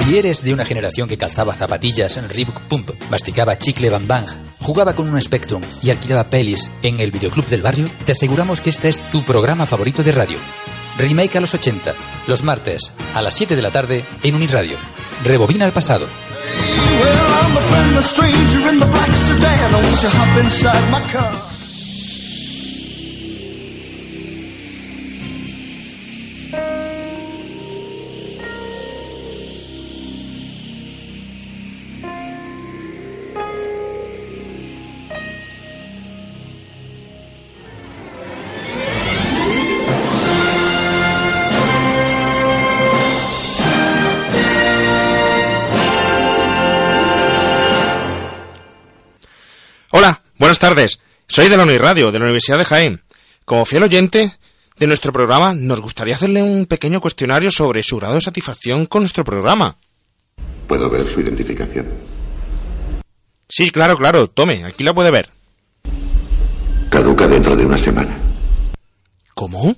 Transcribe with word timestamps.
Si 0.00 0.16
eres 0.16 0.42
de 0.42 0.54
una 0.54 0.64
generación 0.64 1.06
que 1.06 1.18
calzaba 1.18 1.52
zapatillas 1.52 2.16
en 2.16 2.26
Reebok 2.26 2.62
Pump, 2.68 2.90
masticaba 3.10 3.58
chicle 3.58 3.90
Bang 3.90 4.06
Bang, 4.06 4.24
jugaba 4.58 4.94
con 4.94 5.06
un 5.06 5.20
Spectrum 5.20 5.62
y 5.82 5.90
alquilaba 5.90 6.30
pelis 6.30 6.70
en 6.82 7.00
el 7.00 7.10
videoclub 7.10 7.44
del 7.46 7.60
barrio, 7.60 7.90
te 8.06 8.12
aseguramos 8.12 8.62
que 8.62 8.70
este 8.70 8.88
es 8.88 8.98
tu 9.10 9.22
programa 9.22 9.66
favorito 9.66 10.02
de 10.02 10.12
radio. 10.12 10.38
Remake 10.96 11.36
a 11.36 11.42
los 11.42 11.52
80, 11.52 11.94
los 12.26 12.42
martes 12.42 12.94
a 13.14 13.20
las 13.20 13.34
7 13.34 13.54
de 13.54 13.62
la 13.62 13.70
tarde 13.70 14.02
en 14.22 14.34
Uniradio. 14.34 14.78
Rebobina 15.22 15.66
el 15.66 15.72
pasado. 15.72 16.06
Hola, 17.02 17.40
tardes. 50.60 51.00
Soy 51.26 51.48
de 51.48 51.56
la 51.56 51.64
Uniradio, 51.64 52.12
de 52.12 52.18
la 52.20 52.26
Universidad 52.26 52.58
de 52.58 52.64
Jaén. 52.64 53.02
Como 53.44 53.64
fiel 53.64 53.82
oyente 53.82 54.30
de 54.78 54.86
nuestro 54.86 55.12
programa, 55.12 55.54
nos 55.54 55.80
gustaría 55.80 56.14
hacerle 56.14 56.42
un 56.42 56.66
pequeño 56.66 57.00
cuestionario 57.00 57.50
sobre 57.50 57.82
su 57.82 57.96
grado 57.96 58.14
de 58.14 58.20
satisfacción 58.20 58.86
con 58.86 59.02
nuestro 59.02 59.24
programa. 59.24 59.78
¿Puedo 60.68 60.88
ver 60.88 61.06
su 61.08 61.20
identificación? 61.20 61.88
Sí, 63.48 63.70
claro, 63.70 63.96
claro. 63.96 64.28
Tome, 64.28 64.64
aquí 64.64 64.84
la 64.84 64.94
puede 64.94 65.10
ver. 65.10 65.30
Caduca 66.90 67.26
dentro 67.26 67.56
de 67.56 67.66
una 67.66 67.78
semana. 67.78 68.16
¿Cómo? 69.34 69.74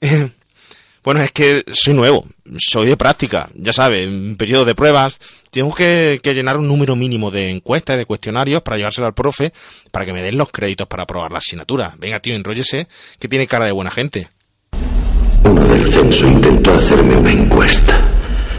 bueno, 1.04 1.20
es 1.20 1.32
que 1.32 1.64
soy 1.70 1.92
nuevo, 1.92 2.24
soy 2.56 2.86
de 2.86 2.96
práctica, 2.96 3.50
ya 3.54 3.74
sabe, 3.74 4.04
en 4.04 4.36
periodo 4.36 4.64
de 4.64 4.74
pruebas. 4.74 5.20
Tengo 5.50 5.74
que, 5.74 6.18
que 6.22 6.32
llenar 6.32 6.56
un 6.56 6.66
número 6.66 6.96
mínimo 6.96 7.30
de 7.30 7.50
encuestas 7.50 7.96
y 7.96 7.98
de 7.98 8.06
cuestionarios 8.06 8.62
para 8.62 8.78
llevárselo 8.78 9.06
al 9.06 9.12
profe 9.12 9.52
para 9.90 10.06
que 10.06 10.14
me 10.14 10.22
den 10.22 10.38
los 10.38 10.48
créditos 10.48 10.86
para 10.86 11.02
aprobar 11.02 11.30
la 11.30 11.38
asignatura. 11.38 11.94
Venga, 11.98 12.20
tío, 12.20 12.34
enróllese, 12.34 12.88
que 13.18 13.28
tiene 13.28 13.46
cara 13.46 13.66
de 13.66 13.72
buena 13.72 13.90
gente. 13.90 14.30
Uno 15.44 15.62
del 15.62 15.86
censo 15.86 16.26
intentó 16.26 16.72
hacerme 16.72 17.16
una 17.16 17.32
encuesta. 17.32 18.00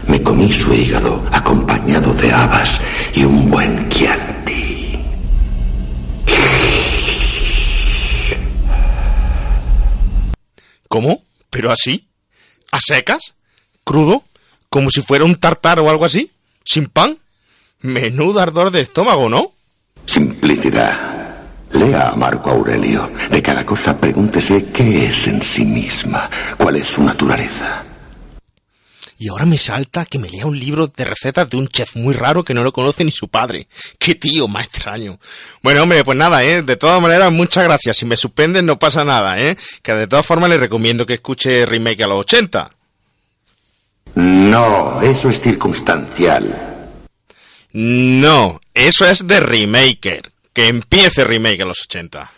Me 0.06 0.22
comí 0.22 0.52
su 0.52 0.72
hígado 0.72 1.26
acompañado 1.32 2.14
de 2.14 2.30
habas 2.30 2.80
y 3.12 3.24
un 3.24 3.50
buen 3.50 3.88
chianti. 3.88 5.00
¿Cómo? 10.86 11.24
¿Pero 11.50 11.72
así? 11.72 12.06
¿A 12.70 12.78
secas? 12.80 13.34
¿Crudo? 13.84 14.24
¿Como 14.68 14.90
si 14.90 15.00
fuera 15.02 15.24
un 15.24 15.38
tartar 15.38 15.80
o 15.80 15.88
algo 15.88 16.04
así? 16.04 16.30
¿Sin 16.64 16.86
pan? 16.86 17.18
Menudo 17.80 18.40
ardor 18.40 18.70
de 18.70 18.80
estómago, 18.80 19.28
¿no? 19.28 19.52
Simplicidad. 20.04 21.16
Lea 21.72 22.10
a 22.10 22.16
Marco 22.16 22.50
Aurelio. 22.50 23.10
De 23.30 23.42
cada 23.42 23.64
cosa 23.64 23.98
pregúntese 23.98 24.66
qué 24.72 25.06
es 25.06 25.26
en 25.28 25.42
sí 25.42 25.64
misma, 25.64 26.28
cuál 26.56 26.76
es 26.76 26.88
su 26.88 27.02
naturaleza. 27.02 27.85
Y 29.18 29.28
ahora 29.28 29.46
me 29.46 29.56
salta 29.56 30.04
que 30.04 30.18
me 30.18 30.28
lea 30.28 30.44
un 30.44 30.58
libro 30.58 30.88
de 30.88 31.04
recetas 31.04 31.48
de 31.48 31.56
un 31.56 31.68
chef 31.68 31.96
muy 31.96 32.12
raro 32.12 32.44
que 32.44 32.52
no 32.52 32.62
lo 32.62 32.72
conoce 32.72 33.04
ni 33.04 33.10
su 33.10 33.28
padre. 33.28 33.66
Qué 33.98 34.14
tío 34.14 34.46
más 34.46 34.64
extraño. 34.66 35.18
Bueno, 35.62 35.82
hombre, 35.82 36.04
pues 36.04 36.18
nada, 36.18 36.44
¿eh? 36.44 36.62
De 36.62 36.76
todas 36.76 37.00
maneras, 37.00 37.32
muchas 37.32 37.64
gracias. 37.64 37.96
Si 37.96 38.04
me 38.04 38.16
suspenden 38.16 38.66
no 38.66 38.78
pasa 38.78 39.04
nada, 39.04 39.40
¿eh? 39.40 39.56
Que 39.82 39.94
de 39.94 40.06
todas 40.06 40.26
formas 40.26 40.50
le 40.50 40.58
recomiendo 40.58 41.06
que 41.06 41.14
escuche 41.14 41.64
Remake 41.64 42.02
a 42.02 42.08
los 42.08 42.18
80. 42.20 42.70
No, 44.16 45.00
eso 45.00 45.30
es 45.30 45.40
circunstancial. 45.40 46.76
No, 47.72 48.60
eso 48.74 49.06
es 49.06 49.26
de 49.26 49.40
Remaker. 49.40 50.30
Que 50.52 50.68
empiece 50.68 51.24
Remake 51.24 51.62
a 51.62 51.66
los 51.66 51.80
80. 51.82 52.32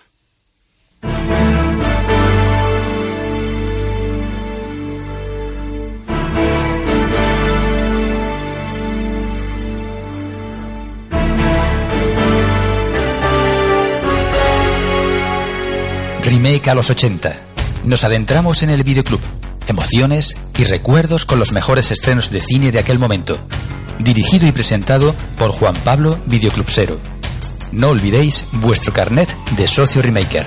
Remake 16.28 16.68
a 16.68 16.74
los 16.74 16.90
80. 16.90 17.34
Nos 17.84 18.04
adentramos 18.04 18.62
en 18.62 18.68
el 18.68 18.82
videoclub. 18.82 19.20
Emociones 19.66 20.36
y 20.58 20.64
recuerdos 20.64 21.24
con 21.24 21.38
los 21.38 21.52
mejores 21.52 21.90
estrenos 21.90 22.30
de 22.30 22.42
cine 22.42 22.70
de 22.70 22.78
aquel 22.78 22.98
momento. 22.98 23.38
Dirigido 23.98 24.46
y 24.46 24.52
presentado 24.52 25.14
por 25.38 25.52
Juan 25.52 25.74
Pablo 25.84 26.18
Videoclubsero. 26.26 26.98
No 27.72 27.88
olvidéis 27.88 28.44
vuestro 28.52 28.92
carnet 28.92 29.34
de 29.56 29.66
socio 29.68 30.02
remaker. 30.02 30.46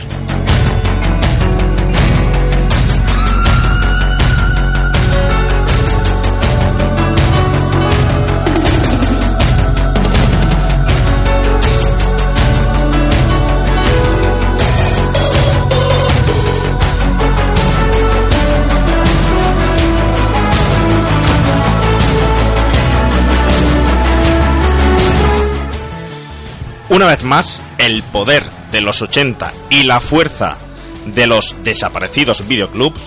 Una 26.91 27.05
vez 27.05 27.23
más, 27.23 27.61
el 27.77 28.03
poder 28.03 28.43
de 28.73 28.81
los 28.81 29.01
80 29.01 29.53
y 29.69 29.83
la 29.83 30.01
fuerza 30.01 30.57
de 31.05 31.25
los 31.25 31.55
desaparecidos 31.63 32.45
videoclubs 32.49 32.99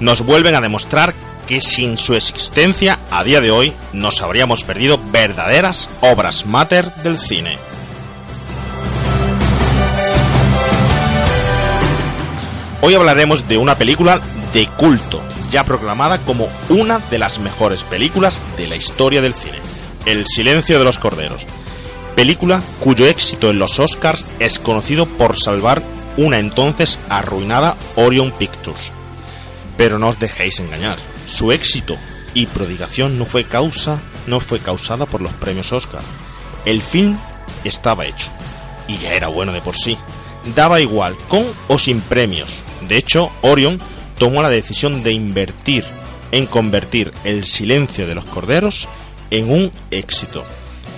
nos 0.00 0.22
vuelven 0.22 0.56
a 0.56 0.60
demostrar 0.60 1.14
que 1.46 1.60
sin 1.60 1.96
su 1.96 2.16
existencia 2.16 2.98
a 3.08 3.22
día 3.22 3.40
de 3.40 3.52
hoy 3.52 3.72
nos 3.92 4.20
habríamos 4.20 4.64
perdido 4.64 5.00
verdaderas 5.12 5.88
obras 6.00 6.44
mater 6.44 6.92
del 7.04 7.18
cine. 7.18 7.56
Hoy 12.80 12.94
hablaremos 12.94 13.46
de 13.46 13.58
una 13.58 13.76
película 13.76 14.20
de 14.52 14.66
culto, 14.76 15.22
ya 15.52 15.62
proclamada 15.62 16.18
como 16.18 16.48
una 16.68 16.98
de 16.98 17.20
las 17.20 17.38
mejores 17.38 17.84
películas 17.84 18.42
de 18.56 18.66
la 18.66 18.74
historia 18.74 19.22
del 19.22 19.34
cine, 19.34 19.60
El 20.04 20.26
silencio 20.26 20.80
de 20.80 20.84
los 20.84 20.98
corderos, 20.98 21.46
película 22.20 22.62
cuyo 22.80 23.06
éxito 23.06 23.48
en 23.48 23.58
los 23.58 23.78
Oscars 23.80 24.26
es 24.40 24.58
conocido 24.58 25.06
por 25.06 25.38
salvar 25.38 25.82
una 26.18 26.38
entonces 26.38 26.98
arruinada 27.08 27.78
Orion 27.96 28.30
Pictures. 28.32 28.92
Pero 29.78 29.98
no 29.98 30.10
os 30.10 30.18
dejéis 30.18 30.60
engañar, 30.60 30.98
su 31.26 31.50
éxito 31.50 31.96
y 32.34 32.44
prodigación 32.44 33.18
no 33.18 33.24
fue 33.24 33.44
causa, 33.44 34.02
no 34.26 34.38
fue 34.40 34.58
causada 34.58 35.06
por 35.06 35.22
los 35.22 35.32
premios 35.32 35.72
Oscar. 35.72 36.02
El 36.66 36.82
film 36.82 37.16
estaba 37.64 38.04
hecho 38.04 38.28
y 38.86 38.98
ya 38.98 39.14
era 39.14 39.28
bueno 39.28 39.54
de 39.54 39.62
por 39.62 39.74
sí. 39.74 39.96
Daba 40.54 40.82
igual 40.82 41.16
con 41.26 41.46
o 41.68 41.78
sin 41.78 42.02
premios. 42.02 42.62
De 42.86 42.98
hecho, 42.98 43.32
Orion 43.40 43.80
tomó 44.18 44.42
la 44.42 44.50
decisión 44.50 45.02
de 45.02 45.12
invertir 45.12 45.86
en 46.32 46.44
convertir 46.44 47.14
El 47.24 47.46
silencio 47.46 48.06
de 48.06 48.14
los 48.14 48.26
corderos 48.26 48.88
en 49.30 49.50
un 49.50 49.72
éxito. 49.90 50.44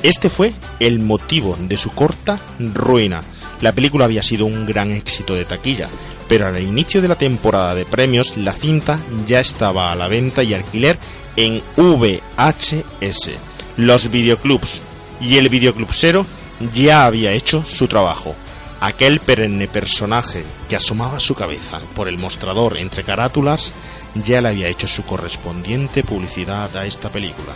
Este 0.03 0.29
fue 0.29 0.53
el 0.81 0.99
motivo 0.99 1.57
de 1.61 1.77
su 1.77 1.91
corta 1.93 2.41
ruina. 2.59 3.23
La 3.61 3.73
película 3.73 4.05
había 4.05 4.23
sido 4.23 4.47
un 4.47 4.67
gran 4.67 4.91
éxito 4.91 5.35
de 5.35 5.45
taquilla, 5.45 5.89
pero 6.29 6.49
al 6.49 6.61
inicio 6.61 7.01
de 7.01 7.07
la 7.07 7.15
temporada 7.15 7.77
de 7.77 7.85
premios 7.85 8.37
la 8.37 8.53
cinta 8.53 8.99
ya 9.29 9.39
estaba 9.39 9.93
a 9.93 9.95
la 9.95 10.09
venta 10.09 10.43
y 10.43 10.55
alquiler 10.55 10.99
en 11.37 11.63
VHS. 11.77 13.31
Los 13.77 14.11
videoclubs 14.11 14.83
y 15.21 15.37
el 15.37 15.49
videoclubsero 15.49 16.27
ya 16.75 17.07
había 17.07 17.33
hecho 17.33 17.65
su 17.65 17.87
trabajo. 17.87 18.35
Aquel 18.81 19.21
perenne 19.21 19.69
personaje 19.69 20.43
que 20.69 20.75
asomaba 20.75 21.21
su 21.21 21.37
cabeza 21.37 21.79
por 21.95 22.09
el 22.09 22.19
mostrador 22.19 22.77
entre 22.77 23.05
carátulas 23.05 23.73
ya 24.17 24.41
le 24.41 24.49
había 24.49 24.69
hecho 24.69 24.89
su 24.89 25.05
correspondiente 25.05 26.03
publicidad 26.03 26.77
a 26.77 26.87
esta 26.87 27.09
película. 27.09 27.53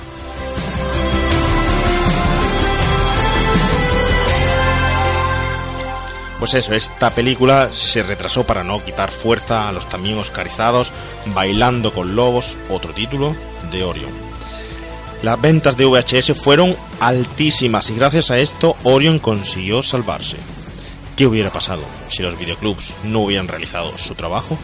Pues 6.39 6.53
eso, 6.53 6.75
esta 6.75 7.11
película 7.11 7.71
se 7.73 8.03
retrasó 8.03 8.45
para 8.45 8.63
no 8.63 8.85
quitar 8.85 9.11
fuerza 9.11 9.69
a 9.69 9.73
los 9.73 9.89
también 9.89 10.19
oscarizados 10.19 10.93
Bailando 11.27 11.93
con 11.93 12.15
Lobos, 12.15 12.59
otro 12.69 12.93
título 12.93 13.35
de 13.71 13.83
Orion. 13.83 14.11
Las 15.23 15.41
ventas 15.41 15.77
de 15.77 15.87
VHS 15.87 16.39
fueron 16.39 16.77
altísimas 17.01 17.89
y 17.89 17.97
gracias 17.97 18.31
a 18.31 18.39
esto 18.39 18.77
Orion 18.83 19.19
consiguió 19.19 19.83
salvarse. 19.83 20.37
¿Qué 21.17 21.27
hubiera 21.27 21.51
pasado 21.51 21.83
si 22.09 22.23
los 22.23 22.39
videoclubs 22.39 22.93
no 23.05 23.21
hubieran 23.21 23.49
realizado 23.49 23.97
su 23.97 24.15
trabajo? 24.15 24.59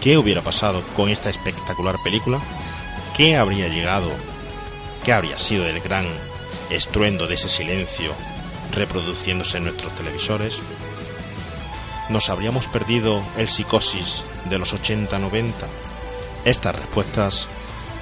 ¿Qué 0.00 0.16
hubiera 0.16 0.40
pasado 0.40 0.82
con 0.96 1.10
esta 1.10 1.28
espectacular 1.28 1.96
película? 2.02 2.40
¿Qué 3.14 3.36
habría 3.36 3.68
llegado? 3.68 4.08
¿Qué 5.04 5.12
habría 5.12 5.38
sido 5.38 5.66
el 5.66 5.80
gran 5.80 6.06
estruendo 6.70 7.26
de 7.26 7.34
ese 7.34 7.50
silencio 7.50 8.12
reproduciéndose 8.74 9.58
en 9.58 9.64
nuestros 9.64 9.94
televisores? 9.94 10.58
¿Nos 12.08 12.28
habríamos 12.28 12.66
perdido 12.66 13.22
el 13.38 13.48
psicosis 13.48 14.24
de 14.50 14.58
los 14.58 14.74
80-90? 14.74 15.52
Estas 16.44 16.76
respuestas 16.76 17.46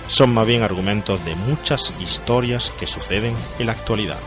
son 0.08 0.34
más 0.34 0.46
bien 0.46 0.62
argumentos 0.62 1.24
de 1.24 1.36
muchas 1.36 1.94
historias 2.00 2.72
que 2.78 2.86
suceden 2.86 3.34
en 3.58 3.66
la 3.66 3.72
actualidad. 3.72 4.18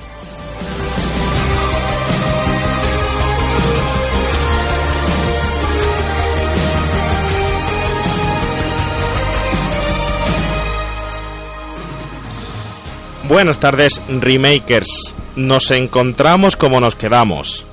Buenas 13.28 13.60
tardes, 13.60 14.02
remakers. 14.08 15.16
Nos 15.36 15.72
encontramos 15.72 16.56
como 16.56 16.80
nos 16.80 16.96
quedamos. 16.96 17.66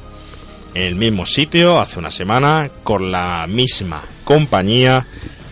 En 0.74 0.82
el 0.82 0.94
mismo 0.94 1.26
sitio, 1.26 1.80
hace 1.80 1.98
una 1.98 2.10
semana, 2.10 2.70
con 2.82 3.12
la 3.12 3.46
misma 3.46 4.02
compañía, 4.24 5.06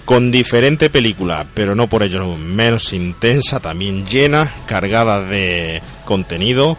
con 0.06 0.30
diferente 0.30 0.90
película, 0.90 1.46
pero 1.52 1.74
no 1.74 1.88
por 1.88 2.02
ello 2.02 2.36
menos 2.36 2.92
intensa, 2.92 3.60
también 3.60 4.06
llena, 4.06 4.50
cargada 4.66 5.20
de 5.20 5.82
contenido. 6.04 6.78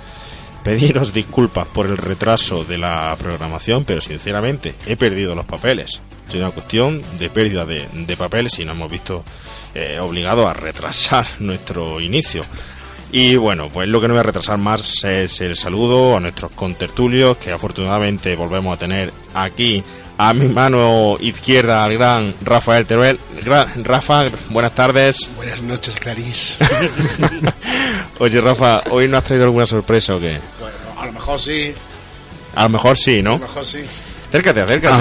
Pediros 0.63 1.13
disculpas 1.13 1.67
por 1.67 1.85
el 1.87 1.97
retraso 1.97 2.63
de 2.63 2.77
la 2.77 3.15
programación, 3.17 3.83
pero 3.83 4.01
sinceramente 4.01 4.75
he 4.85 4.97
perdido 4.97 5.33
los 5.33 5.45
papeles. 5.45 6.01
Es 6.27 6.35
una 6.35 6.51
cuestión 6.51 7.01
de 7.19 7.29
pérdida 7.29 7.65
de, 7.65 7.87
de 7.93 8.17
papeles 8.17 8.57
y 8.59 8.65
nos 8.65 8.75
hemos 8.75 8.91
visto 8.91 9.23
eh, 9.73 9.99
obligados 9.99 10.45
a 10.45 10.53
retrasar 10.53 11.25
nuestro 11.39 12.01
inicio. 12.01 12.45
Y 13.13 13.35
bueno, 13.35 13.67
pues 13.69 13.89
lo 13.89 13.99
que 13.99 14.07
no 14.07 14.13
voy 14.13 14.21
a 14.21 14.23
retrasar 14.23 14.57
más 14.57 15.03
es 15.03 15.41
el 15.41 15.55
saludo 15.57 16.15
a 16.15 16.19
nuestros 16.21 16.51
contertulios, 16.51 17.35
que 17.37 17.51
afortunadamente 17.51 18.35
volvemos 18.35 18.73
a 18.75 18.79
tener 18.79 19.11
aquí 19.33 19.83
a 20.17 20.33
mi 20.33 20.47
mano 20.47 21.17
izquierda 21.19 21.83
al 21.83 21.93
gran 21.97 22.35
Rafael 22.41 22.85
Teruel. 22.85 23.19
Rafa, 23.83 24.25
buenas 24.49 24.73
tardes. 24.73 25.29
Buenas 25.35 25.61
noches, 25.61 25.95
Clarice. 25.95 26.63
Oye, 28.19 28.39
Rafa, 28.39 28.83
¿hoy 28.91 29.07
no 29.09 29.17
has 29.17 29.23
traído 29.25 29.45
alguna 29.45 29.67
sorpresa 29.67 30.15
o 30.15 30.19
qué? 30.19 30.39
bueno, 30.59 30.77
a 30.97 31.05
lo 31.07 31.11
mejor 31.11 31.39
sí, 31.39 31.73
A 32.55 32.63
lo 32.63 32.69
mejor 32.69 32.97
sí, 32.97 33.19
a 33.19 33.23
¿no? 33.23 33.31
lo 33.31 33.39
mejor 33.39 33.65
sí. 33.65 33.83
Acércate, 34.29 34.61
acércate. 34.61 34.93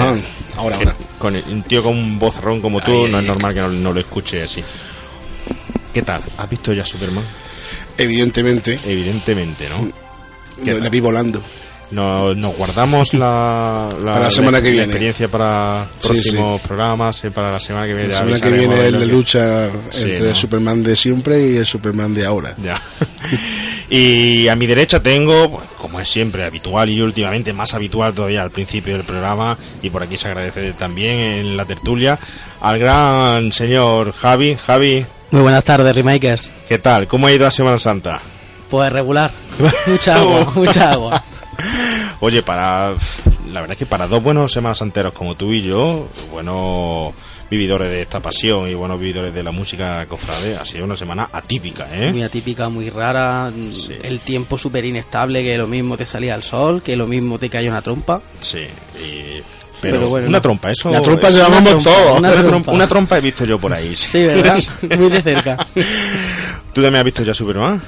Ahora, 0.57 0.75
ahora. 0.75 0.95
Con 1.17 1.35
un 1.35 1.63
tío 1.63 1.81
con 1.81 1.97
un 1.97 2.19
vozarrón 2.19 2.59
como 2.59 2.81
tú, 2.81 3.07
no 3.07 3.19
es 3.19 3.25
normal 3.25 3.53
que 3.53 3.61
no, 3.61 3.69
no 3.69 3.93
lo 3.93 3.99
escuche 4.01 4.43
así. 4.43 4.61
¿Qué 5.93 6.01
tal? 6.01 6.21
¿Has 6.37 6.49
visto 6.49 6.73
ya 6.73 6.83
Superman? 6.85 7.23
Evidentemente, 8.01 8.79
Evidentemente, 8.85 9.67
¿no? 9.69 9.91
¿Qué 10.63 10.73
la 10.79 10.89
vi 10.89 10.99
volando. 10.99 11.41
Nos, 11.91 12.37
nos 12.37 12.55
guardamos 12.55 13.13
la, 13.13 13.89
Para 14.01 14.21
la 14.21 14.29
semana 14.29 14.61
que 14.61 14.71
viene. 14.71 14.85
experiencia 14.85 15.27
para 15.27 15.85
Sí, 15.99 16.07
próximos 16.07 16.61
programas, 16.61 17.21
eh, 17.25 17.31
para 17.31 17.51
la 17.51 17.59
semana 17.59 17.85
que 17.85 17.93
viene. 17.93 18.07
La 18.09 18.15
semana 18.19 18.39
que 18.39 18.49
viene 18.51 18.85
es 18.87 18.91
la 18.93 19.05
lucha 19.05 19.69
Sí, 19.89 20.03
entre 20.03 20.19
¿no? 20.21 20.25
el 20.29 20.35
Superman 20.35 20.83
de 20.83 20.95
siempre 20.95 21.45
y 21.51 21.57
el 21.57 21.65
Superman 21.65 22.13
de 22.13 22.25
ahora. 22.25 22.55
Ya. 22.63 22.79
y 23.89 24.47
a 24.47 24.55
mi 24.55 24.67
derecha 24.67 25.03
tengo, 25.03 25.61
como 25.77 25.99
es 25.99 26.07
siempre 26.09 26.45
habitual 26.45 26.89
y 26.89 27.01
últimamente 27.01 27.51
más 27.51 27.73
habitual 27.73 28.13
todavía 28.13 28.41
al 28.43 28.51
principio 28.51 28.93
del 28.93 29.03
programa, 29.03 29.57
y 29.81 29.89
por 29.89 30.03
aquí 30.03 30.15
se 30.15 30.27
agradece 30.29 30.71
también 30.73 31.15
en 31.19 31.57
la 31.57 31.65
tertulia, 31.65 32.17
al 32.61 32.79
gran 32.79 33.51
señor 33.51 34.13
Javi. 34.13 34.55
Javi, 34.65 35.05
Muy 35.31 35.41
buenas 35.41 35.63
tardes, 35.63 35.95
remakers. 35.95 36.51
¿qué 36.67 36.77
tal? 36.79 37.07
¿Cómo 37.07 37.27
ha 37.27 37.31
ido 37.31 37.45
la 37.45 37.51
Semana 37.51 37.79
Santa? 37.79 38.21
Pues 38.69 38.91
regular. 38.91 39.31
Mucha 39.87 40.15
agua, 40.15 40.51
mucha 40.55 40.91
agua. 40.93 41.23
Oye, 42.21 42.41
para 42.41 42.91
la 43.51 43.59
verdad 43.59 43.71
es 43.71 43.77
que 43.77 43.85
para 43.85 44.07
dos 44.07 44.23
buenos 44.23 44.51
semanas 44.51 44.77
santeros 44.77 45.11
como 45.13 45.35
tú 45.35 45.51
y 45.51 45.61
yo, 45.61 46.07
buenos 46.31 47.13
vividores 47.49 47.89
de 47.89 48.01
esta 48.01 48.21
pasión 48.21 48.67
y 48.69 48.73
buenos 48.73 48.97
vividores 48.99 49.33
de 49.33 49.43
la 49.43 49.51
música 49.51 50.05
cofrade, 50.07 50.55
ha 50.55 50.63
sido 50.63 50.85
una 50.85 50.95
semana 50.95 51.29
atípica, 51.33 51.85
Muy 52.11 52.21
¿eh? 52.21 52.25
atípica, 52.25 52.69
muy 52.69 52.89
rara. 52.89 53.51
Sí. 53.73 53.97
El 54.01 54.21
tiempo 54.21 54.57
súper 54.57 54.85
inestable, 54.85 55.43
que 55.43 55.57
lo 55.57 55.67
mismo 55.67 55.97
te 55.97 56.05
salía 56.05 56.35
el 56.35 56.43
sol, 56.43 56.81
que 56.81 56.95
lo 56.95 57.07
mismo 57.07 57.37
te 57.37 57.49
caía 57.49 57.69
una 57.69 57.81
trompa. 57.81 58.21
Sí. 58.39 58.65
y- 59.03 59.41
pero, 59.81 59.95
Pero 59.97 60.09
bueno, 60.09 60.27
una 60.27 60.37
no. 60.37 60.41
trompa, 60.41 60.71
eso. 60.71 60.91
La 60.91 61.01
trompa 61.01 61.29
la 61.29 61.47
una 61.47 61.63
todos. 61.63 62.19
una 62.19 62.29
una, 62.31 62.43
trompa. 62.45 62.71
una 62.71 62.87
trompa 62.87 63.17
he 63.17 63.21
visto 63.21 63.45
yo 63.45 63.59
por 63.59 63.73
ahí. 63.73 63.95
Sí, 63.95 64.23
¿verdad? 64.23 64.59
muy 64.97 65.09
de 65.09 65.21
cerca. 65.21 65.57
¿Tú 66.73 66.81
también 66.81 66.99
has 67.01 67.05
visto 67.05 67.23
ya 67.23 67.33
Superman? 67.33 67.81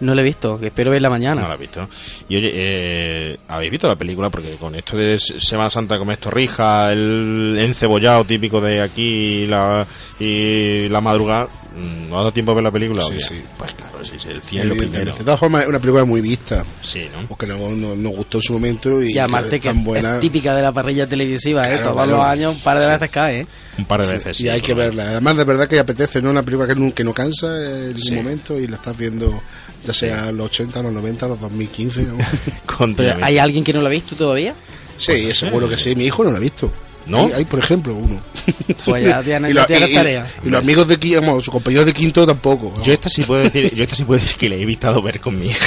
No 0.00 0.14
lo 0.14 0.20
he 0.20 0.24
visto, 0.24 0.58
que 0.60 0.66
espero 0.66 0.92
verla 0.92 1.10
mañana. 1.10 1.40
No 1.40 1.48
la 1.48 1.54
has 1.54 1.60
visto. 1.60 1.88
Y 2.28 2.36
oye, 2.36 2.50
eh, 2.54 3.36
¿habéis 3.48 3.70
visto 3.72 3.88
la 3.88 3.96
película? 3.96 4.30
Porque 4.30 4.54
con 4.56 4.74
esto 4.76 4.96
de 4.96 5.18
Semana 5.18 5.70
Santa 5.70 5.98
como 5.98 6.12
esto 6.12 6.30
rija, 6.30 6.92
el 6.92 7.56
encebollado 7.58 8.24
típico 8.24 8.60
de 8.60 8.80
aquí 8.80 9.46
la, 9.46 9.84
y 10.20 10.88
la 10.88 11.00
madrugada, 11.00 11.48
¿no 11.78 12.16
ha 12.16 12.18
dado 12.18 12.32
tiempo 12.32 12.52
a 12.52 12.54
ver 12.56 12.64
la 12.64 12.70
película? 12.70 13.04
o 13.04 13.08
Sí, 13.08 13.20
sí. 13.20 13.42
Pues 13.56 13.72
claro, 13.72 14.04
sí, 14.04 14.12
sí, 14.20 14.28
el 14.28 14.42
cine 14.42 14.62
es 14.62 14.68
lo 14.68 14.76
primero. 14.76 15.12
De 15.14 15.24
todas 15.24 15.38
formas, 15.40 15.62
es 15.62 15.68
una 15.68 15.78
película 15.78 16.04
muy 16.04 16.20
vista. 16.20 16.64
Sí, 16.82 17.08
¿no? 17.12 17.26
Porque 17.28 17.46
luego 17.46 17.70
nos, 17.70 17.96
nos 17.96 18.12
gustó 18.12 18.38
en 18.38 18.42
su 18.42 18.52
momento 18.52 19.02
y, 19.02 19.12
Y 19.14 19.18
además 19.18 19.44
que 19.46 19.60
que 19.60 19.68
tan 19.68 19.84
buena. 19.84 20.14
es 20.16 20.20
típica 20.20 20.54
de 20.54 20.62
la 20.62 20.72
parrilla 20.72 21.06
televisiva, 21.08 21.70
¿eh? 21.70 21.78
Todos 21.78 21.96
claro. 21.96 22.12
los 22.16 22.24
años 22.24 22.54
un 22.54 22.60
par 22.60 22.78
de 22.80 22.86
veces 22.88 23.10
cae, 23.10 23.40
¿eh? 23.40 23.46
Un 23.78 23.84
par 23.84 24.00
de 24.02 24.06
Sí, 24.08 24.12
veces. 24.14 24.40
y 24.40 24.48
hay 24.48 24.60
que 24.60 24.74
verla. 24.74 25.04
Además, 25.10 25.36
de 25.36 25.44
verdad 25.44 25.68
que 25.68 25.78
apetece, 25.78 26.20
¿no? 26.22 26.30
Una 26.30 26.42
película 26.42 26.66
que 26.68 26.74
no, 26.78 26.92
que 26.94 27.04
no 27.04 27.14
cansa 27.14 27.46
en 27.56 27.86
ningún 27.94 28.02
Sí. 28.02 28.14
momento 28.14 28.58
y 28.58 28.66
la 28.66 28.76
estás 28.76 28.96
viendo 28.96 29.42
ya 29.84 29.92
sea 29.92 30.32
los 30.32 30.46
80, 30.46 30.82
los 30.82 30.92
90, 30.92 31.28
los 31.28 31.40
2015. 31.40 32.02
¿no? 32.02 32.16
Pero. 32.96 33.24
¿hay 33.24 33.38
alguien 33.38 33.62
que 33.64 33.72
no 33.72 33.80
lo 33.80 33.86
ha 33.86 33.90
visto 33.90 34.16
todavía? 34.16 34.54
sí, 34.96 35.32
seguro 35.32 35.68
que 35.68 35.76
sí. 35.76 35.94
Mi 35.94 36.04
hijo 36.06 36.24
no 36.24 36.30
la 36.32 36.38
ha 36.38 36.40
visto. 36.40 36.70
¿No? 37.08 37.24
Hay, 37.26 37.32
hay, 37.32 37.44
por 37.46 37.58
ejemplo, 37.58 37.94
uno. 37.94 38.20
Pues 38.84 39.04
ya 39.04 39.20
y, 39.48 39.52
lo- 39.52 39.66
tienes 39.66 39.90
y- 39.90 39.94
tarea. 39.94 40.30
y 40.44 40.48
los 40.50 40.60
amigos 40.60 40.86
de 40.88 40.98
quinto, 40.98 41.20
vamos, 41.20 41.44
sus 41.44 41.52
compañeros 41.52 41.86
de 41.86 41.92
quinto 41.94 42.26
tampoco. 42.26 42.80
Yo 42.82 42.92
esta 42.92 43.08
sí 43.10 43.22
puedo 43.24 43.42
decir, 43.42 43.74
yo 43.74 43.82
esta 43.84 43.96
sí 43.96 44.04
puedo 44.04 44.20
decir 44.20 44.36
que 44.36 44.48
le 44.48 44.56
he 44.56 44.62
evitado 44.62 45.00
ver 45.02 45.20
con 45.20 45.38
mi 45.38 45.48
hija. 45.48 45.66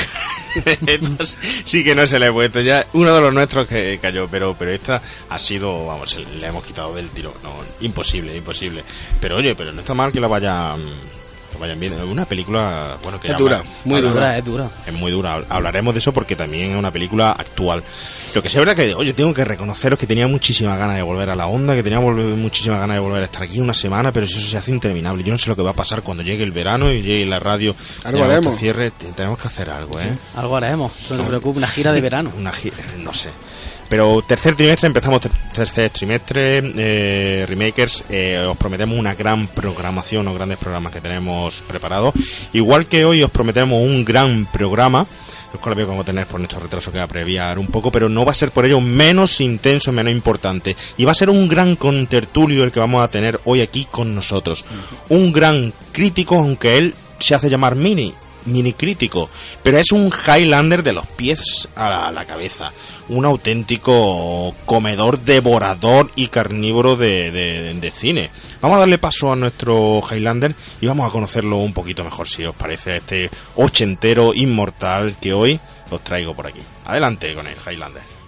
Esta 0.86 1.24
sí 1.64 1.82
que 1.84 1.96
no 1.96 2.06
se 2.06 2.20
le 2.20 2.28
he 2.28 2.32
puesto 2.32 2.60
ya. 2.60 2.86
Uno 2.94 3.14
de 3.16 3.22
los 3.22 3.34
nuestros 3.34 3.68
que 3.68 3.98
cayó, 4.02 4.28
pero 4.30 4.54
pero 4.60 4.72
esta 4.72 5.02
ha 5.30 5.40
sido, 5.40 5.86
vamos, 5.86 6.18
le 6.40 6.46
hemos 6.46 6.66
quitado 6.66 6.94
del 6.94 7.10
tiro. 7.10 7.34
No, 7.42 7.54
imposible, 7.80 8.36
imposible. 8.36 8.84
Pero 9.22 9.38
oye, 9.38 9.56
pero 9.56 9.72
no 9.72 9.80
está 9.82 9.94
mal 9.94 10.12
que 10.12 10.20
la 10.20 10.28
vayan, 10.28 10.78
que 10.80 11.21
vayan 11.62 11.80
bien. 11.80 11.94
Una 12.02 12.26
película, 12.26 12.98
bueno, 13.04 13.20
que 13.20 13.28
Es 13.28 13.34
ya 13.34 13.38
dura, 13.38 13.58
habla- 13.60 13.70
muy 13.86 13.98
habla- 14.00 14.12
dura, 14.12 14.38
es 14.38 14.46
dura. 14.46 14.70
es 14.86 14.94
muy 14.94 15.12
dura. 15.12 15.44
Hablaremos 15.50 15.94
de 15.94 16.00
eso 16.00 16.12
porque 16.12 16.36
también 16.36 16.72
es 16.72 16.78
una 16.78 16.92
película 16.92 17.32
actual. 17.32 17.84
Lo 18.34 18.42
que 18.42 18.50
sí 18.50 18.56
es 18.58 18.60
verdad 18.60 18.76
que, 18.76 18.94
oye, 18.96 19.14
tengo 19.14 19.34
que 19.34 19.44
reconoceros 19.46 20.00
que 20.00 20.08
tenía 20.08 20.26
muchísimas 20.28 20.78
ganas 20.78 20.96
de 20.96 21.02
volver 21.04 21.30
a 21.30 21.36
la 21.36 21.48
onda, 21.48 21.76
que 21.76 21.84
tenía 21.84 22.00
muchísimas 22.00 22.80
ganas 22.80 22.96
de 22.96 23.00
volver 23.02 23.22
a 23.22 23.26
estar 23.26 23.44
aquí 23.44 23.60
una 23.60 23.74
semana, 23.74 24.12
pero 24.12 24.26
si 24.26 24.38
eso 24.38 24.48
se 24.48 24.58
hace 24.58 24.72
interminable. 24.72 25.24
Yo 25.24 25.32
no 25.34 25.38
sé 25.38 25.50
lo 25.50 25.56
que 25.56 25.62
va 25.62 25.72
a 25.72 25.74
pasar 25.74 26.02
cuando 26.02 26.24
llegue 26.24 26.44
el 26.44 26.52
verano 26.52 26.92
y 26.92 27.02
llegue 27.02 27.26
la 27.26 27.40
radio. 27.40 27.76
Algo 28.04 28.24
haremos. 28.24 28.56
cierre, 28.58 28.92
te- 28.92 29.12
tenemos 29.12 29.38
que 29.40 29.48
hacer 29.48 29.70
algo, 29.70 30.00
¿eh? 30.00 30.18
Algo 30.36 30.56
haremos, 30.58 30.92
no 31.10 31.18
se 31.18 31.24
preocupe, 31.24 31.58
una 31.58 31.68
gira 31.68 31.92
de 31.92 32.02
verano. 32.02 32.32
Una 32.38 32.52
gi- 32.52 32.72
no 33.00 33.14
sé. 33.14 33.30
Pero 33.92 34.22
tercer 34.26 34.56
trimestre, 34.56 34.88
empezamos 34.88 35.20
ter- 35.20 35.32
tercer 35.54 35.90
trimestre, 35.90 36.64
eh, 36.78 37.46
Remakers, 37.46 38.06
eh, 38.10 38.40
os 38.50 38.56
prometemos 38.56 38.98
una 38.98 39.16
gran 39.16 39.48
programación, 39.48 40.24
los 40.24 40.34
grandes 40.34 40.58
programas 40.60 40.94
que 40.94 41.02
tenemos 41.02 41.62
preparados. 41.68 42.14
Igual 42.54 42.86
que 42.86 43.04
hoy 43.04 43.22
os 43.22 43.30
prometemos 43.30 43.82
un 43.82 44.06
gran 44.06 44.46
programa, 44.46 45.06
el 45.54 45.60
cual 45.60 45.76
veo 45.76 45.86
que 45.88 45.90
vamos 45.90 46.04
a 46.04 46.06
tener 46.06 46.26
por 46.26 46.40
nuestro 46.40 46.62
retraso 46.62 46.90
que 46.94 47.00
va 47.00 47.04
a 47.04 47.08
previar 47.08 47.60
un 47.60 47.68
poco, 47.68 47.92
pero 47.92 48.08
no 48.08 48.24
va 48.24 48.32
a 48.32 48.36
ser 48.36 48.52
por 48.52 48.64
ello 48.66 48.80
menos 48.80 49.42
intenso, 49.42 49.92
menos 49.92 50.14
importante. 50.14 50.78
Y 50.98 51.04
va 51.04 51.12
a 51.12 51.16
ser 51.16 51.30
un 51.30 51.50
gran 51.50 51.76
contertulio 51.76 52.64
el 52.64 52.72
que 52.72 52.80
vamos 52.80 53.04
a 53.04 53.10
tener 53.12 53.42
hoy 53.44 53.60
aquí 53.60 53.86
con 53.92 54.16
nosotros. 54.16 54.64
Un 55.10 55.34
gran 55.34 55.74
crítico, 55.92 56.36
aunque 56.38 56.78
él 56.78 56.96
se 57.20 57.36
hace 57.36 57.50
llamar 57.50 57.76
Mini, 57.76 58.14
mini 58.46 58.74
crítico, 58.74 59.30
pero 59.64 59.78
es 59.78 59.92
un 59.92 60.10
Highlander 60.12 60.84
de 60.84 60.94
los 60.94 61.06
pies 61.08 61.68
a 61.76 62.12
la, 62.12 62.26
cabeza, 62.26 62.72
un 63.10 63.26
auténtico 63.26 64.54
comedor, 64.66 65.20
devorador 65.20 66.12
y 66.16 66.28
carnívoro 66.28 66.96
de, 66.96 67.32
de- 67.32 67.92
cine. 67.92 68.30
Vamos 68.62 68.78
a 68.78 68.80
darle 68.82 68.98
paso 68.98 69.32
a 69.32 69.36
nuestro 69.36 70.02
Highlander 70.10 70.56
y 70.80 70.86
vamos 70.88 71.08
a 71.08 71.12
conocerlo 71.12 71.58
un 71.58 71.74
poquito 71.74 72.04
mejor, 72.04 72.28
si 72.28 72.44
os 72.46 72.56
parece, 72.56 72.98
este 72.98 73.30
ochentero 73.56 74.34
inmortal 74.34 75.18
que 75.20 75.34
hoy 75.34 75.60
os 75.90 76.04
traigo 76.04 76.34
por 76.34 76.48
aquí. 76.48 76.62
Adelante 76.86 77.34
con 77.34 77.48
el 77.48 77.58
Highlander. 77.58 78.21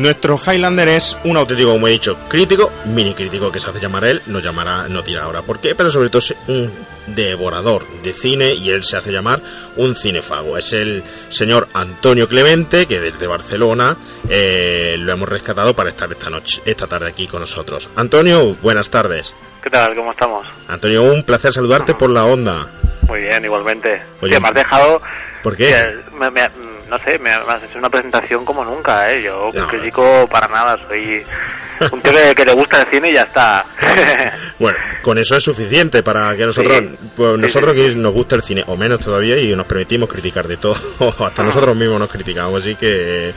Nuestro 0.00 0.38
Highlander 0.38 0.88
es 0.88 1.18
un 1.24 1.36
auténtico, 1.36 1.72
como 1.72 1.86
he 1.86 1.90
dicho, 1.90 2.16
crítico, 2.26 2.72
mini 2.86 3.12
crítico 3.12 3.52
que 3.52 3.58
se 3.58 3.68
hace 3.68 3.80
llamar 3.80 4.04
él, 4.04 4.22
no 4.28 4.38
llamará, 4.38 4.88
no 4.88 5.02
tira 5.04 5.24
ahora 5.24 5.42
por 5.42 5.60
qué, 5.60 5.74
pero 5.74 5.90
sobre 5.90 6.08
todo 6.08 6.20
es 6.20 6.34
un 6.48 6.72
devorador 7.08 7.86
de 8.02 8.14
cine 8.14 8.54
y 8.54 8.70
él 8.70 8.82
se 8.82 8.96
hace 8.96 9.12
llamar 9.12 9.42
un 9.76 9.94
cinefago. 9.94 10.56
Es 10.56 10.72
el 10.72 11.04
señor 11.28 11.68
Antonio 11.74 12.26
Clemente 12.30 12.86
que 12.86 12.98
desde 12.98 13.26
Barcelona 13.26 13.94
eh, 14.26 14.94
lo 14.98 15.12
hemos 15.12 15.28
rescatado 15.28 15.76
para 15.76 15.90
estar 15.90 16.10
esta 16.10 16.30
noche, 16.30 16.62
esta 16.64 16.86
tarde 16.86 17.08
aquí 17.10 17.26
con 17.26 17.40
nosotros. 17.40 17.90
Antonio, 17.96 18.56
buenas 18.62 18.88
tardes. 18.88 19.34
¿Qué 19.62 19.68
tal? 19.68 19.94
¿Cómo 19.94 20.12
estamos? 20.12 20.46
Antonio, 20.68 21.02
un 21.12 21.24
placer 21.24 21.52
saludarte 21.52 21.92
por 21.94 22.08
la 22.08 22.24
onda. 22.24 22.70
Muy 23.06 23.20
bien, 23.20 23.44
igualmente. 23.44 24.02
Oye, 24.22 24.36
Sí, 24.36 24.40
me 24.40 24.48
has 24.48 24.54
dejado... 24.54 25.02
¿Por 25.42 25.56
qué? 25.56 25.74
me- 26.18 26.30
me- 26.30 26.50
no 26.90 26.98
sé, 27.04 27.18
me, 27.20 27.30
has 27.30 27.62
hecho 27.62 27.78
una 27.78 27.88
presentación 27.88 28.44
como 28.44 28.64
nunca, 28.64 29.10
¿eh? 29.12 29.22
Yo, 29.22 29.50
No. 29.54 29.68
crítico, 29.68 30.26
para 30.28 30.48
nada, 30.48 30.76
soy 30.88 31.22
un 31.92 32.00
tío 32.02 32.12
que, 32.12 32.34
que 32.34 32.44
le 32.44 32.52
gusta 32.52 32.82
el 32.82 32.90
cine 32.90 33.08
y 33.10 33.14
ya 33.14 33.22
está. 33.22 33.64
Bueno, 34.58 34.76
con 35.02 35.16
eso 35.16 35.36
es 35.36 35.42
suficiente 35.42 36.02
para 36.02 36.36
que 36.36 36.44
nosotros, 36.44 36.76
Sí. 36.76 36.98
pues 37.16 37.38
nosotros 37.38 37.74
sí. 37.74 37.80
que 37.82 37.94
nos 37.96 38.12
gusta 38.12 38.36
el 38.36 38.42
cine, 38.42 38.62
o 38.66 38.76
menos 38.76 39.00
todavía, 39.00 39.38
y 39.38 39.54
nos 39.56 39.64
permitimos 39.66 40.08
criticar 40.08 40.46
de 40.46 40.58
todo, 40.58 40.76
hasta 41.24 41.42
nosotros 41.42 41.74
mismos 41.76 41.98
nos 42.00 42.10
criticamos, 42.10 42.62
así 42.62 42.74
que... 42.74 43.32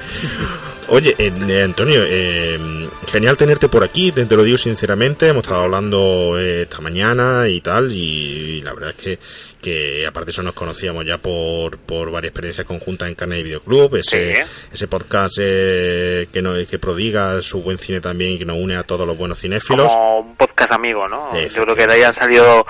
Oye, 0.89 1.15
eh, 1.17 1.31
eh, 1.49 1.63
Antonio, 1.63 2.01
eh, 2.05 2.59
genial 3.07 3.37
tenerte 3.37 3.67
por 3.69 3.83
aquí, 3.83 4.11
te, 4.11 4.25
te 4.25 4.35
lo 4.35 4.43
digo 4.43 4.57
sinceramente, 4.57 5.27
hemos 5.29 5.43
estado 5.43 5.63
hablando 5.63 6.37
eh, 6.39 6.63
esta 6.63 6.81
mañana 6.81 7.47
y 7.47 7.61
tal, 7.61 7.91
y, 7.91 8.61
la 8.61 8.73
verdad 8.73 8.89
es 8.89 8.95
que, 8.95 9.19
que 9.61 10.05
aparte 10.05 10.27
de 10.27 10.31
eso 10.31 10.43
nos 10.43 10.53
conocíamos 10.53 11.05
ya 11.05 11.17
por, 11.17 11.77
por 11.79 12.11
varias 12.11 12.29
experiencias 12.31 12.67
conjuntas 12.67 13.07
en 13.07 13.15
Carne 13.15 13.39
y 13.39 13.43
Videoclub, 13.43 13.95
ese, 13.95 14.35
Sí. 14.35 14.41
ese 14.73 14.87
podcast 14.87 15.37
eh, 15.41 16.27
que, 16.31 16.41
nos, 16.41 16.67
que 16.67 16.77
prodiga 16.79 17.41
su 17.41 17.61
buen 17.63 17.77
cine 17.77 17.99
también 18.01 18.31
y 18.33 18.39
que 18.39 18.45
nos 18.45 18.57
une 18.57 18.75
a 18.75 18.83
todos 18.83 19.07
los 19.07 19.17
buenos 19.17 19.39
cinéfilos. 19.39 19.91
como 19.91 20.19
un 20.19 20.35
podcast 20.35 20.73
amigo, 20.73 21.07
¿no? 21.07 21.29
Yo 21.49 21.63
creo 21.63 21.75
que 21.75 21.87
de 21.87 21.93
ahí 21.93 22.03
han 22.03 22.13
salido 22.15 22.65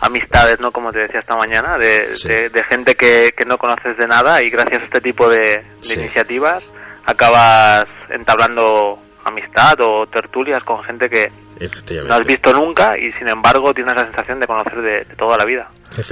amistades, 0.00 0.60
¿no? 0.60 0.70
Como 0.70 0.92
te 0.92 1.00
decía 1.00 1.18
esta 1.20 1.36
mañana, 1.36 1.76
de, 1.78 2.14
Sí. 2.16 2.28
de, 2.28 2.48
de 2.48 2.64
gente 2.70 2.94
que, 2.94 3.32
que 3.36 3.44
no 3.44 3.58
conoces 3.58 3.96
de 3.98 4.06
nada 4.06 4.42
y 4.42 4.50
gracias 4.50 4.80
a 4.82 4.84
este 4.84 5.00
tipo 5.00 5.28
de, 5.28 5.38
de 5.38 5.64
Sí. 5.80 5.94
iniciativas 5.94 6.62
acabas 7.06 7.86
entablando 8.10 8.98
amistad 9.24 9.74
o 9.80 10.06
tertulias 10.06 10.62
con 10.64 10.82
gente 10.84 11.08
que 11.08 11.30
no 12.04 12.14
has 12.14 12.24
visto 12.26 12.52
nunca 12.52 12.96
y 12.98 13.10
sin 13.18 13.28
embargo 13.28 13.72
tienes 13.74 13.94
la 13.96 14.02
sensación 14.02 14.38
de 14.38 14.46
conocer 14.46 14.80
de, 14.82 14.90
de 15.04 15.16
toda 15.16 15.36
la 15.36 15.44
vida. 15.44 15.68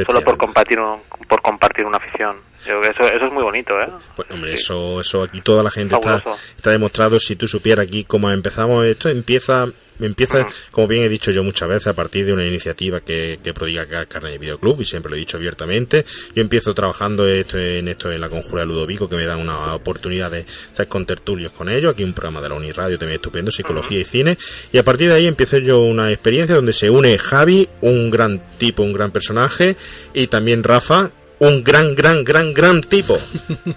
Solo 0.07 0.23
por 0.23 0.37
compartir 0.39 0.81
un- 0.81 1.01
por 1.29 1.41
compartir 1.43 1.85
una 1.87 1.99
afición. 1.99 2.37
Yo 2.67 2.81
creo 2.81 2.81
que 2.81 2.89
eso 2.89 3.15
eso 3.15 3.27
es 3.27 3.33
muy 3.33 3.43
bonito 3.43 3.75
eh 3.81 3.89
Pues, 4.17 4.31
hombre, 4.31 4.57
Sí. 4.57 4.63
eso, 4.65 5.01
eso 5.01 5.23
aquí 5.23 5.43
toda 5.43 5.63
la 5.63 5.71
gente 5.71 5.95
está, 5.95 6.23
está 6.57 6.71
demostrado. 6.71 7.21
Si 7.21 7.37
tú 7.37 7.47
supieras 7.47 7.87
aquí 7.87 8.05
cómo 8.05 8.31
empezamos, 8.31 8.85
esto 8.87 9.09
empieza, 9.11 9.67
empieza, 10.01 10.47
como 10.71 10.87
bien 10.87 11.05
he 11.05 11.09
dicho 11.09 11.31
yo 11.31 11.43
muchas 11.43 11.69
veces, 11.69 11.87
a 11.89 11.95
partir 11.95 12.27
de 12.27 12.33
una 12.33 12.45
iniciativa 12.45 13.01
que, 13.01 13.39
que 13.43 13.55
prodiga 13.55 13.87
Carne 14.07 14.31
de 14.31 14.39
Videoclub, 14.39 14.81
y 14.81 14.85
siempre 14.85 15.11
lo 15.11 15.17
he 15.17 15.21
dicho 15.21 15.37
abiertamente. 15.37 16.05
Yo 16.35 16.43
empiezo 16.43 16.75
trabajando 16.75 17.27
esto, 17.29 17.59
en 17.59 17.89
esto 17.89 18.11
en 18.13 18.21
la 18.21 18.29
conjura 18.29 18.63
de 18.63 18.67
Ludovico, 18.67 19.09
que 19.09 19.17
me 19.17 19.27
dan 19.27 19.41
una 19.41 19.75
oportunidad 19.75 20.31
de 20.31 20.47
hacer 20.73 20.89
contertulios 20.89 21.53
con 21.53 21.69
ellos. 21.69 21.93
Aquí 21.93 22.05
un 22.05 22.13
programa 22.13 22.41
de 22.41 22.49
la 22.49 22.55
Uniradio 22.55 22.99
también 22.99 23.17
estupendo, 23.17 23.51
psicología 23.51 24.01
y 24.01 24.05
cine. 24.05 24.39
Y 24.73 24.79
a 24.79 24.85
partir 24.85 25.09
de 25.09 25.15
ahí 25.15 25.27
empiezo 25.27 25.59
yo 25.59 25.81
una 25.81 26.11
experiencia 26.11 26.57
donde 26.57 26.73
se 26.73 26.91
une 26.91 27.19
Javi, 27.19 27.69
un 27.81 28.11
gran 28.11 28.59
tipo, 28.59 28.83
un 28.83 28.93
gran 28.93 29.11
personaje, 29.11 29.77
y 30.13 30.27
también 30.27 30.63
Rafa, 30.63 31.13
un 31.39 31.63
gran, 31.63 31.95
gran, 31.95 32.25
gran, 32.25 32.55
gran 32.55 32.81
tipo. 32.81 33.19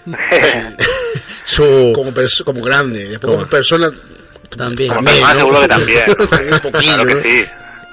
Su, 1.44 1.94
Como, 1.96 2.12
como 2.44 2.62
grande. 2.62 3.08
Después 3.08 3.36
como 3.36 3.50
persona. 3.50 3.92
También. 4.56 4.94
Como 4.94 5.06
También, 5.06 5.24
¿no? 5.28 5.40
seguro 5.40 5.62
que 5.62 5.68
también 5.68 6.04
un 6.54 6.60
poquillo, 6.60 6.94
claro 6.94 7.06
que 7.06 7.14
¿no? 7.16 7.22
sí 7.22 7.46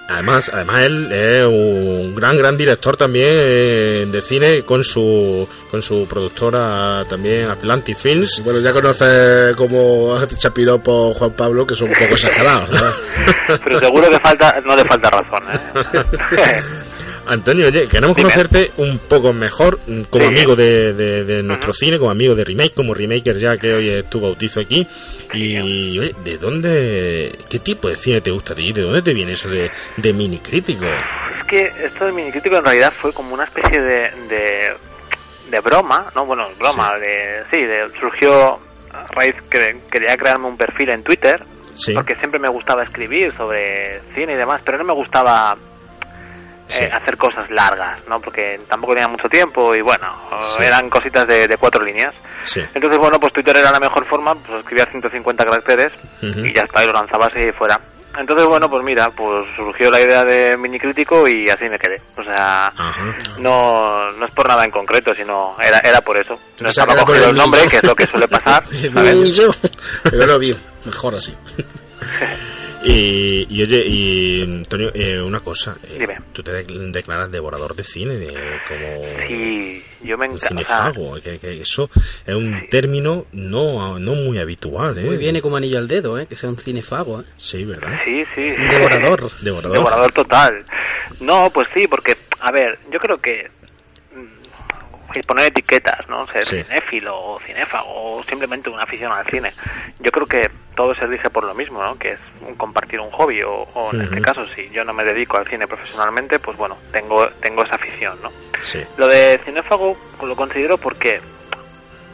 Además, 0.06 0.50
además 0.52 0.82
él 0.82 1.12
es 1.12 1.46
un 1.46 2.14
gran, 2.14 2.36
gran 2.36 2.58
director 2.58 2.94
también 2.94 3.26
eh, 3.28 4.04
de 4.06 4.20
cine 4.20 4.62
con 4.62 4.84
su 4.84 5.48
con 5.70 5.82
su 5.82 6.06
productora 6.06 7.06
también 7.08 7.48
Atlantic 7.48 7.96
Films. 7.96 8.42
Bueno, 8.44 8.60
ya 8.60 8.74
conoces 8.74 9.56
como 9.56 10.14
hace 10.14 10.36
chapiropo 10.36 11.14
Juan 11.14 11.32
Pablo, 11.32 11.66
que 11.66 11.74
son 11.74 11.88
un 11.88 11.94
poco 11.94 12.14
exagerados, 12.14 12.70
¿verdad? 12.70 12.92
pero 13.64 13.80
seguro 13.80 14.10
que 14.10 14.18
falta 14.18 14.60
no 14.64 14.76
le 14.76 14.84
falta 14.84 15.10
razón 15.10 15.42
eh 15.52 16.62
Antonio, 17.26 17.66
oye, 17.68 17.88
queremos 17.88 18.16
Dime. 18.16 18.28
conocerte 18.30 18.70
un 18.76 18.98
poco 18.98 19.32
mejor 19.32 19.78
mm, 19.86 20.02
como 20.10 20.24
Sí. 20.24 20.28
amigo 20.36 20.56
de, 20.56 20.92
de- 20.92 21.24
de 21.24 21.42
nuestro 21.42 21.72
cine, 21.72 21.98
como 21.98 22.10
amigo 22.10 22.34
de 22.34 22.44
Remake, 22.44 22.74
como 22.74 22.92
Remaker 22.94 23.38
ya 23.38 23.56
que 23.56 23.72
hoy 23.72 23.88
es 23.88 24.08
tu 24.10 24.20
bautizo 24.20 24.60
aquí. 24.60 24.86
Y, 25.32 25.98
oye, 25.98 26.14
¿de 26.24 26.38
dónde, 26.38 27.32
qué 27.48 27.58
tipo 27.58 27.88
de 27.88 27.96
cine 27.96 28.20
te 28.20 28.30
gusta 28.30 28.52
a 28.52 28.56
ti? 28.56 28.72
¿De 28.72 28.82
dónde 28.82 29.02
te 29.02 29.14
viene 29.14 29.32
eso 29.32 29.48
de, 29.48 29.70
de 29.96 30.12
mini 30.12 30.38
crítico? 30.38 30.84
Es 30.84 31.46
que 31.46 31.72
esto 31.84 32.04
del 32.04 32.14
minicrítico 32.14 32.56
en 32.56 32.64
realidad 32.64 32.92
fue 33.00 33.12
como 33.12 33.34
una 33.34 33.44
especie 33.44 33.80
de, 33.80 34.10
de, 34.28 34.76
de 35.50 35.60
broma, 35.60 36.10
¿no? 36.14 36.24
Bueno, 36.26 36.48
broma, 36.58 36.92
de, 37.00 37.42
sí, 37.52 37.60
de, 37.62 37.90
surgió 37.98 38.54
a 38.92 39.06
raíz 39.12 39.34
que 39.50 39.80
quería 39.90 40.14
crearme 40.16 40.46
un 40.46 40.56
perfil 40.56 40.90
en 40.90 41.02
Twitter, 41.02 41.42
Sí. 41.74 41.92
porque 41.92 42.14
siempre 42.20 42.38
me 42.38 42.48
gustaba 42.48 42.84
escribir 42.84 43.34
sobre 43.36 44.00
cine 44.14 44.34
y 44.34 44.36
demás, 44.36 44.62
pero 44.64 44.78
no 44.78 44.84
me 44.84 44.92
gustaba 44.94 45.56
Sí. 46.66 46.80
eh, 46.82 46.88
hacer 46.92 47.16
cosas 47.18 47.48
largas, 47.50 47.98
¿no? 48.08 48.20
Porque 48.20 48.58
tampoco 48.68 48.94
tenía 48.94 49.08
mucho 49.08 49.28
tiempo 49.28 49.74
y 49.74 49.80
bueno, 49.82 50.06
Sí. 50.40 50.64
eran 50.64 50.88
cositas 50.88 51.26
de, 51.26 51.46
de 51.46 51.56
cuatro 51.58 51.84
líneas. 51.84 52.14
Sí. 52.42 52.60
Entonces, 52.74 52.98
bueno, 52.98 53.18
pues 53.20 53.32
Twitter 53.32 53.56
era 53.58 53.70
la 53.70 53.80
mejor 53.80 54.06
forma, 54.08 54.34
pues 54.34 54.60
escribía 54.60 54.86
150 54.90 55.44
caracteres 55.44 55.92
y 56.22 56.52
ya 56.54 56.62
está, 56.64 56.82
y 56.82 56.86
lo 56.86 56.92
lanzabas 56.92 57.30
y 57.36 57.52
fuera. 57.52 57.78
Entonces, 58.16 58.46
bueno, 58.46 58.70
pues 58.70 58.84
mira, 58.84 59.10
pues 59.10 59.44
surgió 59.56 59.90
la 59.90 60.00
idea 60.00 60.22
de 60.24 60.56
mini 60.56 60.78
crítico 60.78 61.26
y 61.26 61.48
así 61.50 61.64
me 61.68 61.78
quedé. 61.78 62.00
O 62.16 62.22
sea, 62.22 62.72
no, 63.38 64.12
no 64.12 64.26
es 64.26 64.32
por 64.32 64.46
nada 64.46 64.64
en 64.64 64.70
concreto, 64.70 65.12
sino 65.14 65.56
era, 65.60 65.80
era 65.80 66.00
por 66.00 66.16
eso. 66.16 66.38
No 66.60 66.68
estaba 66.70 66.94
cogido 66.96 67.30
el 67.30 67.36
nombre, 67.36 67.66
que 67.68 67.78
es 67.78 67.82
lo 67.84 67.94
que 67.96 68.06
suele 68.06 68.28
pasar, 68.28 68.64
¿sabes? 68.64 69.50
Pero 70.04 70.26
no 70.26 70.38
bien, 70.38 70.56
mejor 70.84 71.16
así. 71.16 71.34
Y, 72.84 73.46
y 73.48 73.62
oye, 73.62 73.82
y 73.86 74.42
Antonio, 74.42 74.90
eh, 74.94 75.20
una 75.22 75.40
cosa. 75.40 75.76
eh, 75.84 75.96
Dime. 75.98 76.18
Tú 76.32 76.42
te 76.42 76.52
de- 76.52 76.64
declaras 76.90 77.30
devorador 77.30 77.74
de 77.74 77.84
cine, 77.84 78.16
de, 78.16 78.26
como 78.68 79.26
Sí, 79.26 79.82
yo 80.02 80.18
me 80.18 80.26
un 80.28 80.34
encanta. 80.34 80.48
cinefago. 80.48 81.14
que, 81.22 81.38
que 81.38 81.60
eso 81.62 81.88
es 82.26 82.34
un 82.34 82.68
término 82.70 83.26
no, 83.32 83.98
no 83.98 84.12
muy 84.14 84.38
habitual, 84.38 84.98
¿eh? 84.98 85.02
Muy 85.04 85.16
viene 85.16 85.40
como 85.40 85.56
anillo 85.56 85.78
al 85.78 85.88
dedo, 85.88 86.18
¿eh? 86.18 86.26
Que 86.26 86.36
sea 86.36 86.50
un 86.50 86.58
cinefago, 86.58 87.20
¿eh? 87.22 87.24
Sí, 87.38 87.64
¿verdad? 87.64 87.98
Sí, 88.04 88.22
sí. 88.34 88.42
Un 88.58 88.68
devorador. 88.68 89.30
Devorador. 89.40 89.72
Devorador 89.76 90.12
total. 90.12 90.64
No, 91.20 91.50
pues 91.50 91.66
sí, 91.74 91.86
porque, 91.88 92.14
a 92.40 92.52
ver, 92.52 92.78
yo 92.92 92.98
creo 92.98 93.16
que 93.16 93.48
poner 95.26 95.46
etiquetas, 95.46 96.08
¿no? 96.08 96.26
Ser 96.28 96.44
Sí. 96.44 96.62
cinéfilo 96.62 97.16
o 97.18 97.40
cinéfago 97.40 97.88
o 98.16 98.22
simplemente 98.24 98.68
un 98.70 98.80
aficionado 98.80 99.20
al 99.20 99.30
cine. 99.30 99.52
Yo 100.00 100.10
creo 100.10 100.26
que 100.26 100.40
todo 100.74 100.94
se 100.94 101.04
rige 101.06 101.30
por 101.30 101.44
lo 101.44 101.54
mismo, 101.54 101.82
¿no? 101.82 101.96
Que 101.96 102.12
es 102.12 102.20
un 102.40 102.54
compartir 102.56 102.98
un 103.00 103.10
hobby 103.12 103.42
o, 103.42 103.52
o 103.74 103.92
en 103.94 104.02
este 104.02 104.20
caso, 104.20 104.44
si 104.54 104.68
yo 104.70 104.82
no 104.84 104.92
me 104.92 105.04
dedico 105.04 105.36
al 105.38 105.46
cine 105.48 105.66
profesionalmente, 105.66 106.38
pues 106.40 106.56
bueno, 106.56 106.76
tengo, 106.92 107.26
tengo 107.40 107.62
esa 107.64 107.76
afición, 107.76 108.18
¿no? 108.22 108.30
Sí. 108.60 108.80
Lo 108.96 109.06
de 109.06 109.38
cinéfago 109.44 109.96
lo 110.22 110.34
considero 110.36 110.76
porque 110.78 111.20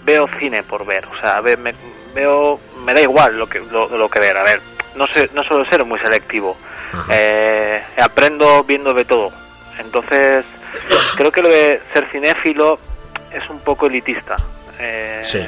veo 0.04 0.26
cine 0.38 0.62
por 0.62 0.84
ver, 0.86 1.04
o 1.06 1.16
sea, 1.20 1.40
ve- 1.40 1.56
me, 1.56 1.74
veo, 2.14 2.58
me 2.84 2.92
da 2.94 3.00
igual 3.00 3.38
lo 3.38 3.46
que, 3.46 3.60
lo, 3.60 3.88
lo 3.96 4.08
que 4.08 4.18
ver, 4.18 4.36
a 4.38 4.44
ver, 4.44 4.60
no 4.96 5.06
sé, 5.12 5.28
no 5.34 5.42
suelo 5.44 5.64
ser 5.70 5.84
muy 5.84 5.98
selectivo, 6.00 6.56
eh, 7.10 7.82
aprendo 8.02 8.64
viendo 8.64 8.92
de 8.94 9.04
todo, 9.04 9.30
entonces 9.78 10.44
creo 11.16 11.30
que 11.32 11.42
lo 11.42 11.48
de 11.48 11.80
ser 11.92 12.10
cinéfilo 12.10 12.78
es 13.32 13.48
un 13.50 13.60
poco 13.60 13.86
elitista, 13.86 14.36
eh, 14.78 15.20
Sí. 15.22 15.40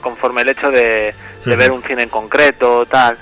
conforme 0.00 0.42
el 0.42 0.50
hecho 0.50 0.70
de, 0.70 1.14
ver 1.44 1.70
un 1.70 1.82
cine 1.82 2.02
en 2.04 2.08
concreto, 2.08 2.84
tal, 2.86 3.16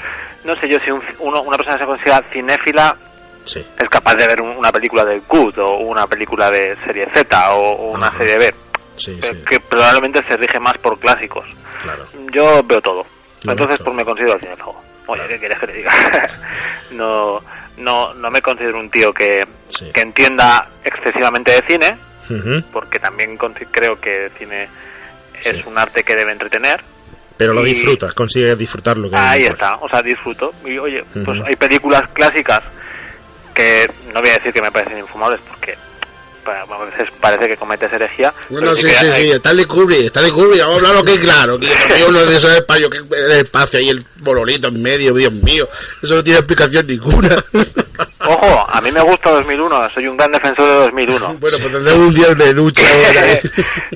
no 0.45 0.55
sé 0.57 0.69
yo 0.69 0.79
si 0.81 0.91
un- 0.91 1.03
uno- 1.21 1.43
una 1.43 1.57
persona 1.57 1.79
se 1.79 1.85
considera 1.87 2.21
cinéfila 2.33 2.97
Sí. 3.45 3.65
es 3.79 3.89
capaz 3.89 4.15
de 4.15 4.27
ver 4.27 4.41
un- 4.41 4.57
una 4.57 4.71
película 4.73 5.05
de 5.05 5.21
Good 5.29 5.59
o 5.59 5.79
una 5.79 6.07
película 6.07 6.51
de 6.51 6.77
serie 6.85 7.07
Z 7.15 7.55
o, 7.55 7.91
una 7.93 8.09
Ajá. 8.09 8.19
serie 8.19 8.39
B, 8.39 8.55
Sí, 8.97 9.19
que, 9.21 9.33
sí. 9.33 9.45
que 9.49 9.61
probablemente 9.61 10.21
se 10.29 10.37
rige 10.37 10.59
más 10.61 10.75
por 10.79 10.99
clásicos. 10.99 11.45
Claro. 11.83 12.07
Yo 12.33 12.63
veo 12.65 12.81
todo. 12.81 13.05
Entonces, 13.45 13.79
todo. 13.79 13.87
pues 13.87 13.97
me 13.97 14.05
considero 14.05 14.39
cinéfago. 14.39 14.81
Oye. 15.07 15.23
¿qué 15.29 15.39
quieres 15.39 15.59
que 15.59 15.67
te 15.67 15.73
diga? 15.75 15.91
no, 16.93 17.41
no, 17.79 18.15
no 18.15 18.31
me 18.31 18.41
considero 18.41 18.79
un 18.79 18.91
tío 18.91 19.13
que, 19.13 19.45
Sí. 19.69 19.91
que 19.93 20.01
entienda 20.01 20.69
excesivamente 20.85 21.53
de 21.53 21.63
cine, 21.69 21.99
porque 22.73 22.99
también 22.99 23.37
creo 23.37 24.01
que 24.01 24.27
el 24.27 24.31
cine 24.33 24.69
es 25.43 25.67
un 25.67 25.77
arte 25.79 26.03
que 26.05 26.15
debe 26.15 26.33
entretener. 26.33 26.83
Pero 27.37 27.53
lo 27.55 27.63
Y- 27.63 27.71
disfrutas, 27.75 28.15
consigues 28.15 28.57
disfrutar 28.57 28.97
lo 28.99 29.11
que 29.11 29.17
Ahí 29.19 29.43
es 29.45 29.51
está, 29.51 29.77
o 29.77 29.89
sea, 29.89 30.03
disfruto. 30.03 30.53
Y 30.65 30.79
oye, 30.79 31.03
pues 31.25 31.41
hay 31.47 31.57
películas 31.57 32.03
clásicas 32.13 32.61
que 33.55 33.87
no 34.15 34.21
voy 34.21 34.31
a 34.31 34.35
decir 34.35 34.53
que 34.53 34.63
me 34.63 34.71
parecen 34.71 34.99
infumables 34.99 35.41
porque 35.49 35.77
a 36.47 36.85
veces 36.85 37.09
parece 37.21 37.49
que 37.49 37.57
cometes 37.57 37.93
herejía. 37.93 38.33
No, 38.51 38.59
pero 38.59 38.71
no, 38.71 38.77
sí 38.77 38.89
sí, 38.89 38.95
sí, 38.95 39.13
sí, 39.13 39.31
Stanley 39.33 39.65
Kubrick, 39.65 40.07
Stanley 40.07 40.31
Kubrick, 40.33 40.61
vamos 40.61 40.75
a 40.75 40.77
hablarlo 40.79 41.05
que 41.05 41.21
claro, 41.21 41.59
que 41.59 41.67
hay 41.95 42.03
uno 42.03 42.19
de 42.25 42.37
esos 42.37 42.53
espacios, 42.53 42.91
que 42.91 42.99
el 42.99 43.33
espacio 43.33 43.81
y 43.81 43.89
el 43.89 44.05
bololito 44.17 44.69
en 44.69 44.83
medio, 44.83 45.15
Dios 45.15 45.33
mío, 45.33 45.69
eso 46.03 46.15
no 46.15 46.25
tiene 46.25 46.39
explicación 46.39 46.87
ninguna. 46.87 47.45
Ojo, 48.27 48.67
a 48.69 48.81
mí 48.81 48.93
me 48.93 49.03
gusta 49.03 49.31
2001, 49.31 49.91
soy 49.91 50.07
un 50.07 50.17
gran 50.17 50.31
defensor 50.31 50.69
de 50.69 50.75
2001. 50.75 51.19
bueno, 51.19 51.39
pues 51.41 51.73
tendremos 51.73 52.09
un 52.09 52.15
día 52.15 52.35
de 52.35 52.55
ducha. 52.55 52.83
¿eh? 53.25 53.43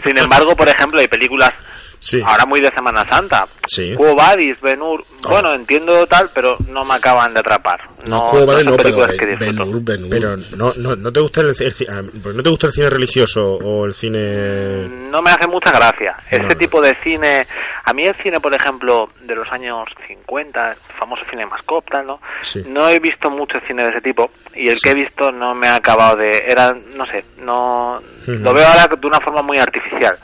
Sin 0.05 0.19
embargo, 0.19 0.57
por 0.57 0.69
ejemplo, 0.69 1.01
hay 1.01 1.09
películas 1.09 1.53
Sí. 1.99 2.23
ahora 2.25 2.47
muy 2.47 2.61
de 2.61 2.71
Semana 2.71 3.05
Santa. 3.09 3.47
Sí. 3.67 3.95
Quo 3.97 4.15
Vadis, 4.15 4.61
Ben-Hur, 4.61 5.05
bueno, 5.29 5.53
entiendo 5.55 6.07
tal, 6.07 6.31
pero 6.35 6.57
no 6.69 6.85
me 6.85 6.95
acaban 6.95 7.35
de 7.35 7.41
atrapar. 7.41 7.81
No, 8.07 8.29
Quo 8.31 8.47
Vadis 8.47 8.65
no, 8.65 8.73
pero 8.73 8.83
películas 8.85 9.13
que 9.13 9.27
Ben- 9.27 9.39
disfruto. 9.39 9.65
Ben-Hur, 9.65 9.83
Ben-Hur. 9.83 10.11
Pero 10.11 10.37
no, 10.57 10.73
no, 10.77 10.97
no 10.97 11.13
te 11.13 11.21
gusta 11.21 11.41
el, 11.41 11.51
ah, 11.51 12.03
pues 12.23 12.35
no 12.35 12.43
te 12.43 12.51
gusta 12.51 12.67
el 12.69 12.73
cine 12.73 12.91
religioso 12.91 13.55
o 13.57 13.85
el 13.87 13.95
cine 13.95 14.89
No 15.11 15.23
me 15.23 15.31
hace 15.31 15.47
mucha 15.47 15.73
gracia. 15.73 16.17
Este 16.31 16.39
No, 16.43 16.49
no. 16.49 16.57
tipo 16.57 16.81
de 16.81 16.97
cine, 17.03 17.47
a 17.85 17.93
mí 17.93 18.05
el 18.05 18.15
cine, 18.23 18.41
por 18.41 18.55
ejemplo, 18.55 19.11
de 19.23 19.35
los 19.35 19.51
años 19.51 19.89
50, 20.07 20.73
el 20.73 20.77
famoso 20.99 21.23
cine 21.31 21.47
Mascop, 21.47 21.89
tal, 21.91 22.07
¿no? 22.07 22.21
Sí. 22.43 22.65
No 22.69 22.89
he 22.89 22.99
visto 23.01 23.31
mucho 23.31 23.59
cine 23.67 23.83
de 23.85 23.91
ese 23.91 24.01
tipo 24.01 24.31
y 24.55 24.69
el 24.69 24.81
que 24.81 24.91
he 24.91 24.95
visto 24.95 25.31
no 25.33 25.55
me 25.55 25.67
ha 25.69 25.77
acabado 25.77 26.17
de, 26.17 26.31
era, 26.47 26.73
no 26.95 27.07
sé, 27.07 27.25
no, 27.39 28.01
Lo 28.27 28.53
veo 28.53 28.67
ahora 28.67 28.87
de 28.89 29.07
una 29.07 29.21
forma 29.21 29.43
muy 29.43 29.59
artificial. 29.59 30.19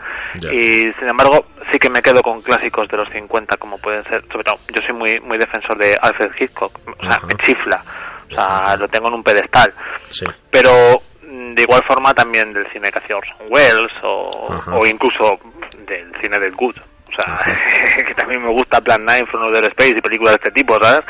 Y 0.50 0.80
sin 0.99 1.09
embargo, 1.09 1.44
sí 1.71 1.78
que 1.78 1.90
me 1.90 2.02
quedo 2.02 2.23
con 2.23 2.40
clásicos 2.42 2.88
de 2.88 2.97
los 2.97 3.09
50 3.11 3.56
como 3.59 3.78
pueden 3.78 4.02
ser, 4.04 4.25
sobre 4.30 4.44
todo, 4.44 4.56
yo 4.68 4.87
soy 4.87 4.97
muy 4.97 5.21
muy 5.21 5.38
defensor 5.38 5.76
de 5.78 5.97
Alfred 6.00 6.30
Hitchcock, 6.40 6.78
o 6.87 7.02
sea, 7.02 7.21
me 7.26 7.35
chifla, 7.44 7.85
o 8.30 8.35
sea, 8.35 8.76
lo 8.76 8.88
tengo 8.88 9.09
en 9.09 9.14
un 9.14 9.23
pedestal 9.23 9.73
sí 10.09 10.25
pero 10.52 11.02
mm, 11.23 11.54
de 11.54 11.62
igual 11.62 11.82
forma 11.88 12.12
también 12.14 12.52
del 12.52 12.71
cine 12.73 12.90
que 12.90 12.99
hacía 12.99 13.16
Orson 13.16 13.47
Welles 13.49 13.92
o, 14.04 14.87
incluso 14.87 15.40
del 15.87 16.12
cine 16.23 16.38
del 16.38 16.54
Good. 16.54 16.76
O 16.76 17.14
sea, 17.14 17.38
que 18.06 18.14
también 18.14 18.42
me 18.42 18.52
gusta 18.52 18.80
Plan 18.80 19.02
9, 19.04 19.25
From 19.30 19.44
Outer 19.44 19.64
Space 19.64 19.97
y 19.97 20.00
películas 20.00 20.35
de 20.35 20.40
este 20.44 20.50
tipo, 20.52 20.78
¿sabes? 20.78 21.00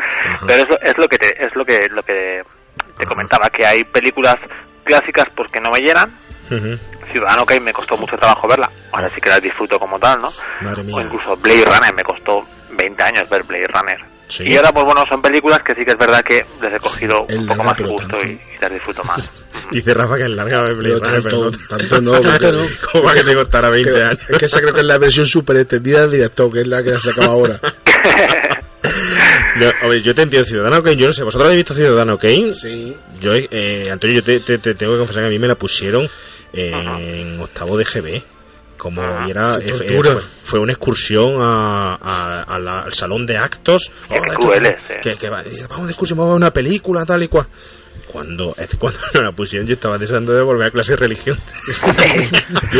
Pero 0.46 0.62
eso 0.62 0.78
es 0.80 0.96
lo 0.96 1.08
que 1.08 1.18
te, 1.18 1.44
es 1.44 1.54
lo 1.54 1.64
que 1.64 1.88
lo 1.90 2.02
que 2.02 2.42
te 2.98 3.06
comentaba, 3.06 3.50
que 3.50 3.66
hay 3.66 3.84
películas 3.84 4.36
clásicas 4.84 5.26
porque 5.34 5.60
no 5.60 5.70
me 5.70 5.80
llenan. 5.80 6.10
Ujú. 6.50 6.78
Ciudadano 7.12 7.44
Kane 7.44 7.60
me 7.60 7.72
costó 7.72 7.96
mucho 7.96 8.16
trabajo 8.16 8.48
verla, 8.48 8.70
ahora 8.92 9.10
sí 9.14 9.20
que 9.20 9.28
la 9.28 9.38
disfruto 9.40 9.78
como 9.78 9.98
tal, 9.98 10.20
¿no? 10.22 10.32
Madre 10.62 10.82
mía. 10.82 10.96
O 10.96 11.00
incluso 11.02 11.36
Blade 11.36 11.64
Runner, 11.64 11.94
me 11.94 12.02
costó 12.02 12.46
20 12.70 13.02
años 13.04 13.28
ver 13.30 13.42
Blade 13.44 13.66
Runner. 13.68 13.98
Sí. 14.28 14.44
Y 14.48 14.56
ahora, 14.56 14.72
pues 14.72 14.86
bueno, 14.86 15.04
son 15.10 15.20
películas 15.20 15.60
que 15.62 15.74
sí 15.74 15.84
que 15.84 15.90
es 15.92 15.98
verdad 15.98 16.22
que 16.22 16.40
les 16.62 16.74
he 16.74 16.78
cogido 16.78 17.20
un 17.28 17.46
poco 17.46 17.62
larga, 17.62 17.64
más 17.64 17.76
gusto 17.90 17.96
tanto. 18.08 18.22
y, 18.26 18.30
y 18.30 18.40
las 18.60 18.72
disfruto 18.72 19.04
más. 19.04 19.20
Dice 19.70 19.92
Rafa 19.92 20.16
que 20.16 20.22
es 20.22 20.30
larga 20.30 20.62
de 20.62 20.72
Blade 20.74 20.94
Runner, 21.00 21.22
tanto, 21.22 21.50
pero 21.50 21.68
tanto 21.68 22.00
no, 22.00 22.12
no. 22.16 22.22
porque- 22.22 22.52
¿Cómo 22.92 23.04
va 23.04 23.14
que 23.14 23.24
te 23.24 23.34
costará 23.34 23.68
20 23.68 23.92
que- 23.92 24.02
años? 24.02 24.18
Es 24.30 24.38
que 24.38 24.44
esa 24.46 24.60
creo 24.60 24.72
que 24.72 24.80
es 24.80 24.86
la 24.86 24.96
versión 24.98 25.26
super 25.26 25.56
extendida 25.58 26.00
del 26.02 26.12
director, 26.12 26.50
que 26.50 26.60
es 26.62 26.66
la 26.66 26.82
que 26.82 26.98
se 26.98 27.10
acaba 27.10 27.26
ahora. 27.26 27.60
No, 29.56 29.66
hombre, 29.82 30.00
yo 30.02 30.14
te 30.14 30.22
entiendo, 30.22 30.48
Ciudadano 30.48 30.82
Kane, 30.82 30.96
yo 30.96 31.06
no 31.08 31.12
sé, 31.12 31.22
¿vosotros 31.24 31.46
habéis 31.46 31.58
visto 31.64 31.74
Ciudadano 31.74 32.16
Kane? 32.18 32.54
Sí. 32.54 32.96
Yo, 33.20 33.32
eh, 33.34 33.84
Antonio, 33.90 34.16
yo 34.16 34.22
te, 34.24 34.40
te- 34.40 34.58
te 34.58 34.74
tengo 34.74 34.92
que 34.94 34.98
confesar 35.00 35.22
que 35.22 35.26
a 35.26 35.30
mí 35.30 35.38
me 35.38 35.48
la 35.48 35.54
pusieron 35.56 36.08
en 36.52 37.40
octavo 37.40 37.76
de 37.76 37.84
GB. 37.84 38.22
Como 38.78 39.00
y 39.28 39.30
era, 39.30 39.58
eh, 39.58 39.72
fue, 39.74 40.18
fue 40.42 40.58
una 40.58 40.72
excursión 40.72 41.36
a, 41.40 41.94
a- 42.02 42.42
a 42.42 42.58
la- 42.58 42.80
al 42.80 42.92
salón 42.94 43.26
de 43.26 43.36
actos. 43.36 43.92
Que- 44.08 44.16
eh. 44.68 44.76
que- 45.02 45.16
que 45.16 45.28
va- 45.28 45.44
vamos 45.68 45.86
de 45.86 45.92
excursión, 45.92 46.18
vamos 46.18 46.30
a 46.30 46.34
ver 46.34 46.36
una 46.38 46.52
película, 46.52 47.04
tal 47.04 47.22
y 47.22 47.28
cual. 47.28 47.46
Cuando, 48.08 48.56
cuando 48.78 48.98
me 49.14 49.22
la 49.22 49.32
pusieron, 49.32 49.68
yo 49.68 49.74
estaba 49.74 49.98
deseando 49.98 50.32
de 50.32 50.42
volver 50.42 50.66
a 50.66 50.70
clase 50.72 50.92
de 50.92 50.96
religión. 50.96 51.38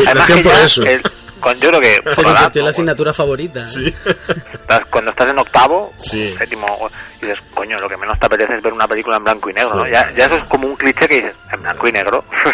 Además 0.07 0.41
por 0.41 0.53
eso. 0.55 0.83
el- 0.83 1.01
con- 1.39 1.59
yo 1.59 1.69
creo 1.69 1.81
que 1.81 1.93
Se 1.93 2.01
por 2.01 2.25
la 2.25 2.31
edad, 2.31 2.35
convirtió 2.41 2.59
en 2.59 2.63
la 2.65 2.69
¿no? 2.69 2.69
asignatura 2.69 3.13
favorita. 3.13 3.61
¿eh? 3.61 3.65
sí. 3.65 3.93
Estás- 4.73 4.89
cuando 4.91 5.11
estás 5.11 5.29
en 5.29 5.39
octavo, 5.39 5.93
Sí. 5.97 6.35
séptimo, 6.37 6.65
y 7.21 7.25
dices, 7.25 7.41
coño, 7.53 7.77
lo 7.77 7.87
que 7.87 7.97
menos 7.97 8.19
te 8.19 8.25
apetece 8.25 8.55
es 8.55 8.63
ver 8.63 8.73
una 8.73 8.87
película 8.87 9.17
en 9.17 9.23
blanco 9.23 9.49
y 9.49 9.53
negro. 9.53 9.83
Ya, 9.91 10.11
ya 10.15 10.25
eso 10.25 10.35
es 10.37 10.43
como 10.45 10.67
un 10.67 10.75
cliché 10.75 11.07
que 11.07 11.15
dices, 11.15 11.35
en 11.53 11.61
blanco 11.61 11.87
y 11.87 11.91
negro, 11.91 12.23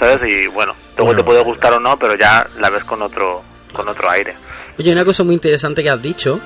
¿sabes? 0.00 0.18
Y 0.30 0.48
bueno, 0.48 0.72
luego 0.96 1.04
Bueno. 1.06 1.18
te 1.18 1.24
puede 1.24 1.40
gustar 1.44 1.72
o 1.74 1.80
no, 1.80 1.96
pero 1.98 2.14
ya 2.18 2.46
la 2.58 2.70
ves 2.70 2.84
con 2.84 3.02
otro 3.02 3.42
con 3.72 3.88
otro 3.88 4.08
aire. 4.08 4.36
Oye, 4.78 4.92
una 4.92 5.04
cosa 5.04 5.24
muy 5.24 5.34
interesante 5.34 5.82
que 5.82 5.90
has 5.90 6.00
dicho, 6.00 6.38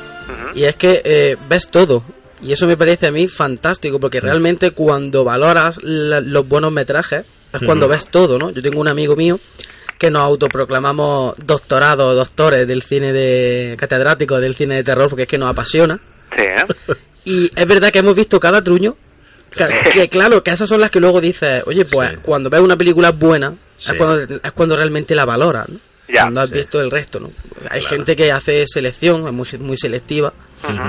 y 0.55 0.65
es 0.65 0.77
que 0.77 1.03
eh, 1.05 1.37
ves 1.49 1.69
todo. 1.69 2.03
Y 2.41 2.53
eso 2.53 2.67
me 2.67 2.77
parece 2.77 3.09
a 3.09 3.11
mí 3.11 3.29
fantástico, 3.29 4.01
porque 4.01 4.19
realmente 4.21 4.71
cuando 4.71 5.25
valoras 5.25 5.79
la- 5.83 6.21
los 6.21 6.49
buenos 6.49 6.73
metrajes, 6.73 7.27
es 7.53 7.63
cuando 7.67 7.87
ves 7.89 8.09
todo, 8.09 8.39
¿no? 8.39 8.49
Yo 8.51 8.63
tengo 8.63 8.81
un 8.81 8.89
amigo 8.89 9.15
mío 9.17 9.39
que 9.99 10.11
nos 10.11 10.23
autoproclamamos 10.23 11.35
doctorados, 11.45 12.15
doctores 12.17 12.67
del 12.69 12.83
cine 12.83 13.13
de 13.13 13.77
catedráticos 13.79 14.41
del 14.41 14.55
cine 14.55 14.77
de 14.77 14.85
terror, 14.85 15.09
porque 15.09 15.23
es 15.25 15.29
que 15.29 15.39
nos 15.39 15.51
apasiona. 15.51 15.99
Sí, 16.37 16.43
¿eh? 16.45 16.95
Y 17.25 17.51
es 17.55 17.67
verdad 17.67 17.91
que 17.91 17.99
hemos 17.99 18.15
visto 18.15 18.39
cada 18.41 18.63
truño. 18.63 18.97
Que, 19.51 19.67
que 19.93 20.09
claro, 20.09 20.43
que 20.45 20.51
esas 20.51 20.69
son 20.69 20.81
las 20.81 20.91
que 20.91 21.01
luego 21.01 21.21
dices, 21.21 21.63
oye, 21.67 21.85
pues 21.87 22.11
Sí. 22.11 22.17
cuando 22.23 22.51
ves 22.51 22.61
una 22.61 22.77
película 22.77 23.11
buena, 23.13 23.55
Sí. 23.79 23.93
es, 23.93 23.97
cuando, 23.99 24.35
es 24.37 24.53
cuando 24.53 24.77
realmente 24.77 25.15
la 25.15 25.25
valoras, 25.25 25.69
¿no? 25.69 25.81
Ya, 26.13 26.23
cuando 26.23 26.41
has 26.43 26.49
sí. 26.51 26.55
visto 26.55 26.81
el 26.81 26.91
resto, 26.91 27.19
¿no? 27.21 27.33
Hay 27.71 27.81
Claro. 27.81 27.97
gente 27.97 28.15
que 28.17 28.31
hace 28.31 28.65
selección, 28.67 29.27
es 29.27 29.33
muy, 29.33 29.47
muy 29.59 29.77
selectiva, 29.77 30.33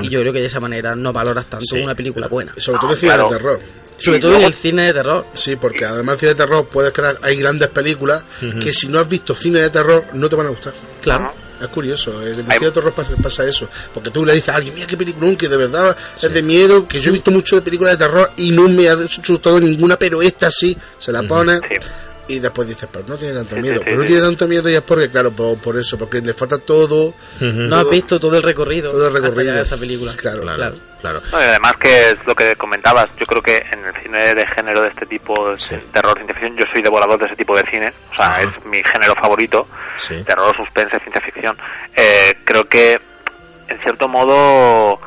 y 0.03 0.09
yo 0.09 0.19
creo 0.21 0.33
que 0.33 0.39
de 0.39 0.45
esa 0.47 0.59
manera 0.59 0.95
no 0.95 1.11
valoras 1.13 1.47
tanto 1.47 1.65
Sí. 1.75 1.81
una 1.81 1.95
película 1.95 2.27
buena. 2.27 2.53
Sobre 2.57 2.79
todo 2.79 2.89
Ah, 2.89 2.93
el 2.93 2.97
cine 2.99 3.13
claro. 3.13 3.29
de 3.29 3.35
terror. 3.37 3.59
Sobre 3.99 4.19
todo 4.19 4.35
en 4.35 4.43
el 4.43 4.53
cine 4.53 4.83
de 4.87 4.93
terror. 4.93 5.25
Sí, 5.33 5.55
porque 5.55 5.85
además 5.85 6.13
el 6.13 6.19
cine 6.19 6.29
de 6.29 6.35
terror 6.35 6.67
puedes 6.67 6.91
crear, 6.91 7.19
hay 7.21 7.35
grandes 7.37 7.69
películas 7.69 8.23
que 8.61 8.73
si 8.73 8.87
no 8.87 8.99
has 8.99 9.07
visto 9.07 9.35
cine 9.35 9.59
de 9.59 9.69
terror 9.69 10.05
no 10.13 10.29
te 10.29 10.35
van 10.35 10.47
a 10.47 10.49
gustar. 10.49 10.73
Claro. 11.01 11.33
Es 11.61 11.67
curioso, 11.67 12.21
en 12.21 12.39
el 12.39 12.45
cine 12.45 12.65
de 12.67 12.71
terror 12.71 12.93
pasa, 12.93 13.11
pasa 13.21 13.45
eso, 13.45 13.67
porque 13.93 14.11
tú 14.11 14.25
le 14.25 14.33
dices 14.33 14.47
a 14.49 14.55
alguien, 14.55 14.73
mira 14.73 14.87
qué 14.87 14.95
película, 14.95 15.35
que 15.35 15.49
de 15.49 15.57
verdad 15.57 15.95
es 16.21 16.33
de 16.33 16.41
miedo, 16.41 16.87
que 16.87 17.01
yo 17.01 17.09
he 17.09 17.13
visto 17.13 17.31
mucho 17.31 17.57
de 17.57 17.61
películas 17.61 17.97
de 17.97 18.05
terror 18.05 18.31
y 18.37 18.51
no 18.51 18.69
me 18.69 18.87
ha 18.87 18.93
asustado 18.93 19.59
ninguna, 19.59 19.97
pero 19.97 20.21
esta 20.21 20.49
sí, 20.49 20.77
se 20.97 21.11
la 21.11 21.23
pone 21.23 21.59
Sí. 21.59 21.87
Y 22.29 22.39
después 22.39 22.67
dices, 22.67 22.87
pero 22.91 23.05
no 23.07 23.17
tiene 23.17 23.33
tanto 23.33 23.55
Sí, 23.55 23.61
miedo, 23.61 23.75
sí, 23.79 23.81
pero 23.85 23.95
no 23.97 24.01
sí, 24.03 24.07
tiene 24.07 24.21
sí. 24.23 24.27
tanto 24.29 24.47
miedo 24.47 24.69
y 24.69 24.75
es 24.75 24.81
porque, 24.81 25.09
claro, 25.09 25.31
por, 25.31 25.57
por 25.57 25.77
eso, 25.77 25.97
porque 25.97 26.21
le 26.21 26.33
falta 26.33 26.57
todo, 26.59 27.13
No 27.41 27.75
has 27.75 27.89
visto 27.89 28.19
todo 28.19 28.37
el 28.37 28.43
recorrido. 28.43 28.89
todo 28.91 29.07
el 29.07 29.13
recorrido 29.13 29.53
a 29.57 29.61
esa 29.61 29.77
película. 29.77 30.13
Claro, 30.15 30.41
Claro, 30.41 30.57
Claro. 30.57 30.75
claro. 31.01 31.21
No, 31.31 31.39
y 31.39 31.43
además 31.43 31.73
que 31.79 32.09
es 32.09 32.17
lo 32.27 32.35
que 32.35 32.55
comentabas, 32.55 33.07
yo 33.19 33.25
creo 33.25 33.41
que 33.41 33.57
en 33.73 33.83
el 33.85 33.93
cine 34.03 34.19
de 34.33 34.45
género 34.55 34.81
de 34.81 34.89
este 34.89 35.05
tipo, 35.07 35.49
de 35.49 35.57
Sí. 35.57 35.75
terror, 35.91 36.13
ciencia 36.15 36.35
ficción, 36.39 36.55
yo 36.57 36.65
soy 36.71 36.81
devorador 36.81 37.19
de 37.19 37.25
ese 37.25 37.35
tipo 37.35 37.55
de 37.57 37.63
cine, 37.69 37.91
o 38.13 38.15
sea, 38.15 38.41
es 38.41 38.65
mi 38.65 38.81
género 38.93 39.15
favorito, 39.21 39.67
Sí. 39.97 40.23
terror, 40.23 40.55
suspense, 40.55 40.99
ciencia 40.99 41.21
ficción. 41.21 41.57
Eh, 41.95 42.35
creo 42.45 42.63
que, 42.65 42.99
en 43.67 43.79
cierto 43.81 44.07
modo, 44.07 44.99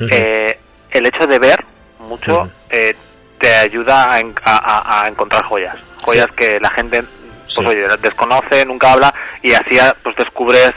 eh, 0.00 0.58
el 0.90 1.06
hecho 1.06 1.26
de 1.26 1.38
ver 1.38 1.64
mucho 1.98 2.50
eh, 2.70 2.94
te 3.40 3.54
ayuda 3.54 4.12
a 4.14 5.06
encontrar 5.08 5.44
joyas, 5.44 5.76
joyas 6.02 6.26
que 6.36 6.56
la 6.60 6.70
gente 6.70 7.02
pues, 7.02 7.12
Sí. 7.46 7.64
oye, 7.64 7.86
desconoce, 8.02 8.64
nunca 8.66 8.92
habla, 8.92 9.12
y 9.42 9.52
así 9.52 9.78
pues 10.02 10.14
descubres 10.16 10.70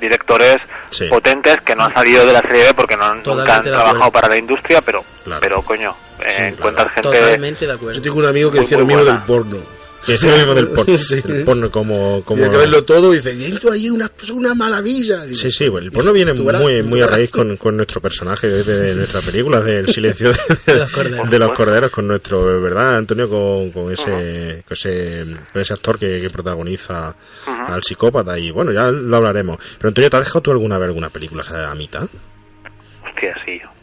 directores 0.00 0.56
Sí. 0.90 1.06
potentes 1.06 1.56
que 1.64 1.74
no 1.76 1.84
han 1.84 1.94
salido 1.94 2.24
de 2.26 2.32
la 2.32 2.40
serie 2.40 2.64
B 2.64 2.74
porque 2.74 2.96
no, 2.96 3.14
nunca 3.14 3.56
han 3.56 3.62
trabajado 3.62 4.10
para 4.10 4.28
la 4.28 4.36
industria, 4.36 4.80
pero, 4.80 5.04
Claro. 5.24 5.40
pero 5.42 5.62
coño, 5.62 5.94
eh, 6.20 6.24
Sí, 6.28 6.42
encuentras 6.44 6.88
gente... 6.92 7.02
Totalmente 7.10 7.66
de 7.66 7.72
acuerdo. 7.72 7.94
Yo 7.94 8.02
tengo 8.02 8.18
un 8.18 8.26
amigo 8.26 8.50
que 8.50 8.60
decía 8.60 8.78
lo 8.78 8.84
mismo 8.86 9.04
del 9.04 9.18
porno. 9.22 9.58
Que 10.06 10.14
es 10.14 10.22
lo 10.22 10.36
mismo 10.36 10.54
del 10.54 10.68
porno. 10.68 10.98
Sí. 11.08 11.20
El 11.26 11.44
porno 11.44 11.70
como... 11.70 12.22
como... 12.24 12.38
Tiene 12.40 12.52
que 12.52 12.58
verlo 12.58 12.84
todo 12.84 13.12
y 13.12 13.18
dice, 13.18 13.34
y 13.34 13.44
esto 13.44 13.70
ahí 13.72 13.88
una, 13.90 14.10
una 14.32 14.54
maravilla. 14.54 15.24
Digo, 15.24 15.36
Sí, 15.36 15.50
sí, 15.50 15.68
bueno, 15.68 15.86
el 15.86 15.92
porno 15.92 16.12
viene 16.12 16.32
verás, 16.32 16.60
muy, 16.60 16.82
muy 16.82 17.00
a 17.00 17.06
raíz 17.06 17.30
con, 17.30 17.56
con 17.56 17.76
nuestro 17.76 18.00
personaje 18.00 18.48
de, 18.48 18.62
de 18.64 18.94
nuestra 18.94 19.20
película, 19.20 19.60
del 19.60 19.88
silencio 19.92 20.32
de, 20.32 20.38
De 20.66 20.78
los 20.78 20.90
corderos. 20.90 21.30
de 21.30 21.38
los 21.38 21.52
corderos, 21.52 21.90
con 21.90 22.06
nuestro, 22.08 22.60
¿verdad, 22.60 22.96
Antonio? 22.96 23.28
Con, 23.28 23.70
con 23.70 23.92
ese, 23.92 24.64
con 24.66 24.72
ese 24.74 25.24
con 25.52 25.62
ese 25.62 25.72
actor 25.72 25.98
que, 25.98 26.20
que 26.20 26.30
protagoniza 26.30 27.14
al 27.46 27.82
psicópata 27.82 28.38
y 28.38 28.50
bueno, 28.50 28.72
ya 28.72 28.90
lo 28.90 29.16
hablaremos. 29.16 29.58
Pero 29.78 29.88
Antonio, 29.88 30.10
¿te 30.10 30.16
has 30.16 30.24
dejado 30.24 30.42
tú 30.42 30.50
alguna 30.50 30.78
vez 30.78 30.86
alguna 30.88 31.10
película 31.10 31.44
a 31.70 31.74
mitad? 31.74 32.08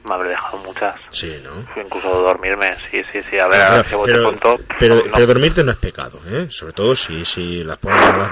Hostia, 0.06 0.10
me 0.10 0.14
habré 0.16 0.30
dejado 0.30 0.58
muchas. 0.60 0.96
Sí, 1.10 1.36
¿no? 1.44 1.82
Incluso 1.82 2.08
dormirme, 2.10 2.72
sí, 2.92 3.02
sí, 3.12 3.20
sí. 3.30 3.40
A 3.40 3.48
ver, 3.48 3.60
Pero, 3.90 3.98
ahora 3.98 4.14
pero, 4.80 4.96
no. 4.96 5.12
pero 5.14 5.26
dormirte 5.28 5.64
no 5.64 5.72
es 5.72 5.78
pecado, 5.78 6.20
¿eh? 6.32 6.48
Sobre 6.50 6.74
todo 6.74 6.96
si, 6.96 7.26
si 7.26 7.64
las 7.64 7.78
pones 7.78 8.02
a 8.02 8.18
las 8.18 8.32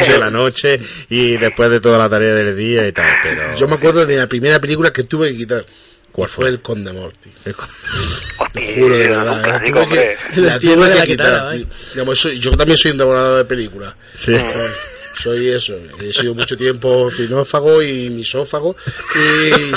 12 0.00 0.12
de 0.12 0.18
la 0.18 0.30
noche 0.30 0.80
y 1.08 1.36
después 1.36 1.70
de 1.70 1.80
toda 1.80 1.98
la 1.98 2.08
tarea 2.08 2.34
del 2.34 2.56
día 2.56 2.86
y 2.86 2.92
tal, 2.92 3.06
pero... 3.22 3.54
Yo 3.54 3.68
me 3.68 3.76
acuerdo 3.76 4.04
de 4.06 4.16
la 4.16 4.26
primera 4.26 4.58
película 4.58 4.92
que 4.92 5.04
tuve 5.04 5.30
que 5.30 5.36
quitar. 5.38 5.64
¿Cuál 6.12 6.28
fue? 6.28 6.44
fue? 6.46 6.50
El 6.50 6.60
Conde 6.60 6.92
Morty. 6.92 7.32
Hostia, 7.46 8.52
Te 8.52 8.80
juro 8.80 8.96
de 8.96 9.08
verdad. 9.08 9.56
¿eh? 9.64 9.70
Tuve 9.70 9.88
que, 9.88 10.40
la 10.40 10.58
tuve 10.58 10.88
que 10.90 10.94
la 10.96 11.06
quitar. 11.06 11.52
tío. 11.52 11.66
Digamos, 11.94 12.18
soy- 12.18 12.38
yo 12.40 12.56
también 12.56 12.76
soy 12.76 12.90
un 12.92 12.98
devorador 12.98 13.38
de 13.38 13.44
películas. 13.44 13.94
Sí. 14.14 14.34
Soy 15.14 15.50
eso. 15.50 15.76
He 16.00 16.12
sido 16.12 16.34
mucho 16.34 16.56
tiempo 16.56 17.10
cinófago 17.12 17.80
y 17.82 18.10
misófago. 18.10 18.74
Y, 19.14 19.72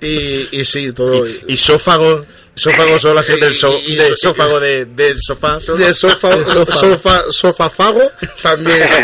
Y, 0.00 0.48
y 0.60 0.64
sí, 0.64 0.90
todo. 0.92 1.26
Y 1.46 1.56
sófago, 1.56 2.24
sófago 2.54 2.98
son 2.98 3.14
las 3.14 3.26
del, 3.26 3.54
so, 3.54 3.78
Y- 3.86 3.92
y- 3.92 3.96
de 3.96 4.16
sófago 4.16 4.58
de, 4.60 4.84
del 4.86 5.18
sofá. 5.18 5.60
sofá, 5.60 5.78
De 5.78 5.94
sofá. 5.94 6.36
sofá, 6.72 7.22
sofafago 7.30 8.10
también 8.42 8.78
sí. 8.88 9.02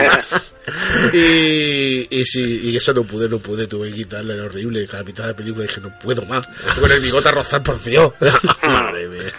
y, 1.16 2.09
y 2.20 2.24
sí 2.26 2.61
y 2.64 2.76
esa 2.76 2.92
no 2.92 3.04
pude 3.04 3.28
no 3.28 3.38
pude 3.38 3.66
tuve 3.68 3.90
que 3.90 3.96
quitarla 3.98 4.35
era 4.35 4.44
horrible 4.44 4.88
a 4.92 4.96
la 4.96 5.04
mitad 5.04 5.22
de 5.24 5.30
la 5.30 5.37
película 5.37 5.64
dije 5.64 5.80
no 5.80 5.96
puedo 5.98 6.22
más 6.26 6.48
con 6.80 6.90
el 6.90 6.98
bigote 7.00 7.28
a 7.28 7.32
rozar 7.32 7.62
por 7.62 7.80
Dios 7.82 8.12
Madre 8.62 9.06
mía. 9.09 9.32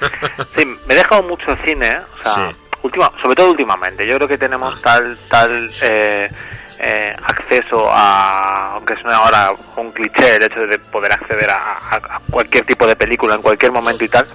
Sí, 0.57 0.65
me 0.87 0.93
he 0.93 0.97
dejado 0.97 1.23
mucho 1.23 1.43
cine, 1.65 1.87
¿eh? 1.87 1.97
o 2.19 2.23
sea, 2.23 2.51
Sí. 2.51 2.57
Última, 2.87 3.11
sobre 3.21 3.35
todo 3.35 3.51
últimamente. 3.51 4.05
Yo 4.07 4.15
creo 4.15 4.27
que 4.27 4.37
tenemos 4.37 4.81
tal 4.81 5.17
tal 5.29 5.71
eh, 5.81 6.27
eh, 6.79 7.15
acceso 7.23 7.87
a, 7.91 8.73
aunque 8.75 8.93
es 8.95 8.99
ahora 9.05 9.51
un 9.75 9.91
cliché, 9.91 10.35
el 10.35 10.43
hecho 10.43 10.61
de 10.61 10.77
poder 10.79 11.11
acceder 11.13 11.49
a, 11.49 11.57
a- 11.57 12.15
a 12.17 12.21
cualquier 12.29 12.65
tipo 12.65 12.85
de 12.87 12.95
película 12.95 13.35
en 13.35 13.41
cualquier 13.41 13.71
momento 13.71 14.03
y 14.03 14.09
tal, 14.09 14.25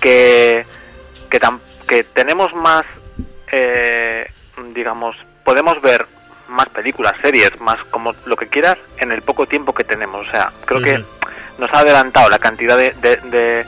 que 0.00 0.64
que, 1.30 1.40
tam- 1.40 1.60
que 1.86 2.04
tenemos 2.04 2.52
más, 2.54 2.84
eh, 3.52 4.26
digamos, 4.74 5.16
podemos 5.44 5.80
ver 5.82 6.06
más 6.48 6.68
películas, 6.68 7.12
series, 7.22 7.50
más 7.60 7.76
como 7.90 8.14
lo 8.24 8.36
que 8.36 8.46
quieras 8.48 8.76
en 8.98 9.10
el 9.12 9.22
poco 9.22 9.46
tiempo 9.46 9.72
que 9.74 9.82
tenemos. 9.84 10.26
O 10.26 10.30
sea, 10.30 10.52
creo 10.64 10.80
que 10.80 10.92
nos 11.58 11.72
ha 11.72 11.80
adelantado 11.80 12.28
la 12.28 12.38
cantidad 12.38 12.76
de, 12.76 12.90
de, 13.00 13.16
de- 13.30 13.66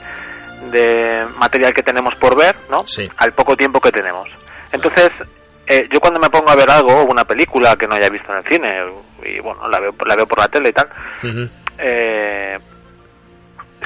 de 0.71 1.25
material 1.37 1.73
que 1.73 1.83
tenemos 1.83 2.15
por 2.15 2.35
ver, 2.37 2.55
¿no? 2.69 2.85
Sí. 2.87 3.09
Al 3.17 3.31
poco 3.33 3.55
tiempo 3.55 3.79
que 3.79 3.91
tenemos. 3.91 4.27
Entonces, 4.71 5.09
eh, 5.67 5.87
yo 5.91 5.99
cuando 5.99 6.19
me 6.19 6.29
pongo 6.29 6.49
a 6.49 6.55
ver 6.55 6.69
algo, 6.69 7.05
una 7.05 7.23
película 7.25 7.75
que 7.75 7.87
no 7.87 7.95
haya 7.95 8.09
visto 8.09 8.31
en 8.31 8.37
el 8.37 8.43
cine, 8.51 8.69
y 9.23 9.39
bueno, 9.39 9.67
la 9.69 9.79
veo, 9.79 9.93
la 10.05 10.15
veo 10.15 10.27
por 10.27 10.39
la 10.39 10.47
tele 10.47 10.69
y 10.69 10.73
tal, 10.73 10.89
eh, 11.77 12.57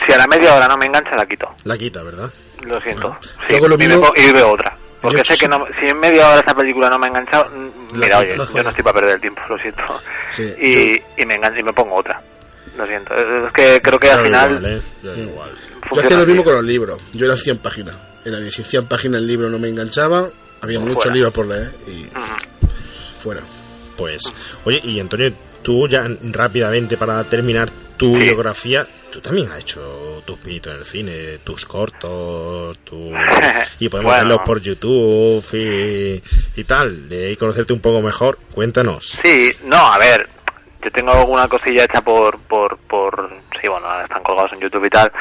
si 0.05 0.13
a 0.13 0.17
la 0.17 0.27
media 0.27 0.55
hora 0.55 0.67
no 0.67 0.77
me 0.77 0.85
engancha, 0.87 1.15
la 1.15 1.25
quito. 1.25 1.47
La 1.65 1.77
quita, 1.77 2.01
¿verdad? 2.03 2.29
Lo 2.61 2.81
siento. 2.81 3.15
Yo 3.21 3.29
Sí, 3.47 3.55
hago 3.55 3.67
lo 3.67 3.75
y, 3.75 3.87
veo 4.33 4.51
otra. 4.51 4.75
Porque 5.01 5.17
Yo 5.17 5.25
sé 5.25 5.33
sí. 5.35 5.41
que 5.41 5.49
no, 5.49 5.65
si 5.79 5.85
en 5.85 5.99
media 5.99 6.29
hora 6.29 6.39
esa 6.39 6.55
película 6.55 6.89
no 6.89 6.97
me 6.97 7.07
ha 7.07 7.09
enganchado, 7.09 7.49
mira, 7.93 8.19
oye, 8.19 8.29
yo 8.37 8.63
no 8.63 8.69
estoy 8.69 8.83
para 8.83 8.93
perder 8.93 9.15
el 9.15 9.21
tiempo, 9.21 9.41
lo 9.49 9.57
siento. 9.57 9.83
Sí, 10.29 10.53
y, 10.61 11.21
y 11.21 11.25
me 11.25 11.35
engancho 11.35 11.59
y 11.59 11.63
me 11.63 11.73
pongo 11.73 11.95
otra. 11.95 12.21
Lo 12.77 12.87
siento. 12.87 13.13
Es 13.15 13.53
que 13.53 13.81
creo 13.81 13.99
que 13.99 14.09
al 14.11 14.25
final 14.25 14.49
igual, 14.57 14.65
¿eh? 14.77 14.81
Yo 15.03 15.15
igual. 15.15 15.51
yo 15.93 16.01
hacía 16.01 16.17
lo 16.17 16.25
mismo 16.25 16.43
con 16.43 16.55
los 16.55 16.63
libros 16.65 16.99
yo 17.11 17.25
era 17.27 17.35
100 17.37 17.57
páginas 17.59 17.95
era 18.25 18.37
de 18.39 18.49
si 18.51 18.63
100 18.63 18.87
páginas 18.87 19.21
el 19.21 19.27
libro 19.27 19.49
no 19.49 19.59
me 19.59 19.67
enganchaba 19.69 20.29
había 20.61 20.79
muchos 20.79 21.11
libros 21.13 21.31
por 21.33 21.45
leer 21.47 21.71
y 21.87 22.07
fuera 23.19 23.41
Pues, 23.97 24.23
oye, 24.65 24.81
y 24.83 24.99
Antonio, 24.99 25.31
tú 25.61 25.87
ya 25.87 26.07
rápidamente 26.23 26.97
para 26.97 27.23
terminar 27.25 27.69
tu 27.97 28.15
Sí. 28.17 28.23
biografía, 28.23 28.87
tú 29.11 29.21
también 29.21 29.51
has 29.51 29.59
hecho 29.59 30.23
tus 30.25 30.39
pinitos 30.39 30.73
en 30.73 30.79
el 30.79 30.85
cine, 30.85 31.37
tus 31.43 31.65
cortos, 31.65 32.77
tu... 32.79 33.11
y 33.79 33.87
podemos 33.89 34.11
Bueno. 34.11 34.27
verlos 34.29 34.39
por 34.45 34.59
YouTube 34.61 35.45
y, 35.53 36.23
y 36.59 36.63
tal, 36.63 37.07
eh, 37.11 37.31
y 37.33 37.35
conocerte 37.37 37.71
un 37.71 37.79
poco 37.81 38.01
mejor. 38.01 38.39
Cuéntanos. 38.53 39.15
Sí, 39.21 39.51
no, 39.65 39.77
a 39.93 39.97
ver, 39.99 40.27
yo 40.83 40.91
tengo 40.91 41.11
alguna 41.13 41.47
cosilla 41.47 41.83
hecha 41.85 42.01
por, 42.01 42.37
por, 42.47 42.77
por, 42.87 43.29
sí, 43.61 43.67
bueno, 43.69 43.87
están 44.01 44.21
colgados 44.23 44.51
en 44.53 44.59
YouTube 44.59 44.85
y 44.85 44.89
tal. 44.89 45.11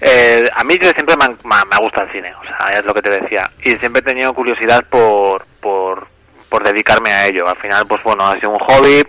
Eh, 0.00 0.48
a 0.54 0.64
mí 0.64 0.74
yo 0.80 0.90
siempre 0.90 1.14
me, 1.16 1.28
me, 1.28 1.56
me 1.68 1.74
ha 1.76 1.78
gustado 1.80 2.06
el 2.06 2.12
cine, 2.12 2.32
o 2.34 2.44
sea, 2.44 2.70
es 2.78 2.84
lo 2.84 2.92
que 2.94 3.02
te 3.02 3.10
decía. 3.20 3.50
Y 3.62 3.70
siempre 3.78 4.00
he 4.00 4.04
tenido 4.04 4.32
curiosidad 4.32 4.82
por, 4.90 5.44
por, 5.60 6.06
por 6.48 6.62
dedicarme 6.64 7.12
a 7.12 7.26
ello. 7.26 7.46
Al 7.46 7.56
final, 7.60 7.86
pues 7.86 8.02
bueno, 8.02 8.24
ha 8.26 8.32
sido 8.32 8.50
un 8.50 8.58
hobby, 8.66 9.02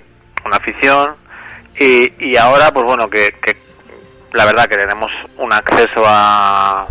una 0.46 0.58
afición. 0.58 1.16
Y, 1.80 2.32
y 2.32 2.38
ahora, 2.38 2.72
pues 2.72 2.86
bueno, 2.86 3.10
que, 3.10 3.30
que 3.42 3.58
la 4.34 4.46
verdad 4.46 4.68
que 4.68 4.78
tenemos 4.78 5.10
un 5.38 5.52
acceso 5.54 6.04
a, 6.06 6.82
a, 6.82 6.86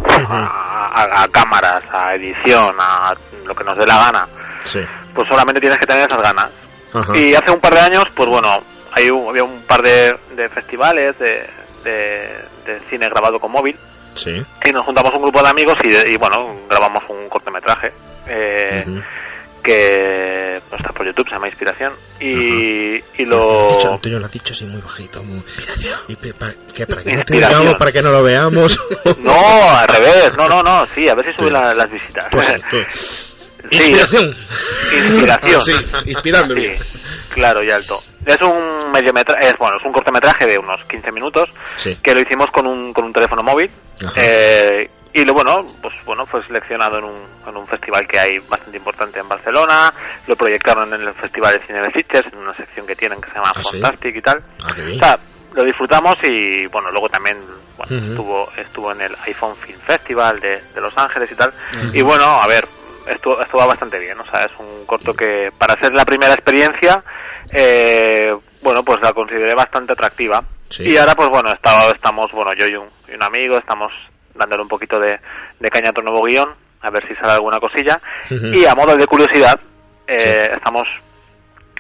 a- 0.95 1.23
a 1.23 1.29
cámaras, 1.33 1.81
a 1.93 2.15
edición, 2.15 2.75
a 2.79 3.15
lo 3.45 3.55
que 3.55 3.65
nos 3.65 3.77
dé 3.79 3.87
la 3.87 3.99
gana, 3.99 4.29
Sí. 4.65 4.81
pues 5.15 5.29
solamente 5.29 5.61
tienes 5.61 5.79
que 5.79 5.87
tener 5.87 6.05
esas 6.07 6.23
ganas. 6.23 6.49
Ajá. 6.95 7.13
Y 7.19 7.35
hace 7.35 7.51
un 7.51 7.61
par 7.61 7.75
de 7.75 7.81
años, 7.81 8.05
pues 8.15 8.29
bueno, 8.29 8.49
hay 8.95 9.11
un- 9.11 9.29
había 9.29 9.45
un 9.45 9.63
par 9.63 9.83
de, 9.83 10.15
de 10.37 10.49
festivales 10.51 11.19
de, 11.19 11.47
de- 11.85 12.45
de 12.67 12.81
cine 12.91 13.09
grabado 13.09 13.39
con 13.39 13.53
móvil 13.53 13.77
Sí. 14.15 14.43
y 14.65 14.71
nos 14.73 14.85
juntamos 14.85 15.13
un 15.15 15.23
grupo 15.23 15.43
de 15.43 15.49
amigos 15.49 15.77
y, 15.85 16.13
y, 16.13 16.17
bueno, 16.17 16.61
grabamos 16.71 17.03
un 17.09 17.29
cortometraje 17.29 17.93
eh, 18.29 18.85
que 19.63 20.61
no 20.71 20.77
está 20.77 20.93
por 20.93 21.05
YouTube, 21.07 21.27
se 21.29 21.35
llama 21.35 21.49
Inspiración 21.49 21.93
y, 22.21 22.95
y 22.97 23.25
Lo 23.25 23.69
dicho, 23.71 23.89
lo... 23.89 23.95
Antonio, 23.95 24.19
lo 24.21 24.27
has 24.27 24.33
dicho 24.33 24.53
así 24.53 24.65
muy 24.67 24.81
bajito. 24.81 25.23
Muy... 25.25 25.43
Y 26.09 26.17
pe- 26.17 26.35
para, 26.35 26.55
que, 26.75 26.87
para 26.87 27.03
que 27.03 27.11
no 27.11 27.15
te 27.17 27.21
Inspiración. 27.33 27.61
digamos, 27.61 27.79
para 27.79 27.93
que 27.93 28.03
no 28.03 28.11
lo 28.13 28.23
veamos. 28.23 28.79
No, 29.19 29.71
al 29.71 29.89
revés, 29.89 30.33
no, 30.37 30.49
no, 30.49 30.63
no, 30.63 30.87
sí, 30.95 31.09
a 31.09 31.15
ver 31.15 31.33
si 31.33 31.39
sube 31.41 31.51
la- 31.51 31.75
las 31.75 31.91
visitas. 31.91 32.27
Pues 32.31 32.47
sí, 32.47 32.53
tú. 32.71 32.77
Sí, 33.71 33.77
Inspiración. 33.77 34.37
Inspiración. 34.93 35.61
sí 35.65 35.73
bien 36.23 36.79
claro 37.35 37.63
y 37.63 37.71
alto. 37.71 37.99
Es 38.25 38.41
un 38.41 38.91
mediometraje, 38.93 39.49
es 39.49 39.55
bueno, 39.59 39.77
es 39.79 39.85
un 39.85 39.93
cortometraje 39.93 40.47
de 40.47 40.59
unos 40.59 40.77
15 40.89 41.13
minutos 41.13 41.45
Sí. 41.77 41.99
que 42.03 42.15
lo 42.15 42.21
hicimos 42.21 42.47
con 42.53 42.67
un, 42.67 42.93
con 42.93 43.05
un 43.05 43.13
teléfono 43.13 43.43
móvil 43.43 43.71
eh, 44.17 44.89
y 45.13 45.25
lo 45.25 45.33
bueno, 45.35 45.57
pues 45.83 45.95
bueno, 46.05 46.25
fue 46.27 46.45
seleccionado 46.47 46.99
en 46.99 47.05
un, 47.05 47.23
en 47.47 47.57
un 47.57 47.67
festival 47.69 48.07
que 48.11 48.19
hay 48.19 48.39
bastante 48.49 48.77
importante 48.79 49.21
en 49.21 49.29
Barcelona, 49.29 49.93
lo 50.27 50.35
proyectaron 50.37 50.93
en 50.95 51.03
el 51.03 51.15
Festival 51.15 51.55
de 51.55 51.67
Cine 51.67 51.81
de 51.81 51.93
Sitges, 51.93 52.25
en 52.33 52.39
una 52.39 52.57
sección 52.57 52.87
que 52.87 52.97
tienen 52.97 53.21
que 53.21 53.29
se 53.29 53.35
llama 53.37 53.53
Ah, 53.55 53.63
¿sí? 53.63 53.81
Fantastic 53.81 54.17
y 54.17 54.23
tal. 54.23 54.43
Ah. 54.65 54.75
O 54.75 54.99
sea, 54.99 55.19
lo 55.53 55.63
disfrutamos 55.65 56.17
y 56.25 56.67
bueno, 56.67 56.91
luego 56.91 57.09
también 57.09 57.37
bueno, 57.77 58.07
estuvo 58.09 58.49
estuvo 58.57 58.91
en 58.93 59.03
el 59.03 59.15
iPhone 59.27 59.55
Film 59.57 59.79
Festival 59.81 60.41
de, 60.41 60.61
de 60.75 60.81
Los 60.81 60.95
Ángeles 60.97 61.31
y 61.31 61.35
tal. 61.37 61.53
Y 61.93 62.03
bueno, 62.03 62.25
a 62.25 62.47
ver, 62.49 62.67
estuvo, 63.07 63.41
estuvo 63.43 63.67
bastante 63.67 63.99
bien, 63.99 64.19
o 64.19 64.27
sea, 64.27 64.45
es 64.45 64.53
un 64.59 64.87
corto 64.87 65.15
que 65.15 65.51
para 65.57 65.75
ser 65.81 65.93
la 65.95 66.05
primera 66.05 66.35
experiencia, 66.35 67.03
eh, 67.53 68.33
bueno, 68.63 68.83
pues 68.83 69.01
la 69.01 69.13
consideré 69.13 69.55
bastante 69.55 69.93
atractiva. 69.93 70.43
Sí. 70.69 70.91
Y 70.91 70.97
ahora 70.97 71.15
pues 71.15 71.29
bueno, 71.29 71.51
estaba, 71.53 71.91
estamos, 71.91 72.31
bueno, 72.33 72.51
yo 72.59 72.67
y 72.67 72.75
un, 72.77 72.89
y 73.09 73.15
un 73.15 73.23
amigo, 73.23 73.59
estamos 73.59 73.93
dándole 74.35 74.63
un 74.63 74.69
poquito 74.69 74.99
de, 74.99 75.19
de 75.61 75.71
caña 75.71 75.89
a 75.89 75.91
otro 75.91 76.03
nuevo 76.03 76.25
guion, 76.25 76.55
a 76.81 76.91
ver 76.91 77.07
si 77.07 77.15
sale 77.15 77.33
alguna 77.33 77.59
cosilla. 77.59 78.01
Y 78.31 78.65
a 78.67 78.75
modo 78.75 78.97
de 78.97 79.07
curiosidad, 79.07 79.59
eh, 80.07 80.49
estamos 80.53 80.87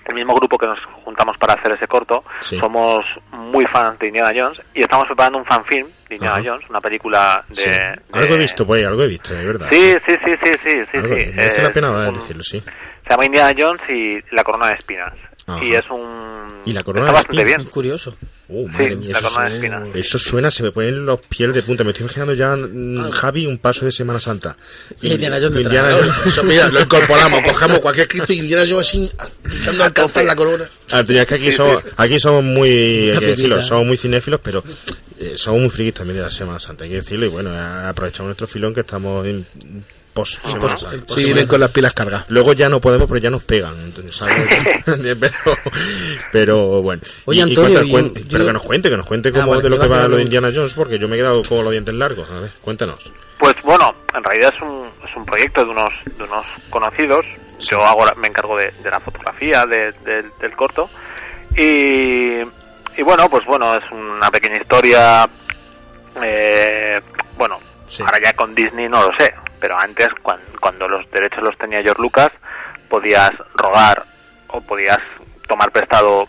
el 0.06 0.14
mismo 0.14 0.34
grupo 0.34 0.56
que 0.58 0.66
nos 0.66 0.78
juntamos 1.04 1.36
para 1.38 1.54
hacer 1.54 1.72
ese 1.72 1.86
corto, 1.86 2.24
Sí. 2.40 2.58
somos 2.58 2.98
muy 3.32 3.64
fans 3.72 3.98
de 3.98 4.08
Indiana 4.08 4.30
Jones 4.34 4.60
y 4.74 4.80
estamos 4.82 5.06
preparando 5.06 5.38
un 5.38 5.44
fanfilm 5.46 5.88
de 6.08 6.14
Indiana 6.16 6.36
Ajá. 6.36 6.44
Jones, 6.50 6.70
una 6.70 6.80
película 6.80 7.44
de... 7.48 7.54
Sí. 7.56 7.70
de- 7.70 8.00
Algo 8.12 8.34
he 8.34 8.38
visto, 8.38 8.66
pues, 8.66 8.84
algo 8.86 9.02
he 9.02 9.06
visto, 9.08 9.34
de 9.34 9.44
verdad. 9.44 9.68
Sí, 9.70 9.94
sí, 10.06 10.14
sí, 10.24 10.32
sí, 10.42 10.50
sí, 10.64 10.70
sí. 10.92 10.96
Algo- 10.98 11.18
sí. 11.18 11.26
merece 11.34 11.62
la 11.62 11.68
Es 11.68 11.74
pena 11.74 11.90
un- 11.90 12.12
decirlo, 12.14 12.42
sí. 12.42 12.60
Se 12.60 13.10
llama 13.10 13.24
Indiana 13.26 13.52
Jones 13.58 13.82
y 13.88 14.18
la 14.34 14.42
corona 14.44 14.68
de 14.68 14.74
espinas. 14.74 15.12
Ajá. 15.46 15.64
Y 15.64 15.74
es 15.74 15.84
un... 15.90 16.62
¿Y 16.66 16.72
la 16.72 16.82
corona 16.82 17.06
Está 17.06 17.12
de 17.12 17.18
bastante 17.18 17.42
espinas? 17.42 17.62
bien. 17.62 17.70
Curioso. 17.70 18.16
Uh, 18.48 18.68
madre 18.68 18.90
Sí, 18.90 18.96
mía, 18.96 19.18
la 19.20 19.88
eso, 19.94 20.18
de 20.18 20.24
suena, 20.24 20.50
se 20.50 20.62
me 20.62 20.70
ponen 20.70 21.06
los 21.06 21.20
piel 21.20 21.52
de 21.52 21.62
punta. 21.62 21.82
Me 21.84 21.90
estoy 21.90 22.04
imaginando 22.04 22.34
ya, 22.34 22.56
mm, 22.56 23.10
Javi, 23.10 23.46
un 23.46 23.58
paso 23.58 23.84
de 23.84 23.92
Semana 23.92 24.20
Santa. 24.20 24.56
Y 25.00 25.12
Indiana 25.12 25.36
Jones 25.36 25.54
detrás, 25.54 25.74
Indiana 25.74 25.88
¿no? 25.90 25.96
Jones. 26.12 26.26
Eso, 26.26 26.44
mira, 26.44 26.68
lo 26.68 26.80
incorporamos, 26.80 27.42
cojamos 27.42 27.80
cualquier 27.80 28.08
Cristo 28.08 28.32
y 28.32 28.38
Indiana 28.40 28.64
Jones 28.68 28.86
así, 28.88 29.10
intentando 29.44 29.84
alcanzar 29.84 30.24
la 30.24 30.36
corona. 30.36 30.64
Ah, 30.90 31.04
es 31.06 31.26
que 31.26 31.34
aquí 31.34 31.52
somos, 31.52 31.82
aquí 31.96 32.20
somos 32.20 32.44
muy, 32.44 33.10
hay 33.10 33.18
que 33.18 33.26
decirlo, 33.26 33.62
somos 33.62 33.86
muy 33.86 33.96
cinéfilos, 33.96 34.40
pero 34.42 34.62
eh, 35.18 35.34
somos 35.36 35.60
muy 35.60 35.70
frikis 35.70 35.94
también 35.94 36.16
de 36.16 36.22
la 36.22 36.30
Semana 36.30 36.58
Santa, 36.58 36.84
hay 36.84 36.90
que 36.90 36.96
decirlo, 36.96 37.26
y 37.26 37.28
bueno, 37.28 37.50
aprovechamos 37.54 38.28
nuestro 38.28 38.46
filón 38.46 38.74
que 38.74 38.80
estamos 38.80 39.26
en 39.26 39.46
post 40.14 40.42
Semana 40.46 40.76
Santa. 40.78 41.12
Sí, 41.14 41.24
vienen 41.24 41.46
con 41.46 41.60
las 41.60 41.70
pilas 41.70 41.92
cargadas. 41.92 42.24
Luego 42.28 42.52
ya 42.54 42.68
no 42.68 42.80
podemos, 42.80 43.06
pero 43.08 43.18
ya 43.20 43.30
nos 43.30 43.44
pegan. 43.44 43.74
entonces, 43.80 44.16
¿sabes? 44.16 44.48
pero, 44.86 45.58
pero 46.32 46.80
bueno. 46.82 47.02
Oye, 47.26 47.38
Y- 47.38 47.40
y 47.40 47.42
Antonio, 47.42 47.80
cuenta- 47.80 47.84
y 47.88 47.92
cuen- 47.92 48.04
un- 48.04 48.14
pero 48.30 48.38
yo- 48.42 48.46
que 48.46 48.52
nos 48.52 48.62
cuente, 48.62 48.90
que 48.90 48.96
nos 48.96 49.06
cuente 49.06 49.28
Ah, 49.28 49.32
cómo 49.32 49.50
vale, 49.50 49.62
de 49.62 49.68
lo 49.70 49.78
que 49.78 49.88
va 49.88 50.08
lo 50.08 50.16
de 50.16 50.22
Indiana 50.22 50.50
Jones, 50.54 50.74
porque 50.74 50.98
yo 50.98 51.08
me 51.08 51.16
he 51.16 51.18
quedado 51.18 51.42
con 51.42 51.62
los 51.64 51.70
dientes 51.72 51.94
largos. 51.94 52.30
A 52.30 52.40
ver, 52.40 52.50
cuéntanos. 52.62 53.10
Pues 53.38 53.54
bueno, 53.64 53.90
en 54.16 54.24
realidad 54.24 54.52
es 54.54 54.62
un, 54.62 54.86
es 55.08 55.16
un 55.16 55.24
proyecto 55.26 55.62
de 55.64 55.70
unos, 55.70 55.90
de 56.16 56.22
unos 56.24 56.46
conocidos. 56.70 57.26
Yo 57.58 57.84
hago 57.84 58.04
la- 58.04 58.14
me 58.14 58.28
encargo 58.28 58.56
de, 58.56 58.72
de 58.82 58.90
la 58.90 59.00
fotografía 59.00 59.66
de- 59.66 59.92
del- 60.04 60.30
del 60.40 60.56
corto. 60.56 60.88
Y, 61.56 62.40
y 62.96 63.02
bueno, 63.04 63.28
pues 63.28 63.44
bueno, 63.46 63.72
es 63.74 63.90
una 63.92 64.30
pequeña 64.30 64.60
historia. 64.60 65.28
eh, 66.22 66.94
bueno, 67.36 67.58
Sí. 67.86 68.02
ahora 68.02 68.18
ya 68.22 68.32
con 68.34 68.54
Disney 68.54 68.88
no 68.88 69.02
lo 69.02 69.08
sé, 69.18 69.32
pero 69.64 69.78
antes, 69.80 70.08
cuan- 70.22 70.42
cuando, 70.60 70.86
los 70.86 71.10
derechos 71.10 71.42
los 71.42 71.56
tenía 71.56 71.80
George 71.82 72.02
Lucas, 72.02 72.28
podías 72.90 73.30
rodar 73.54 74.04
o 74.48 74.60
podías 74.60 74.98
tomar 75.48 75.70
prestado 75.72 76.28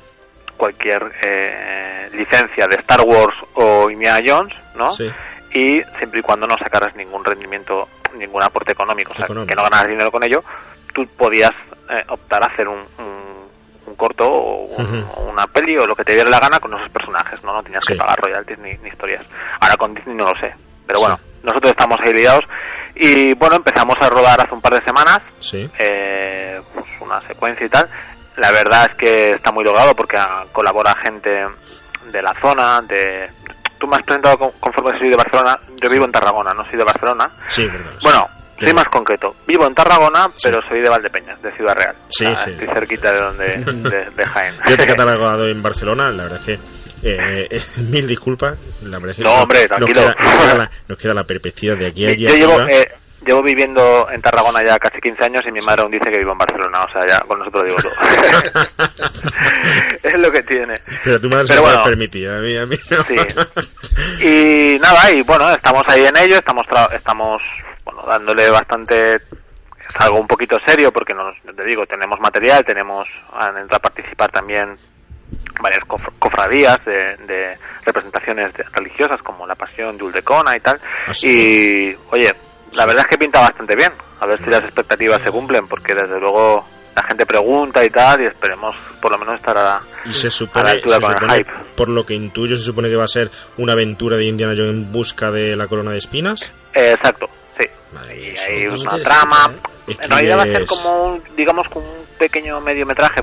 cualquier 0.56 1.04
eh, 1.28 2.10
licencia 2.14 2.66
de 2.68 2.78
Star 2.78 3.02
Wars 3.02 3.36
o 3.56 3.90
Indiana 3.90 4.20
Jones, 4.26 4.54
¿no? 4.76 4.92
Sí. 4.92 5.06
y 5.54 5.82
siempre 5.98 6.22
y 6.22 6.24
cuando 6.24 6.48
no 6.48 6.56
sacaras 6.58 6.96
ningún 6.96 7.26
rendimiento, 7.26 7.90
ningún 8.18 8.42
aporte 8.42 8.72
económico, 8.72 9.12
o 9.12 9.16
sea, 9.18 9.26
Económico. 9.26 9.50
que 9.50 9.56
no 9.58 9.64
ganaras 9.64 9.90
dinero 9.90 10.12
con 10.12 10.24
ello, 10.24 10.42
tú 10.94 11.06
podías 11.18 11.52
eh, 11.90 12.04
optar 12.08 12.42
a 12.42 12.54
hacer 12.54 12.70
un, 12.70 12.80
un- 13.00 13.36
un 13.88 13.96
corto 13.96 14.26
o, 14.30 14.66
un- 14.78 15.06
o 15.18 15.22
una 15.30 15.46
peli 15.48 15.78
o 15.78 15.86
lo 15.86 15.94
que 15.96 16.06
te 16.06 16.14
diera 16.14 16.30
la 16.30 16.40
gana 16.40 16.58
con 16.60 16.74
esos 16.74 16.90
personajes, 16.90 17.44
¿no? 17.44 17.52
No 17.52 17.62
tenías 17.64 17.84
Sí. 17.84 17.92
que 17.94 18.00
pagar 18.00 18.18
royalties 18.22 18.60
ni, 18.60 18.72
ni 18.78 18.88
historias. 18.90 19.26
Ahora 19.60 19.76
con 19.76 19.94
Disney 19.94 20.16
no 20.16 20.26
lo 20.32 20.40
sé. 20.40 20.56
Pero 20.88 21.00
Sí. 21.00 21.06
bueno, 21.06 21.20
nosotros 21.44 21.72
estamos 21.72 21.98
ahí 22.02 22.14
liados 22.14 22.44
y 22.96 23.34
bueno, 23.36 23.58
empezamos 23.58 23.96
a 24.02 24.10
rodar 24.10 24.40
hace 24.42 24.54
un 24.54 24.62
par 24.62 24.74
de 24.74 24.86
semanas 24.86 25.20
Sí. 25.40 25.70
eh, 25.80 26.62
pues 26.74 26.86
una 27.02 27.20
secuencia 27.28 27.66
y 27.66 27.70
tal. 27.70 27.88
La 28.38 28.52
verdad 28.52 28.90
es 28.92 28.96
que 28.98 29.30
está 29.30 29.52
muy 29.52 29.64
logrado 29.64 29.96
porque 29.96 30.18
ah, 30.18 30.44
colabora 30.52 30.94
gente 31.04 31.30
de 32.12 32.22
la 32.22 32.34
zona, 32.42 32.82
de... 32.82 33.30
Tú 33.78 33.88
me 33.88 33.96
has 33.98 34.04
presentado 34.04 34.38
con- 34.38 34.52
conforme 34.60 34.98
soy 35.00 35.10
de 35.10 35.16
Barcelona, 35.18 35.60
yo 35.82 35.90
vivo 35.90 36.06
en 36.06 36.12
Tarragona, 36.12 36.54
no 36.54 36.64
soy 36.66 36.78
de 36.78 36.84
Barcelona. 36.84 37.30
Sí, 37.48 37.66
verdad. 37.68 37.92
sí. 38.00 38.08
Bueno, 38.08 38.28
soy 38.60 38.74
más 38.74 38.86
concreto. 38.86 39.36
Vivo 39.46 39.68
en 39.68 39.76
Tarragona, 39.76 40.30
Sí. 40.36 40.44
pero 40.50 40.62
soy 40.68 40.82
de 40.82 40.90
Valdepeñas, 40.90 41.42
de 41.42 41.52
Ciudad 41.56 41.76
Real. 41.76 41.96
Sí, 42.08 42.26
O 42.26 42.30
sea, 42.30 42.46
sí. 42.46 42.52
Estoy 42.52 42.68
cerquita 42.74 43.12
de 43.12 43.20
donde 43.20 43.58
de, 43.90 44.10
de 44.12 44.26
Jaén. 44.34 44.54
Yo 44.68 44.78
te 44.78 44.84
he 44.84 44.88
catalogado 44.88 45.48
en 45.48 45.62
Barcelona, 45.62 46.10
la 46.10 46.24
verdad 46.24 46.40
es 46.40 46.46
que 46.46 46.60
eh, 47.06 47.48
eh, 47.52 47.62
mil 47.90 48.08
disculpas, 48.08 48.58
la 48.82 48.98
verdad 48.98 49.12
es 49.12 49.18
que 49.18 49.24
No, 49.24 49.34
hombre, 49.36 49.60
nos 49.60 49.68
tranquilo. 49.78 50.02
queda, 50.02 50.16
nos, 50.20 50.32
queda 50.44 50.56
la, 50.56 50.72
nos 50.88 50.98
queda 50.98 51.14
la 51.14 51.24
perspectiva 51.24 51.76
de 51.76 51.86
aquí 51.88 52.06
a 52.06 52.10
allí 52.10 52.28
Yo 52.28 52.36
llevo, 52.36 52.60
eh, 52.68 52.92
llevo 53.26 53.42
viviendo 53.44 54.08
en 54.12 54.22
Tarragona 54.22 54.64
ya 54.64 54.78
casi 54.78 55.00
15 55.02 55.24
años 55.26 55.44
y 55.48 55.52
mi 55.52 55.62
madre 55.62 55.82
aún 55.84 55.92
dice 55.92 56.12
que 56.12 56.18
vivo 56.20 56.34
en 56.34 56.38
Barcelona. 56.38 56.82
O 56.84 56.92
sea, 56.92 57.08
ya 57.08 57.20
con 57.22 57.40
lo 57.40 57.64
digo 57.64 57.78
todo. 57.82 57.92
es 60.04 60.20
lo 60.20 60.32
que 60.32 60.44
tiene. 60.44 60.82
Pero 61.04 61.20
tu 61.22 61.30
madre 61.30 61.48
se 61.48 61.54
pero 61.54 61.62
lo 61.66 61.68
bueno. 61.68 61.84
permitir, 61.84 62.30
a 62.30 62.40
mí, 62.40 62.56
a 62.56 62.66
mí 62.66 62.78
no. 62.90 63.04
Sí. 63.06 64.26
Y 64.26 64.80
nada, 64.80 65.12
y 65.12 65.22
bueno, 65.24 65.50
estamos 65.52 65.84
ahí 65.88 66.06
en 66.06 66.18
ello, 66.18 66.38
estamos 66.38 66.66
tra- 66.68 66.92
estamos 66.94 67.42
bueno, 67.84 68.04
dándole 68.08 68.50
bastante 68.50 69.16
es 69.16 69.96
algo 70.00 70.20
un 70.20 70.28
poquito 70.28 70.58
serio 70.66 70.92
porque 70.92 71.14
nos 71.14 71.36
te 71.56 71.64
digo, 71.66 71.86
tenemos 71.86 72.20
material, 72.20 72.64
tenemos 72.66 73.08
han 73.34 73.58
entrado 73.58 73.78
a 73.78 73.90
participar 73.92 74.32
también 74.32 74.78
varias 75.62 75.82
cof- 75.88 76.12
cofradías 76.20 76.78
de, 76.86 77.18
de 77.26 77.58
representaciones 77.86 78.54
de- 78.54 78.64
religiosas 78.74 79.22
como 79.22 79.46
la 79.48 79.56
Pasión 79.56 79.98
de 79.98 80.04
Uldecona 80.04 80.56
y 80.56 80.60
tal. 80.60 80.80
Ah. 81.08 81.12
Y 81.24 81.96
oye, 82.12 82.34
la 82.74 82.86
verdad 82.86 83.04
es 83.04 83.08
que 83.08 83.18
pinta 83.18 83.40
bastante 83.42 83.76
bien. 83.76 83.92
A 84.20 84.26
ver 84.28 84.40
si 84.44 84.50
las 84.50 84.64
expectativas 84.64 85.22
se 85.24 85.32
cumplen 85.32 85.68
porque 85.68 85.94
desde 85.94 86.20
luego 86.20 86.66
la 86.96 87.04
gente 87.04 87.26
pregunta 87.26 87.84
y 87.84 87.90
tal 87.90 88.22
y 88.22 88.24
esperemos 88.26 88.74
por 89.02 89.12
lo 89.12 89.18
menos 89.18 89.36
estar 89.36 89.58
a, 89.58 89.82
Y 90.06 90.14
se 90.14 90.28
a 90.28 90.32
supone, 90.32 90.66
la 90.66 90.72
altura 90.72 90.96
se 90.96 91.02
con 91.02 91.30
el 91.30 91.38
hype. 91.38 91.52
por 91.76 91.90
lo 91.90 92.06
que 92.06 92.14
intuyo, 92.14 92.56
se 92.56 92.64
supone 92.64 92.90
que 92.90 92.96
va 92.96 93.04
a 93.04 93.10
ser 93.10 93.30
una 93.58 93.74
aventura 93.74 94.16
de 94.16 94.24
Indiana 94.26 94.54
Jones 94.56 94.72
en 94.72 94.92
busca 94.94 95.30
de 95.32 95.56
la 95.58 95.68
corona 95.68 95.92
de 95.92 95.98
espinas. 95.98 96.52
Eh, 96.74 96.94
exacto, 96.94 97.28
sí. 97.60 97.68
Madre 97.94 98.18
y 98.18 98.38
hay 98.40 98.68
una 98.68 98.98
trama. 99.04 99.52
¿eh? 99.88 99.96
En 100.02 100.10
realidad 100.10 100.38
va 100.38 100.44
a 100.44 100.46
ser 100.46 100.66
como 100.66 101.04
un, 101.04 101.24
digamos, 101.36 101.68
como 101.70 101.86
un 101.92 102.06
pequeño 102.18 102.60
mediometraje. 102.62 103.22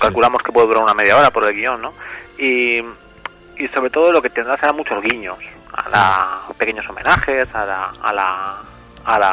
Calculamos 0.00 0.42
que 0.42 0.52
puede 0.52 0.66
durar 0.68 0.82
una 0.82 0.94
media 0.94 1.16
hora 1.16 1.30
por 1.30 1.44
el 1.44 1.54
guion, 1.56 1.80
¿no? 1.82 1.92
Y, 2.38 2.78
y 2.78 3.68
sobre 3.74 3.90
todo 3.90 4.10
lo 4.10 4.22
que 4.22 4.30
tendrá 4.30 4.56
será 4.56 4.72
muchos 4.72 5.02
guiños 5.02 5.36
a 5.72 5.88
la 5.88 6.40
pequeños 6.58 6.84
homenajes 6.88 7.46
a 7.54 7.64
la 7.64 7.92
a 8.02 8.12
la 8.12 8.58
a 9.04 9.18
la 9.18 9.28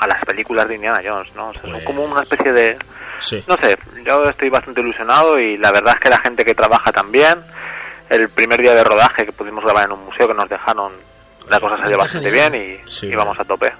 a 0.00 0.06
las 0.06 0.24
películas 0.24 0.68
de 0.68 0.76
Indiana 0.76 1.00
Jones, 1.04 1.34
¿no? 1.34 1.48
O 1.48 1.52
sea, 1.52 1.62
son 1.62 1.72
Pues- 1.72 1.84
como 1.84 2.04
una 2.04 2.22
especie 2.22 2.52
de 2.52 2.78
Sí. 3.20 3.42
no 3.48 3.56
sé, 3.60 3.74
yo 4.06 4.22
estoy 4.30 4.48
bastante 4.48 4.80
ilusionado 4.80 5.38
y 5.40 5.56
la 5.58 5.72
verdad 5.72 5.94
es 5.96 6.00
que 6.00 6.08
la 6.10 6.20
gente 6.22 6.44
que 6.44 6.54
trabaja 6.54 6.92
también, 6.92 7.34
el 8.10 8.28
primer 8.28 8.60
día 8.60 8.74
de 8.74 8.84
rodaje 8.84 9.24
que 9.26 9.32
pudimos 9.32 9.64
grabar 9.64 9.86
en 9.86 9.92
un 9.92 10.04
museo 10.04 10.28
que 10.28 10.34
nos 10.34 10.48
dejaron, 10.48 10.92
la 11.50 11.58
cosa 11.58 11.76
salió 11.82 11.98
bastante 11.98 12.30
bien 12.30 12.54
y, 12.54 12.88
Sí, 12.90 13.06
y 13.08 13.14
vamos 13.16 13.36
a 13.40 13.44
tope. 13.44 13.72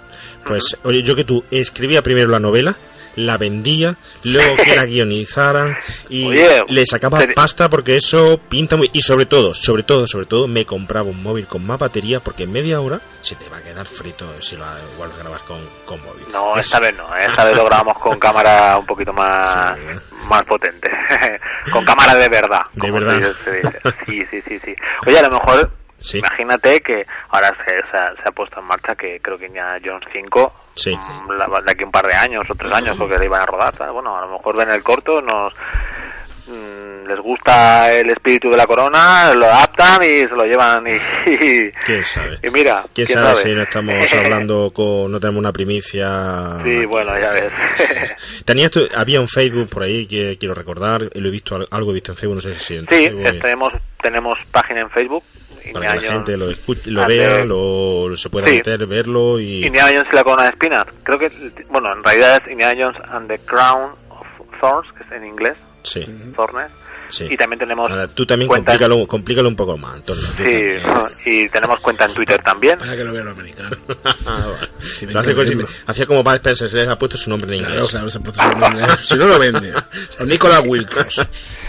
Pues, 0.44 0.76
oye, 0.82 1.02
yo 1.04 1.14
que 1.14 1.22
tú 1.24 1.44
escribía 1.52 2.02
primero 2.02 2.28
la 2.28 2.40
novela, 2.40 2.74
la 3.18 3.36
vendía, 3.38 3.96
luego 4.24 4.56
que 4.56 4.76
la 4.76 4.84
guionizaran 4.86 5.76
y 6.08 6.26
Oye, 6.26 6.62
le 6.68 6.86
sacaba 6.86 7.18
te- 7.20 7.28
pasta 7.34 7.68
porque 7.68 7.96
eso 7.96 8.40
pinta 8.48 8.76
muy... 8.76 8.90
Y 8.92 9.02
sobre 9.02 9.26
todo, 9.26 9.54
sobre 9.54 9.82
todo, 9.82 10.06
sobre 10.06 10.26
todo, 10.26 10.48
me 10.48 10.64
compraba 10.64 11.08
un 11.10 11.22
móvil 11.22 11.46
con 11.46 11.66
más 11.66 11.78
batería 11.78 12.20
porque 12.20 12.44
en 12.44 12.52
media 12.52 12.80
hora 12.80 13.00
se 13.20 13.34
te 13.34 13.48
va 13.48 13.58
a 13.58 13.62
quedar 13.62 13.86
frito 13.86 14.24
si 14.40 14.56
lo 14.56 14.64
grabas 15.20 15.42
con, 15.42 15.58
con 15.84 16.02
móvil. 16.04 16.24
No, 16.32 16.52
Eso. 16.52 16.60
esta 16.60 16.80
vez 16.80 16.96
no, 16.96 17.04
¿eh? 17.16 17.26
esta 17.28 17.44
vez 17.46 17.56
lo 17.56 17.64
grabamos 17.64 17.98
con 17.98 18.18
cámara 18.18 18.78
un 18.78 18.86
poquito 18.86 19.12
más, 19.12 19.74
Sí, 19.78 19.84
¿verdad? 19.84 20.02
más 20.28 20.42
potente, 20.44 20.90
con 21.72 21.84
cámara 21.84 22.14
de 22.14 22.28
verdad. 22.28 22.62
De 22.74 22.90
verdad. 22.90 23.32
se 23.44 23.52
dice. 23.56 23.80
Sí, 24.06 24.22
sí, 24.30 24.42
sí, 24.48 24.58
sí. 24.64 24.74
Oye, 25.06 25.18
a 25.18 25.22
lo 25.22 25.30
mejor, 25.30 25.70
Sí. 26.00 26.18
imagínate 26.18 26.80
que 26.80 27.04
ahora 27.30 27.48
se, 27.66 27.74
se 27.90 27.96
ha, 27.96 28.06
se 28.14 28.22
ha 28.28 28.32
puesto 28.32 28.60
en 28.60 28.66
marcha 28.66 28.94
que 28.94 29.18
creo 29.20 29.36
que 29.38 29.46
Indiana 29.46 29.78
Jones 29.84 30.06
5, 30.12 30.52
Sí. 30.74 30.94
mm, 30.94 31.30
la- 31.32 31.60
de 31.60 31.72
aquí 31.72 31.82
un 31.84 31.90
par 31.90 32.06
de 32.06 32.14
años 32.14 32.44
o 32.48 32.54
tres 32.54 32.72
años, 32.72 32.96
porque 32.96 33.18
le 33.18 33.24
iban 33.26 33.42
a 33.42 33.46
rodar, 33.46 33.74
¿sabes? 33.74 33.92
Bueno, 33.92 34.16
a 34.16 34.20
lo 34.26 34.32
mejor 34.32 34.56
ven 34.56 34.70
el 34.70 34.82
corto, 34.82 35.20
nos 35.20 35.52
mm, 36.46 37.06
les 37.08 37.18
gusta 37.20 37.92
el 37.94 38.08
espíritu 38.10 38.48
de 38.50 38.56
la 38.56 38.66
corona, 38.66 39.32
lo 39.34 39.46
adaptan 39.46 40.02
y 40.02 40.20
se 40.20 40.28
lo 40.28 40.44
llevan 40.44 40.86
y, 40.86 40.94
y, 41.30 41.70
¿Quién 41.84 42.04
sabe? 42.04 42.38
y 42.42 42.50
mira, 42.50 42.84
¿Quién, 42.94 43.06
¿quién 43.06 43.18
sabe, 43.18 43.36
sabe? 43.36 43.42
si 43.42 43.54
no 43.54 43.62
estamos 43.62 44.12
hablando 44.24 44.70
con... 44.72 45.10
no 45.10 45.18
tenemos 45.20 45.40
una 45.40 45.52
primicia... 45.52 46.58
Sí, 46.64 46.84
bueno, 46.86 47.18
ya 47.18 47.32
ves. 47.32 47.52
Tenías 48.44 48.70
tú- 48.70 48.88
había 48.94 49.20
un 49.20 49.28
Facebook 49.28 49.68
por 49.68 49.82
ahí 49.82 50.06
que 50.06 50.36
quiero 50.38 50.54
recordar, 50.54 51.02
lo 51.14 51.28
he 51.28 51.30
visto, 51.30 51.58
algo 51.70 51.90
he 51.90 51.94
visto 51.94 52.12
en 52.12 52.18
Facebook, 52.18 52.36
no 52.36 52.40
sé 52.42 52.54
si 52.58 52.76
en 52.76 52.86
Sí, 52.88 53.04
eh, 53.04 53.38
tenemos, 53.40 53.72
tenemos 54.02 54.34
página 54.52 54.80
en 54.82 54.90
Facebook. 54.90 55.24
Para 55.72 55.94
que 55.98 56.06
la 56.06 56.12
gente 56.12 56.36
lo 56.36 56.50
escuche, 56.50 56.90
lo 56.90 57.06
vea, 57.06 57.44
lo 57.44 58.16
se 58.16 58.30
pueda 58.30 58.46
Sí. 58.46 58.54
meter, 58.56 58.86
verlo 58.86 59.38
y 59.40 59.64
Indiana 59.66 59.90
Jones 59.92 60.06
y 60.10 60.14
la 60.14 60.24
corona 60.24 60.42
de 60.44 60.48
espinas. 60.50 60.84
Creo 61.02 61.18
que, 61.18 61.30
bueno, 61.68 61.92
en 61.96 62.02
realidad 62.04 62.42
es 62.44 62.52
Indiana 62.52 62.74
Jones 62.76 62.98
and 63.10 63.28
the 63.28 63.38
Crown 63.40 63.92
of 64.10 64.26
Thorns, 64.60 64.92
que 64.96 65.04
es 65.04 65.12
en 65.12 65.26
inglés, 65.26 65.56
sí, 65.82 66.04
Thornes. 66.36 66.70
Sí. 67.08 67.26
Y 67.30 67.36
también 67.36 67.58
tenemos 67.58 67.88
Nada, 67.88 68.08
tú 68.08 68.24
también 68.26 68.48
cuenta 68.48 68.72
en- 68.72 68.78
complícalo, 68.78 69.06
complícalo 69.08 69.48
un 69.48 69.56
poco 69.56 69.76
más, 69.76 69.94
Antonio. 69.96 70.22
Sí, 70.36 71.30
y 71.30 71.48
tenemos 71.48 71.80
cuenta 71.80 72.04
en 72.06 72.14
Twitter 72.14 72.40
también. 72.42 72.78
Para 72.78 72.96
que 72.96 73.04
lo 73.04 73.12
vea 73.12 73.22
el 73.22 73.28
americano. 73.28 73.76
Ah. 74.30 74.52
Tienen 74.98 75.14
Lo 75.14 75.66
hace 75.86 76.06
como 76.06 76.22
Bud 76.22 76.34
Spencer, 76.34 76.68
se 76.68 76.76
les 76.76 76.88
ha 76.88 76.98
puesto 76.98 77.16
su 77.16 77.30
nombre 77.30 77.50
en 77.56 77.60
Claro, 77.60 77.74
inglés. 77.76 77.90
claro, 77.90 78.10
se 78.10 78.20
puede 78.20 78.38
hacer 78.40 78.54
un 78.54 78.60
nombre. 78.60 78.86
Si 79.02 79.16
no 79.16 79.26
lo 79.26 79.38
vende. 79.38 79.72
O 80.20 80.24
Nicolas 80.24 80.62
Wilcox. 80.66 81.26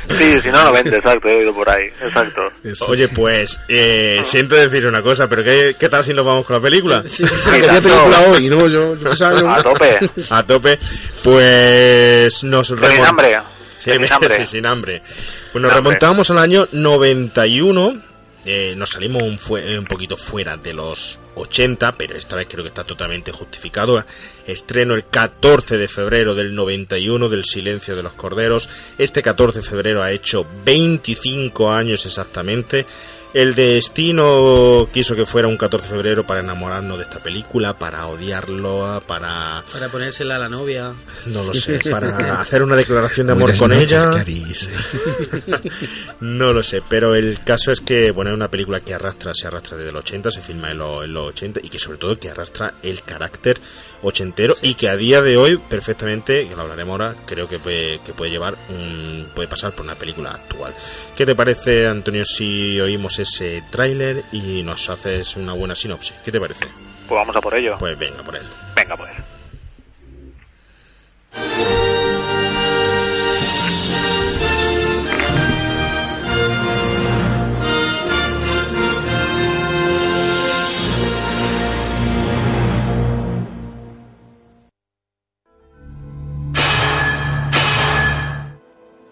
Sí, 0.10 0.42
si 0.42 0.50
no, 0.50 0.64
no 0.64 0.72
vende, 0.74 0.98
exacto, 0.98 1.30
he 1.30 1.36
oído 1.38 1.54
por 1.54 1.70
ahí, 1.70 1.86
exacto. 2.02 2.42
Eso. 2.64 2.86
Oye, 2.88 3.08
pues, 3.10 3.60
eh, 3.70 4.18
siento 4.24 4.56
decir 4.56 4.86
una 4.88 5.02
cosa, 5.02 5.28
pero 5.30 5.44
¿qué, 5.44 5.76
¿qué 5.80 5.88
tal 5.88 6.04
si 6.04 6.14
nos 6.14 6.26
vamos 6.26 6.46
con 6.46 6.56
la 6.56 6.62
película? 6.62 7.04
Sí, 7.06 7.24
Ah, 7.24 7.52
que 7.62 7.70
había 7.70 7.82
película 7.82 8.20
hoy, 8.30 8.50
¿no? 8.50 8.68
Yo, 8.68 8.96
yo 8.98 9.14
yo- 9.14 9.50
A 9.50 9.64
tope. 9.64 10.00
A 10.30 10.44
tope, 10.46 10.80
pues 11.24 12.44
nos 12.44 12.68
¿Tenéis 12.70 13.00
remon- 13.00 13.06
hambre? 13.08 13.38
Sí, 13.80 13.90
¿Tenéis 13.92 14.12
hambre? 14.12 14.36
sí, 14.38 14.46
sin 14.46 14.66
hambre. 14.66 15.02
Pues 15.02 15.10
nos 15.16 15.52
Sin 15.54 15.66
hambre. 15.66 15.76
remontamos 15.76 16.30
al 16.30 16.38
año 16.38 16.68
91. 16.72 18.02
eh, 18.46 18.74
nos 18.78 18.92
salimos 18.92 19.22
un, 19.24 19.38
un 19.78 19.86
poquito 19.86 20.16
fuera 20.18 20.58
de 20.58 20.74
los 20.74 21.20
80, 21.36 21.98
pero 21.98 22.16
esta 22.18 22.36
vez 22.36 22.48
creo 22.50 22.64
que 22.64 22.70
está 22.70 22.84
totalmente 22.84 23.32
justificado. 23.32 24.04
Estreno 24.48 24.96
el 24.96 25.06
14 25.08 25.78
de 25.78 25.88
febrero 25.88 26.36
del 26.36 26.56
91 26.56 27.30
del 27.30 27.46
Silencio 27.46 27.96
de 27.96 28.04
los 28.04 28.14
Corderos. 28.14 28.70
Este 28.98 29.22
14 29.22 29.60
de 29.60 29.66
febrero 29.66 30.02
ha 30.04 30.12
hecho 30.12 30.46
25 30.66 31.72
años 31.72 32.06
exactamente. 32.06 32.86
El 33.32 33.54
destino 33.54 34.90
quiso 34.92 35.16
que 35.16 35.26
fuera 35.26 35.48
un 35.48 35.56
14 35.58 35.88
de 35.88 35.94
febrero 35.94 36.26
para 36.26 36.42
enamorarnos 36.42 36.98
de 36.98 37.04
esta 37.04 37.20
película, 37.20 37.78
para 37.78 38.08
odiarlo, 38.08 39.04
para... 39.06 39.64
Para 39.72 39.88
ponérsela 39.90 40.38
a 40.38 40.40
la 40.40 40.50
novia. 40.50 40.94
No 41.28 41.44
lo 41.44 41.54
sé, 41.54 41.80
para 41.92 42.42
hacer 42.42 42.64
una 42.64 42.76
declaración 42.76 43.28
de 43.28 43.34
amor 43.34 43.56
Buenas 43.56 43.60
con 43.60 43.70
noches, 43.70 44.70
ella. 44.72 45.60
No 46.22 46.54
lo 46.54 46.64
sé, 46.64 46.82
pero 46.90 47.14
el 47.16 47.44
caso 47.44 47.72
es 47.72 47.82
que, 47.82 48.12
bueno, 48.12 48.32
es 48.32 48.36
una 48.36 48.50
película 48.50 48.80
que 48.82 48.94
arrastra, 48.96 49.34
se 49.36 49.46
arrastra 49.48 49.78
desde 49.78 49.92
los 49.92 50.02
80, 50.04 50.32
se 50.32 50.42
filma 50.42 50.72
en, 50.72 50.80
los- 50.80 51.04
en 51.06 51.14
los 51.14 51.28
80 51.30 51.60
y 51.64 51.70
que 51.70 51.78
sobre 51.80 51.98
todo 52.00 52.20
que 52.20 52.30
arrastra 52.30 52.76
el 52.82 53.04
carácter 53.04 53.60
ochentero 54.02 54.56
y 54.62 54.74
que 54.76 54.90
a 54.90 54.96
día 54.96 55.22
de 55.22 55.38
hoy 55.38 55.58
perfectamente, 55.58 56.48
que 56.48 56.56
lo 56.56 56.64
hablaremos 56.64 56.94
ahora, 56.94 57.16
creo 57.28 57.48
que 57.48 57.60
puede, 57.60 58.00
que 58.00 58.14
puede 58.14 58.32
llevar 58.32 58.58
un, 58.70 59.28
puede 59.36 59.48
pasar 59.48 59.76
por 59.76 59.86
una 59.86 59.96
película 59.96 60.32
actual. 60.32 60.74
¿Qué 61.16 61.26
te 61.26 61.36
parece, 61.36 61.86
Antonio, 61.86 62.26
si 62.26 62.80
oímos 62.80 63.19
ese 63.24 63.64
tráiler 63.70 64.24
y 64.32 64.64
nos 64.64 64.90
haces 64.90 65.36
una 65.36 65.54
buena 65.54 65.76
sinopsis? 65.76 66.16
¿Qué 66.24 66.32
te 66.32 66.40
parece? 66.40 66.66
Pues 67.08 67.18
vamos 67.18 67.36
a 67.36 67.42
por 67.42 67.56
ello. 67.56 67.78
Pues 67.80 67.98
venga, 67.98 68.24
por 68.24 68.36
él. 68.36 68.48
Venga, 68.76 68.96
pues. 68.96 69.12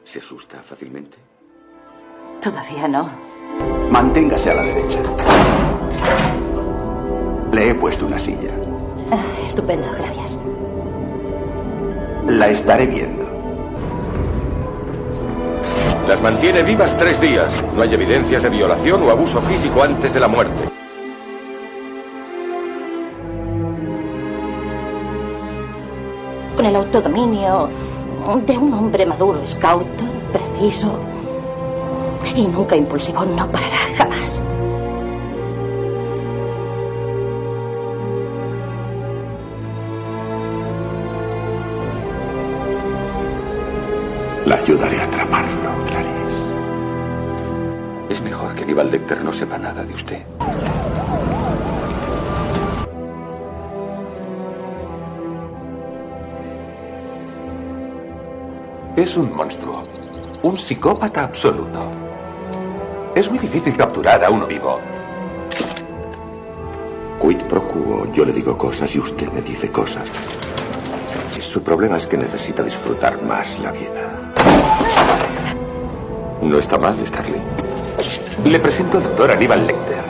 ¿Se 0.04 0.20
asusta 0.20 0.64
fácilmente? 0.64 1.18
Todavía 2.42 2.88
no. 2.88 3.10
Manténgase 3.90 4.52
a 4.52 4.54
la 4.54 4.62
derecha. 4.62 5.00
Le 7.52 7.70
he 7.70 7.76
puesto 7.76 8.06
una 8.06 8.20
silla. 8.20 8.52
Ah, 9.12 9.24
estupendo, 9.46 9.88
gracias. 9.98 10.38
La 12.28 12.50
estaré 12.50 12.86
viendo. 12.86 13.26
Las 16.08 16.22
mantiene 16.22 16.62
vivas 16.64 16.96
tres 16.98 17.20
días. 17.20 17.52
No 17.76 17.82
hay 17.82 17.94
evidencias 17.94 18.44
de 18.44 18.50
violación 18.50 19.02
o 19.04 19.10
abuso 19.10 19.42
físico 19.42 19.82
antes 19.82 20.14
de 20.14 20.20
la 20.20 20.28
muerte. 20.28 20.70
Con 26.56 26.66
el 26.66 26.76
autodominio 26.76 27.70
de 28.46 28.58
un 28.58 28.74
hombre 28.74 29.06
maduro, 29.06 29.46
scout, 29.48 29.88
preciso 30.32 31.00
y 32.36 32.48
nunca 32.48 32.76
impulsivo, 32.76 33.26
no 33.26 33.50
parará 33.52 33.78
jamás. 33.98 34.42
La 44.46 44.56
ayudaré 44.56 45.00
a 45.02 45.04
atraparlo, 45.04 45.86
Clarice. 45.88 46.18
Es 48.10 48.22
mejor 48.22 48.56
que 48.56 48.64
Aníbal 48.64 48.92
Lecter 48.92 49.22
no 49.22 49.34
sepa 49.34 49.58
nada 49.58 49.84
de 49.84 49.94
usted. 49.94 50.24
Es 58.96 59.16
un 59.18 59.32
monstruo. 59.32 59.84
Un 60.44 60.58
psicópata 60.58 61.26
absoluto. 61.26 62.07
Es 63.18 63.28
muy 63.32 63.40
difícil 63.40 63.76
capturar 63.76 64.24
a 64.24 64.30
uno 64.30 64.46
vivo. 64.46 64.80
Quid 67.20 67.42
pro 67.50 67.68
quo, 67.68 68.06
yo 68.14 68.24
le 68.24 68.32
digo 68.32 68.56
cosas 68.56 68.96
y 68.96 69.00
usted 69.00 69.28
me 69.32 69.42
dice 69.42 69.72
cosas. 69.72 70.08
Su 71.40 71.64
problema 71.64 71.98
es 71.98 72.06
que 72.06 72.16
necesita 72.16 72.62
disfrutar 72.62 73.20
más 73.24 73.58
la 73.58 73.72
vida. 73.72 74.34
No 76.44 76.60
está 76.60 76.78
mal, 76.78 76.96
Starling. 77.08 77.42
Le 78.46 78.60
presento 78.60 78.98
al 78.98 79.04
doctor 79.06 79.32
Aníbal 79.32 79.66
Lecter. 79.66 80.04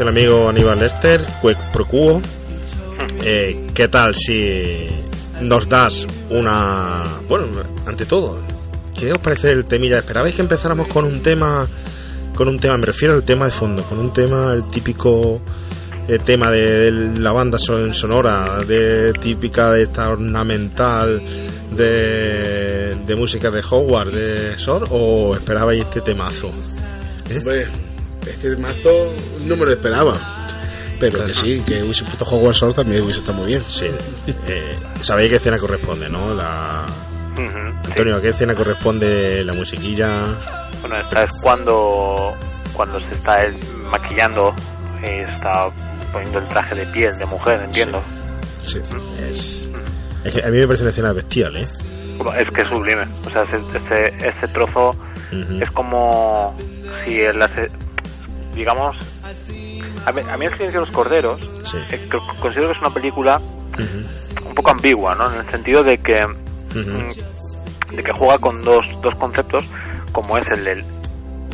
Dice 0.00 0.02
el 0.02 0.08
amigo 0.16 0.48
Aníbal 0.48 0.78
Lester, 0.78 1.20
Quec 1.42 1.58
Pro 1.72 1.84
Quo, 1.86 2.22
eh, 3.22 3.66
¿qué 3.74 3.88
tal 3.88 4.14
si 4.14 4.88
nos 5.42 5.68
das 5.68 6.06
una... 6.30 7.04
Bueno, 7.28 7.46
ante 7.84 8.06
todo, 8.06 8.38
¿qué 8.98 9.12
os 9.12 9.18
parece 9.18 9.52
el 9.52 9.66
temilla? 9.66 9.98
¿Esperabais 9.98 10.34
que 10.34 10.40
empezáramos 10.40 10.88
con 10.88 11.04
un 11.04 11.20
tema, 11.22 11.68
con 12.34 12.48
un 12.48 12.58
tema, 12.58 12.78
me 12.78 12.86
refiero 12.86 13.12
al 13.14 13.24
tema 13.24 13.44
de 13.44 13.50
fondo, 13.50 13.82
con 13.82 13.98
un 13.98 14.10
tema, 14.10 14.54
el 14.54 14.70
típico 14.70 15.42
eh, 16.08 16.18
tema 16.24 16.50
de, 16.50 16.90
de 16.90 17.20
la 17.20 17.32
banda 17.32 17.58
son- 17.58 17.92
sonora, 17.92 18.58
de 18.66 19.12
típica 19.14 19.70
de 19.72 19.82
esta 19.82 20.08
ornamental 20.08 21.20
de, 21.72 22.96
de 23.06 23.16
música 23.16 23.50
de 23.50 23.60
Hogwarts, 23.68 24.12
de 24.14 24.58
Sor, 24.58 24.86
o 24.90 25.34
esperabais 25.34 25.80
este 25.80 26.00
temazo? 26.00 26.50
Hombre, 27.36 27.66
este 28.26 28.56
mazo 28.56 29.12
no 29.46 29.56
me 29.56 29.64
lo 29.64 29.70
esperaba. 29.72 30.16
Pero 30.98 31.24
que 31.24 31.32
sí, 31.34 31.62
que 31.66 31.82
hubiese 31.82 32.04
puesto 32.04 32.24
Hogwarts 32.26 32.58
Sword 32.58 32.74
también 32.74 33.02
hubiese 33.02 33.20
estado 33.20 33.38
muy 33.38 33.46
bien. 33.46 33.62
Sí. 33.66 33.86
Eh, 34.46 34.78
Sabéis 35.00 35.30
qué 35.30 35.36
escena 35.36 35.58
corresponde, 35.58 36.08
¿no? 36.10 36.34
La... 36.34 36.84
Antonio, 37.84 38.16
¿a 38.16 38.20
qué 38.20 38.28
escena 38.28 38.54
corresponde 38.54 39.42
la 39.44 39.54
musiquilla? 39.54 40.26
Bueno, 40.82 40.96
esta 40.98 41.24
es 41.24 41.30
cuando, 41.42 42.34
cuando 42.74 43.00
se 43.00 43.12
está 43.14 43.44
él 43.44 43.56
maquillando 43.90 44.54
y 45.02 45.06
está 45.30 45.70
poniendo 46.12 46.38
el 46.40 46.48
traje 46.48 46.74
de 46.74 46.86
piel 46.86 47.16
de 47.16 47.24
mujer, 47.24 47.62
entiendo. 47.64 48.02
Sí. 48.66 48.78
Es, 49.30 49.70
es 50.24 50.32
que 50.34 50.44
a 50.44 50.50
mí 50.50 50.58
me 50.58 50.66
parece 50.66 50.82
una 50.84 50.90
escena 50.90 51.12
bestial, 51.14 51.56
¿eh? 51.56 51.66
Bueno, 52.18 52.38
Es 52.38 52.50
que 52.50 52.60
es 52.60 52.68
sublime. 52.68 53.06
O 53.26 53.30
sea, 53.30 53.44
ese, 53.44 53.56
ese, 53.56 54.28
ese 54.28 54.48
trozo 54.48 54.90
es 55.60 55.70
como 55.70 56.54
si 57.04 57.22
hace, 57.24 57.70
digamos, 58.54 58.96
a 60.06 60.12
mí, 60.12 60.22
a 60.28 60.36
mí 60.36 60.46
el 60.46 60.52
silencio 60.52 60.80
de 60.80 60.86
los 60.86 60.90
corderos, 60.90 61.40
Sí. 61.64 61.78
eh, 61.90 62.08
considero 62.40 62.68
que 62.68 62.74
es 62.74 62.80
una 62.80 62.90
película 62.90 63.40
un 64.44 64.54
poco 64.54 64.70
ambigua, 64.70 65.14
¿no? 65.14 65.32
En 65.32 65.40
el 65.40 65.48
sentido 65.50 65.82
de 65.82 65.96
que, 65.98 66.26
mm, 66.74 67.94
de 67.96 68.02
que 68.02 68.12
juega 68.12 68.38
con 68.38 68.62
dos, 68.62 68.84
dos 69.00 69.14
conceptos, 69.16 69.64
como 70.12 70.36
es 70.38 70.48
el 70.48 70.64
del 70.64 70.84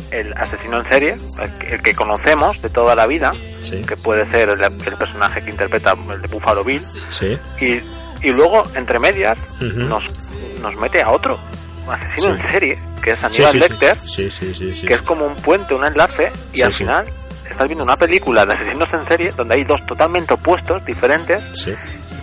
el 0.09 0.31
asesino 0.37 0.79
en 0.79 0.89
serie, 0.89 1.17
el 1.41 1.57
que, 1.59 1.75
el 1.75 1.81
que 1.83 1.93
conocemos 1.93 2.61
de 2.61 2.69
toda 2.69 2.95
la 2.95 3.05
vida, 3.07 3.31
Sí. 3.59 3.81
que 3.81 3.97
puede 3.97 4.25
ser 4.31 4.47
el, 4.49 4.63
el 4.63 4.95
personaje 4.97 5.43
que 5.43 5.49
interpreta 5.51 5.93
el 6.13 6.21
de 6.21 6.27
Buffalo 6.29 6.63
Bill, 6.63 6.81
Sí. 7.09 7.37
y, 7.59 7.81
y 8.25 8.31
luego, 8.31 8.65
entre 8.75 8.99
medias, 8.99 9.37
nos, 9.59 10.03
nos 10.61 10.75
mete 10.77 11.01
a 11.01 11.11
otro 11.11 11.37
asesino 11.89 12.35
Sí. 12.35 12.41
en 12.41 12.49
serie, 12.49 12.79
que 13.03 13.11
es 13.11 13.17
Aníbal 13.23 13.51
sí, 13.51 13.51
sí. 13.51 13.59
Lecter, 13.59 14.87
que 14.87 14.93
es 14.93 15.01
como 15.01 15.25
un 15.25 15.35
puente, 15.35 15.73
un 15.73 15.85
enlace, 15.85 16.31
y 16.53 16.61
al 16.61 16.71
final 16.71 17.05
estás 17.57 17.67
viendo 17.67 17.83
una 17.83 17.97
película 17.97 18.45
de 18.45 18.53
asesinos 18.53 18.87
en 18.93 19.05
serie 19.07 19.31
donde 19.31 19.55
hay 19.55 19.63
dos 19.63 19.83
totalmente 19.87 20.33
opuestos, 20.35 20.85
diferentes, 20.85 21.41
Sí. 21.53 21.73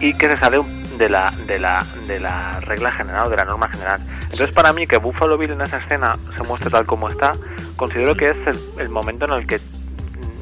y 0.00 0.14
que 0.14 0.30
se 0.30 0.36
sale 0.36 0.60
de 0.96 1.08
la, 1.08 1.30
de 1.46 1.58
la, 1.58 1.84
de 2.06 2.20
la 2.20 2.52
regla 2.60 2.92
general, 2.92 3.28
de 3.28 3.36
la 3.36 3.44
norma 3.44 3.68
general. 3.68 4.00
Entonces, 4.22 4.52
para 4.54 4.72
mí, 4.72 4.86
que 4.86 4.96
Buffalo 4.96 5.36
Bill 5.36 5.50
en 5.50 5.60
esa 5.62 5.78
escena 5.78 6.16
se 6.36 6.42
muestre 6.44 6.70
tal 6.70 6.86
como 6.86 7.08
está, 7.08 7.32
considero 7.76 8.14
que 8.14 8.28
es 8.30 8.36
el, 8.46 8.58
el 8.78 8.88
momento 8.88 9.24
en 9.24 9.32
el 9.32 9.46
que 9.46 9.58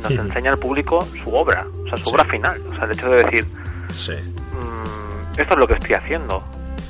nos 0.03 0.13
enseña 0.13 0.51
al 0.51 0.59
público 0.59 1.01
su 1.25 1.35
obra, 1.35 1.67
o 1.85 1.89
sea, 1.89 1.97
su 1.97 2.05
Sí. 2.05 2.11
obra 2.13 2.25
final. 2.27 2.61
O 2.71 2.75
sea, 2.75 2.85
el 2.85 2.93
hecho 2.93 3.09
de 3.09 3.23
decir, 3.25 3.47
Sí. 3.95 4.13
"Mm, 4.13 5.41
esto 5.41 5.55
es 5.55 5.59
lo 5.59 5.67
que 5.67 5.75
estoy 5.75 5.95
haciendo. 5.95 6.43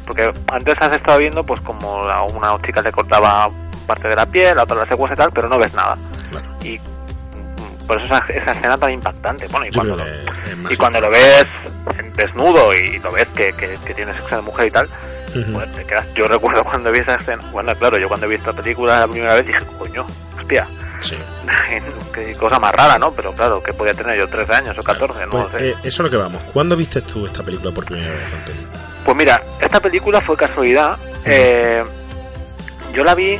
Porque 0.06 0.24
antes 0.52 0.74
has 0.80 0.96
estado 0.96 1.18
viendo, 1.18 1.44
pues, 1.44 1.60
como 1.60 1.98
a 2.10 2.24
una 2.24 2.60
chica 2.66 2.80
le 2.82 2.90
cortaba 2.90 3.48
parte 3.86 4.08
de 4.08 4.16
la 4.16 4.26
piel, 4.26 4.58
a 4.58 4.62
otra 4.64 4.76
la 4.76 4.86
secuestra 4.86 5.14
y 5.14 5.18
tal, 5.18 5.30
pero 5.32 5.48
no 5.48 5.56
ves 5.58 5.72
nada. 5.74 5.96
Claro. 6.30 6.48
Y 6.64 6.80
por 7.86 7.96
eso 8.00 8.06
esa, 8.14 8.24
esa 8.28 8.52
escena 8.52 8.78
tan 8.78 8.92
impactante. 8.92 9.46
Bueno, 9.48 9.66
y 9.66 9.70
Yo 9.70 9.80
cuando, 9.82 9.96
lo, 10.04 10.72
y 10.72 10.76
cuando 10.76 11.00
lo 11.00 11.10
ves 11.10 11.46
desnudo 12.16 12.74
y 12.74 12.98
lo 12.98 13.12
ves 13.12 13.26
que, 13.34 13.52
que, 13.52 13.76
que 13.84 13.94
tiene 13.94 14.12
sexo 14.14 14.36
de 14.36 14.42
mujer 14.42 14.66
y 14.68 14.70
tal, 14.70 14.88
pues 15.52 15.72
te 15.74 15.84
quedas. 15.84 16.06
Yo 16.14 16.26
recuerdo 16.28 16.62
cuando 16.64 16.90
vi 16.92 16.98
esa 16.98 17.14
escena, 17.14 17.42
bueno, 17.52 17.74
claro, 17.76 17.98
yo 17.98 18.08
cuando 18.08 18.28
vi 18.28 18.36
esta 18.36 18.52
película 18.52 19.00
la 19.00 19.08
primera 19.08 19.34
vez 19.34 19.46
dije, 19.46 19.60
coño, 19.78 20.06
hostia, 20.38 20.66
Sí. 21.00 21.16
qué 22.14 22.32
cosa 22.34 22.60
más 22.60 22.70
rara, 22.72 22.96
¿no? 22.96 23.10
Pero 23.12 23.32
claro, 23.32 23.60
que 23.60 23.72
podía 23.72 23.92
tener 23.92 24.16
yo 24.18 24.28
13 24.28 24.52
años 24.54 24.78
o 24.78 24.82
14, 24.84 25.24
no 25.26 25.30
Pues, 25.30 25.50
sé. 25.52 25.70
eh, 25.70 25.74
eso 25.82 25.88
es 25.88 25.98
lo 26.00 26.10
que 26.10 26.16
vamos. 26.16 26.40
¿Cuándo 26.52 26.76
viste 26.76 27.00
tú 27.00 27.26
esta 27.26 27.42
película 27.42 27.72
por 27.72 27.84
primera 27.86 28.14
vez, 28.14 28.32
Antonio? 28.32 28.62
Pues 29.04 29.16
mira, 29.16 29.42
esta 29.60 29.80
película 29.80 30.20
fue 30.20 30.36
casualidad. 30.36 30.96
Eh, 31.24 31.82
yo 32.94 33.02
la 33.02 33.16
vi 33.16 33.36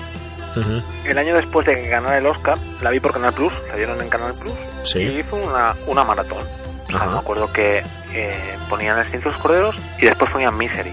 El 1.04 1.18
año 1.18 1.34
después 1.34 1.66
de 1.66 1.74
que 1.76 1.88
ganara 1.88 2.18
el 2.18 2.26
Oscar, 2.26 2.56
la 2.82 2.90
vi 2.90 3.00
por 3.00 3.12
Canal 3.12 3.32
Plus, 3.32 3.52
la 3.68 3.76
dieron 3.76 4.00
en 4.00 4.08
Canal 4.08 4.34
Plus, 4.34 4.52
Sí. 4.82 4.98
y 5.00 5.18
hizo 5.20 5.36
una, 5.36 5.74
una 5.86 6.04
maratón. 6.04 6.42
O 6.84 6.86
sea, 6.86 6.96
Ajá. 6.96 7.10
me 7.10 7.18
acuerdo 7.18 7.50
que 7.52 7.82
eh, 8.12 8.56
ponían 8.68 8.98
El 8.98 9.04
Silencio 9.06 9.30
de 9.30 9.36
los 9.36 9.42
Corderos 9.42 9.76
y 9.98 10.06
después 10.06 10.30
ponían 10.30 10.56
Misery, 10.58 10.92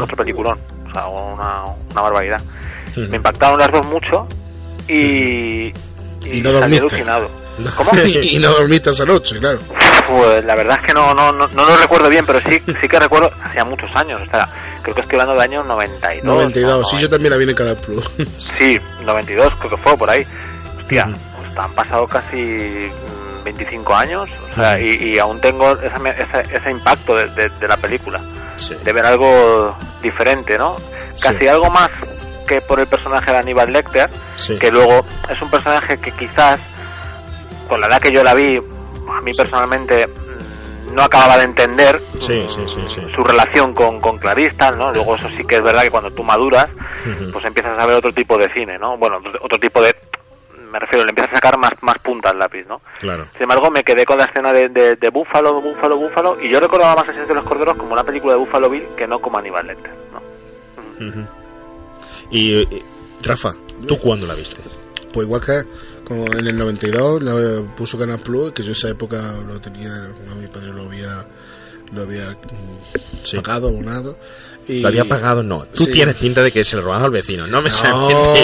otro 0.00 0.16
peliculón, 0.16 0.58
o 0.88 0.92
sea, 0.92 1.06
una, 1.08 1.64
una 1.90 2.02
barbaridad. 2.02 2.42
Me 2.96 3.16
impactaron 3.18 3.58
las 3.58 3.68
dos 3.70 3.86
mucho 3.86 4.26
y, 4.88 5.68
Y 6.24 6.40
no 6.42 6.58
salí 6.58 6.78
alucinado. 6.78 7.28
¿Cómo? 7.76 7.90
y 8.22 8.38
no 8.38 8.50
dormiste 8.50 8.90
esa 8.90 9.04
noche, 9.04 9.38
claro. 9.38 9.58
Pues 10.08 10.44
la 10.44 10.54
verdad 10.56 10.78
es 10.80 10.86
que 10.86 10.94
no, 10.94 11.12
no, 11.14 11.30
no, 11.32 11.46
no 11.48 11.66
lo 11.66 11.76
recuerdo 11.76 12.08
bien, 12.08 12.24
pero 12.26 12.40
sí, 12.40 12.60
sí 12.80 12.88
que 12.88 12.98
recuerdo, 12.98 13.30
hacía 13.44 13.64
muchos 13.64 13.94
años, 13.94 14.20
o 14.26 14.30
sea, 14.30 14.48
creo 14.82 14.94
que 14.94 15.00
estoy 15.02 15.18
hablando 15.20 15.34
del 15.40 15.50
año 15.50 15.64
92. 15.64 16.24
92, 16.24 16.78
¿no? 16.78 16.84
sí, 16.84 16.98
yo 16.98 17.08
también 17.08 17.30
la 17.32 17.36
vi 17.38 17.48
en 17.48 17.54
Canal 17.54 17.76
Plus. 17.76 18.10
Sí, 18.58 18.78
92 19.04 19.52
creo 19.58 19.70
que 19.70 19.76
fue 19.76 19.96
por 19.96 20.10
ahí. 20.10 20.26
Hostia, 20.78 21.06
pues 21.36 21.58
han 21.58 21.72
pasado 21.74 22.06
casi 22.06 22.36
mm, 22.36 23.44
25 23.44 23.94
años, 23.94 24.30
o 24.50 24.54
sea, 24.54 24.80
y, 24.80 25.12
y 25.14 25.18
aún 25.18 25.40
tengo 25.40 25.72
esa 25.80 25.98
me- 25.98 26.10
ese, 26.10 26.70
impacto 26.70 27.14
de, 27.16 27.26
de- 27.30 27.50
de 27.60 27.68
la 27.68 27.76
película, 27.76 28.20
Sí. 28.56 28.74
de 28.74 28.92
ver 28.92 29.06
algo 29.06 29.76
diferente, 30.02 30.58
¿no? 30.58 30.76
Casi 31.20 31.38
Sí. 31.40 31.48
algo 31.48 31.70
más 31.70 31.90
que 32.46 32.60
por 32.60 32.80
el 32.80 32.86
personaje 32.88 33.30
de 33.30 33.38
Aníbal 33.38 33.72
Lecter, 33.72 34.10
Sí. 34.36 34.58
que 34.58 34.70
luego 34.72 35.04
es 35.28 35.40
un 35.40 35.50
personaje 35.50 35.96
que 35.98 36.10
quizás, 36.12 36.60
con 37.68 37.80
la 37.80 37.86
edad 37.86 38.00
que 38.00 38.10
yo 38.12 38.22
la 38.24 38.34
vi, 38.34 38.56
a 38.56 39.20
mí 39.20 39.32
personalmente 39.34 40.06
mm, 40.06 40.10
no 40.92 41.02
acababa 41.02 41.38
de 41.38 41.44
entender 41.44 42.00
Sí, 42.18 42.34
sí, 42.48 42.62
sí, 42.66 42.80
sí. 42.88 43.00
su 43.14 43.22
relación 43.24 43.74
con, 43.74 44.00
con 44.00 44.18
Clarice, 44.18 44.54
tal, 44.56 44.78
¿no? 44.78 44.92
Luego 44.92 45.16
eso 45.16 45.28
sí 45.30 45.44
que 45.44 45.56
es 45.56 45.62
verdad 45.62 45.82
que 45.82 45.90
cuando 45.90 46.10
tú 46.10 46.22
maduras, 46.24 46.70
pues 47.32 47.44
empiezas 47.44 47.78
a 47.80 47.86
ver 47.86 47.96
otro 47.96 48.12
tipo 48.12 48.36
de 48.36 48.48
cine, 48.56 48.78
¿no? 48.78 48.96
Bueno, 48.98 49.18
otro- 49.40 49.58
tipo 49.58 49.80
de... 49.82 49.94
Me 50.70 50.78
refiero, 50.78 51.04
le 51.04 51.10
empiezas 51.10 51.32
a 51.32 51.36
sacar 51.36 51.58
más, 51.58 51.72
más 51.82 51.96
punta 52.02 52.30
al 52.30 52.38
lápiz, 52.38 52.64
¿no? 52.68 52.80
Claro. 53.00 53.26
Sin 53.32 53.42
embargo, 53.42 53.70
me 53.72 53.82
quedé 53.82 54.04
con 54.04 54.18
la 54.18 54.24
escena 54.26 54.52
de, 54.52 54.68
de, 54.68 54.94
de 54.94 55.08
Búfalo, 55.10 55.60
Búfalo, 55.60 55.96
Búfalo, 55.96 56.40
y 56.40 56.52
yo 56.52 56.60
recordaba 56.60 56.94
más 56.94 57.04
el 57.08 57.14
Silencio 57.14 57.34
de 57.34 57.40
los 57.40 57.48
Corderos 57.48 57.76
como 57.76 57.92
una 57.92 58.04
película 58.04 58.34
de 58.34 58.38
Buffalo 58.38 58.70
Bill 58.70 58.84
que 58.96 59.06
no 59.08 59.18
como 59.18 59.38
Aníbal 59.38 59.66
Lecter, 59.66 59.92
¿no? 60.12 60.20
Y, 62.30 62.62
eh, 62.62 62.82
Rafa, 63.22 63.52
¿tú 63.86 63.98
cuándo 63.98 64.26
la 64.26 64.34
viste? 64.34 64.60
Pues 65.12 65.26
igual 65.26 65.40
que 65.40 65.62
como 66.10 66.26
en 66.36 66.44
el 66.48 66.58
92 66.58 67.22
la 67.22 67.62
puso 67.76 67.96
Canal 67.96 68.18
Plus, 68.18 68.50
que 68.52 68.62
yo 68.64 68.70
en 68.70 68.74
esa 68.76 68.88
época 68.88 69.32
lo 69.46 69.60
tenía, 69.60 69.90
no, 70.26 70.34
mi 70.34 70.48
padre 70.48 70.72
lo 70.72 70.82
había, 70.82 71.24
lo 71.92 72.02
había 72.02 72.30
mm, 72.32 73.22
Sí. 73.22 73.36
pagado, 73.36 73.68
abonado. 73.68 74.18
Y 74.66 74.80
¿Lo 74.80 74.88
había 74.88 75.04
pagado? 75.04 75.42
No. 75.44 75.66
Tú 75.72 75.84
Sí. 75.84 75.92
tienes 75.92 76.16
pinta 76.16 76.42
de 76.42 76.50
que 76.52 76.64
se 76.64 76.74
lo 76.76 76.82
robas 76.82 77.02
al 77.04 77.10
vecino. 77.12 77.46
No 77.46 77.62
me 77.62 77.70
No, 77.70 78.34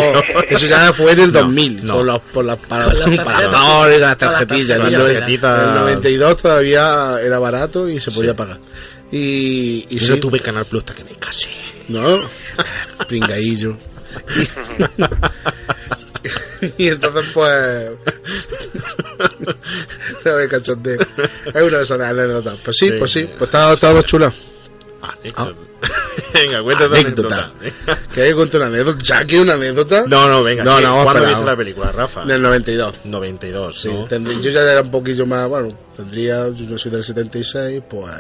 eso 0.48 0.66
ya 0.66 0.92
fue 0.92 1.10
en 1.12 1.20
el 1.20 1.32
No, 1.32 1.40
2000, 1.40 1.84
no. 1.84 1.94
por, 1.94 2.04
los, 2.04 2.20
por 2.20 2.44
las 2.44 2.56
para, 2.58 2.86
las 2.94 3.16
para 3.18 3.24
tarjetas. 3.24 3.52
no, 3.52 3.92
y 3.92 3.98
las 3.98 4.18
tarjetillas. 4.18 4.70
En 4.70 4.76
el, 4.86 4.92
tarjetas. 4.92 5.00
noven- 5.00 5.12
Tarjetita. 5.14 5.62
en 5.62 5.68
el 5.68 5.74
92 5.74 6.36
todavía 6.38 7.20
era 7.20 7.38
barato 7.40 7.88
y 7.88 7.98
se 8.00 8.10
podía 8.12 8.30
Sí. 8.30 8.36
pagar. 8.36 8.60
Y, 9.10 9.86
y 9.90 9.98
Yo 9.98 10.06
sí, 10.06 10.10
no 10.12 10.18
tuve 10.20 10.38
Canal 10.40 10.66
Plus 10.66 10.82
hasta 10.82 10.94
que 10.94 11.04
me 11.04 11.16
casé. 11.18 11.48
¿no? 11.88 12.20
Pringaillo. 13.08 13.76
y 16.78 16.88
entonces 16.88 17.24
pues 17.34 17.90
no 20.24 20.36
me 20.36 20.48
cachondeo 20.48 20.98
es 21.00 21.54
una 21.62 21.76
de 21.78 21.82
esas 21.82 22.00
anécdotas 22.00 22.54
pues 22.64 22.76
sí, 22.76 22.86
Sí. 22.86 22.92
pues 22.98 23.10
sí, 23.12 23.24
pues 23.38 23.42
estaba, 23.42 23.72
estaba 23.74 24.02
chula 24.02 24.32
Anécdota. 25.02 25.54
Venga, 26.34 26.62
cuéntate 26.62 26.98
anécdota 27.00 27.52
anécdota. 27.60 27.98
¿quieres 28.14 28.34
contar 28.34 28.60
una 28.62 28.70
anécdota? 28.70 28.98
¿ya 29.04 29.24
que 29.24 29.40
una 29.40 29.52
anécdota? 29.52 30.04
No, 30.08 30.28
no, 30.28 30.42
venga. 30.42 30.64
No, 30.64 30.80
no, 30.80 31.04
¿Cuándo 31.04 31.26
viste 31.26 31.44
la 31.44 31.56
película, 31.56 31.92
Rafa? 31.92 32.22
en 32.22 32.30
el 32.30 32.42
92 32.42 32.94
92, 33.04 33.80
sí, 33.80 33.88
¿no? 33.92 34.04
tendría- 34.06 34.38
yo 34.40 34.50
ya 34.50 34.62
era 34.62 34.80
un 34.80 34.90
poquillo 34.90 35.26
más 35.26 35.48
bueno, 35.48 35.68
tendría, 35.96 36.48
yo 36.48 36.66
no 36.68 36.78
soy 36.78 36.90
del 36.90 37.04
76 37.04 37.82
pues 37.88 38.12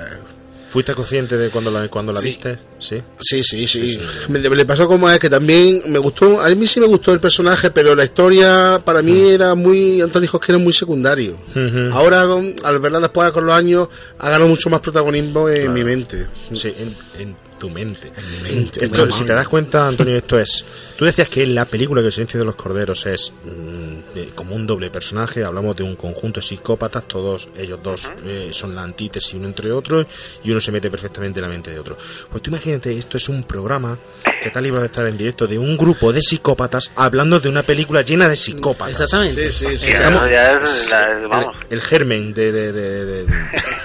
¿Fuiste 0.76 0.92
consciente 0.94 1.38
de 1.38 1.48
cuando 1.48 1.70
la, 1.70 1.88
cuando 1.88 2.12
la 2.12 2.20
Sí. 2.20 2.26
viste? 2.26 2.58
Sí. 2.78 3.02
Sí, 3.18 3.42
sí, 3.42 3.66
sí. 3.66 3.98
Me, 4.28 4.38
le 4.40 4.64
pasó 4.66 4.86
como 4.86 5.08
es 5.08 5.18
que 5.18 5.30
también 5.30 5.82
me 5.86 5.98
gustó, 5.98 6.38
a 6.38 6.50
mí 6.50 6.66
sí 6.66 6.80
me 6.80 6.86
gustó 6.86 7.14
el 7.14 7.18
personaje, 7.18 7.70
pero 7.70 7.94
la 7.94 8.04
historia 8.04 8.82
para 8.84 9.00
mí 9.00 9.30
era 9.30 9.54
muy, 9.54 10.02
Antonio 10.02 10.28
Hopkins 10.30 10.50
era 10.50 10.58
muy 10.58 10.74
secundario. 10.74 11.38
Ujú. 11.52 11.94
Ahora, 11.94 12.26
con- 12.26 12.54
al 12.62 12.78
verla 12.78 13.00
después 13.00 13.30
con 13.30 13.46
los 13.46 13.54
años, 13.54 13.88
ha 14.18 14.26
ganado 14.28 14.48
mucho 14.48 14.68
más 14.68 14.80
protagonismo 14.80 15.48
en 15.48 15.72
mi 15.72 15.82
mente. 15.82 16.26
Sí, 16.52 16.74
en, 16.78 16.94
en 17.22 17.36
tu 17.58 17.70
mente. 17.70 18.12
mente, 18.42 18.84
Esto, 18.84 19.06
mi 19.06 19.12
si 19.12 19.18
te 19.18 19.24
mente. 19.24 19.32
das 19.34 19.48
cuenta, 19.48 19.88
Antonio, 19.88 20.16
esto 20.16 20.38
es. 20.38 20.64
Tú 20.96 21.04
decías 21.04 21.28
que 21.28 21.46
la 21.46 21.64
película 21.64 22.00
que 22.00 22.06
El 22.08 22.12
silencio 22.12 22.38
de 22.38 22.44
los 22.46 22.54
corderos 22.56 23.04
es 23.06 23.32
mm, 23.44 23.98
eh, 24.14 24.30
como 24.34 24.54
un 24.54 24.66
doble 24.66 24.90
personaje. 24.90 25.44
Hablamos 25.44 25.76
de 25.76 25.82
un 25.82 25.96
conjunto 25.96 26.40
de 26.40 26.46
psicópatas, 26.46 27.06
todos 27.08 27.48
ellos 27.56 27.78
dos 27.82 28.10
eh, 28.24 28.48
son 28.52 28.74
la 28.74 28.82
antítesis 28.82 29.34
uno 29.34 29.46
entre 29.48 29.72
otros 29.72 30.06
y 30.44 30.50
uno 30.50 30.60
se 30.60 30.72
mete 30.72 30.90
perfectamente 30.90 31.38
en 31.40 31.42
la 31.42 31.48
mente 31.48 31.70
de 31.70 31.78
otro. 31.78 31.96
Pues 32.30 32.42
tú 32.42 32.50
imagínate, 32.50 32.96
esto 32.96 33.16
es 33.16 33.28
un 33.28 33.42
programa 33.44 33.98
que 34.40 34.48
está 34.48 34.60
libre 34.60 34.80
de 34.80 34.86
estar 34.86 35.08
en 35.08 35.16
directo 35.16 35.46
de 35.46 35.58
un 35.58 35.76
grupo 35.76 36.12
de 36.12 36.22
psicópatas 36.22 36.90
hablando 36.96 37.40
de 37.40 37.48
una 37.48 37.62
película 37.62 38.02
llena 38.02 38.28
de 38.28 38.36
psicópatas. 38.36 39.00
Exactamente. 39.00 39.50
Sí, 39.50 39.66
sí, 39.66 39.78
sí. 39.78 39.86
Y 39.88 39.92
Estamos- 39.92 40.22
eso 40.22 40.30
ya 40.30 40.52
es, 40.52 40.90
la- 40.90 41.02
es- 41.22 41.28
vamos, 41.28 41.54
El, 41.68 41.74
el 41.78 41.82
germen 41.82 42.32
de, 42.34 42.52
de- 42.52 42.72
de- 42.72 43.04
de- 43.24 43.26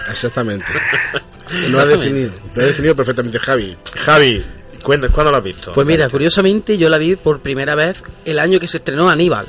Exactamente. 0.10 0.66
Lo 1.70 1.82
ha 1.82 1.86
definido, 1.86 2.32
lo 2.56 2.62
ha 2.62 2.66
definido 2.66 2.96
perfectamente 2.96 3.38
Javi. 3.38 3.61
Javi, 3.96 4.44
cuenta, 4.84 5.10
¿cuándo 5.10 5.32
lo 5.32 5.38
has 5.38 5.44
visto? 5.44 5.72
Pues 5.74 5.86
mira, 5.88 6.10
curiosamente 6.10 6.78
yo 6.78 6.90
la 6.90 6.98
vi 6.98 7.16
por 7.16 7.40
primera 7.42 7.76
vez 7.76 8.02
el 8.26 8.40
año 8.40 8.60
que 8.60 8.68
se 8.68 8.78
estrenó 8.78 9.10
Aníbal. 9.10 9.46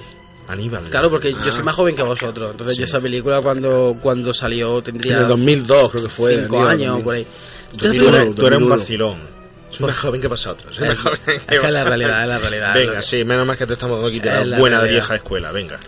Aníbal. 0.48 0.84
Claro, 0.90 1.08
porque 1.10 1.32
yo 1.32 1.52
soy 1.52 1.62
más 1.62 1.74
joven 1.74 1.94
que 1.96 2.02
vosotros. 2.02 2.50
Entonces 2.50 2.76
yo 2.76 2.84
esa 2.84 3.00
película 3.00 3.40
cuando, 3.40 3.96
cuando 4.02 4.34
salió 4.34 4.78
En 4.78 4.84
tendría 4.84 5.18
el 5.18 5.28
2002 5.28 5.90
creo 5.90 6.02
que 6.02 6.08
fue. 6.10 6.36
cinco 6.42 6.56
Aníbal, 6.56 6.68
años 6.74 6.88
2000. 6.88 7.04
por 7.04 7.14
ahí. 7.14 7.26
Entonces, 7.72 7.94
eres- 7.94 8.08
Uno, 8.08 8.34
tú 8.34 8.46
eres 8.46 8.58
un 8.58 8.68
2001. 8.68 8.76
vacilón. 8.76 9.32
Soy 9.70 9.86
más 9.86 9.96
joven 9.96 10.20
que 10.20 10.28
vosotros. 10.28 10.76
soy 10.76 10.84
Es, 10.84 10.90
más 10.90 10.98
joven 10.98 11.20
que 11.24 11.32
es 11.36 11.60
que 11.60 11.66
es 11.66 11.72
la 11.72 11.84
realidad, 11.84 12.22
es 12.22 12.28
la 12.28 12.38
realidad. 12.38 12.74
Venga, 12.74 13.00
sí, 13.02 13.24
menos 13.24 13.46
mal 13.46 13.56
que 13.56 13.66
te 13.66 13.72
estamos 13.72 14.06
aquí 14.06 14.20
de 14.20 14.28
Es 14.28 14.34
la 14.34 14.44
la 14.44 14.58
buena 14.58 14.76
realidad. 14.80 15.00
vieja 15.00 15.14
escuela, 15.14 15.52
venga. 15.52 15.78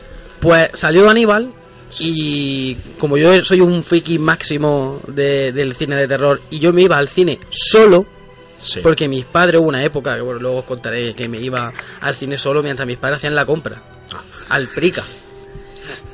Pues 0.41 0.71
salió 0.73 1.11
Aníbal 1.11 1.53
y 1.99 2.75
como 2.99 3.19
yo 3.19 3.45
soy 3.45 3.61
un 3.61 3.83
friki 3.85 4.19
máximo 4.19 5.03
de- 5.09 5.53
del 5.53 5.75
cine 5.75 5.97
de 5.97 6.09
terror 6.09 6.41
y 6.51 6.59
yo 6.59 6.73
me 6.73 6.83
iba 6.83 6.97
al 6.97 7.09
cine 7.09 7.39
solo 7.51 8.07
Sí. 8.65 8.81
porque 8.81 9.09
mis 9.09 9.27
padres 9.27 9.61
hubo 9.61 9.69
una 9.69 9.85
época 9.85 10.15
que 10.15 10.23
bueno, 10.23 10.41
luego 10.41 10.59
os 10.61 10.65
contaré 10.65 11.15
que 11.15 11.29
me 11.29 11.39
iba 11.39 11.73
al 12.01 12.15
cine 12.15 12.39
solo 12.39 12.63
mientras 12.63 12.87
mis 12.87 12.97
padres 12.97 13.19
hacían 13.19 13.35
la 13.35 13.45
compra 13.45 13.83
al 14.49 14.67
Prica. 14.69 15.03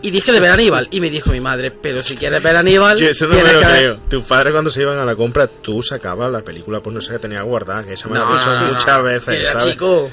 Y 0.03 0.11
dije 0.11 0.33
de 0.33 0.41
ver 0.41 0.51
Aníbal 0.53 0.89
y 0.91 1.01
me 1.01 1.11
dijo 1.11 1.31
mi 1.31 1.41
madre, 1.41 1.71
pero 1.71 2.03
si 2.03 2.17
quieres 2.17 2.43
ver 2.43 2.57
Aníbal, 2.57 2.99
Yo 2.99 3.09
eso 3.09 3.27
no 3.27 3.35
me 3.35 3.53
lo 3.53 3.61
que 3.61 3.67
creo. 3.67 3.99
Tus 4.09 4.25
padres 4.25 4.53
cuando 4.53 4.71
se 4.71 4.81
iban 4.83 4.99
a 4.99 5.05
la 5.05 5.15
compra, 5.15 5.47
tú 5.47 5.83
sacabas 5.83 6.31
la 6.33 6.43
película 6.43 6.81
por 6.83 6.93
no 6.93 7.01
sé 7.01 7.13
que 7.13 7.19
tenía 7.19 7.43
guardada, 7.43 7.85
que 7.85 7.93
eso 7.95 8.09
me 8.09 8.19
lo 8.19 8.25
han 8.27 8.39
dicho 8.39 8.51
muchas 8.73 8.97
no. 8.99 9.03
veces, 9.05 9.29
Era 9.41 9.53
¿sabes? 9.53 9.65
chico. 9.73 10.11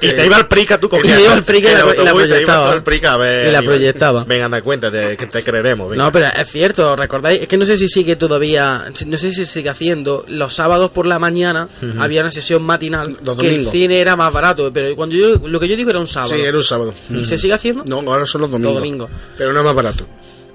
Y 0.00 0.08
te 0.12 0.26
iba 0.26 0.36
al 0.36 0.48
prica, 0.48 0.78
tú 0.78 0.88
cogías. 0.90 1.12
Y 1.12 1.16
me 1.16 1.22
iba 1.24 1.32
al 1.34 1.42
Prica 1.44 1.70
y 1.70 1.74
la- 1.74 1.80
y 1.80 2.04
te 2.04 2.12
proyectaba. 2.12 2.66
tú 2.66 2.72
al 2.72 2.82
prica 2.82 3.12
a 3.12 3.16
ver 3.18 3.48
Y 3.48 3.50
la 3.52 3.62
proyectaba. 3.62 4.24
Venga, 4.24 4.44
anda, 4.46 4.62
cuéntate, 4.62 5.16
que 5.16 5.26
te 5.26 5.42
creeremos, 5.44 5.90
venga. 5.90 6.04
No, 6.04 6.12
pero 6.12 6.26
es 6.36 6.50
cierto, 6.50 6.96
¿recordáis? 6.96 7.42
Es 7.42 7.48
que 7.48 7.56
no 7.56 7.64
sé 7.66 7.76
si 7.78 7.88
sigue 7.88 8.16
todavía, 8.16 8.86
no 9.06 9.18
sé 9.18 9.30
si 9.30 9.44
sigue 9.44 9.68
haciendo. 9.70 10.24
Los 10.28 10.54
sábados 10.54 10.90
por 10.90 11.06
la 11.06 11.18
mañana 11.18 11.68
había 11.98 12.22
una 12.22 12.30
sesión 12.30 12.62
matinal 12.62 13.16
Los 13.22 13.36
que 13.36 13.54
el 13.54 13.68
cine 13.68 14.00
era 14.00 14.16
más 14.16 14.32
barato, 14.32 14.72
pero 14.72 14.94
cuando 14.96 15.14
yo, 15.14 15.36
lo 15.46 15.60
que 15.60 15.68
yo 15.68 15.76
digo 15.76 15.90
era 15.90 16.00
un 16.00 16.08
sábado. 16.08 16.34
Sí, 16.34 16.40
era 16.40 16.56
un 16.56 16.64
sábado. 16.64 16.94
¿Y 17.10 17.24
se 17.24 17.38
sigue 17.38 17.54
haciendo? 17.54 17.84
No, 17.86 17.98
ahora 18.10 18.26
son 18.26 18.40
los 18.42 18.50
domingos. 18.50 18.72
Los 18.74 18.82
domingos. 18.82 19.03
Pero 19.38 19.52
no 19.52 19.60
es 19.60 19.64
más 19.64 19.74
barato. 19.74 20.06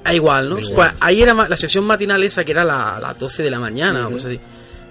Ah, 0.03 0.13
igual, 0.13 0.49
¿no? 0.49 0.57
Igual. 0.59 0.73
Pues 0.75 0.91
ahí 1.01 1.21
era 1.21 1.33
más- 1.33 1.49
la 1.49 1.57
sesión 1.57 1.83
matinal 1.85 2.23
esa 2.23 2.43
que 2.43 2.51
era 2.51 2.63
la- 2.63 2.95
a 2.95 2.99
las 2.99 3.17
12 3.19 3.43
de 3.43 3.51
la 3.51 3.59
mañana 3.59 4.07
o 4.07 4.11
cosas 4.11 4.27
así. 4.27 4.39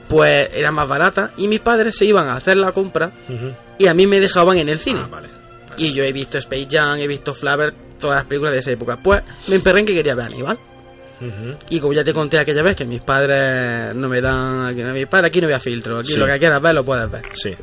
Pues 0.08 0.48
era 0.54 0.70
más 0.70 0.88
barata 0.88 1.32
y 1.36 1.48
mis 1.48 1.60
padres 1.60 1.96
se 1.96 2.04
iban 2.04 2.28
a 2.28 2.36
hacer 2.36 2.56
la 2.56 2.72
compra 2.72 3.10
y 3.78 3.86
a 3.86 3.94
mí 3.94 4.06
me 4.06 4.20
dejaban 4.20 4.58
en 4.58 4.68
el 4.68 4.78
cine. 4.78 5.00
Ah, 5.02 5.08
vale. 5.10 5.28
Y 5.76 5.92
yo 5.92 6.02
he 6.02 6.12
visto 6.12 6.38
Space 6.38 6.66
Jam, 6.70 6.98
he 6.98 7.06
visto 7.06 7.34
Flavor, 7.34 7.72
todas 8.00 8.16
las 8.16 8.24
películas 8.26 8.52
de 8.54 8.58
esa 8.60 8.70
época. 8.72 8.96
Pues 9.02 9.22
me 9.48 9.56
emperré 9.56 9.80
en 9.80 9.86
que 9.86 9.94
quería 9.94 10.14
ver 10.14 10.26
Aníbal. 10.26 10.58
Y 11.70 11.80
como 11.80 11.92
ya 11.92 12.04
te 12.04 12.12
conté 12.12 12.38
aquella 12.38 12.62
vez 12.62 12.76
que 12.76 12.84
mis 12.84 13.02
padres 13.02 13.94
no 13.94 14.08
me 14.08 14.20
dan. 14.20 14.74
Que 14.76 14.84
mis 14.84 15.06
padres 15.06 15.28
aquí 15.30 15.40
no 15.40 15.46
había 15.48 15.58
filtro, 15.60 15.98
aquí 15.98 16.12
Sí. 16.12 16.18
lo 16.18 16.26
que 16.26 16.38
quieras 16.38 16.62
ver 16.62 16.74
lo 16.74 16.84
puedes 16.84 17.10
ver. 17.10 17.22
Sí. 17.32 17.54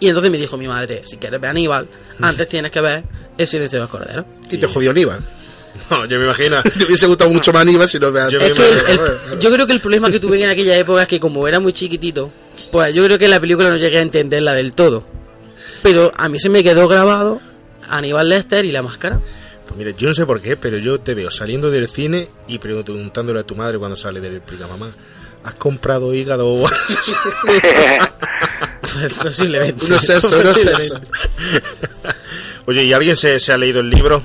Y 0.00 0.08
entonces 0.08 0.30
me 0.32 0.38
dijo 0.38 0.56
mi 0.56 0.66
madre: 0.66 1.02
si 1.04 1.16
quieres 1.16 1.40
ver 1.40 1.50
Aníbal, 1.50 1.88
antes 2.20 2.48
tienes 2.48 2.70
que 2.72 2.80
ver 2.80 3.04
El 3.38 3.46
silencio 3.46 3.78
de 3.78 3.82
los 3.82 3.90
corderos. 3.90 4.24
Y 4.50 4.58
te 4.58 4.66
jodió 4.66 4.90
Aníbal. 4.90 5.20
No, 5.90 6.04
yo 6.06 6.18
me 6.18 6.24
imagino. 6.24 6.62
Te 6.78 6.84
hubiese 6.84 7.06
gustado 7.06 7.30
mucho 7.30 7.52
más 7.52 7.62
Aníbal 7.62 7.88
si 7.88 7.98
lo 7.98 8.10
veas. 8.12 8.30
Yo 8.30 8.38
me 8.38 8.46
el- 8.46 8.52
el- 8.58 9.38
yo 9.40 9.50
creo 9.52 9.66
que 9.66 9.72
el 9.72 9.80
problema 9.80 10.10
que 10.10 10.20
tuve 10.20 10.42
en 10.42 10.48
aquella 10.48 10.76
época 10.78 11.02
es 11.02 11.08
que 11.08 11.20
como 11.20 11.46
era 11.48 11.60
muy 11.60 11.72
chiquitito, 11.72 12.30
pues 12.70 12.94
yo 12.94 13.04
creo 13.04 13.18
que 13.18 13.28
la 13.28 13.40
película 13.40 13.68
no 13.68 13.76
llegué 13.76 13.98
a 13.98 14.02
entenderla 14.02 14.54
del 14.54 14.72
todo. 14.74 15.04
Pero 15.82 16.12
a 16.16 16.28
mí 16.28 16.38
se 16.38 16.48
me 16.48 16.62
quedó 16.64 16.88
grabado 16.88 17.40
Aníbal 17.88 18.28
Lester 18.28 18.64
y 18.64 18.72
la 18.72 18.82
máscara. 18.82 19.20
Pues 19.66 19.76
mira, 19.78 19.90
yo 19.90 20.08
no 20.08 20.14
sé 20.14 20.24
por 20.26 20.40
qué, 20.40 20.56
pero 20.56 20.78
yo 20.78 20.98
te 21.00 21.14
veo 21.14 21.30
saliendo 21.30 21.70
del 21.70 21.88
cine 21.88 22.28
y 22.48 22.58
preguntándole 22.58 23.40
a 23.40 23.44
tu 23.44 23.54
madre 23.56 23.78
cuando 23.78 23.96
sale 23.96 24.20
del 24.20 24.40
prica 24.40 24.66
mamá. 24.66 24.90
¿Has 25.42 25.54
comprado 25.54 26.14
hígado 26.14 26.46
o 26.48 26.66
Pues 28.94 29.14
posiblemente. 29.22 29.84
Uno 29.84 29.96
es 29.96 30.08
eso, 30.08 30.30
Posiblemente. 30.30 30.84
eso. 30.86 31.00
Oye, 32.66 32.84
¿y 32.84 32.92
alguien 32.92 33.16
se, 33.16 33.38
se 33.40 33.52
ha 33.52 33.58
leído 33.58 33.80
el 33.80 33.90
libro? 33.90 34.24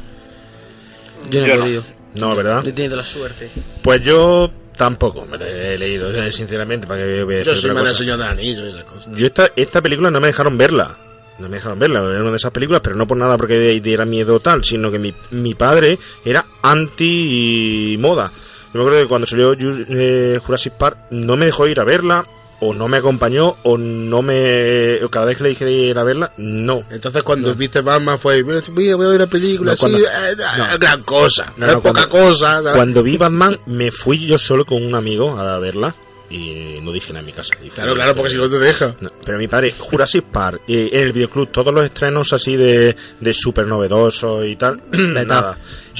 Yo 1.30 1.42
no 1.42 1.46
he 1.46 1.50
Yo 1.50 1.60
podido. 1.60 1.84
No, 2.16 2.36
¿verdad? 2.36 2.68
He 2.68 2.72
tenido 2.74 2.98
la 2.98 3.06
suerte. 3.06 3.50
Pues 3.84 4.02
yo 4.04 4.52
tampoco 4.76 5.26
me 5.26 5.38
lo 5.38 5.46
he 5.46 5.78
leído, 5.78 6.32
sinceramente, 6.32 6.88
para 6.88 7.02
que 7.04 7.24
voy 7.24 7.36
a 7.36 7.44
Yo 7.44 7.52
decir 7.52 7.58
soy 7.58 7.72
más 7.72 7.84
cosa. 7.84 7.94
señor 7.96 8.18
de 8.18 8.26
anillo 8.26 8.66
y 8.66 8.70
esas 8.70 8.84
cosas. 8.86 9.08
Yo 9.16 9.26
esta, 9.28 9.52
esta 9.56 9.82
película 9.82 10.10
no 10.10 10.20
me 10.20 10.28
dejaron 10.28 10.58
verla. 10.58 10.98
No 11.38 11.48
me 11.48 11.56
dejaban 11.56 11.80
verla, 11.80 12.00
era 12.00 12.20
una 12.22 12.32
de 12.32 12.36
esas 12.36 12.52
películas, 12.52 12.82
pero 12.84 12.98
no 12.98 13.08
por 13.08 13.16
nada 13.16 13.38
porque 13.38 13.80
diera 13.80 14.04
miedo 14.04 14.36
o 14.36 14.40
tal, 14.42 14.64
sino 14.66 14.92
que 14.92 15.00
mi, 15.00 15.14
mi 15.32 15.56
padre 15.56 15.98
era 16.26 16.46
anti-moda. 16.62 18.32
Yo 18.74 18.74
me 18.74 18.82
acuerdo 18.82 19.02
que 19.02 19.08
cuando 19.08 19.26
salió 19.28 19.56
eh, 19.58 20.40
Jurassic 20.44 20.74
Park 20.74 20.98
no 21.12 21.38
me 21.38 21.46
dejó 21.46 21.68
ir 21.68 21.80
a 21.80 21.84
verla, 21.86 22.26
o 22.62 22.74
no 22.74 22.88
me 22.88 22.98
acompañó, 22.98 23.56
o 23.64 23.78
no 23.78 24.22
me... 24.22 25.02
o 25.04 25.10
Cada 25.10 25.26
vez 25.28 25.38
que 25.38 25.44
le 25.44 25.50
dije 25.50 25.66
de 25.66 25.72
ir 25.72 25.98
a 25.98 26.04
verla, 26.04 26.32
no. 26.38 26.84
Entonces 26.90 27.24
cuando 27.24 27.56
viste 27.56 27.82
Batman 27.82 28.20
fue, 28.20 28.42
voy 28.44 28.58
a, 28.58 28.62
voy 28.72 28.90
a 28.90 29.10
ver 29.10 29.22
la 29.22 29.28
película, 29.28 29.72
No, 29.72 29.76
sí, 29.78 29.80
cuando- 29.82 29.98
eh, 30.00 30.36
no. 30.58 30.78
gran 30.80 31.04
cosa, 31.04 31.54
No, 31.58 31.66
es 31.68 31.74
no, 31.74 31.82
poca 31.82 32.08
cuando- 32.08 32.32
cosa. 32.32 32.62
¿sabes? 32.62 32.76
Cuando 32.76 33.04
vi 33.04 33.18
Batman, 33.18 33.60
me 33.66 33.92
fui 33.92 34.26
yo 34.26 34.38
solo 34.38 34.66
con 34.66 34.84
un 34.86 34.96
amigo 34.96 35.38
a 35.40 35.58
verla 35.60 35.96
y 36.30 36.80
no 36.82 36.92
dije 36.92 37.10
nada 37.14 37.22
en 37.22 37.26
mi 37.26 37.32
casa. 37.34 37.52
Dije, 37.62 37.74
Claro, 37.76 37.94
claro, 37.94 38.16
porque 38.16 38.32
si 38.32 38.38
no 38.38 38.50
te 38.50 38.60
deja. 38.60 38.96
No, 39.00 39.10
pero 39.26 39.38
mi 39.38 39.48
padre, 39.48 39.74
Jurassic 39.78 40.26
Park, 40.26 40.62
eh, 40.68 40.90
en 40.94 41.08
el 41.08 41.14
videoclub, 41.14 41.50
todos 41.50 41.74
los 41.74 41.84
estrenos 41.84 42.32
así 42.34 42.56
de, 42.56 42.96
de 43.20 43.34
súper 43.34 43.66
novedosos 43.68 44.46
y 44.46 44.56
tal, 44.56 44.82
nada. 44.92 45.58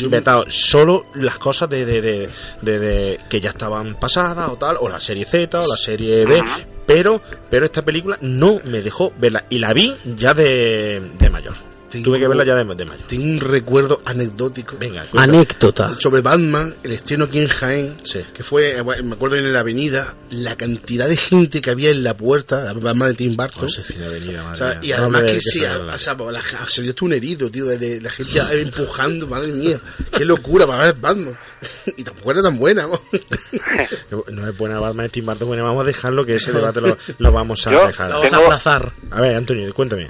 Vetado. 0.08 0.46
Solo 0.50 1.08
las 1.16 1.38
cosas 1.38 1.70
de, 1.70 1.86
de, 1.86 2.02
de, 2.02 2.30
de- 2.62 2.80
de- 2.80 3.20
que 3.30 3.42
ya 3.42 3.50
estaban 3.50 3.96
pasadas 3.96 4.50
o 4.50 4.56
tal, 4.58 4.78
o 4.80 4.88
la 4.88 5.00
serie 5.00 5.26
Z 5.26 5.60
o 5.60 5.68
la 5.68 5.76
serie 5.78 6.26
B, 6.26 6.42
pero, 6.86 7.22
pero 7.50 7.66
esta 7.66 7.84
película 7.84 8.18
no 8.22 8.62
me 8.66 8.82
dejó 8.82 9.12
verla 9.20 9.46
y 9.50 9.60
la 9.60 9.74
vi 9.74 9.94
ya 10.16 10.34
de, 10.34 11.02
de 11.20 11.30
mayor. 11.30 11.56
Tuve 11.90 12.20
que 12.20 12.28
verla 12.28 12.44
ya 12.46 12.56
de, 12.56 12.64
de 12.76 12.86
mayor. 12.86 13.08
Tengo 13.08 13.24
un 13.24 13.40
recuerdo 13.40 14.02
anecdótico. 14.06 14.78
Venga, 14.80 15.06
Anécdota. 15.14 15.94
Sobre 15.96 16.22
Batman, 16.22 16.76
el 16.84 16.92
estreno 16.92 17.26
aquí 17.26 17.40
en 17.40 17.48
Jaén, 17.48 17.98
Sí. 18.04 18.22
que 18.34 18.44
fue, 18.44 18.78
eh, 18.78 18.84
me 19.04 19.14
acuerdo 19.16 19.38
en 19.38 19.52
la 19.52 19.62
avenida, 19.62 20.16
la 20.30 20.56
cantidad 20.56 21.08
de 21.10 21.18
gente 21.18 21.62
que 21.62 21.72
había 21.72 21.90
en 21.90 22.04
la 22.04 22.16
puerta, 22.16 22.64
la 22.64 22.74
Batman 22.74 23.10
de 23.10 23.14
Tim 23.16 23.36
Burton. 23.36 23.62
Pues 23.62 23.78
ese 23.80 23.94
cine 23.94 24.06
de 24.06 24.16
avenida, 24.18 24.44
madre 24.44 24.54
O 24.54 24.56
sea, 24.56 24.80
y 24.84 24.90
No 24.90 24.96
además 24.98 25.24
que 25.24 25.42
sí, 25.42 25.60
la- 25.62 25.78
o 25.78 25.98
sea, 25.98 26.16
la- 26.16 26.42
salió 26.68 26.92
hasta 26.92 27.06
un 27.06 27.14
herido, 27.14 27.50
tío, 27.50 27.66
de, 27.66 27.78
de 27.78 28.02
la 28.02 28.10
gente 28.12 28.34
ya 28.34 28.52
empujando, 28.54 29.28
madre 29.28 29.52
mía, 29.52 29.80
qué 30.16 30.26
locura 30.26 30.68
para 30.68 30.86
ver 30.86 30.96
Batman. 31.00 31.38
y 31.98 32.04
tampoco 32.04 32.32
era 32.32 32.42
tan 32.44 32.58
buena, 32.60 32.88
¿no? 34.12 34.26
No 34.32 34.48
es 34.48 34.58
buena 34.58 34.80
Batman 34.80 35.06
de 35.06 35.10
Tim 35.10 35.26
Burton, 35.26 35.48
bueno, 35.48 35.64
vamos 35.64 35.84
a 35.84 35.88
dejarlo 35.88 36.26
que 36.26 36.36
ese 36.36 36.52
debate 36.52 36.82
lo, 36.82 36.98
lo 37.18 37.32
vamos 37.32 37.66
a 37.68 37.72
Yo- 37.72 37.88
dejar. 37.88 38.10
Lo 38.10 38.18
vamos 38.18 38.34
a 38.34 38.38
aplazar. 38.38 38.94
A 39.12 39.22
ver, 39.22 39.36
Antonio, 39.36 39.74
cuéntame. 39.74 40.10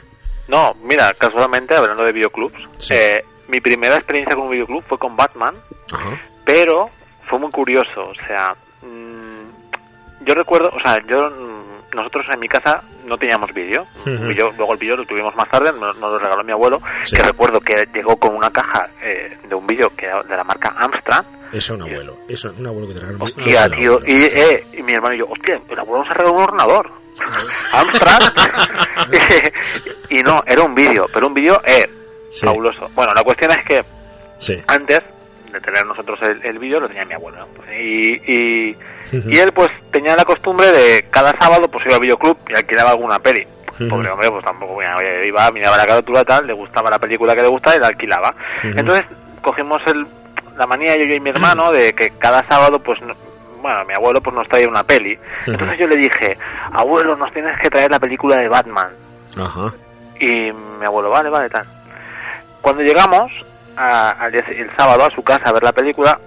No, 0.50 0.74
mira, 0.84 1.14
casualmente, 1.14 1.76
hablando 1.76 2.04
de 2.04 2.12
videoclubs, 2.12 2.58
Sí. 2.78 2.94
eh, 2.94 3.24
mi 3.48 3.60
primera 3.62 3.96
experiencia 3.98 4.36
con 4.36 4.46
un 4.46 4.52
videoclub 4.52 4.84
fue 4.88 4.98
con 4.98 5.16
Batman, 5.16 5.56
Ajá. 5.94 6.20
pero 6.44 6.90
fue 7.30 7.40
muy 7.40 7.52
curioso, 7.52 8.02
o 8.02 8.14
sea, 8.28 8.56
mm, 8.82 10.26
yo 10.26 10.34
recuerdo, 10.34 10.70
o 10.70 10.80
sea, 10.84 10.98
yo 11.08 11.30
mm, 11.30 11.96
nosotros 11.96 12.26
en 12.34 12.40
mi 12.40 12.48
casa 12.48 12.84
no 13.06 13.18
teníamos 13.18 13.52
vídeo, 13.54 13.86
Ujú. 14.02 14.28
Vídeo- 14.28 14.52
luego 14.58 14.74
el 14.74 14.80
vídeo 14.80 14.96
lo 14.98 15.06
tuvimos 15.06 15.36
más 15.36 15.50
tarde, 15.50 15.72
nos, 15.74 15.98
nos 15.98 16.12
lo 16.14 16.20
regaló 16.20 16.44
mi 16.44 16.52
abuelo, 16.52 16.80
Sí. 17.04 17.16
que 17.16 17.24
recuerdo 17.24 17.60
que 17.62 17.84
llegó 17.94 18.16
con 18.18 18.36
una 18.36 18.52
caja 18.52 18.90
eh, 19.02 19.38
de 19.48 19.56
un 19.56 19.66
vídeo 19.68 19.90
que 19.96 20.06
era 20.08 20.22
de 20.24 20.36
la 20.36 20.44
marca 20.44 20.74
Amstrad, 20.78 21.26
Eso 21.52 21.58
es 21.58 21.70
un 21.72 21.82
abuelo. 21.82 22.16
Eso 22.28 22.52
es 22.52 22.60
un 22.60 22.68
abuelo 22.68 22.88
que 22.88 22.94
te 22.94 23.00
regala 23.00 23.18
un 23.18 23.22
hostia, 23.24 23.68
tío, 23.70 24.00
y, 24.06 24.24
eh, 24.26 24.68
y 24.74 24.84
mi 24.84 24.94
hermano 24.94 25.16
y 25.16 25.20
yo, 25.20 25.26
hostia, 25.28 25.60
el 25.68 25.80
abuelo 25.80 26.04
nos 26.04 26.12
ha 26.12 26.14
regalado 26.14 26.36
un 26.36 26.44
ordenador. 26.44 26.92
Amstrad. 27.74 28.20
y 30.10 30.22
no, 30.22 30.42
era 30.46 30.64
un 30.64 30.74
vídeo, 30.76 31.06
pero 31.14 31.28
un 31.28 31.34
vídeo 31.34 31.60
eh, 31.66 31.86
Sí. 32.30 32.46
fabuloso. 32.46 32.88
Bueno, 32.94 33.12
la 33.16 33.24
cuestión 33.24 33.52
es 33.52 33.58
que 33.68 33.82
Sí. 34.38 34.56
antes 34.68 35.00
de 35.52 35.60
tener 35.62 35.84
nosotros 35.86 36.20
el, 36.22 36.46
el 36.46 36.60
vídeo 36.60 36.80
lo 36.80 36.88
tenía 36.88 37.04
mi 37.06 37.16
abuelo 37.16 37.40
¿no? 37.40 37.74
y, 37.74 38.22
y, 38.28 39.38
él 39.40 39.52
pues 39.52 39.70
tenía 39.92 40.14
la 40.16 40.24
costumbre 40.24 40.70
de 40.72 41.08
cada 41.10 41.34
sábado 41.42 41.68
pues 41.72 41.84
iba 41.88 41.96
al 41.96 42.02
videoclub 42.02 42.38
y 42.48 42.56
alquilaba 42.56 42.92
alguna 42.92 43.18
peli 43.18 43.44
pobre 43.90 44.12
hombre 44.12 44.30
pues 44.30 44.46
tampoco 44.46 44.78
iba 45.26 45.50
miraba 45.52 45.76
la 45.76 45.88
carátula 45.88 46.24
tal 46.24 46.46
le 46.46 46.54
gustaba 46.54 46.92
la 46.92 47.00
película 47.00 47.34
que 47.34 47.42
le 47.42 47.48
gustaba 47.50 47.78
y 47.78 47.80
la 47.80 47.88
alquilaba 47.88 48.32
entonces 48.62 49.04
cogimos 49.42 49.80
el 49.88 50.06
la 50.56 50.68
manía 50.68 50.94
yo 50.96 51.02
y 51.16 51.20
mi 51.20 51.32
hermano 51.32 51.72
de 51.74 51.94
que 51.94 52.12
cada 52.20 52.48
sábado 52.48 52.78
pues 52.84 53.00
bueno 53.62 53.84
mi 53.86 53.94
abuelo 53.94 54.22
pues 54.22 54.36
nos 54.36 54.48
traía 54.48 54.68
una 54.68 54.84
peli 54.84 55.18
entonces 55.46 55.78
yo 55.80 55.88
le 55.88 55.98
dije 55.98 56.38
abuelo 56.72 57.16
nos 57.16 57.32
tienes 57.34 57.54
que 57.62 57.70
traer 57.70 57.92
la 57.92 58.00
película 58.00 58.36
de 58.38 58.48
Batman 58.50 58.90
Ajá. 59.40 59.68
y 60.20 60.52
mi 60.52 60.86
abuelo, 60.86 61.10
vale, 61.12 61.30
vale, 61.30 61.50
tal. 61.50 61.66
Cuando 62.62 62.82
llegamos 62.84 63.32
a- 63.78 64.28
el 64.32 64.70
sábado 64.78 65.06
a 65.06 65.10
su 65.16 65.22
casa 65.24 65.44
a 65.46 65.54
ver 65.54 65.64
la 65.64 65.72
película, 65.72 66.20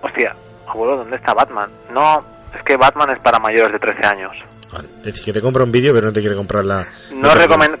hostia, 0.00 0.34
abuelo, 0.66 0.96
¿dónde 0.96 1.16
está 1.16 1.32
Batman? 1.34 1.70
No, 1.92 2.18
es 2.56 2.62
que 2.64 2.76
Batman 2.76 3.10
es 3.10 3.20
para 3.20 3.38
mayores 3.38 3.70
de 3.72 3.78
13 3.78 4.06
años. 4.06 4.32
Vale. 4.72 4.88
Es 4.98 5.02
decir, 5.04 5.24
que 5.26 5.32
te 5.34 5.40
compra 5.42 5.62
un 5.62 5.70
vídeo, 5.70 5.92
pero 5.92 6.06
no 6.06 6.12
te 6.12 6.20
quiere 6.20 6.34
comprar 6.34 6.64
la. 6.64 6.86
No 7.14 7.28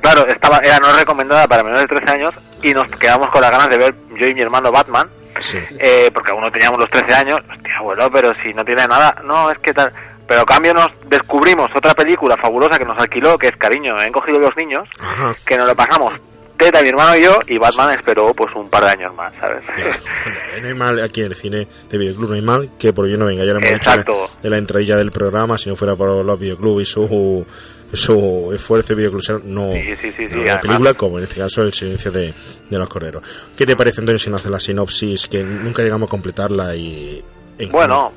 claro, 0.00 0.26
estaba, 0.28 0.58
era 0.62 0.78
no 0.78 0.92
recomendada 0.96 1.48
para 1.48 1.62
menores 1.64 1.88
de 1.88 1.96
13 1.96 2.12
años 2.12 2.30
y 2.62 2.72
nos 2.72 2.86
quedamos 3.00 3.28
con 3.30 3.40
las 3.40 3.50
ganas 3.50 3.68
de 3.68 3.78
ver 3.78 3.94
yo 4.20 4.26
y 4.28 4.34
mi 4.34 4.42
hermano 4.42 4.70
Batman, 4.70 5.08
Sí. 5.38 5.58
eh, 5.78 6.10
porque 6.12 6.32
aún 6.32 6.42
no 6.42 6.50
teníamos 6.50 6.78
los 6.78 6.90
13 6.90 7.14
años. 7.14 7.38
Hostia, 7.40 7.76
abuelo, 7.78 8.08
pero 8.12 8.30
si 8.42 8.52
no 8.54 8.64
tiene 8.64 8.84
nada, 8.86 9.14
no, 9.24 9.50
es 9.50 9.58
que 9.58 9.72
tal. 9.72 9.92
Pero 10.28 10.42
a 10.42 10.46
cambio 10.46 10.72
nos 10.72 10.86
descubrimos 11.08 11.68
otra 11.74 11.94
película 11.94 12.36
fabulosa 12.40 12.78
que 12.78 12.84
nos 12.84 12.98
alquiló, 12.98 13.36
que 13.36 13.48
es 13.48 13.56
Cariño, 13.56 13.94
he 14.00 14.10
cogido 14.12 14.38
los 14.38 14.56
niños, 14.56 14.88
Ajá. 15.00 15.34
que 15.44 15.56
nos 15.56 15.68
lo 15.68 15.74
pasamos 15.76 16.12
Teta, 16.56 16.80
mi 16.80 16.90
hermano 16.90 17.16
y 17.16 17.22
yo, 17.24 17.40
y 17.48 17.58
Batman 17.58 17.90
esperó 17.98 18.32
pues 18.34 18.54
un 18.54 18.70
par 18.70 18.84
de 18.84 18.90
años 18.90 19.12
más, 19.16 19.32
¿sabes? 19.40 19.64
Ya. 19.76 20.60
No 20.60 20.68
hay 20.68 20.74
mal 20.74 21.02
aquí 21.02 21.22
en 21.22 21.26
el 21.28 21.34
cine 21.34 21.66
de 21.90 21.98
videoclub, 21.98 22.28
no 22.28 22.34
hay 22.36 22.42
mal 22.42 22.70
que 22.78 22.92
por 22.92 23.08
ello 23.08 23.16
no 23.18 23.26
venga. 23.26 23.44
Ya 23.44 23.50
lo 23.52 23.58
hemos 23.58 23.68
dicho 23.70 23.90
Exacto. 23.90 24.28
de- 24.36 24.42
de 24.42 24.50
la 24.50 24.58
entradilla 24.58 24.96
del 24.96 25.10
programa, 25.10 25.58
si 25.58 25.68
no 25.70 25.74
fuera 25.74 25.96
por 25.96 26.24
los 26.24 26.38
videoclubs 26.38 26.82
y 26.82 26.86
su, 26.86 27.44
su 27.92 28.50
esfuerzo 28.54 28.94
videoclusero, 28.96 29.40
no. 29.44 29.72
Sí, 29.72 29.94
sí, 30.00 30.12
sí, 30.16 30.24
no, 30.30 30.36
la 30.38 30.42
además- 30.54 30.62
película, 30.62 30.94
como 30.94 31.18
en 31.18 31.24
este 31.24 31.40
caso 31.40 31.62
El 31.62 31.72
silencio 31.72 32.10
de, 32.10 32.32
de 32.70 32.78
los 32.78 32.88
corderos. 32.88 33.22
¿Qué 33.56 33.66
te 33.66 33.76
parece, 33.76 34.00
Antonio, 34.00 34.18
si 34.18 34.30
no 34.30 34.36
hace 34.36 34.50
la 34.50 34.60
sinopsis, 34.60 35.26
que 35.28 35.42
nunca 35.42 35.82
llegamos 35.82 36.08
a 36.08 36.10
completarla 36.10 36.74
y. 36.74 37.22
en- 37.58 37.70
Bueno, 37.72 38.12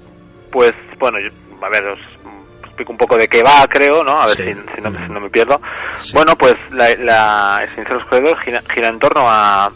pues 0.51 0.73
bueno, 0.99 1.17
yo- 1.19 1.65
a 1.65 1.69
ver, 1.69 1.84
os 1.88 1.99
explico 2.65 2.91
un 2.91 2.97
poco 2.97 3.17
de 3.17 3.28
qué 3.28 3.41
va, 3.43 3.65
creo, 3.69 4.03
¿no? 4.03 4.21
A 4.21 4.28
ver 4.28 4.36
si, 4.38 4.43
si 4.53 4.82
no, 4.82 4.91
si 5.05 5.11
no 5.11 5.19
me 5.19 5.30
pierdo. 5.30 5.59
Bueno, 6.13 6.36
pues 6.38 6.53
la, 6.71 6.89
la 6.99 7.57
el 7.61 7.69
Silencio 7.69 7.95
de 7.95 7.99
los 8.01 8.09
Corredores 8.09 8.43
gira, 8.43 8.61
gira 8.73 8.88
en 8.89 8.99
torno 8.99 9.26
a, 9.30 9.71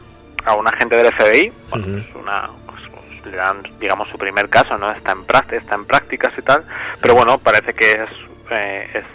a 0.46 0.56
un 0.56 0.68
agente 0.68 0.96
del 0.98 1.14
FBI, 1.14 1.52
bueno, 1.72 1.88
Ujú. 1.88 1.98
es 1.98 2.16
una, 2.16 2.50
pues, 2.66 3.26
le 3.32 3.38
dan, 3.38 3.62
digamos, 3.80 4.08
su 4.10 4.18
primer 4.18 4.50
caso, 4.50 4.78
¿no? 4.78 4.92
Está 4.92 5.14
en, 5.14 5.20
está 5.58 5.76
en 5.76 5.86
prácticas 5.86 6.34
y 6.38 6.42
tal, 6.42 6.64
pero 7.02 7.16
bueno, 7.16 7.38
parece 7.40 7.74
que 7.74 7.90
es, 7.92 8.10
eh, 8.52 8.88
es, 8.96 9.06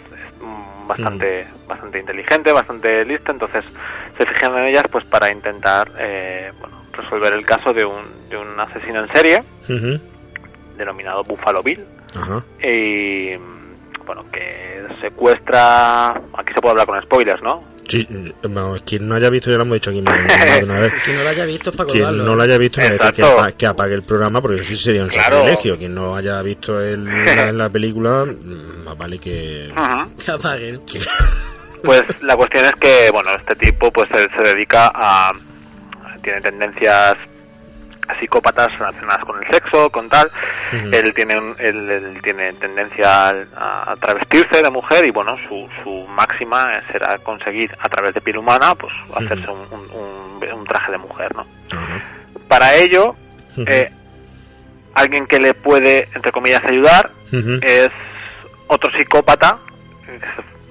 mm, 0.85 0.87
bastante, 0.87 1.47
bastante 1.67 1.99
inteligente, 1.99 2.51
bastante 2.51 3.05
lista, 3.05 3.31
entonces 3.31 3.65
se 4.17 4.25
fijan 4.25 4.57
en 4.57 4.65
ellas 4.65 4.85
pues 4.91 5.05
para 5.05 5.31
intentar, 5.31 5.91
eh, 5.97 6.51
bueno, 6.59 6.83
resolver 6.93 7.33
el 7.33 7.45
caso 7.45 7.73
de 7.73 7.85
un, 7.85 8.29
de 8.29 8.37
un 8.37 8.59
asesino 8.59 9.01
en 9.01 9.13
serie 9.13 9.43
denominado 10.77 11.23
Buffalo 11.23 11.61
Bill. 11.63 11.85
Y 12.61 13.35
bueno 14.05 14.23
que 14.31 14.85
secuestra 15.01 16.09
aquí 16.09 16.53
se 16.53 16.61
puede 16.61 16.71
hablar 16.71 16.87
con 16.87 17.01
spoilers 17.01 17.41
no 17.41 17.63
Sí, 17.87 18.07
vamos, 18.43 18.81
quien 18.83 19.07
no 19.07 19.15
haya 19.15 19.29
visto, 19.29 19.49
ya 19.51 19.57
lo 19.57 19.63
hemos 19.63 19.75
dicho 19.75 19.89
aquí 19.91 20.01
más 20.01 20.19
más 20.21 20.55
de 20.57 20.63
una 20.63 20.79
vez. 20.79 20.93
Quien 21.03 21.17
no 21.17 21.23
lo 21.23 21.29
haya 21.29 21.45
visto 21.45 21.69
es 21.69 21.75
para 21.75 21.87
Quien 21.89 22.17
no 22.17 22.35
lo 22.35 22.41
haya 22.43 22.57
visto, 22.57 22.81
no 22.81 22.89
decir 22.89 23.11
que, 23.13 23.23
apa- 23.23 23.51
que 23.51 23.65
apague 23.67 23.93
el 23.95 24.03
programa, 24.03 24.41
porque 24.41 24.61
eso 24.61 24.69
sí 24.69 24.75
sería 24.77 25.03
un 25.03 25.09
Claro. 25.09 25.37
sacrilegio. 25.37 25.77
Quien 25.77 25.93
no 25.95 26.15
haya 26.15 26.41
visto 26.41 26.81
el, 26.81 27.05
la, 27.05 27.51
la 27.53 27.69
película, 27.69 28.25
mm, 28.25 28.83
más 28.85 28.97
vale 28.97 29.19
que. 29.19 29.71
Que 30.25 30.31
apaguen. 30.31 30.81
pues 31.83 32.03
la 32.21 32.35
cuestión 32.35 32.65
es 32.65 32.71
que 32.79 33.11
bueno 33.11 33.29
este 33.37 33.55
tipo 33.57 33.91
pues 33.91 34.07
se 34.11 34.43
dedica 34.43 34.91
a 34.93 35.31
tiene 36.23 36.41
tendencias 36.41 37.13
psicópatas 38.19 38.77
relacionadas 38.77 39.23
con 39.25 39.43
el 39.43 39.51
sexo 39.51 39.89
con 39.89 40.09
tal. 40.09 40.29
Él 40.71 41.13
tiene 41.15 41.37
un- 41.37 41.55
él, 41.59 41.89
él 41.89 42.19
tiene 42.23 42.53
tendencia 42.53 43.29
a, 43.55 43.91
a 43.91 43.95
travestirse 43.97 44.61
de 44.61 44.69
mujer 44.69 45.05
y 45.07 45.11
bueno 45.11 45.35
su, 45.47 45.67
su 45.83 46.07
máxima 46.09 46.81
será 46.91 47.17
conseguir 47.19 47.75
a 47.79 47.89
través 47.89 48.13
de 48.13 48.21
piel 48.21 48.37
humana 48.37 48.73
pues 48.75 48.93
hacerse 49.15 49.49
un, 49.49 49.67
un- 49.71 50.65
traje 50.65 50.91
de 50.93 50.97
mujer 50.97 51.33
no 51.35 51.45
para 52.47 52.73
ello 52.75 53.15
eh, 53.67 53.91
alguien 54.95 55.27
que 55.27 55.37
le 55.37 55.53
puede 55.53 56.09
entre 56.15 56.31
comillas 56.31 56.63
ayudar 56.65 57.11
es 57.61 57.89
otro 58.67 58.91
psicópata 58.97 59.57
es 60.07 60.21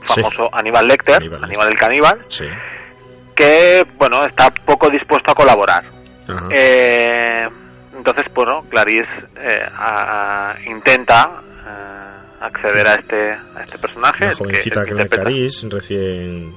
famoso 0.03 0.51
Aníbal 0.53 0.89
Lecter 0.89 1.17
Aníbal 1.17 1.45
Aníbal, 1.45 1.69
el 1.69 1.75
caníbal 1.79 2.25
Sí. 2.29 2.45
que 3.37 3.87
bueno 3.97 4.25
está 4.25 4.51
poco 4.51 4.91
dispuesto 4.91 5.31
a 5.33 5.35
colaborar 5.35 5.85
Ajá. 6.29 6.49
Eh, 6.51 7.49
entonces 7.97 8.25
bueno 8.35 8.63
Clarice 8.71 9.05
eh, 9.37 9.59
a- 9.77 10.55
intenta 10.67 11.31
eh, 11.67 12.41
acceder 12.41 12.87
a 12.87 12.95
este 12.95 13.31
a 13.33 13.63
este 13.65 13.79
personaje 13.79 14.25
la 14.25 14.31
que- 14.31 14.37
jovencita 14.37 14.85
que. 14.85 15.09
Clarice, 15.09 15.69
recién. 15.71 16.53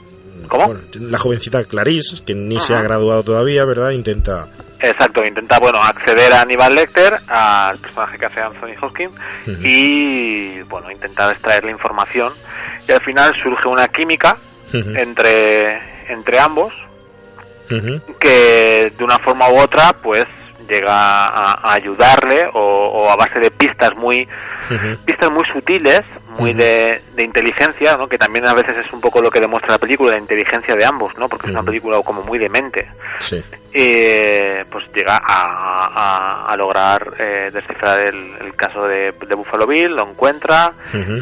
¿Cómo? 0.48 0.68
bueno, 0.68 0.82
la 1.02 1.18
jovencita 1.18 1.66
Clarice, 1.66 2.24
que 2.24 2.34
ni 2.34 2.60
se 2.60 2.74
ha 2.74 2.82
graduado 2.82 3.22
todavía, 3.24 3.66
¿verdad? 3.66 3.90
Intenta. 3.92 4.48
Exacto, 4.80 5.22
intenta 5.26 5.60
bueno 5.60 5.80
acceder 5.82 6.32
a 6.32 6.42
Aníbal 6.42 6.76
Lecter, 6.76 7.18
al 7.28 7.78
personaje 7.80 8.18
que 8.18 8.26
hace 8.28 8.40
Anthony 8.42 8.76
Hopkins, 8.82 9.12
Ujú. 9.48 9.58
y 9.64 10.62
bueno 10.70 10.90
intentar 10.92 11.32
extraer 11.32 11.66
la 11.66 11.72
información 11.72 12.32
y 12.88 12.92
al 12.92 13.02
final 13.02 13.34
surge 13.44 13.68
una 13.68 13.88
química 13.90 14.38
entre 14.72 15.66
entre 16.10 16.40
ambos 16.40 16.74
Que 18.20 18.92
de 18.98 19.04
una 19.04 19.18
forma 19.20 19.50
u 19.50 19.60
otra 19.60 19.92
pues 20.02 20.26
llega 20.70 20.94
a, 21.28 21.52
a 21.54 21.74
ayudarle 21.76 22.44
o, 22.54 22.60
o 22.60 23.10
a 23.10 23.16
base 23.16 23.40
de 23.40 23.52
pistas 23.52 23.96
muy 23.96 24.28
pistas 25.06 25.32
muy 25.32 25.44
sutiles 25.54 26.02
muy 26.38 26.54
de, 26.54 27.02
de 27.16 27.24
inteligencia 27.26 27.96
¿no? 27.96 28.06
que 28.10 28.18
también 28.18 28.46
a 28.48 28.54
veces 28.54 28.76
es 28.86 28.92
un 28.92 29.00
poco 29.00 29.22
lo 29.22 29.32
que 29.32 29.40
demuestra 29.40 29.72
la 29.76 29.78
película 29.78 30.12
la 30.12 30.20
inteligencia 30.20 30.76
de 30.76 30.84
ambos 30.84 31.14
no 31.18 31.30
porque 31.30 31.48
es 31.48 31.52
una 31.54 31.64
película 31.64 32.02
como 32.04 32.22
muy 32.24 32.38
demente 32.38 32.86
Sí. 33.20 33.42
eh, 33.74 34.66
pues 34.70 34.84
llega 34.94 35.16
a, 35.16 35.86
a, 35.88 36.46
a 36.48 36.58
lograr 36.58 37.14
eh, 37.18 37.50
descifrar 37.54 38.00
el, 38.00 38.34
el 38.42 38.54
caso 38.56 38.82
de, 38.84 39.14
de 39.26 39.36
Buffalo 39.36 39.66
Bill 39.68 39.96
lo 39.96 40.10
encuentra 40.10 40.74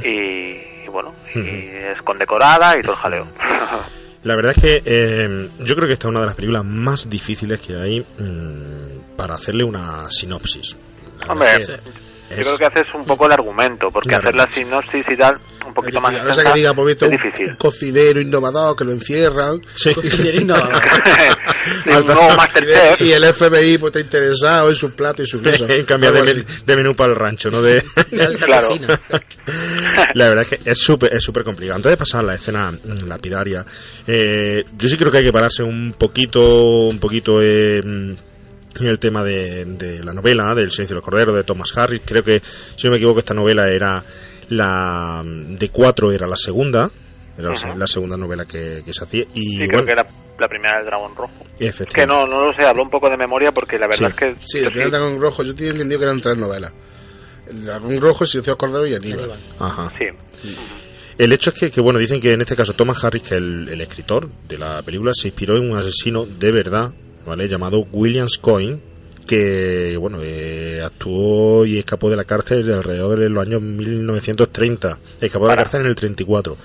y, 0.04 0.86
y 0.86 0.88
bueno 0.90 1.14
y 1.36 1.68
es 1.94 2.02
condecorada 2.04 2.76
y 2.80 2.82
todo 2.82 2.94
el 2.94 2.98
jaleo 2.98 3.28
La 4.26 4.36
verdad 4.36 4.54
es 4.58 4.64
que 4.64 4.82
eh, 4.86 5.50
yo 5.60 5.76
creo 5.76 5.88
que 5.88 5.94
esta 5.94 6.08
es 6.08 6.10
una 6.10 6.22
de 6.22 6.26
las 6.26 6.36
películas 6.36 6.66
más 6.66 7.08
difíciles 7.08 7.62
que 7.62 7.76
hay 7.76 8.00
mm, 8.00 9.16
para 9.16 9.36
hacerle 9.36 9.64
una 9.64 10.10
sinopsis. 10.10 10.76
La 11.20 11.28
Hombre, 11.28 11.48
es 11.60 11.68
que 11.68 11.78
es- 12.42 12.48
creo 12.48 12.58
que 12.58 12.66
haces 12.66 12.94
un 12.94 13.06
poco 13.06 13.26
el 13.26 13.32
argumento, 13.34 13.90
porque 13.92 14.10
Claro. 14.10 14.24
hacer 14.30 14.36
la 14.36 14.50
sinopsis 14.50 15.06
y 15.10 15.16
tal, 15.18 15.36
un 15.66 15.74
poquito 15.74 16.00
más 16.02 16.12
no 16.14 16.20
sé 16.20 16.26
extensa, 16.28 16.52
que 16.54 16.60
diga, 16.60 16.74
por 16.74 16.90
es 16.90 17.02
un, 17.02 17.10
difícil. 17.12 17.50
un 17.50 17.56
cocinero 17.56 18.22
innovador 18.22 18.76
que 18.76 18.84
lo 18.86 18.92
encierran. 18.92 19.62
Sí. 19.76 19.94
Cocinero 19.94 20.42
innovador. 20.42 20.82
Sí, 21.84 21.90
un 21.98 22.06
nuevo 22.06 22.28
Y, 23.00 23.12
el 23.12 23.24
FBI 23.34 23.78
pues, 23.78 23.96
está 23.96 24.00
interesado 24.00 24.70
en 24.70 24.76
sus 24.76 24.92
platos 24.94 25.28
y 25.28 25.32
sus 25.32 25.42
cosas. 25.42 25.70
Cambiar 25.86 26.14
de, 26.14 26.22
men- 26.24 26.46
de 26.66 26.76
menú 26.76 26.96
para 26.96 27.12
el 27.14 27.16
rancho, 27.18 27.50
¿no? 27.50 27.62
De... 27.62 27.84
Claro. 28.46 28.70
cocina. 28.70 29.00
La 30.14 30.26
verdad 30.26 30.46
es 30.50 30.58
que 30.60 30.70
es 30.72 30.80
súper 30.80 31.14
es 31.14 31.24
súper 31.24 31.44
complicado. 31.44 31.76
Antes 31.78 31.92
de 31.92 31.98
pasar 31.98 32.22
a 32.22 32.24
la 32.24 32.36
escena 32.36 32.72
mm, 32.72 33.08
lapidaria, 33.08 33.66
eh, 34.08 34.64
yo 34.78 34.90
sí 34.90 34.98
creo 34.98 35.12
que 35.12 35.20
hay 35.20 35.24
que 35.24 35.34
pararse 35.34 35.64
un 35.64 35.96
poquito, 35.98 36.84
un 36.88 37.00
poquito 37.00 37.40
eh, 37.42 37.82
mm, 37.84 38.14
el 38.82 39.00
tema 39.00 39.24
de, 39.24 39.66
de 39.66 40.04
la 40.04 40.14
novela, 40.14 40.54
del 40.56 40.72
Silencio 40.72 40.96
de 40.96 41.00
los 41.00 41.04
Corderos, 41.04 41.36
de 41.36 41.44
Thomas 41.44 41.76
Harris. 41.78 42.02
Creo 42.06 42.24
que, 42.24 42.42
si 42.76 42.88
no 42.88 42.92
me 42.92 42.98
equivoco, 42.98 43.20
esta 43.20 43.34
novela 43.34 43.70
era 43.70 44.04
la 44.50 45.22
de 45.26 45.70
cuatro, 45.70 46.12
era 46.12 46.28
la 46.28 46.36
segunda. 46.36 46.90
Era 47.38 47.50
la, 47.52 47.76
la 47.76 47.88
segunda 47.88 48.16
novela 48.16 48.46
que, 48.46 48.82
que 48.86 48.94
se 48.94 49.04
hacía. 49.04 49.26
Y 49.34 49.44
Sí, 49.44 49.58
bueno, 49.58 49.72
creo 49.74 49.86
que 49.86 49.92
era 49.92 50.08
la 50.40 50.48
primera 50.48 50.78
del 50.78 50.86
Dragón 50.88 51.16
Rojo. 51.16 51.34
Efectivamente. 51.60 51.94
que 51.96 52.08
no, 52.08 52.26
no 52.26 52.46
lo 52.48 52.54
sé, 52.54 52.64
hablo 52.66 52.84
un 52.84 52.90
poco 52.90 53.10
de 53.10 53.18
memoria 53.18 53.52
porque 53.52 53.78
la 53.78 53.88
verdad 53.88 53.98
Sí. 53.98 54.06
es 54.06 54.16
que... 54.16 54.36
Sí, 54.46 54.60
yo 54.60 54.66
el 54.68 54.72
primer 54.72 54.92
dragón 54.92 55.20
rojo, 55.22 55.44
yo 55.44 55.54
tenía 55.56 55.72
entendido 55.72 56.00
que 56.00 56.06
eran 56.06 56.22
tres 56.22 56.38
novelas. 56.38 56.72
El 57.48 57.66
dragón 57.66 58.00
rojo, 58.02 58.26
Silencio 58.26 58.52
del 58.54 58.58
Cordero 58.58 58.88
y 58.88 58.96
Aníbal. 58.96 59.20
Aníbal. 59.32 59.40
Ajá. 59.60 59.92
sí. 59.98 60.06
El 61.18 61.32
hecho 61.32 61.50
es 61.52 61.56
que, 61.60 61.72
que, 61.72 61.80
bueno, 61.82 61.98
dicen 62.00 62.20
que 62.20 62.34
en 62.34 62.42
este 62.42 62.56
caso 62.58 62.74
Thomas 62.74 63.02
Harris, 63.04 63.22
que 63.24 63.36
el, 63.36 63.70
el 63.70 63.80
escritor 63.82 64.30
de 64.50 64.58
la 64.58 64.82
película, 64.84 65.12
se 65.14 65.30
inspiró 65.30 65.56
en 65.58 65.72
un 65.72 65.78
asesino 65.78 66.26
de 66.26 66.52
verdad, 66.52 66.92
¿vale? 67.26 67.48
Llamado 67.48 67.86
Williams 67.92 68.38
Coyne, 68.38 68.80
que, 69.28 69.98
bueno, 70.00 70.20
eh, 70.22 70.82
actuó 70.84 71.66
y 71.66 71.78
escapó 71.80 72.10
de 72.10 72.16
la 72.16 72.26
cárcel 72.26 72.72
alrededor 72.72 73.20
de 73.20 73.30
los 73.30 73.46
años 73.46 73.62
1930. 73.62 75.00
Escapó 75.22 75.46
de 75.46 75.50
la 75.52 75.56
cárcel 75.58 75.82
en 75.82 75.88
el 75.88 75.96
34. 75.96 76.58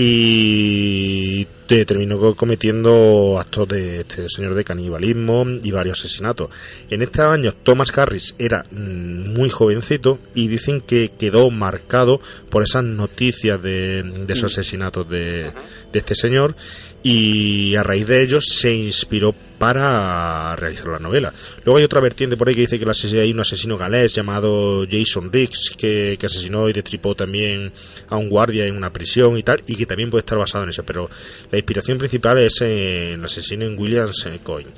Y 0.00 1.46
te- 1.66 1.84
terminó 1.84 2.18
co- 2.20 2.36
cometiendo 2.36 3.36
actos 3.40 3.66
de 3.68 4.00
este 4.00 4.28
señor 4.28 4.54
de 4.54 4.62
canibalismo 4.62 5.44
y 5.62 5.70
varios 5.72 5.98
asesinatos. 6.00 6.50
En 6.88 7.02
estos 7.02 7.26
años 7.26 7.56
Thomas 7.64 7.96
Harris 7.98 8.34
era 8.38 8.62
mm, 8.70 9.32
muy 9.34 9.48
jovencito 9.48 10.20
y 10.34 10.46
dicen 10.48 10.82
que 10.82 11.10
quedó 11.18 11.50
marcado 11.50 12.20
por 12.48 12.62
esas 12.62 12.84
noticias 12.84 13.60
de, 13.62 14.02
de 14.04 14.32
esos 14.32 14.52
asesinatos 14.52 15.08
de, 15.10 15.50
de 15.92 15.98
este 15.98 16.14
señor 16.14 16.54
y 17.02 17.74
a 17.74 17.82
raíz 17.82 18.06
de 18.06 18.22
ellos 18.22 18.44
se 18.48 18.72
inspiró 18.72 19.34
para 19.58 20.54
realizar 20.56 20.88
la 20.88 20.98
novela. 20.98 21.32
Luego 21.64 21.78
hay 21.78 21.84
otra 21.84 22.00
vertiente 22.00 22.36
por 22.36 22.48
ahí 22.48 22.54
que 22.54 22.62
dice 22.62 22.78
que 22.78 23.20
hay 23.20 23.32
un 23.32 23.40
asesino 23.40 23.76
galés 23.76 24.14
llamado 24.14 24.86
Jason 24.88 25.32
Riggs 25.32 25.74
que, 25.76 26.16
que 26.18 26.26
asesinó 26.26 26.68
y 26.68 26.72
destripó 26.72 27.14
también 27.14 27.72
a 28.08 28.16
un 28.16 28.28
guardia 28.28 28.66
en 28.66 28.76
una 28.76 28.92
prisión 28.92 29.36
y 29.36 29.42
tal, 29.42 29.62
y 29.66 29.74
que 29.74 29.86
también 29.86 30.10
puede 30.10 30.20
estar 30.20 30.38
basado 30.38 30.64
en 30.64 30.70
eso, 30.70 30.84
pero 30.84 31.10
la 31.50 31.58
inspiración 31.58 31.98
principal 31.98 32.38
es 32.38 32.60
en 32.60 33.14
el 33.14 33.24
asesino 33.24 33.64
en 33.64 33.78
Williams 33.78 34.24
eh, 34.26 34.38
Coyne. 34.42 34.70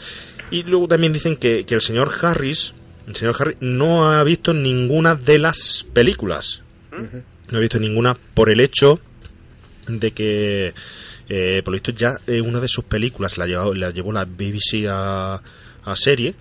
Y 0.51 0.65
luego 0.65 0.89
también 0.89 1.13
dicen 1.13 1.37
que, 1.37 1.65
que 1.65 1.75
el 1.75 1.81
señor 1.81 2.13
Harris, 2.21 2.75
el 3.07 3.15
señor 3.15 3.37
Harris 3.39 3.57
no 3.61 4.11
ha 4.11 4.25
visto 4.25 4.53
ninguna 4.53 5.15
de 5.15 5.39
las 5.39 5.87
películas. 5.93 6.63
No 7.51 7.59
ha 7.59 7.61
visto 7.61 7.79
ninguna 7.79 8.17
por 8.35 8.51
el 8.51 8.61
hecho 8.61 9.01
de 9.87 10.11
que 10.11 10.75
eh, 11.31 11.63
por 11.65 11.73
lo 11.73 11.77
visto 11.77 11.93
ya 11.93 12.19
eh, 12.27 12.41
una 12.43 12.61
de 12.61 12.69
sus 12.69 12.85
películas 12.85 13.39
la, 13.39 13.47
llevó- 13.47 13.75
la 13.75 13.91
llevó 13.91 14.13
la 14.13 14.25
BBC 14.27 14.87
a, 14.89 15.41
a 15.85 15.97
serie 15.97 16.35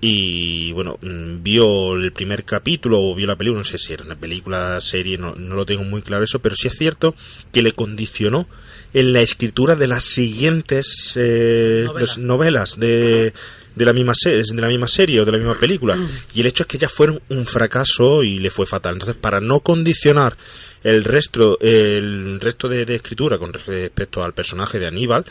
y 0.00 0.72
bueno 0.72 0.98
mm, 1.00 1.42
vio 1.42 1.94
el 1.96 2.12
primer 2.12 2.44
capítulo 2.44 3.00
o 3.00 3.14
vio 3.14 3.26
la 3.26 3.36
película 3.36 3.60
no 3.60 3.64
sé 3.64 3.78
si 3.78 3.92
era 3.94 4.04
una 4.04 4.14
película 4.16 4.78
serie 4.80 5.16
no, 5.18 5.34
no 5.34 5.54
lo 5.54 5.64
tengo 5.64 5.84
muy 5.84 6.02
claro 6.02 6.22
eso 6.22 6.38
pero 6.40 6.54
sí 6.54 6.68
es 6.68 6.74
cierto 6.76 7.14
que 7.52 7.62
le 7.62 7.72
condicionó 7.72 8.46
en 8.92 9.12
la 9.12 9.22
escritura 9.22 9.74
de 9.74 9.86
las 9.86 10.04
siguientes 10.04 11.14
eh, 11.16 11.84
Novela. 11.86 12.00
los- 12.00 12.18
novelas 12.18 12.78
de 12.78 13.32
de 13.74 13.84
la 13.84 13.92
misma 13.92 14.14
serie, 14.14 14.42
de 14.50 14.60
la 14.62 14.68
misma 14.68 14.88
serie 14.88 15.20
o 15.20 15.26
de 15.26 15.32
la 15.32 15.38
misma 15.38 15.58
película 15.58 15.98
y 16.34 16.40
el 16.40 16.46
hecho 16.46 16.62
es 16.62 16.66
que 16.66 16.78
ya 16.78 16.88
fueron 16.88 17.20
un 17.30 17.46
fracaso 17.46 18.22
y 18.22 18.38
le 18.38 18.50
fue 18.50 18.66
fatal 18.66 18.94
entonces 18.94 19.16
para 19.20 19.40
no 19.40 19.60
condicionar 19.60 20.36
el 20.84 21.04
resto 21.04 21.58
el 21.60 22.38
resto 22.40 22.68
de, 22.68 22.84
de 22.84 22.94
escritura 22.96 23.38
con 23.38 23.52
respecto 23.52 24.22
al 24.22 24.34
personaje 24.34 24.78
de 24.78 24.86
Aníbal 24.86 25.24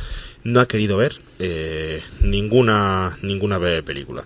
no 0.44 0.60
ha 0.60 0.68
querido 0.68 0.98
ver 0.98 1.16
eh, 1.40 2.02
ninguna 2.22 3.18
ninguna 3.22 3.60
pe- 3.60 3.84
película. 3.84 4.26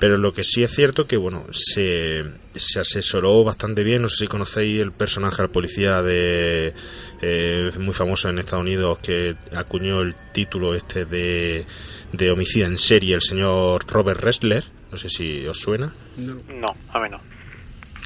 Pero 0.00 0.16
lo 0.16 0.32
que 0.32 0.44
sí 0.44 0.62
es 0.62 0.70
cierto 0.70 1.08
que 1.08 1.16
bueno 1.16 1.46
se, 1.50 2.22
se 2.54 2.78
asesoró 2.78 3.42
bastante 3.42 3.82
bien 3.82 4.02
no 4.02 4.08
sé 4.08 4.16
si 4.18 4.26
conocéis 4.28 4.80
el 4.80 4.92
personaje 4.92 5.42
al 5.42 5.50
policía 5.50 6.02
de 6.02 6.72
eh, 7.20 7.72
muy 7.78 7.94
famoso 7.94 8.28
en 8.28 8.38
Estados 8.38 8.62
Unidos 8.62 8.98
que 9.02 9.34
acuñó 9.56 10.02
el 10.02 10.14
título 10.32 10.74
este 10.74 11.04
de 11.04 11.66
de 12.12 12.30
homicida 12.30 12.66
en 12.66 12.78
serie 12.78 13.14
el 13.14 13.22
señor 13.22 13.84
Robert 13.90 14.20
Ressler. 14.20 14.64
No 14.92 14.96
sé 14.96 15.10
si 15.10 15.46
os 15.46 15.58
suena. 15.58 15.92
No, 16.16 16.74
a 16.90 17.00
mí 17.02 17.08
no. 17.10 17.20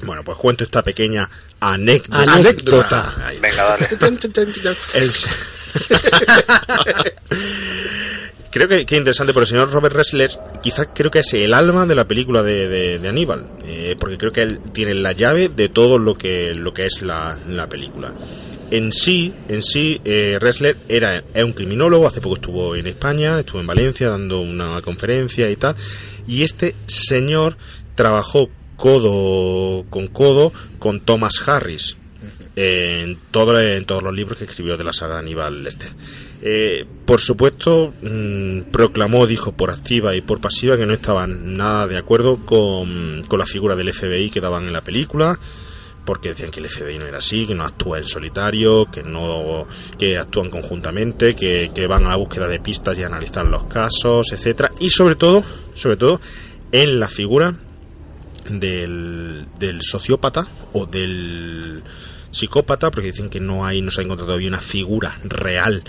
bueno 0.04 0.24
pues 0.24 0.36
cuento 0.38 0.64
esta 0.64 0.82
pequeña 0.82 1.28
anécdota 1.70 2.22
Anécdota. 2.34 3.14
Venga, 3.40 3.62
dale. 3.64 3.86
El- 4.94 5.10
creo 8.50 8.68
que, 8.68 8.84
que 8.84 8.96
interesante 8.96 9.32
por 9.32 9.42
el 9.42 9.46
señor 9.46 9.70
Robert 9.70 9.94
Ressler 9.94 10.30
quizás 10.62 10.88
creo 10.94 11.10
que 11.10 11.20
es 11.20 11.32
el 11.34 11.54
alma 11.54 11.86
de 11.86 11.94
la 11.94 12.06
película 12.06 12.42
de, 12.42 12.68
de- 12.68 12.98
de 12.98 13.08
Aníbal 13.08 13.46
eh, 13.64 13.96
porque 13.98 14.18
creo 14.18 14.32
que 14.32 14.42
él 14.42 14.60
tiene 14.72 14.94
la 14.94 15.12
llave 15.12 15.48
de 15.48 15.68
todo 15.68 15.98
lo 15.98 16.16
que 16.18 16.54
lo 16.54 16.74
que 16.74 16.86
es 16.86 17.02
la, 17.02 17.38
la 17.48 17.68
película 17.68 18.12
en 18.70 18.92
sí 18.92 19.32
en 19.48 19.62
sí 19.62 20.00
eh, 20.04 20.38
Ressler 20.40 20.76
era 20.88 21.22
es 21.32 21.44
un 21.44 21.52
criminólogo 21.52 22.06
hace 22.06 22.20
poco 22.20 22.36
estuvo 22.36 22.76
en 22.76 22.86
España 22.86 23.40
estuvo 23.40 23.60
en 23.60 23.66
Valencia 23.66 24.10
dando 24.10 24.40
una 24.40 24.82
conferencia 24.82 25.50
y 25.50 25.56
tal 25.56 25.74
y 26.26 26.42
este 26.42 26.74
señor 26.86 27.56
trabajó 27.94 28.50
codo 28.82 29.84
con 29.90 30.08
codo 30.08 30.52
con 30.80 30.98
Thomas 30.98 31.46
Harris 31.46 31.96
en, 32.56 33.16
todo, 33.30 33.60
en 33.60 33.84
todos 33.84 34.02
los 34.02 34.12
libros 34.12 34.38
que 34.38 34.44
escribió 34.44 34.76
de 34.76 34.82
la 34.82 34.92
saga 34.92 35.14
de 35.14 35.20
Aníbal 35.20 35.62
Lester. 35.62 35.90
Eh, 36.42 36.84
por 37.06 37.20
supuesto, 37.20 37.94
mm, 38.02 38.72
proclamó, 38.72 39.28
dijo 39.28 39.52
por 39.52 39.70
activa 39.70 40.16
y 40.16 40.20
por 40.20 40.40
pasiva 40.40 40.76
que 40.76 40.84
no 40.84 40.94
estaban 40.94 41.56
nada 41.56 41.86
de 41.86 41.96
acuerdo 41.96 42.44
con, 42.44 43.22
con 43.28 43.38
la 43.38 43.46
figura 43.46 43.76
del 43.76 43.94
FBI 43.94 44.30
que 44.30 44.40
daban 44.40 44.66
en 44.66 44.72
la 44.72 44.82
película, 44.82 45.38
porque 46.04 46.30
decían 46.30 46.50
que 46.50 46.58
el 46.58 46.68
FBI 46.68 46.98
no 46.98 47.06
era 47.06 47.18
así, 47.18 47.46
que 47.46 47.54
no 47.54 47.62
actúa 47.62 47.98
en 47.98 48.08
solitario, 48.08 48.90
que 48.90 49.04
no 49.04 49.68
que 49.96 50.18
actúan 50.18 50.50
conjuntamente, 50.50 51.36
que, 51.36 51.70
que 51.72 51.86
van 51.86 52.04
a 52.06 52.08
la 52.08 52.16
búsqueda 52.16 52.48
de 52.48 52.58
pistas 52.58 52.98
y 52.98 53.04
a 53.04 53.06
analizar 53.06 53.46
los 53.46 53.62
casos, 53.66 54.32
etcétera, 54.32 54.72
y 54.80 54.90
sobre 54.90 55.14
todo, 55.14 55.44
sobre 55.76 55.96
todo 55.96 56.20
en 56.72 56.98
la 56.98 57.06
figura 57.06 57.56
del, 58.48 59.46
del 59.58 59.82
sociópata 59.82 60.46
o 60.72 60.86
del 60.86 61.82
psicópata, 62.30 62.90
porque 62.90 63.12
dicen 63.12 63.30
que 63.30 63.40
no 63.40 63.64
hay, 63.64 63.82
no 63.82 63.90
se 63.90 64.00
ha 64.00 64.04
encontrado 64.04 64.28
todavía 64.28 64.48
una 64.48 64.60
figura 64.60 65.18
real 65.24 65.84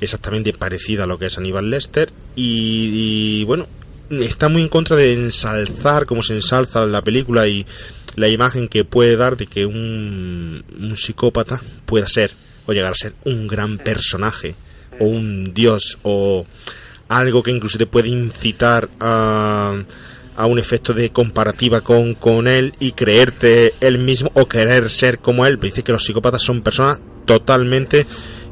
exactamente 0.00 0.52
parecida 0.52 1.04
a 1.04 1.06
lo 1.06 1.18
que 1.18 1.26
es 1.26 1.38
Aníbal 1.38 1.70
Lester 1.70 2.12
y, 2.36 3.44
bueno 3.44 3.66
está 4.10 4.48
muy 4.48 4.62
en 4.62 4.68
contra 4.68 4.96
de 4.96 5.12
ensalzar 5.12 6.06
como 6.06 6.22
se 6.22 6.32
ensalza 6.32 6.86
la 6.86 7.02
película 7.02 7.46
y 7.46 7.66
la 8.16 8.28
imagen 8.28 8.68
que 8.68 8.84
puede 8.84 9.16
dar 9.16 9.36
de 9.36 9.46
que 9.46 9.66
un, 9.66 10.64
un 10.80 10.96
psicópata 10.96 11.60
pueda 11.84 12.08
ser 12.08 12.30
o 12.64 12.72
llegar 12.72 12.92
a 12.92 12.94
ser 12.94 13.12
un 13.24 13.46
gran 13.46 13.76
personaje 13.76 14.54
o 14.98 15.04
un 15.04 15.52
dios 15.52 15.98
o 16.02 16.46
algo 17.08 17.42
que 17.42 17.50
incluso 17.50 17.76
te 17.76 17.86
puede 17.86 18.08
incitar 18.08 18.88
a, 18.98 19.82
a 20.38 20.46
un 20.46 20.60
efecto 20.60 20.94
de 20.94 21.10
comparativa 21.10 21.80
con, 21.80 22.14
con 22.14 22.46
él 22.46 22.72
y 22.78 22.92
creerte 22.92 23.74
él 23.80 23.98
mismo 23.98 24.30
o 24.34 24.46
querer 24.46 24.88
ser 24.88 25.18
como 25.18 25.44
él. 25.44 25.58
Dice 25.58 25.82
que 25.82 25.90
los 25.90 26.04
psicópatas 26.04 26.42
son 26.42 26.62
personas 26.62 27.00
totalmente 27.24 28.06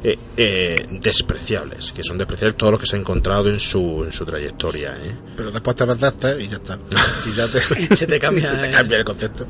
eh, 0.09 0.17
eh, 0.37 0.85
despreciables, 0.89 1.91
que 1.91 2.01
son 2.01 2.17
despreciables 2.17 2.55
todos 2.57 2.71
los 2.71 2.79
que 2.79 2.87
se 2.87 2.95
ha 2.95 2.99
encontrado 2.99 3.49
en 3.49 3.59
su, 3.59 4.03
en 4.05 4.13
su 4.13 4.25
trayectoria. 4.25 4.95
¿eh? 5.03 5.13
Pero 5.35 5.51
después 5.51 5.75
te 5.75 5.83
adaptas 5.83 6.39
y 6.39 6.47
ya 6.47 6.57
está. 6.57 6.79
Y 7.27 7.31
ya 7.31 7.45
te, 7.47 7.59
Y 7.81 7.95
se 7.95 8.07
te 8.07 8.17
cambia, 8.19 8.51
se 8.51 8.57
te 8.57 8.69
eh. 8.69 8.71
cambia 8.71 8.97
el 8.99 9.03
concepto. 9.03 9.47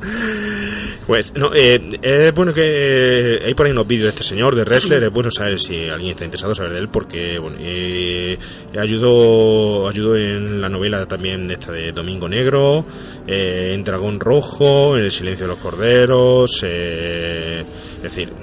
Pues, 1.08 1.34
no, 1.36 1.52
eh, 1.54 2.00
es 2.02 2.34
bueno 2.34 2.54
que 2.54 3.42
hay 3.46 3.54
por 3.54 3.66
ahí 3.66 3.72
unos 3.72 3.88
vídeos 3.88 4.06
de 4.06 4.10
este 4.10 4.24
señor, 4.24 4.56
de 4.56 4.64
wrestler, 4.64 5.04
es 5.04 5.12
bueno 5.12 5.32
saber 5.32 5.60
si 5.60 5.88
alguien 5.88 6.12
está 6.12 6.26
interesado 6.26 6.54
saber 6.54 6.74
de 6.74 6.80
él, 6.80 6.90
porque, 6.90 7.40
bueno, 7.40 7.56
eh, 7.62 8.38
ayudó, 8.78 9.88
ayudó 9.88 10.18
en 10.18 10.60
la 10.60 10.70
novela 10.70 11.06
también 11.08 11.50
esta 11.52 11.72
de 11.72 11.94
Domingo 11.94 12.28
Negro, 12.28 12.86
eh, 13.26 13.72
en 13.74 13.84
Dragón 13.86 14.20
Rojo, 14.20 14.98
en 14.98 15.06
El 15.06 15.12
Silencio 15.12 15.46
de 15.46 15.54
los 15.54 15.60
Corderos, 15.60 16.62
eh, 16.64 17.64
es 17.98 18.04
decir, 18.04 18.34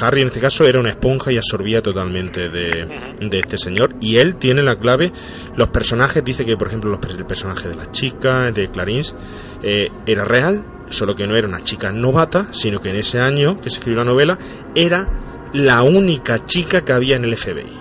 Harry 0.00 0.20
en 0.22 0.28
este 0.28 0.40
caso 0.40 0.66
era 0.66 0.80
una 0.80 0.90
esponja 0.90 1.32
y 1.32 1.36
absorbía 1.36 1.82
totalmente 1.82 2.48
de, 2.48 2.86
de 3.20 3.38
este 3.38 3.58
señor. 3.58 3.94
Y 4.00 4.16
él 4.16 4.36
tiene 4.36 4.62
la 4.62 4.78
clave. 4.78 5.12
Los 5.56 5.68
personajes 5.70 6.24
dice 6.24 6.44
que 6.44 6.56
por 6.56 6.68
ejemplo 6.68 6.90
los, 6.90 7.00
el 7.10 7.26
personaje 7.26 7.68
de 7.68 7.74
la 7.74 7.90
chica 7.90 8.52
de 8.52 8.70
Clarins 8.70 9.14
eh, 9.62 9.90
era 10.06 10.24
real 10.24 10.64
solo 10.90 11.14
que 11.14 11.26
no 11.26 11.36
era 11.36 11.46
una 11.46 11.62
chica 11.62 11.92
novata 11.92 12.48
sino 12.52 12.80
que 12.80 12.90
en 12.90 12.96
ese 12.96 13.20
año 13.20 13.60
que 13.60 13.70
se 13.70 13.78
escribió 13.78 13.98
la 13.98 14.10
novela 14.10 14.38
era 14.74 15.50
la 15.52 15.82
única 15.82 16.44
chica 16.46 16.82
que 16.82 16.92
había 16.92 17.16
en 17.16 17.24
el 17.24 17.36
FBI 17.36 17.78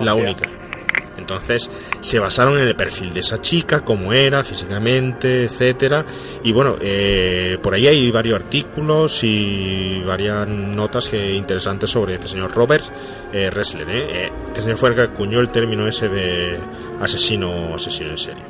la 0.00 0.14
única 0.14 0.48
entonces 1.18 1.70
se 2.00 2.18
basaron 2.18 2.58
en 2.58 2.68
el 2.68 2.76
perfil 2.76 3.12
de 3.12 3.20
esa 3.20 3.40
chica, 3.40 3.84
cómo 3.84 4.12
era 4.12 4.42
físicamente, 4.44 5.44
etcétera. 5.44 6.04
Y 6.42 6.52
bueno, 6.52 6.76
eh, 6.80 7.58
por 7.62 7.74
ahí 7.74 7.86
hay 7.86 8.10
varios 8.10 8.36
artículos 8.42 9.22
y 9.24 10.02
varias 10.04 10.46
notas 10.48 11.08
que 11.08 11.32
interesantes 11.32 11.90
sobre 11.90 12.14
este 12.14 12.28
señor 12.28 12.54
Robert 12.54 12.84
eh, 13.32 13.50
Ressler. 13.50 13.88
¿eh? 13.88 14.06
Eh, 14.26 14.30
Este 14.48 14.62
señor 14.62 14.76
fue 14.76 14.90
el 14.90 14.94
que 14.94 15.02
acuñó 15.02 15.40
el 15.40 15.48
término 15.50 15.86
ese 15.86 16.08
de 16.08 16.58
asesino, 17.00 17.74
asesino 17.74 18.10
en 18.10 18.18
serie. 18.18 18.42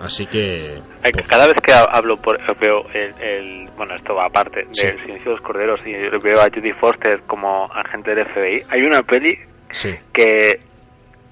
Así 0.00 0.26
que 0.26 0.80
que 1.04 1.22
Cada 1.22 1.46
vez 1.46 1.54
que 1.64 1.72
ha- 1.72 1.82
hablo 1.92 2.16
por, 2.16 2.36
veo 2.60 2.84
el, 2.92 3.14
el- 3.22 3.68
bueno 3.76 3.94
esto 3.94 4.14
va 4.14 4.26
aparte 4.26 4.66
Sí. 4.72 4.86
del 4.86 4.98
silencio 5.00 5.24
de 5.26 5.36
los 5.36 5.40
corderos 5.42 5.80
y 5.86 5.92
veo 6.22 6.40
a 6.40 6.48
Judy 6.52 6.72
Foster 6.80 7.20
como 7.26 7.66
agente 7.72 8.12
del 8.14 8.26
FBI 8.26 8.62
hay 8.68 8.82
una 8.84 9.02
peli 9.04 9.36
sí, 9.70 9.94
que, 10.12 10.58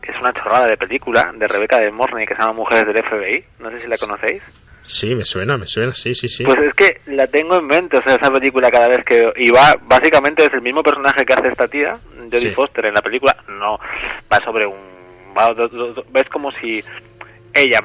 que 0.02 0.12
es 0.12 0.20
una 0.20 0.32
chorrada 0.32 0.66
de 0.66 0.76
película 0.76 1.32
de 1.36 1.46
Rebecca 1.48 1.78
de 1.80 1.90
Morney 1.90 2.26
que 2.26 2.34
se 2.34 2.40
llama 2.40 2.52
Mujeres 2.54 2.86
del 2.86 3.04
FBI 3.04 3.44
no 3.60 3.70
sé 3.70 3.80
si 3.80 3.88
la 3.88 3.96
conocéis 3.98 4.42
sí, 4.82 5.14
me 5.14 5.24
suena, 5.26 5.56
me 5.58 5.66
suena, 5.66 5.92
sí, 5.92 6.14
sí, 6.14 6.28
sí. 6.28 6.42
pues 6.44 6.56
es 6.58 6.74
que 6.74 7.00
la 7.12 7.26
tengo 7.26 7.56
en 7.56 7.66
mente 7.66 7.98
o 7.98 8.02
sea 8.02 8.14
esa 8.16 8.30
película 8.30 8.70
cada 8.70 8.88
vez 8.88 9.04
que 9.04 9.30
y 9.36 9.50
va 9.50 9.74
básicamente 9.82 10.44
es 10.44 10.52
el 10.54 10.62
mismo 10.62 10.82
personaje 10.82 11.24
que 11.24 11.32
hace 11.34 11.48
esta 11.48 11.68
tía 11.68 11.94
Jodie 12.16 12.38
Sí. 12.40 12.50
Foster 12.52 12.86
en 12.86 12.94
la 12.94 13.02
película 13.02 13.36
no 13.48 13.78
va 14.32 14.38
sobre 14.44 14.66
un 14.66 14.78
va- 15.36 15.52
do- 15.54 15.68
do- 15.68 15.92
do- 15.92 16.04
ves 16.10 16.28
como 16.30 16.50
si 16.52 16.82
ella 17.54 17.78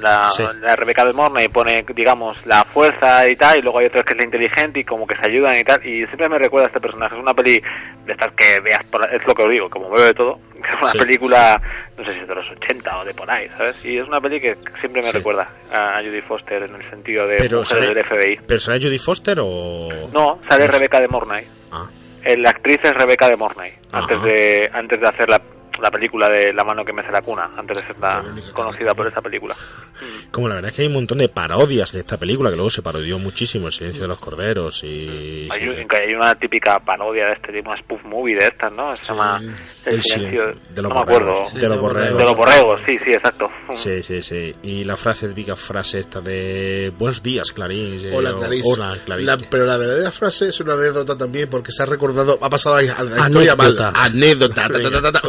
la, 0.00 0.26
Sí. 0.28 0.42
la 0.60 0.74
Rebeca 0.74 1.04
de 1.04 1.12
Mornay 1.12 1.46
pone 1.48 1.84
digamos 1.94 2.36
la 2.46 2.64
fuerza 2.64 3.28
y 3.28 3.36
tal 3.36 3.58
y 3.58 3.62
luego 3.62 3.78
hay 3.78 3.86
otro 3.86 4.02
que 4.02 4.14
es 4.14 4.18
la 4.18 4.24
inteligente 4.24 4.80
y 4.80 4.84
como 4.84 5.06
que 5.06 5.14
se 5.14 5.30
ayudan 5.30 5.56
y 5.58 5.62
tal 5.62 5.78
y 5.86 6.04
siempre 6.06 6.28
me 6.28 6.38
recuerda 6.38 6.66
a 6.66 6.68
este 6.68 6.80
personaje 6.80 7.14
es 7.14 7.20
una 7.22 7.32
peli 7.34 7.60
de 8.04 8.12
estas 8.12 8.32
que 8.34 8.60
veas 8.64 8.80
por, 8.90 9.02
es 9.14 9.20
lo 9.26 9.34
que 9.34 9.42
os 9.44 9.50
digo 9.50 9.70
como 9.70 9.90
veo 9.90 10.04
de 10.06 10.14
todo 10.14 10.40
es 10.56 10.82
una 10.82 10.90
Sí. 10.92 10.98
película 10.98 11.54
no 11.96 12.04
sé 12.04 12.14
si 12.14 12.20
es 12.20 12.26
de 12.28 12.34
los 12.34 12.50
80 12.50 12.98
o 12.98 13.04
de 13.04 13.14
por 13.14 13.30
ahí 13.30 13.48
¿sabes? 13.56 13.84
y 13.84 13.96
es 13.98 14.08
una 14.08 14.20
peli 14.20 14.40
que 14.40 14.56
siempre 14.80 15.02
me 15.02 15.08
Sí. 15.10 15.18
recuerda 15.18 15.48
a 15.72 16.00
Judy 16.02 16.20
Foster 16.22 16.62
en 16.64 16.74
el 16.74 16.90
sentido 16.90 17.26
de 17.28 17.36
Pero 17.36 17.58
mujeres 17.60 17.68
sale- 17.68 17.94
del 17.94 18.04
FBI 18.04 18.40
¿Pero 18.46 18.58
será 18.60 18.78
Judy 18.78 18.98
Foster 18.98 19.38
o...? 19.40 19.88
no 20.12 20.40
sale 20.48 20.66
Rebeca 20.66 20.98
de 21.00 21.06
Mornay 21.08 21.46
Ah, 21.70 21.86
Eh, 22.24 22.36
la 22.38 22.50
actriz 22.50 22.78
es 22.82 22.92
Rebeca 22.94 23.28
de 23.28 23.36
Mornay 23.36 23.72
Ajá. 23.92 23.98
antes 24.04 24.22
de 24.22 24.70
antes 24.72 25.00
de 25.00 25.06
hacer 25.08 25.28
la, 25.28 25.40
la 25.82 25.90
película 25.90 26.30
de 26.30 26.52
La 26.54 26.64
mano 26.64 26.84
que 26.84 26.92
mece 26.92 27.10
la 27.10 27.20
cuna 27.22 27.50
antes 27.56 27.76
de 27.78 27.86
ser 27.86 27.98
la- 27.98 28.24
conocida 28.54 28.94
por 28.94 29.08
esa 29.08 29.20
película 29.20 29.54
Como 30.30 30.48
la 30.48 30.54
verdad 30.54 30.70
es 30.70 30.76
que 30.76 30.82
hay 30.82 30.88
un 30.88 30.94
montón 30.94 31.18
de 31.18 31.28
parodias 31.28 31.92
de 31.92 32.00
esta 32.00 32.16
película 32.18 32.48
que 32.50 32.56
luego 32.56 32.70
se 32.70 32.82
parodió 32.82 33.18
muchísimo, 33.18 33.66
El 33.66 33.72
silencio 33.72 34.02
de 34.02 34.08
los 34.08 34.18
corderos 34.18 34.82
y... 34.84 35.48
Hay, 35.50 35.68
un- 35.68 35.86
que 35.88 35.96
hay 35.96 36.14
una 36.14 36.34
típica 36.36 36.78
parodia 36.80 37.26
de 37.26 37.32
este 37.34 37.52
tipo, 37.52 37.70
una 37.70 37.78
spoof 37.82 38.02
movie 38.04 38.36
de 38.36 38.46
estas, 38.46 38.72
¿no? 38.72 38.96
Se 38.96 39.04
llama 39.04 39.38
El, 39.84 39.94
El 39.94 40.02
silencio, 40.02 40.42
silencio 40.44 40.62
de 40.74 40.82
los 40.82 40.88
no 40.90 40.94
me 40.96 41.00
acuerdo. 41.02 41.44
de 41.52 41.68
los 41.68 41.80
borregos. 41.80 42.18
De 42.18 42.24
los 42.24 42.36
borregos, 42.36 42.80
sí, 42.86 42.98
sí, 43.04 43.10
exacto. 43.12 43.50
Sí, 43.72 44.02
sí, 44.02 44.22
sí. 44.22 44.54
Y 44.62 44.84
la 44.84 44.96
frase, 44.96 45.28
típica 45.28 45.56
frase 45.56 45.98
esta 46.00 46.20
de 46.20 46.92
Buenos 46.98 47.22
días, 47.22 47.52
Clarín. 47.52 48.00
Hola, 48.12 48.34
Clarice. 48.38 48.68
Hola, 48.72 48.96
Clarice. 49.04 49.26
La- 49.26 49.36
pero 49.50 49.66
la 49.66 49.76
verdadera 49.76 50.10
frase 50.12 50.48
es 50.48 50.60
una 50.60 50.74
anécdota 50.74 51.16
también 51.16 51.48
porque 51.50 51.72
se 51.72 51.82
ha 51.82 51.86
recordado, 51.86 52.38
ha 52.40 52.48
pasado 52.50 52.76
a 52.76 52.82
la 52.82 52.84
historia 52.84 53.52
Anécdota. 53.52 53.90
mal. 53.90 54.06
Anécdota. 54.12 54.68
ta, 54.68 55.12
ta, 55.12 55.20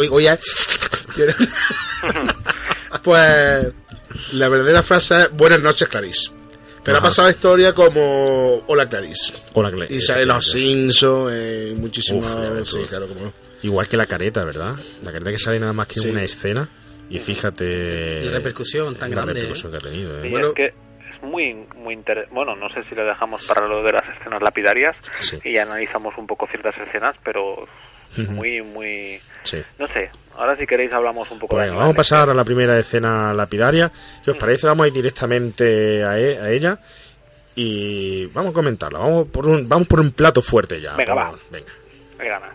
pues 3.04 3.74
la 4.34 4.50
verdadera 4.50 4.84
frase 4.84 5.22
es 5.22 5.32
buenas 5.32 5.60
noches, 5.62 5.88
Clarice. 5.88 6.30
Pero 6.84 6.98
Ajá. 6.98 7.06
ha 7.06 7.10
pasado 7.10 7.30
historia 7.30 7.74
como 7.74 8.58
hola, 8.68 8.90
Clarice. 8.90 9.34
Hola, 9.54 9.72
Clarice. 9.72 9.94
Y 9.96 10.02
sale 10.02 10.26
los 10.26 10.52
Simpsons, 10.52 11.32
eh, 11.34 11.74
muchísimos. 11.78 12.26
Uf, 12.26 12.68
sí, 12.68 12.80
claro, 12.90 13.08
como. 13.08 13.34
Igual 13.62 13.88
que 13.88 13.96
la 13.96 14.06
careta, 14.06 14.44
¿verdad? 14.44 14.76
La 15.02 15.12
careta 15.14 15.32
que 15.32 15.40
sale 15.40 15.60
nada 15.60 15.72
más 15.72 15.88
que 15.88 16.02
Sí. 16.02 16.10
una 16.10 16.24
escena. 16.24 16.68
Y 17.10 17.20
fíjate... 17.20 18.24
La 18.26 18.32
repercusión 18.34 18.96
tan 18.96 19.10
la 19.12 19.16
grande, 19.18 19.34
repercusión 19.34 19.72
que 19.72 19.78
ha 19.78 19.82
tenido, 19.82 20.22
¿eh? 20.22 20.28
Y 20.28 20.32
Bueno. 20.32 20.48
es 20.50 20.54
que 20.54 20.66
es 20.68 20.74
muy 21.22 21.54
muy 21.78 21.94
inter- 21.94 22.28
bueno 22.32 22.54
no 22.56 22.68
sé 22.74 22.84
si 22.90 22.96
lo 22.96 23.06
dejamos 23.06 23.46
para 23.48 23.66
lo 23.68 23.82
de 23.84 23.94
las 23.94 24.04
escenas 24.18 24.42
lapidarias 24.42 24.96
Sí. 25.22 25.38
y 25.46 25.58
analizamos 25.58 26.14
un 26.18 26.28
poco 26.28 26.48
ciertas 26.48 26.76
escenas 26.78 27.16
pero. 27.24 27.66
Muy 28.22 28.62
muy 28.62 29.20
Sí. 29.44 29.58
no 29.78 29.88
sé 29.90 30.10
ahora 30.38 30.56
si 30.58 30.66
queréis 30.66 30.92
hablamos 30.94 31.30
un 31.32 31.40
poco 31.40 31.56
Pues 31.56 31.64
de 31.66 31.70
venga, 31.72 31.80
vamos 31.82 31.94
a 31.94 31.98
pasar 31.98 32.30
a 32.30 32.34
la 32.34 32.44
primera 32.44 32.78
escena 32.80 33.34
lapidaria. 33.34 33.92
¿Qué 34.24 34.32
Mm. 34.32 34.34
os 34.34 34.40
parece? 34.40 34.68
Vamos 34.68 34.86
a 34.86 34.88
ir 34.88 34.94
directamente 34.94 36.04
a, 36.04 36.18
e- 36.20 36.40
a 36.40 36.50
ella 36.52 36.80
y 37.56 38.26
vamos 38.28 38.52
a 38.52 38.54
comentarla. 38.54 39.00
Vamos 39.00 39.28
por 39.28 39.48
un, 39.48 39.68
vamos 39.70 39.88
por 39.88 40.00
un 40.00 40.12
plato 40.12 40.42
fuerte 40.42 40.80
ya. 40.82 40.96
Venga, 40.96 41.14
va. 41.14 41.34
Venga. 41.52 41.72
Ganas. 42.18 42.54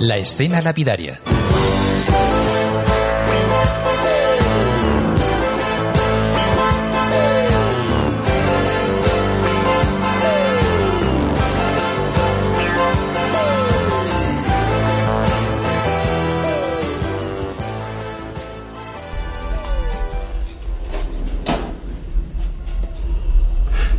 La 0.00 0.16
escena 0.16 0.60
lapidaria. 0.60 1.20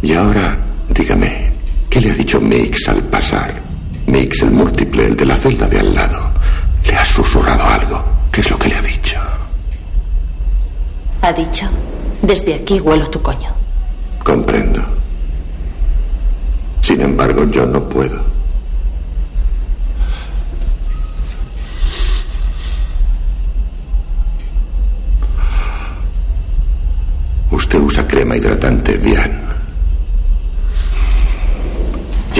Y 0.01 0.13
ahora, 0.13 0.57
dígame, 0.87 1.51
¿qué 1.89 1.99
le 1.99 2.11
ha 2.11 2.13
dicho 2.13 2.39
Mix 2.39 2.87
al 2.87 3.03
pasar? 3.03 3.68
Mix, 4.09 4.41
el 4.41 4.51
múltiple, 4.51 5.05
el 5.05 5.15
de 5.15 5.25
la 5.25 5.35
celda 5.35 5.67
de 5.67 5.79
al 5.79 5.93
lado. 5.93 6.31
¿Le 6.85 6.95
ha 6.95 7.05
susurrado 7.05 7.63
algo? 7.63 8.03
¿Qué 8.31 8.41
es 8.41 8.49
lo 8.49 8.57
que 8.57 8.69
le 8.69 8.75
ha 8.75 8.81
dicho? 8.81 9.19
Ha 11.21 11.31
dicho, 11.31 11.65
desde 12.21 12.55
aquí 12.55 12.79
huelo 12.79 13.07
tu 13.07 13.21
coño. 13.21 13.53
Comprendo. 14.23 14.81
Sin 16.81 17.01
embargo, 17.01 17.45
yo 17.51 17.67
no 17.67 17.87
puedo. 17.87 18.19
Usted 27.51 27.79
usa 27.79 28.07
crema 28.07 28.37
hidratante 28.37 28.97
bien. 28.97 29.48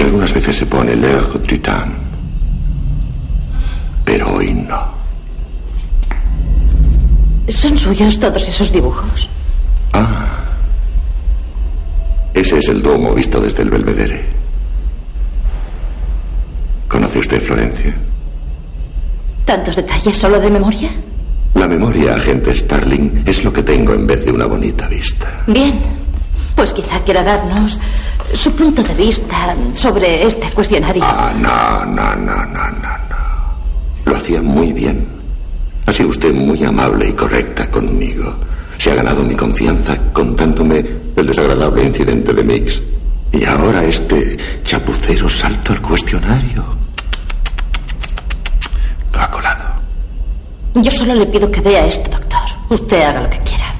Y 0.00 0.02
algunas 0.02 0.32
veces 0.32 0.56
se 0.56 0.64
pone 0.64 0.96
l'air 0.96 1.22
du 1.46 1.58
temps. 1.58 1.92
Pero 4.02 4.32
hoy 4.32 4.54
no. 4.54 4.80
¿Son 7.48 7.76
suyos 7.76 8.18
todos 8.18 8.48
esos 8.48 8.72
dibujos? 8.72 9.28
Ah. 9.92 10.40
Ese 12.32 12.56
es 12.56 12.68
el 12.68 12.80
domo 12.80 13.14
visto 13.14 13.38
desde 13.42 13.62
el 13.62 13.68
Belvedere. 13.68 14.24
¿Conoce 16.88 17.18
usted 17.18 17.42
Florencia? 17.42 17.94
¿Tantos 19.44 19.76
detalles 19.76 20.16
solo 20.16 20.40
de 20.40 20.50
memoria? 20.50 20.88
La 21.54 21.68
memoria, 21.68 22.14
agente 22.14 22.54
Starling, 22.54 23.24
es 23.26 23.44
lo 23.44 23.52
que 23.52 23.62
tengo 23.62 23.92
en 23.92 24.06
vez 24.06 24.24
de 24.24 24.32
una 24.32 24.46
bonita 24.46 24.88
vista. 24.88 25.42
Bien. 25.46 25.99
Pues 26.60 26.74
quizá 26.74 27.00
quiera 27.00 27.22
darnos 27.22 27.80
su 28.34 28.52
punto 28.52 28.82
de 28.82 28.92
vista 28.92 29.56
sobre 29.72 30.26
este 30.26 30.50
cuestionario. 30.50 31.02
Ah, 31.02 31.32
no, 31.34 31.86
no, 31.86 32.14
no, 32.16 32.36
no, 32.44 32.70
no, 32.70 32.98
no. 33.08 34.04
Lo 34.04 34.14
hacía 34.14 34.42
muy 34.42 34.70
bien. 34.70 35.08
Ha 35.86 35.92
sido 35.94 36.10
usted 36.10 36.34
muy 36.34 36.62
amable 36.62 37.08
y 37.08 37.12
correcta 37.14 37.70
conmigo. 37.70 38.34
Se 38.76 38.90
ha 38.90 38.96
ganado 38.96 39.22
mi 39.22 39.34
confianza 39.34 39.96
contándome 40.12 40.84
el 41.16 41.26
desagradable 41.26 41.82
incidente 41.82 42.34
de 42.34 42.44
Mix. 42.44 42.82
Y 43.32 43.42
ahora 43.46 43.82
este 43.82 44.36
chapucero 44.62 45.30
salto 45.30 45.72
al 45.72 45.80
cuestionario. 45.80 46.62
Lo 49.14 49.18
ha 49.18 49.30
colado. 49.30 49.64
Yo 50.74 50.90
solo 50.90 51.14
le 51.14 51.24
pido 51.24 51.50
que 51.50 51.62
vea 51.62 51.86
esto, 51.86 52.10
doctor. 52.10 52.42
Usted 52.68 53.02
haga 53.02 53.22
lo 53.22 53.30
que 53.30 53.38
quiera. 53.38 53.74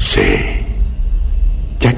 Sí. 0.00 0.61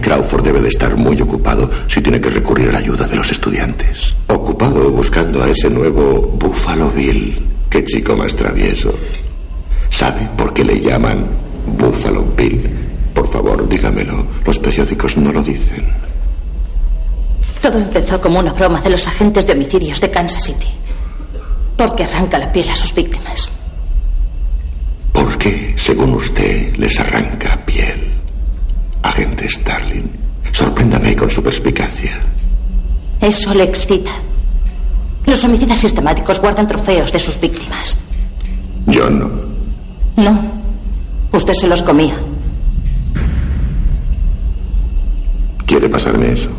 Crawford 0.04 0.44
debe 0.44 0.60
de 0.60 0.68
estar 0.68 0.94
muy 0.98 1.18
ocupado 1.22 1.70
si 1.86 2.02
tiene 2.02 2.20
que 2.20 2.28
recurrir 2.28 2.68
a 2.68 2.72
la 2.72 2.78
ayuda 2.80 3.06
de 3.06 3.16
los 3.16 3.32
estudiantes. 3.32 4.14
Ocupado 4.26 4.90
buscando 4.90 5.42
a 5.42 5.48
ese 5.48 5.70
nuevo 5.70 6.20
Buffalo 6.38 6.90
Bill. 6.90 7.34
Qué 7.70 7.82
chico 7.86 8.14
más 8.14 8.36
travieso. 8.36 8.94
¿Sabe 9.88 10.28
por 10.36 10.52
qué 10.52 10.62
le 10.62 10.78
llaman 10.78 11.26
Buffalo 11.78 12.22
Bill? 12.36 12.70
Por 13.14 13.26
favor, 13.28 13.66
dígamelo. 13.66 14.26
Los 14.44 14.58
periódicos 14.58 15.16
no 15.16 15.32
lo 15.32 15.42
dicen. 15.42 15.86
Todo 17.62 17.78
empezó 17.78 18.20
como 18.20 18.40
una 18.40 18.52
broma 18.52 18.82
de 18.82 18.90
los 18.90 19.08
agentes 19.08 19.46
de 19.46 19.54
homicidios 19.54 20.02
de 20.02 20.10
Kansas 20.10 20.42
City. 20.44 20.68
Porque 21.78 22.02
arranca 22.02 22.38
la 22.38 22.52
piel 22.52 22.68
a 22.68 22.76
sus 22.76 22.94
víctimas. 22.94 23.48
¿Por 25.12 25.38
qué, 25.38 25.72
según 25.78 26.12
usted, 26.12 26.76
les 26.76 27.00
arranca 27.00 27.58
piel? 27.64 28.13
Agente 29.04 29.46
Starling, 29.48 30.08
sorpréndame 30.50 31.14
con 31.14 31.30
su 31.30 31.42
perspicacia. 31.42 32.20
Eso 33.20 33.52
le 33.52 33.64
excita. 33.64 34.12
Los 35.26 35.44
homicidas 35.44 35.78
sistemáticos 35.78 36.40
guardan 36.40 36.66
trofeos 36.66 37.12
de 37.12 37.18
sus 37.18 37.38
víctimas. 37.38 37.98
Yo 38.86 39.10
no. 39.10 39.30
No. 40.16 40.42
Usted 41.32 41.52
se 41.52 41.66
los 41.66 41.82
comía. 41.82 42.16
¿Quiere 45.66 45.88
pasarme 45.88 46.32
eso? 46.32 46.50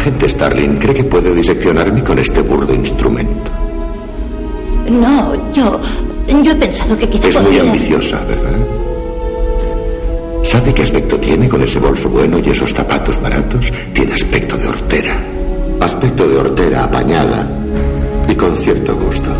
Agente 0.00 0.30
Starling, 0.30 0.78
¿cree 0.78 0.94
que 0.94 1.04
puede 1.04 1.34
diseccionarme 1.34 2.02
con 2.02 2.18
este 2.18 2.40
burdo 2.40 2.72
instrumento? 2.72 3.50
No, 4.88 5.52
yo. 5.52 5.78
Yo 6.42 6.52
he 6.52 6.54
pensado 6.54 6.96
que 6.96 7.06
quizá 7.06 7.28
Es 7.28 7.42
muy 7.42 7.58
ambiciosa, 7.58 8.24
¿verdad? 8.24 8.58
¿Sabe 10.42 10.72
qué 10.72 10.84
aspecto 10.84 11.20
tiene 11.20 11.50
con 11.50 11.60
ese 11.60 11.78
bolso 11.78 12.08
bueno 12.08 12.38
y 12.38 12.48
esos 12.48 12.72
zapatos 12.72 13.20
baratos? 13.20 13.70
Tiene 13.92 14.14
aspecto 14.14 14.56
de 14.56 14.68
hortera. 14.68 15.22
Aspecto 15.80 16.26
de 16.26 16.38
hortera 16.38 16.84
apañada 16.84 17.46
y 18.26 18.34
con 18.34 18.56
cierto 18.56 18.96
gusto. 18.96 19.30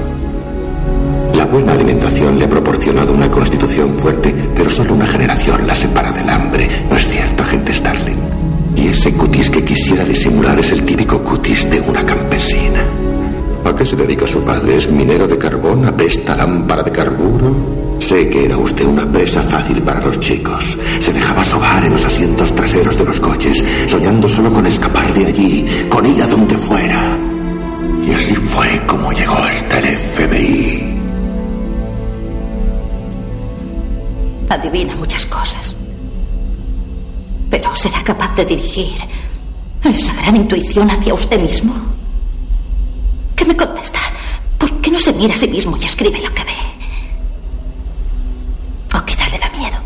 La 1.36 1.46
buena 1.46 1.72
alimentación 1.72 2.38
le 2.38 2.44
ha 2.44 2.50
proporcionado 2.50 3.14
una 3.14 3.30
constitución 3.30 3.94
fuerte, 3.94 4.34
pero 4.54 4.68
solo 4.68 4.92
una 4.92 5.06
generación 5.06 5.66
la 5.66 5.74
separa 5.74 6.12
del 6.12 6.28
hambre. 6.28 6.68
¿No 6.90 6.96
es 6.96 7.08
cierto, 7.08 7.44
agente 7.44 7.72
Starling? 7.72 8.39
Ese 8.90 9.12
cutis 9.12 9.48
que 9.48 9.64
quisiera 9.64 10.04
disimular 10.04 10.58
es 10.58 10.72
el 10.72 10.84
típico 10.84 11.22
cutis 11.22 11.70
de 11.70 11.80
una 11.80 12.04
campesina. 12.04 12.84
¿A 13.64 13.76
qué 13.76 13.86
se 13.86 13.94
dedica 13.94 14.26
su 14.26 14.42
padre? 14.42 14.78
¿Es 14.78 14.90
minero 14.90 15.28
de 15.28 15.38
carbón? 15.38 15.86
¿Apesta 15.86 16.34
lámpara 16.36 16.82
de 16.82 16.90
carburo? 16.90 17.96
Sé 18.00 18.28
que 18.28 18.46
era 18.46 18.58
usted 18.58 18.84
una 18.86 19.10
presa 19.10 19.42
fácil 19.42 19.80
para 19.82 20.00
los 20.00 20.18
chicos. 20.18 20.76
Se 20.98 21.12
dejaba 21.12 21.44
sobar 21.44 21.84
en 21.84 21.92
los 21.92 22.04
asientos 22.04 22.52
traseros 22.52 22.98
de 22.98 23.04
los 23.04 23.20
coches, 23.20 23.64
soñando 23.86 24.26
solo 24.26 24.52
con 24.52 24.66
escapar 24.66 25.14
de 25.14 25.26
allí, 25.26 25.64
con 25.88 26.04
ir 26.04 26.20
a 26.20 26.26
donde 26.26 26.56
fuera. 26.56 27.16
Y 28.04 28.12
así 28.12 28.34
fue 28.34 28.84
como 28.88 29.12
llegó 29.12 29.36
hasta 29.36 29.78
el 29.78 29.98
FBI. 29.98 31.00
Adivina 34.48 34.96
muchas 34.96 35.24
cosas. 35.26 35.79
Pero 37.50 37.74
¿será 37.74 38.02
capaz 38.04 38.34
de 38.36 38.44
dirigir 38.44 38.96
esa 39.82 40.14
gran 40.14 40.36
intuición 40.36 40.88
hacia 40.90 41.14
usted 41.14 41.40
mismo? 41.40 41.74
¿Qué 43.34 43.44
me 43.44 43.56
contesta? 43.56 43.98
¿Por 44.56 44.80
qué 44.80 44.90
no 44.90 44.98
se 44.98 45.12
mira 45.14 45.34
a 45.34 45.38
sí 45.38 45.48
mismo 45.48 45.76
y 45.76 45.84
escribe 45.84 46.20
lo 46.20 46.32
que 46.32 46.44
ve? 46.44 46.52
O 48.94 49.04
quizá 49.04 49.28
le 49.30 49.38
da 49.38 49.50
miedo. 49.50 49.78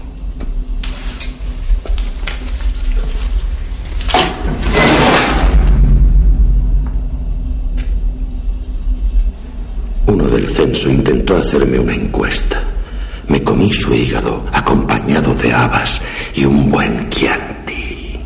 Uno 10.06 10.24
del 10.24 10.50
censo 10.50 10.90
intentó 10.90 11.36
hacerme 11.36 11.78
una 11.78 11.94
encuesta. 11.94 12.62
Me 13.28 13.42
comí 13.42 13.72
su 13.72 13.94
hígado 13.94 14.44
acompañado 14.52 15.34
de 15.34 15.52
habas 15.52 16.02
y 16.34 16.44
un 16.44 16.70
buen 16.70 17.08
chianti. 17.10 18.18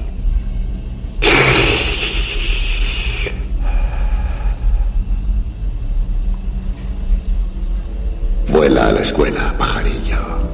Vuela 8.48 8.88
a 8.88 8.92
la 8.92 9.00
escuela, 9.00 9.54
pajarillo. 9.58 10.47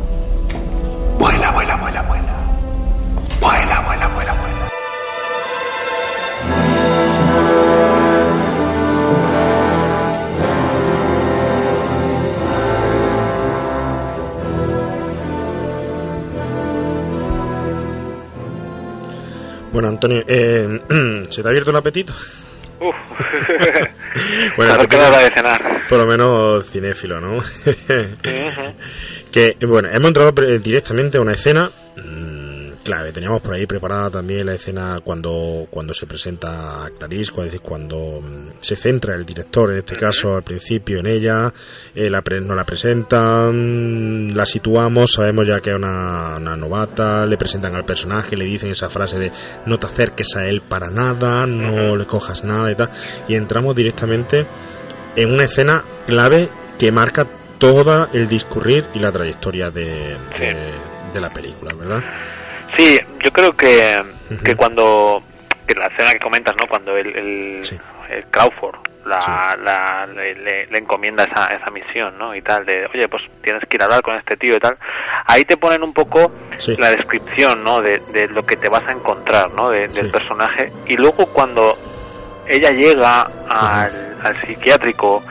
Bueno, 19.74 19.88
Antonio, 19.88 20.22
eh, 20.28 20.82
¿se 21.30 21.42
te 21.42 21.48
ha 21.48 21.50
abierto 21.50 21.70
el 21.70 21.76
apetito? 21.76 22.12
Uf. 22.80 22.94
Bueno, 24.56 24.76
de 24.76 25.30
cenar. 25.34 25.88
Por 25.88 25.98
lo 25.98 26.06
menos 26.06 26.70
cinéfilo, 26.70 27.20
¿no? 27.20 27.42
que, 29.32 29.56
bueno, 29.66 29.88
hemos 29.92 30.08
entrado 30.08 30.30
directamente 30.60 31.18
a 31.18 31.20
una 31.20 31.32
escena 31.32 31.72
clave. 32.85 33.11
Teníamos 33.12 33.41
por 33.41 33.55
ahí 33.55 33.66
preparada 33.66 34.11
también 34.11 34.47
la 34.47 34.55
escena 34.55 35.01
cuando, 35.03 35.66
cuando 35.70 35.93
se 35.95 36.07
presenta 36.07 36.85
a 36.85 36.91
Clarice, 36.91 37.32
cuando, 37.32 37.47
es 37.47 37.53
decir, 37.53 37.61
cuando 37.66 38.20
mm, 38.22 38.49
se 38.61 38.76
centra 38.76 39.16
el 39.16 39.24
director, 39.26 39.72
en 39.72 39.78
este 39.78 39.97
caso 39.97 40.37
al 40.37 40.45
principio, 40.45 40.99
en 41.01 41.07
ella, 41.07 41.53
eh, 41.95 42.09
la 42.11 42.22
pre- 42.22 42.41
nos 42.41 42.57
la 42.57 42.64
presentan, 42.64 44.37
la 44.37 44.47
situamos, 44.47 45.12
sabemos 45.12 45.47
ya 45.49 45.61
que 45.61 45.70
es 45.70 45.76
una, 45.76 46.37
una 46.37 46.57
novata, 46.57 47.26
le 47.26 47.37
presentan 47.37 47.74
al 47.74 47.85
personaje, 47.85 48.37
le 48.37 48.45
dicen 48.45 48.70
esa 48.70 48.91
frase 48.91 49.18
de 49.18 49.32
no 49.66 49.78
te 49.78 49.87
acerques 49.87 50.37
a 50.37 50.47
él 50.47 50.61
para 50.62 50.91
nada, 50.91 51.47
no 51.47 51.97
le 51.97 52.07
cojas 52.07 52.45
nada 52.45 52.70
y 52.70 52.74
tal, 52.74 52.91
y 53.28 53.35
entramos 53.35 53.74
directamente 53.74 54.47
en 55.16 55.32
una 55.32 55.45
escena 55.45 55.85
clave 56.07 56.49
que 56.78 56.93
marca 56.93 57.26
todo 57.59 58.09
el 58.12 58.28
discurrir 58.28 58.85
y 58.95 58.99
la 58.99 59.12
trayectoria 59.12 59.70
de, 59.70 60.16
de, 60.39 60.74
de 61.12 61.20
la 61.20 61.32
película, 61.32 61.72
¿verdad? 61.72 62.01
Sí, 62.76 62.98
yo 63.22 63.30
creo 63.32 63.52
que, 63.52 63.96
que 64.44 64.54
cuando 64.56 65.22
que 65.66 65.74
la 65.74 65.86
escena 65.86 66.12
que 66.12 66.18
comentas, 66.18 66.54
¿no? 66.60 66.68
Cuando 66.68 66.96
el, 66.96 67.06
el, 67.16 67.62
el 68.10 68.24
Crawford 68.30 68.76
la, 69.06 69.56
la- 69.62 70.06
le, 70.06 70.34
le- 70.34 70.66
le 70.66 70.78
encomienda 70.78 71.24
esa, 71.24 71.46
esa 71.56 71.70
misión, 71.70 72.16
¿no? 72.18 72.34
Y 72.34 72.42
tal, 72.42 72.64
de, 72.66 72.86
oye, 72.92 73.06
pues 73.08 73.22
tienes 73.42 73.62
que 73.68 73.76
ir 73.76 73.82
a 73.82 73.84
hablar 73.86 74.02
con 74.02 74.16
este 74.16 74.36
tío 74.36 74.56
y 74.56 74.58
tal. 74.58 74.76
Ahí 75.26 75.44
te 75.44 75.56
ponen 75.56 75.82
un 75.82 75.92
poco 75.92 76.32
Sí. 76.58 76.74
la 76.78 76.90
descripción, 76.90 77.62
¿no? 77.64 77.78
De, 77.80 78.00
de 78.12 78.28
lo 78.28 78.42
que 78.44 78.56
te 78.56 78.68
vas 78.68 78.82
a 78.88 78.92
encontrar, 78.92 79.50
¿no? 79.52 79.68
De- 79.68 79.88
del 79.88 80.10
personaje. 80.10 80.70
Y 80.86 80.96
luego 80.96 81.26
cuando 81.26 81.76
ella 82.46 82.70
llega 82.70 83.22
al, 83.48 84.18
al 84.22 84.40
psiquiátrico 84.46 85.22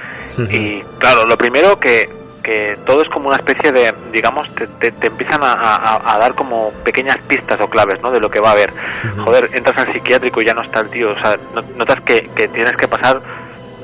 y 0.49 0.81
claro, 0.99 1.23
lo 1.27 1.38
primero 1.38 1.79
que 1.79 2.03
que 2.43 2.77
todo 2.85 3.01
es 3.01 3.07
como 3.09 3.29
una 3.29 3.37
especie 3.37 3.71
de, 3.71 3.93
digamos, 4.11 4.53
te, 4.55 4.67
te, 4.67 4.91
te 4.91 5.07
empiezan 5.07 5.41
a, 5.43 5.51
a- 5.53 6.13
a 6.15 6.19
dar 6.19 6.35
como 6.35 6.71
pequeñas 6.83 7.17
pistas 7.27 7.57
o 7.61 7.69
claves, 7.69 8.01
¿no? 8.01 8.11
De 8.11 8.19
lo 8.19 8.29
que 8.29 8.41
va 8.41 8.49
a 8.49 8.51
haber. 8.51 8.71
Joder, 9.23 9.49
entras 9.53 9.81
al 9.81 9.93
psiquiátrico 9.93 10.41
y 10.41 10.45
ya 10.45 10.53
no 10.53 10.61
está 10.61 10.81
el 10.81 10.89
tío, 10.89 11.11
o 11.11 11.15
sea, 11.23 11.35
no- 11.53 11.61
notas 11.77 12.03
que, 12.03 12.29
que 12.35 12.47
tienes 12.49 12.75
que 12.75 12.87
pasar 12.87 13.21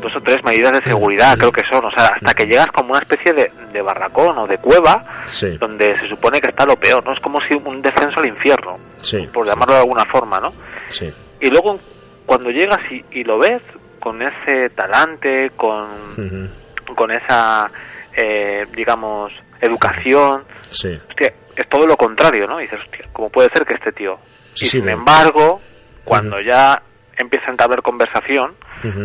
dos 0.01 0.15
o 0.15 0.21
tres 0.21 0.37
medidas 0.45 0.71
de 0.73 0.81
seguridad, 0.83 1.37
creo 1.37 1.51
que 1.51 1.61
son, 1.69 1.83
o 1.85 1.89
sea, 1.91 2.07
hasta 2.07 2.33
que 2.33 2.45
llegas 2.45 2.67
como 2.73 2.91
una 2.91 2.99
especie 2.99 3.33
de, 3.33 3.51
de 3.73 3.81
barracón 3.81 4.37
o 4.37 4.47
de 4.47 4.57
cueva 4.57 5.03
Sí, 5.25 5.57
donde 5.57 5.97
se 5.99 6.07
supone 6.07 6.39
que 6.39 6.47
está 6.47 6.65
lo 6.65 6.75
peor, 6.77 7.03
¿no? 7.05 7.11
Es 7.13 7.19
como 7.19 7.39
si 7.41 7.53
un 7.53 7.81
descenso 7.81 8.19
al 8.21 8.27
infierno, 8.27 8.77
sí, 8.97 9.27
por 9.33 9.45
llamarlo 9.45 9.73
de 9.75 9.81
alguna 9.81 10.05
forma, 10.05 10.37
¿no? 10.39 10.53
sí. 10.89 11.13
Y 11.41 11.49
luego 11.49 11.77
cuando 12.25 12.49
llegas 12.49 12.79
y, 12.91 13.03
y 13.19 13.23
lo 13.23 13.39
ves 13.39 13.61
con 13.99 14.21
ese 14.21 14.69
talante, 14.75 15.51
con, 15.57 15.87
con 16.95 17.11
esa, 17.11 17.69
eh, 18.15 18.65
digamos, 18.75 19.31
educación, 19.61 20.43
Sí, 20.69 20.89
hostia, 20.93 21.33
es 21.55 21.67
todo 21.69 21.85
lo 21.87 21.95
contrario, 21.97 22.45
¿no? 22.47 22.59
Y 22.59 22.63
dices, 22.63 22.79
hostia, 22.83 23.05
¿cómo 23.11 23.29
puede 23.29 23.49
ser 23.53 23.65
que 23.65 23.73
este 23.75 23.91
tío? 23.91 24.17
Sí, 24.53 24.65
y 24.65 24.69
sin 24.69 24.89
embargo, 24.89 25.61
cuando 26.03 26.39
ya 26.41 26.81
empieza 27.17 27.47
a 27.47 27.51
entablar 27.51 27.81
conversación 27.81 28.55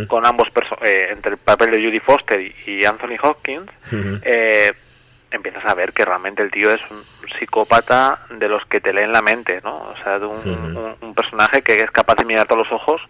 con 0.06 0.24
ambos 0.24 0.46
perso- 0.54 0.78
eh, 0.86 1.08
entre 1.10 1.32
el 1.32 1.38
papel 1.38 1.70
de 1.72 1.84
Judy 1.84 1.98
Foster 2.00 2.40
y, 2.40 2.84
Anthony 2.84 3.16
Hopkins, 3.22 3.68
eh, 4.22 4.70
empiezas 5.32 5.64
a 5.66 5.74
ver 5.74 5.92
que 5.92 6.04
realmente 6.04 6.42
el 6.42 6.50
tío 6.52 6.70
es 6.70 6.80
un 6.92 7.02
psicópata 7.40 8.20
de 8.30 8.48
los 8.48 8.62
que 8.70 8.78
te 8.80 8.92
leen 8.92 9.10
la 9.10 9.20
mente, 9.20 9.60
¿no? 9.64 9.78
O 9.78 9.96
sea, 10.02 10.18
de 10.20 10.26
un, 10.26 10.38
un- 10.76 10.94
un 11.00 11.14
personaje 11.14 11.60
que 11.62 11.72
es 11.74 11.90
capaz 11.90 12.14
de 12.16 12.24
mirarte 12.24 12.54
a 12.54 12.58
los 12.58 12.70
ojos 12.70 13.00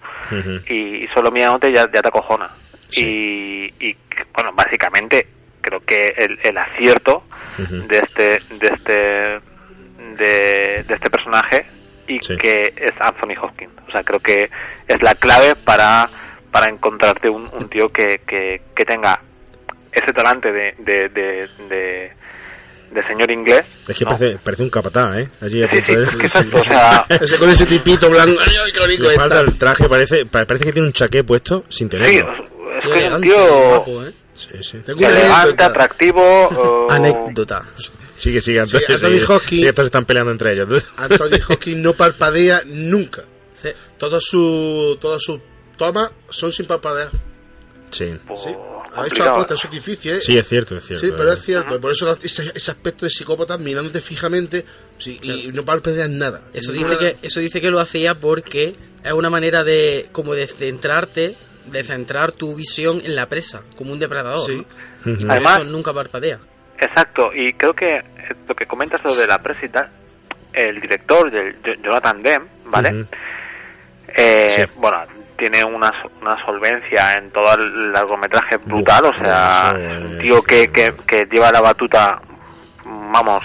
y, 0.69 1.05
y 1.05 1.09
solo 1.15 1.31
mirándote 1.31 1.71
ya, 1.73 1.83
ya 1.93 2.01
te 2.01 2.09
acojona. 2.09 2.49
Sí. 2.89 3.05
Y, 3.79 3.89
y, 3.91 3.97
bueno, 4.33 4.53
básicamente 4.55 5.27
creo 5.65 5.81
que 5.81 6.13
el, 6.17 6.39
el 6.43 6.59
acierto 6.59 7.25
de 7.59 7.99
este 7.99 8.25
de 8.57 8.67
este 8.67 8.95
de, 10.17 10.85
de 10.87 10.95
este 10.95 11.11
personaje 11.11 11.67
y 12.07 12.19
Sí. 12.21 12.37
que 12.37 12.53
es 12.77 12.93
Anthony 13.01 13.35
Hopkins. 13.43 13.73
O 13.89 13.91
sea, 13.93 14.03
creo 14.03 14.21
que 14.21 14.51
es 14.87 14.97
la 15.03 15.15
clave 15.15 15.55
para 15.57 16.09
para 16.51 16.71
encontrarte 16.73 17.29
un, 17.29 17.49
un 17.53 17.69
tío 17.69 17.89
que, 17.89 18.05
que, 18.29 18.61
que 18.77 18.85
tenga 18.85 19.21
ese 19.91 20.13
talante 20.13 20.53
de, 20.53 20.75
de, 20.79 21.09
de, 21.09 21.49
de, 21.69 22.13
de 22.93 23.07
señor 23.09 23.33
inglés. 23.33 23.65
Es 23.89 23.97
que 23.97 24.05
¿no? 24.05 24.11
parece, 24.13 24.39
parece 24.39 24.63
un 24.63 24.71
capatá, 24.71 25.19
¿eh? 25.21 25.27
Allí 25.41 25.65
a 25.65 25.69
Sí, 25.73 25.81
sí, 25.81 25.95
de- 25.97 26.57
o 26.57 26.63
sea, 26.63 27.07
Ese 27.09 27.39
con 27.39 27.49
ese 27.49 27.67
tipito 27.67 28.09
blanco. 28.09 28.41
Ay, 28.41 28.73
qué 28.97 29.03
Le 29.03 29.11
falta 29.15 29.41
el 29.41 29.59
traje, 29.59 29.89
parece, 29.89 30.27
pa- 30.27 30.45
parece 30.45 30.67
que 30.67 30.73
tiene 30.73 30.87
un 30.89 30.93
chaqué 30.93 31.25
puesto 31.25 31.65
sin 31.69 31.91
sí, 31.91 31.97
tenerlo. 31.99 32.33
es 32.75 32.81
Tío 32.81 32.93
que 32.93 33.05
es 33.07 33.13
un 33.13 33.21
tío 33.23 33.69
guapo, 33.69 34.05
¿eh? 34.05 34.13
Sí, 34.35 34.49
sí. 34.63 34.79
Tengo 34.85 34.99
una 35.01 35.09
elegante, 35.09 35.35
anécdota. 35.41 35.67
atractivo. 35.67 36.87
Anécdota. 36.91 37.65
Sigue, 38.17 38.41
sigue, 38.41 38.65
Sí. 38.67 38.77
Anthony 38.77 38.99
sigue. 39.09 39.27
Hopkins- 39.27 39.49
Sí, 39.49 39.67
estos 39.67 39.85
están 39.87 40.05
peleando 40.05 40.33
entre 40.33 40.53
ellos. 40.53 40.85
Anthony 40.97 41.39
Hopkins 41.49 41.79
no 41.79 41.93
parpadea 41.95 42.63
nunca. 42.67 43.25
Sí. 43.55 43.69
Todas 43.99 44.23
sus 44.25 44.99
todas 45.01 45.23
sus 45.23 45.41
tomas 45.77 46.11
son 46.29 46.53
sin 46.53 46.67
parpadear. 46.67 47.11
Sí. 47.91 48.07
pues, 48.27 48.41
Sí. 48.41 48.51
Ha 48.97 49.09
hecho 49.09 49.25
apuestas, 49.25 49.59
eso 49.59 49.67
es 49.67 49.73
difícil, 49.75 50.13
¿eh? 50.13 50.21
Sí, 50.23 50.39
es 50.39 50.47
cierto, 50.49 50.77
es 50.77 50.87
cierto. 50.87 51.05
Sí, 51.05 51.13
pero 51.17 51.33
es 51.33 51.43
cierto. 51.43 51.81
Por 51.81 51.91
eso 51.91 52.17
ese, 52.23 52.53
ese 52.55 52.71
aspecto 52.71 53.05
de 53.05 53.11
psicópata 53.11 53.59
mirándote 53.59 54.01
fijamente 54.01 54.65
sí, 54.99 55.19
y 55.21 55.49
no 55.53 55.65
parpadeas 55.65 56.09
nada. 56.11 56.43
Eso 56.53 56.71
dice 56.71 56.97
que 56.99 57.17
eso 57.23 57.41
dice 57.41 57.61
que 57.61 57.73
lo 57.73 57.81
hacía 57.81 58.21
porque 58.21 58.77
es 59.03 59.13
una 59.13 59.31
manera 59.31 59.65
de 59.65 60.09
como 60.13 60.37
de 60.37 60.47
centrarte, 60.47 61.37
de 61.67 61.83
centrar 61.85 62.33
tu 62.33 62.55
visión 62.55 63.01
en 63.05 63.15
la 63.17 63.27
presa, 63.27 63.63
como 63.77 63.93
un 63.93 63.99
depredador. 63.99 64.39
Sí. 64.41 64.67
¿no? 65.05 65.13
Y 65.13 65.17
por 65.23 65.31
Además- 65.33 65.57
eso 65.59 65.65
nunca 65.65 65.93
parpadea. 65.93 66.39
Exacto, 66.79 67.31
y 67.35 67.53
creo 67.55 67.73
que 67.73 67.97
eh, 67.99 68.03
lo 68.49 68.55
que 68.55 68.67
comentas 68.67 69.01
lo 69.05 69.15
de 69.15 69.27
la 69.27 69.39
presa 69.39 69.65
y 69.65 69.69
tal, 69.69 69.89
el 70.53 70.81
director, 70.81 71.31
del 71.31 71.55
Jo- 71.65 71.83
Jonathan 71.83 72.23
Demme, 72.23 72.47
¿vale? 72.67 73.07
Eh, 74.17 74.49
Sí. 74.51 74.63
Bueno, 74.77 74.99
tiene 75.37 75.65
una, 75.65 75.91
una 76.21 76.37
solvencia 76.45 77.13
en 77.19 77.31
todo 77.33 77.55
el 77.55 77.93
largometraje 77.93 78.57
brutal, 78.59 79.03
o 79.07 79.25
sea, 79.25 79.73
un 79.75 80.19
tío 80.19 80.43
que, 80.43 80.69
que, 80.69 80.95
que 81.07 81.23
lleva 81.31 81.51
la 81.51 81.61
batuta, 81.61 82.21
vamos, 82.85 83.45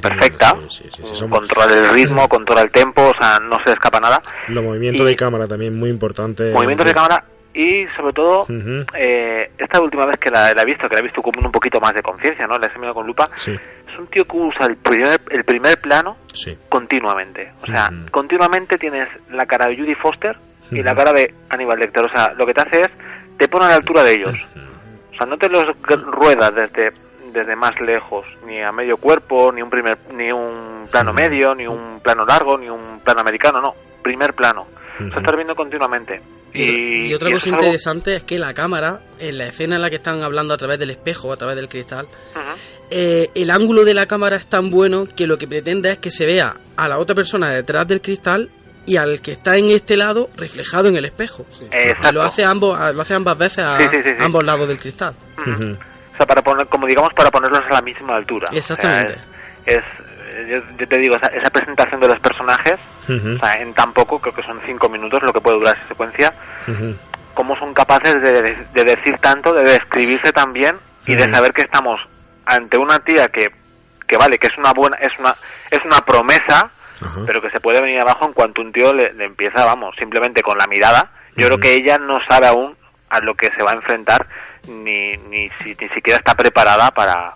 perfecta, 0.00 0.54
sí, 0.68 0.84
sí, 0.94 1.02
sí, 1.04 1.14
somos- 1.14 1.40
controla 1.40 1.74
el 1.74 1.88
ritmo, 1.90 2.28
controla 2.28 2.62
el 2.62 2.70
tempo, 2.70 3.02
o 3.08 3.14
sea, 3.20 3.38
no 3.40 3.56
se 3.58 3.70
le 3.70 3.74
escapa 3.74 4.00
nada. 4.00 4.20
Los 4.48 4.64
movimientos 4.64 5.06
Y- 5.06 5.10
de 5.10 5.16
cámara 5.16 5.46
también 5.46 5.78
muy 5.78 5.90
importante. 5.90 6.52
Movimientos 6.52 6.86
de 6.86 6.94
cámara 6.94 7.24
y 7.58 7.88
sobre 7.96 8.12
todo 8.12 8.46
eh, 8.94 9.50
esta 9.58 9.80
última 9.82 10.06
vez 10.06 10.16
que 10.18 10.30
la, 10.30 10.52
la 10.54 10.62
he 10.62 10.64
visto, 10.64 10.88
que 10.88 10.94
la 10.94 11.00
he 11.00 11.02
visto 11.02 11.20
con 11.20 11.44
un 11.44 11.50
poquito 11.50 11.80
más 11.80 11.92
de 11.92 12.02
conciencia, 12.02 12.46
¿no? 12.46 12.56
La 12.56 12.66
he 12.66 12.68
examinado 12.68 12.94
con 12.94 13.04
lupa, 13.04 13.26
Sí, 13.34 13.50
es 13.50 13.98
un 13.98 14.06
tío 14.06 14.24
que 14.24 14.36
usa 14.36 14.66
el 14.68 14.76
primer, 14.76 15.20
el 15.30 15.42
primer 15.42 15.80
plano 15.80 16.18
sí. 16.32 16.56
continuamente. 16.68 17.52
O 17.62 17.66
sea, 17.66 17.90
continuamente 18.12 18.78
tienes 18.78 19.08
la 19.30 19.44
cara 19.44 19.66
de 19.66 19.76
Judy 19.76 19.96
Foster 19.96 20.36
y 20.70 20.84
la 20.84 20.94
cara 20.94 21.12
de 21.12 21.34
Aníbal 21.50 21.80
Lecter. 21.80 22.04
O 22.04 22.14
sea, 22.14 22.32
lo 22.34 22.46
que 22.46 22.54
te 22.54 22.60
hace 22.62 22.80
es, 22.82 22.90
te 23.36 23.48
pone 23.48 23.64
a 23.64 23.70
la 23.70 23.74
altura 23.74 24.04
de 24.04 24.12
ellos. 24.12 24.34
O 25.14 25.16
sea, 25.16 25.26
no 25.26 25.36
te 25.36 25.48
los 25.48 25.64
ruedas 26.12 26.54
desde, 26.54 26.92
desde 27.32 27.56
más 27.56 27.72
lejos, 27.80 28.24
ni 28.46 28.62
a 28.62 28.70
medio 28.70 28.98
cuerpo, 28.98 29.50
ni 29.50 29.62
un 29.62 29.70
primer, 29.70 29.98
ni 30.14 30.30
un 30.30 30.86
plano 30.92 31.12
medio, 31.12 31.56
ni 31.56 31.66
un 31.66 31.98
plano 31.98 32.24
largo, 32.24 32.56
ni 32.56 32.68
un 32.70 33.00
plano 33.00 33.20
americano, 33.22 33.60
no. 33.60 33.74
Primer 34.00 34.32
plano. 34.34 34.68
O 34.94 35.08
sea, 35.10 35.18
estás 35.18 35.34
viendo 35.34 35.56
continuamente. 35.56 36.20
Y, 36.54 37.08
y 37.08 37.14
otra 37.14 37.28
y 37.28 37.32
cosa 37.34 37.46
es 37.46 37.52
algo- 37.52 37.62
interesante 37.64 38.16
es 38.16 38.22
que 38.24 38.38
la 38.38 38.54
cámara, 38.54 39.00
en 39.18 39.38
la 39.38 39.46
escena 39.46 39.76
en 39.76 39.82
la 39.82 39.90
que 39.90 39.96
están 39.96 40.22
hablando 40.22 40.54
a 40.54 40.56
través 40.56 40.78
del 40.78 40.90
espejo, 40.90 41.32
a 41.32 41.36
través 41.36 41.56
del 41.56 41.68
cristal, 41.68 42.06
eh, 42.90 43.30
el 43.34 43.50
ángulo 43.50 43.84
de 43.84 43.94
la 43.94 44.06
cámara 44.06 44.36
es 44.36 44.46
tan 44.46 44.70
bueno 44.70 45.06
que 45.14 45.26
lo 45.26 45.36
que 45.36 45.46
pretende 45.46 45.92
es 45.92 45.98
que 45.98 46.10
se 46.10 46.24
vea 46.26 46.56
a 46.76 46.88
la 46.88 46.98
otra 46.98 47.14
persona 47.14 47.50
detrás 47.50 47.86
del 47.86 48.00
cristal 48.00 48.50
y 48.86 48.96
al 48.96 49.20
que 49.20 49.32
está 49.32 49.58
en 49.58 49.68
este 49.68 49.98
lado 49.98 50.30
reflejado 50.36 50.88
en 50.88 50.96
el 50.96 51.04
espejo. 51.04 51.44
Eh, 51.70 51.92
Y 52.08 52.12
lo 52.14 52.22
hace 52.22 52.44
ambos, 52.44 52.78
lo 52.94 53.02
hace 53.02 53.12
ambas 53.14 53.36
veces 53.36 53.58
a 53.64 53.78
Sí, 53.78 53.84
sí, 53.92 54.00
sí, 54.02 54.08
sí. 54.08 54.16
ambos 54.20 54.42
lados 54.42 54.66
del 54.66 54.78
cristal. 54.78 55.14
O 55.36 56.16
sea, 56.16 56.26
para 56.26 56.42
poner, 56.42 56.66
como 56.68 56.86
digamos, 56.86 57.12
para 57.14 57.30
ponerlos 57.30 57.60
a 57.70 57.74
la 57.74 57.82
misma 57.82 58.16
altura. 58.16 58.46
O 58.48 58.52
sea, 58.52 58.58
Exactamente. 58.58 59.12
es, 59.66 59.76
es- 59.76 59.84
eh, 59.84 60.07
yo, 60.46 60.58
yo 60.78 60.88
te 60.88 60.98
digo, 60.98 61.16
esa, 61.16 61.28
esa 61.28 61.50
presentación 61.50 62.00
de 62.00 62.08
los 62.08 62.20
personajes, 62.20 62.78
Ujú. 63.08 63.36
o 63.36 63.38
sea, 63.38 63.54
en 63.54 63.72
tan 63.74 63.92
poco, 63.92 64.18
creo 64.20 64.34
que 64.34 64.42
son 64.42 64.60
cinco 64.66 64.88
minutos 64.88 65.22
lo 65.22 65.32
que 65.32 65.40
puede 65.40 65.58
durar 65.58 65.76
esa 65.76 65.88
secuencia, 65.88 66.32
Ujú. 66.66 66.94
cómo 67.34 67.56
son 67.58 67.72
capaces 67.74 68.20
de, 68.22 68.42
de- 68.42 68.66
de 68.74 68.84
decir 68.84 69.16
tanto, 69.20 69.52
de 69.52 69.64
describirse 69.64 70.32
tan 70.32 70.52
bien 70.52 70.76
y 71.06 71.14
de 71.14 71.32
saber 71.32 71.52
que 71.52 71.62
estamos 71.62 71.98
ante 72.44 72.76
una 72.76 72.98
tía 72.98 73.28
que, 73.28 73.48
que 74.06 74.16
vale, 74.16 74.38
que 74.38 74.46
es 74.48 74.58
una 74.58 74.72
buena, 74.72 74.96
es 74.98 75.10
una, 75.18 75.34
es 75.70 75.80
una 75.84 76.00
promesa, 76.00 76.70
pero 77.26 77.40
que 77.40 77.50
se 77.50 77.60
puede 77.60 77.80
venir 77.80 78.00
abajo 78.00 78.26
en 78.26 78.32
cuanto 78.32 78.60
un 78.60 78.72
tío 78.72 78.92
le, 78.92 79.12
le 79.14 79.24
empieza, 79.26 79.64
vamos, 79.64 79.94
simplemente 79.98 80.42
con 80.42 80.58
la 80.58 80.66
mirada. 80.66 81.10
Yo 81.36 81.46
creo 81.46 81.58
que 81.58 81.74
ella 81.74 81.96
no 81.98 82.18
sabe 82.28 82.48
aún 82.48 82.76
a 83.10 83.20
lo 83.20 83.34
que 83.34 83.48
se 83.56 83.62
va 83.62 83.70
a 83.70 83.74
enfrentar, 83.74 84.26
ni, 84.68 85.16
ni, 85.28 85.48
si, 85.62 85.76
ni 85.80 85.88
siquiera 85.90 86.18
está 86.18 86.34
preparada 86.34 86.90
para, 86.90 87.34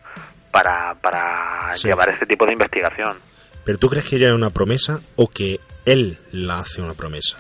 para, 0.53 0.95
para 1.01 1.75
Sí. 1.75 1.89
llevar 1.89 2.09
este 2.11 2.27
tipo 2.27 2.47
de 2.47 2.53
investigación. 2.53 3.17
¿Pero 3.65 3.79
tú 3.79 3.89
crees 3.89 4.05
que 4.05 4.17
ella 4.17 4.29
es 4.29 4.35
una 4.35 4.51
promesa 4.51 5.01
o 5.17 5.29
que 5.29 5.59
él 5.85 6.19
la 6.33 6.61
hace 6.61 6.81
una 6.83 6.95
promesa? 6.95 7.39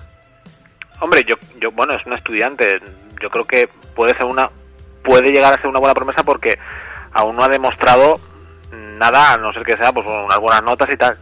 Hombre, 1.00 1.22
yo, 1.28 1.36
yo, 1.60 1.70
bueno, 1.72 1.94
es 1.94 2.04
un 2.06 2.14
estudiante. 2.14 2.64
Yo 3.22 3.28
creo 3.28 3.44
que 3.44 3.68
puede 3.94 4.12
ser 4.16 4.24
una, 4.26 4.48
puede 5.04 5.30
llegar 5.30 5.52
a 5.52 5.56
ser 5.60 5.66
una 5.66 5.78
buena 5.80 5.94
promesa 5.94 6.22
porque 6.24 6.52
aún 7.12 7.36
no 7.36 7.44
ha 7.44 7.48
demostrado 7.48 8.20
nada, 8.72 9.32
a 9.32 9.36
no 9.36 9.52
ser 9.52 9.64
que 9.64 9.76
sea, 9.76 9.92
pues, 9.92 10.06
unas 10.06 10.38
buenas 10.38 10.62
notas 10.62 10.88
y 10.92 10.96
tal. 10.96 11.16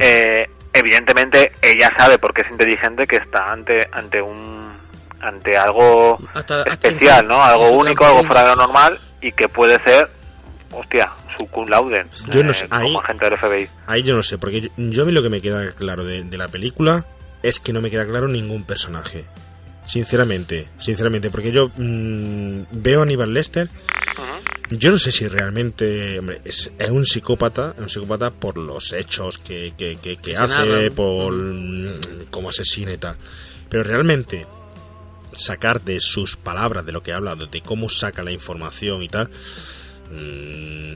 Eh, 0.00 0.44
evidentemente, 0.72 1.52
ella 1.62 1.90
sabe, 1.96 2.18
porque 2.18 2.42
es 2.44 2.50
inteligente, 2.50 3.06
que 3.06 3.16
está 3.16 3.50
ante, 3.52 3.80
ante 3.92 4.20
un, 4.20 4.76
ante 5.20 5.56
algo 5.56 6.18
Hasta- 6.34 6.62
especial, 6.64 7.26
¿no? 7.28 7.42
Algo 7.42 7.70
único, 7.70 8.04
algo 8.04 8.24
fuera 8.24 8.42
de 8.42 8.50
lo 8.50 8.56
normal 8.56 8.98
y 9.20 9.30
que 9.32 9.48
puede 9.48 9.78
ser, 9.80 10.10
hostia, 10.78 11.10
su 11.38 11.46
cum 11.46 11.68
laude, 11.68 12.04
Yo 12.30 12.42
no 12.44 12.50
eh, 12.52 12.54
sé, 12.54 12.66
ahí- 12.70 12.84
como 12.84 13.00
agente 13.00 13.24
del 13.30 13.38
FBI. 13.38 13.68
Ahí 13.86 14.02
yo 14.02 14.14
no 14.16 14.22
sé, 14.22 14.38
porque 14.38 14.60
yo, 14.62 14.68
yo 14.76 15.02
a 15.02 15.06
mí 15.06 15.12
lo 15.12 15.22
que 15.22 15.30
me 15.30 15.40
queda 15.40 15.72
claro 15.72 16.04
de, 16.04 16.22
de 16.24 16.38
la 16.38 16.48
película 16.48 17.06
es 17.42 17.60
que 17.60 17.72
no 17.72 17.80
me 17.80 17.90
queda 17.90 18.06
claro 18.06 18.28
ningún 18.28 18.64
personaje. 18.64 19.26
Sinceramente, 19.86 20.68
sinceramente, 20.78 21.30
porque 21.30 21.52
yo 21.52 21.70
mm, 21.76 22.62
veo 22.72 23.00
a 23.00 23.02
Aníbal 23.02 23.34
Lester, 23.34 23.68
yo 24.70 24.90
no 24.90 24.96
sé 24.98 25.12
si 25.12 25.28
realmente 25.28 26.18
hombre, 26.18 26.40
es, 26.44 26.72
es 26.78 26.90
un 26.90 27.04
psicópata, 27.04 27.74
un 27.76 27.90
psicópata 27.90 28.30
por 28.30 28.56
los 28.56 28.94
hechos 28.94 29.36
que, 29.36 29.74
que, 29.76 29.96
que- 30.00 30.16
que 30.16 30.36
hace, 30.36 30.90
por 30.90 31.32
mm, 31.34 32.00
cómo 32.30 32.48
asesina 32.48 32.92
y 32.94 32.96
tal. 32.96 33.14
Pero 33.68 33.82
realmente 33.84 34.46
sacar 35.34 35.82
de 35.82 36.00
sus 36.00 36.36
palabras, 36.36 36.86
de 36.86 36.92
lo 36.92 37.02
que 37.02 37.12
ha 37.12 37.16
hablado, 37.16 37.46
de 37.46 37.60
cómo 37.60 37.88
saca 37.90 38.22
la 38.22 38.32
información 38.32 39.02
y 39.02 39.08
tal, 39.10 39.28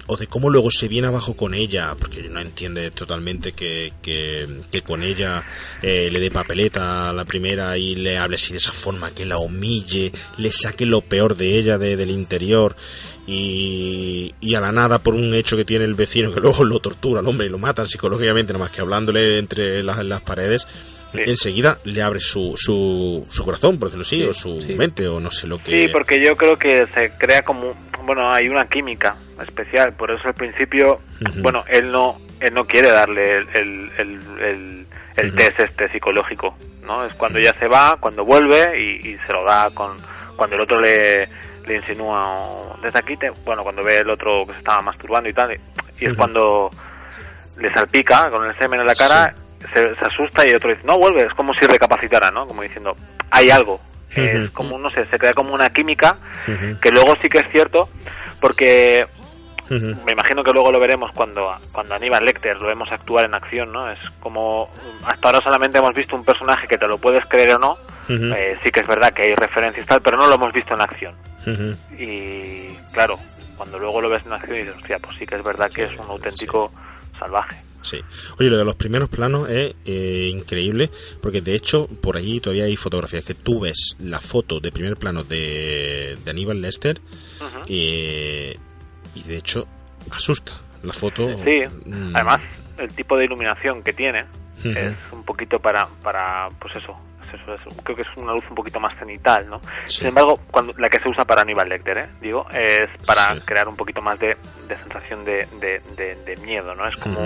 o 0.06 0.16
de 0.16 0.26
cómo 0.26 0.48
luego 0.48 0.70
se 0.70 0.88
viene 0.88 1.06
abajo 1.06 1.36
con 1.36 1.54
ella, 1.54 1.94
porque 1.98 2.22
no 2.30 2.40
entiende 2.40 2.90
totalmente 2.90 3.52
que, 3.52 3.92
que, 4.00 4.48
que 4.70 4.82
con 4.82 5.02
ella 5.02 5.44
eh, 5.82 6.08
le 6.10 6.18
dé 6.18 6.30
papeleta 6.30 7.10
a 7.10 7.12
la 7.12 7.26
primera 7.26 7.76
y 7.76 7.94
le 7.94 8.16
hable 8.16 8.36
así 8.36 8.52
de 8.52 8.58
esa 8.58 8.72
forma, 8.72 9.10
que 9.10 9.26
la 9.26 9.38
humille, 9.38 10.10
le 10.38 10.50
saque 10.50 10.86
lo 10.86 11.02
peor 11.02 11.36
de 11.36 11.58
ella 11.58 11.76
de, 11.76 11.96
del 11.96 12.10
interior 12.10 12.74
y, 13.26 14.32
a 14.54 14.60
la 14.60 14.72
nada 14.72 14.98
por 14.98 15.14
un 15.14 15.34
hecho 15.34 15.56
que 15.56 15.64
tiene 15.64 15.84
el 15.84 15.94
vecino 15.94 16.32
que 16.32 16.40
luego 16.40 16.64
lo 16.64 16.80
tortura 16.80 17.20
al 17.20 17.28
hombre 17.28 17.46
y 17.46 17.50
lo 17.50 17.58
matan 17.58 17.86
psicológicamente, 17.86 18.52
nada 18.52 18.64
más 18.64 18.72
que 18.72 18.80
hablándole 18.80 19.38
entre 19.38 19.82
las 19.82 20.22
paredes. 20.22 20.66
Enseguida 21.12 21.78
le 21.84 22.02
abre 22.02 22.20
su, 22.20 22.54
su, 22.56 23.26
su 23.30 23.44
corazón, 23.44 23.78
por 23.78 23.88
decirlo 23.88 24.02
así, 24.02 24.22
o 24.24 24.32
su 24.34 24.76
mente, 24.76 25.08
o 25.08 25.20
no 25.20 25.30
sé 25.30 25.46
lo 25.46 25.58
que. 25.62 25.80
Sí, 25.80 25.88
porque 25.88 26.22
yo 26.22 26.36
creo 26.36 26.56
que 26.56 26.86
se 26.94 27.10
crea 27.18 27.42
como, 27.42 27.74
bueno, 28.04 28.30
hay 28.30 28.48
una 28.48 28.66
química 28.68 29.16
especial, 29.40 29.94
por 29.94 30.10
eso 30.10 30.28
al 30.28 30.34
principio, 30.34 31.00
bueno, 31.36 31.64
él 31.68 31.90
no, 31.90 32.20
él 32.40 32.52
no 32.52 32.64
quiere 32.64 32.90
darle 32.90 33.38
el, 33.38 33.48
el, 33.54 33.90
el, 33.98 34.20
el, 34.40 34.86
el 35.16 35.34
test 35.34 35.60
este 35.60 35.90
psicológico, 35.90 36.56
¿no? 36.82 37.06
Es 37.06 37.14
cuando 37.14 37.38
ya 37.38 37.52
se 37.58 37.68
va, 37.68 37.96
cuando 37.98 38.24
vuelve 38.24 38.78
y, 38.78 39.08
y 39.08 39.18
se 39.26 39.32
lo 39.32 39.44
da 39.44 39.70
con, 39.72 39.96
cuando 40.36 40.56
el 40.56 40.62
otro 40.62 40.78
le, 40.80 41.26
le 41.66 41.76
insinúa, 41.76 42.76
desde 42.82 42.98
aquí, 42.98 43.16
te, 43.16 43.30
bueno, 43.44 43.62
cuando 43.62 43.82
ve 43.82 43.96
el 43.98 44.10
otro 44.10 44.46
que 44.46 44.52
se 44.52 44.58
estaba 44.58 44.82
masturbando 44.82 45.28
y 45.28 45.32
tal, 45.32 45.52
y, 45.52 46.04
y 46.04 46.10
es 46.10 46.16
cuando 46.16 46.70
le 47.58 47.70
salpica 47.70 48.28
con 48.30 48.44
el 48.46 48.56
semen 48.56 48.80
en 48.80 48.86
la 48.86 48.94
cara, 48.94 49.34
se, 49.60 49.94
se 49.94 50.04
asusta 50.04 50.46
y 50.46 50.54
otro 50.54 50.70
dice, 50.70 50.82
no 50.84 50.98
vuelve, 50.98 51.26
es 51.26 51.34
como 51.34 51.52
si 51.54 51.66
recapacitara, 51.66 52.30
¿no? 52.30 52.46
Como 52.46 52.62
diciendo, 52.62 52.96
hay 53.30 53.50
algo. 53.50 53.80
Es 54.14 54.50
como, 54.50 54.78
no 54.78 54.90
sé, 54.90 55.04
se 55.06 55.18
crea 55.18 55.32
como 55.32 55.54
una 55.54 55.68
química 55.68 56.16
que 56.80 56.90
luego 56.90 57.14
sí 57.22 57.28
que 57.28 57.38
es 57.38 57.50
cierto, 57.52 57.88
porque 58.40 59.06
me 59.70 60.12
imagino 60.12 60.42
que 60.42 60.52
luego 60.52 60.72
lo 60.72 60.80
veremos 60.80 61.10
cuando, 61.14 61.54
cuando 61.72 61.94
Aníbal 61.94 62.24
Lecter 62.24 62.56
lo 62.56 62.68
vemos 62.68 62.90
actuar 62.90 63.26
en 63.26 63.34
acción, 63.34 63.70
¿no? 63.70 63.90
Es 63.90 63.98
como, 64.20 64.70
hasta 65.04 65.28
ahora 65.28 65.40
solamente 65.44 65.78
hemos 65.78 65.94
visto 65.94 66.16
un 66.16 66.24
personaje 66.24 66.66
que 66.66 66.78
te 66.78 66.88
lo 66.88 66.96
puedes 66.96 67.24
creer 67.26 67.56
o 67.56 67.58
no, 67.58 67.78
eh, 68.08 68.56
sí 68.64 68.70
que 68.70 68.80
es 68.80 68.88
verdad 68.88 69.12
que 69.12 69.22
hay 69.22 69.34
referencias 69.34 69.84
y 69.84 69.88
tal, 69.88 70.00
pero 70.00 70.16
no 70.16 70.26
lo 70.26 70.34
hemos 70.34 70.52
visto 70.52 70.74
en 70.74 70.80
acción. 70.80 71.14
Y 71.98 72.68
claro, 72.92 73.18
cuando 73.56 73.78
luego 73.78 74.00
lo 74.00 74.08
ves 74.08 74.24
en 74.24 74.32
acción 74.32 74.56
y 74.56 74.60
dices, 74.60 74.76
hostia, 74.76 74.98
pues 74.98 75.16
sí 75.18 75.26
que 75.26 75.36
es 75.36 75.44
verdad 75.44 75.70
que 75.70 75.84
es 75.84 75.92
un 75.98 76.10
auténtico 76.10 76.72
salvaje. 77.18 77.56
Sí. 77.82 78.00
Oye, 78.38 78.50
lo 78.50 78.58
de 78.58 78.64
los 78.64 78.74
primeros 78.74 79.08
planos 79.08 79.48
es 79.48 79.74
eh, 79.84 80.30
increíble, 80.32 80.90
porque 81.20 81.40
de 81.40 81.54
hecho 81.54 81.86
por 81.86 82.16
allí 82.16 82.40
todavía 82.40 82.64
hay 82.64 82.76
fotografías 82.76 83.24
que 83.24 83.34
tú 83.34 83.60
ves 83.60 83.96
la 84.00 84.20
foto 84.20 84.60
de 84.60 84.72
primer 84.72 84.96
plano 84.96 85.24
de, 85.24 86.16
de 86.24 86.30
Aníbal 86.30 86.60
Lester 86.60 87.00
eh, 87.68 88.56
y 89.14 89.22
de 89.22 89.36
hecho 89.36 89.66
asusta 90.10 90.52
la 90.82 90.92
foto. 90.92 91.28
Sí, 91.44 91.62
mm, 91.86 92.14
además 92.14 92.40
el 92.78 92.92
tipo 92.94 93.16
de 93.16 93.24
iluminación 93.24 93.82
que 93.82 93.92
tiene 93.92 94.24
es 94.64 94.94
un 95.12 95.24
poquito 95.24 95.60
para, 95.60 95.86
para 96.02 96.48
pues 96.58 96.74
eso, 96.76 96.96
es 97.17 97.17
eso, 97.32 97.54
es- 97.54 97.82
creo 97.84 97.96
que 97.96 98.02
es 98.02 98.08
una 98.16 98.32
luz 98.32 98.44
un 98.48 98.54
poquito 98.56 98.78
más 98.80 98.96
cenital, 98.98 99.48
¿no? 99.48 99.60
Sin 99.86 100.06
embargo, 100.08 100.38
cuando 100.50 100.72
la 100.78 100.88
que 100.88 100.98
se 100.98 101.08
usa 101.08 101.24
para 101.24 101.42
Aníbal 101.42 101.68
Lecter, 101.68 101.98
¿eh? 101.98 102.06
digo, 102.20 102.46
es 102.50 102.88
para 103.06 103.38
crear 103.44 103.68
un 103.68 103.76
poquito 103.76 104.00
más 104.02 104.18
de, 104.18 104.36
de 104.68 104.76
sensación 104.78 105.24
de, 105.24 105.46
de, 105.60 105.80
de- 105.96 106.14
de 106.24 106.36
miedo, 106.38 106.74
¿no? 106.74 106.86
Es 106.86 106.96
como 106.96 107.20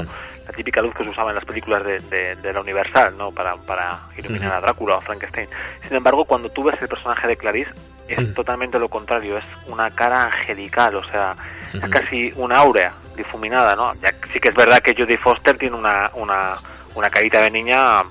la 0.46 0.53
típica 0.53 0.80
luz 0.82 0.94
que 0.94 1.05
se 1.05 1.11
usaba 1.11 1.30
en 1.30 1.36
las 1.36 1.44
películas 1.44 1.84
de, 1.84 1.98
de- 2.00 2.34
de 2.36 2.53
la 2.53 2.61
Universal, 2.61 3.16
¿no? 3.16 3.30
Para, 3.30 3.57
para 3.57 4.00
iluminar 4.16 4.53
a 4.55 4.61
Drácula 4.61 4.96
o 4.96 5.00
Frankenstein. 5.00 5.48
Sin 5.86 5.96
embargo, 5.96 6.24
cuando 6.24 6.48
tú 6.50 6.64
ves 6.64 6.80
el 6.82 6.88
personaje 6.88 7.26
de 7.28 7.36
Clarice, 7.36 7.70
es 8.09 8.34
totalmente 8.34 8.78
lo 8.78 8.88
contrario, 8.88 9.38
es 9.38 9.44
una 9.68 9.90
cara 9.90 10.24
angelical, 10.24 10.96
o 10.96 11.05
sea, 11.05 11.34
es 11.72 11.88
casi 11.88 12.32
una 12.36 12.59
áurea 12.59 12.92
difuminada, 13.16 13.74
¿no? 13.76 13.94
Ya 13.94 14.11
sí 14.32 14.40
que 14.40 14.50
es 14.50 14.55
verdad 14.57 14.80
que 14.80 14.94
Jodie 14.96 15.16
Foster 15.18 15.57
tiene 15.57 15.76
una, 15.76 16.11
una, 16.14 16.57
una 16.94 17.09
carita 17.09 17.40
de 17.40 17.50
niña 17.50 18.03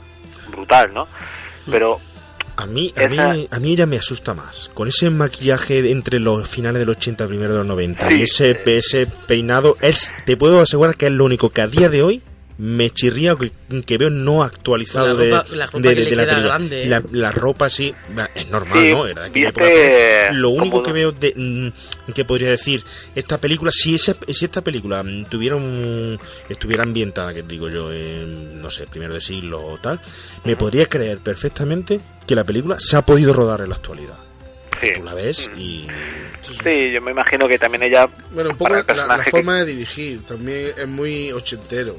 brutal, 0.50 0.94
¿no? 0.94 1.08
Pero 1.70 2.00
A 2.58 2.66
mí, 2.66 2.94
a, 2.98 3.04
Esa- 3.04 3.30
mí, 3.34 3.48
a 3.50 3.60
mí 3.60 3.72
ella 3.74 3.86
me 3.86 3.98
asusta 3.98 4.34
más. 4.34 4.70
Con 4.74 4.88
ese 4.88 5.10
maquillaje 5.10 5.82
de 5.82 5.92
entre 5.92 6.20
los 6.20 6.48
finales 6.48 6.80
del 6.80 6.90
80 6.90 7.24
y 7.24 7.28
primeros 7.28 7.54
de 7.54 7.58
los 7.60 7.68
90 7.68 8.14
y 8.14 8.24
ese, 8.24 8.60
ese 8.66 9.08
peinado, 9.28 9.78
es 9.82 10.12
te 10.26 10.38
puedo 10.38 10.62
asegurar 10.62 10.96
que 10.96 11.08
es 11.08 11.12
lo 11.14 11.26
único 11.26 11.50
que 11.50 11.62
a 11.62 11.68
día 11.68 11.90
de 11.90 12.04
hoy 12.04 12.22
me 12.64 12.92
chirría 12.92 13.36
que, 13.36 13.52
que 13.82 13.98
veo 13.98 14.12
no 14.12 14.44
actualizado 14.44 15.08
La 15.08 15.14
ropa- 15.40 15.50
de, 15.50 15.56
la 15.56 15.66
ropa 15.66 15.80
de- 15.80 15.96
que 15.96 15.96
de 15.96 15.96
le 15.96 16.16
la 16.16 16.24
queda 16.24 16.34
película. 16.36 16.48
grande, 16.56 16.84
¿eh? 16.84 16.88
La, 16.88 17.04
la 17.12 17.32
ropa 17.32 17.70
sí, 17.72 17.92
es 18.36 18.50
normal, 18.50 18.78
Sí, 18.78 18.92
¿no? 18.92 19.08
Era 19.08 19.22
de 19.24 19.28
aquella 19.30 19.48
viste 19.50 19.66
época, 19.66 20.28
pero 20.30 20.34
Lo 20.40 20.50
único 20.52 20.84
que 20.84 20.92
veo 20.92 21.12
de, 21.12 21.34
mm, 21.36 22.12
que 22.14 22.24
podría 22.24 22.50
decir 22.52 22.84
esta 23.16 23.40
película, 23.40 23.72
si, 23.74 23.96
esa, 23.96 24.16
si 24.32 24.46
esta 24.46 24.62
película 24.64 25.02
mm, 25.02 25.26
tuviera 25.26 25.56
un- 25.56 26.20
estuviera 26.50 26.84
ambientada, 26.84 27.34
que 27.34 27.42
digo 27.42 27.68
yo, 27.68 27.92
en, 27.92 28.62
no 28.62 28.70
sé, 28.70 28.86
primero 28.86 29.16
de 29.16 29.22
siglo 29.22 29.60
o 29.66 29.80
tal, 29.80 30.00
me 30.44 30.56
podría 30.56 30.86
creer 30.86 31.18
perfectamente 31.18 32.00
que 32.28 32.36
la 32.36 32.44
película 32.44 32.78
se 32.80 32.96
ha 32.96 33.02
podido 33.02 33.34
rodar 33.34 33.62
en 33.62 33.70
la 33.70 33.76
actualidad. 33.78 34.18
Sí. 34.80 34.90
Tú 34.96 35.04
la 35.04 35.16
ves 35.16 35.50
y... 35.58 35.88
sí, 36.64 36.92
yo 36.92 37.02
me 37.02 37.12
imagino 37.12 37.48
que 37.48 37.58
también 37.58 37.84
ella 37.84 38.08
Bueno, 38.32 38.52
un 38.52 38.58
poco 38.58 38.74
la, 38.74 38.84
que- 39.24 39.32
forma 39.32 39.56
de 39.60 39.66
dirigir 39.66 40.22
también 40.26 40.68
es 40.78 40.88
muy 40.88 41.32
ochentero. 41.32 41.98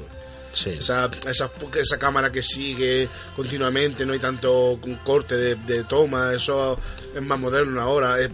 Sí. 0.53 0.69
Esa, 0.69 1.09
esa, 1.27 1.51
esa 1.75 1.99
cámara 1.99 2.31
que 2.31 2.41
sigue 2.41 3.09
continuamente, 3.35 4.05
no 4.05 4.13
hay 4.13 4.19
tanto 4.19 4.79
corte 5.03 5.35
de, 5.35 5.55
de 5.55 5.83
toma, 5.83 6.31
eso 6.33 6.79
es 7.13 7.21
más 7.21 7.39
moderno 7.39 7.81
ahora. 7.81 8.21
es- 8.21 8.31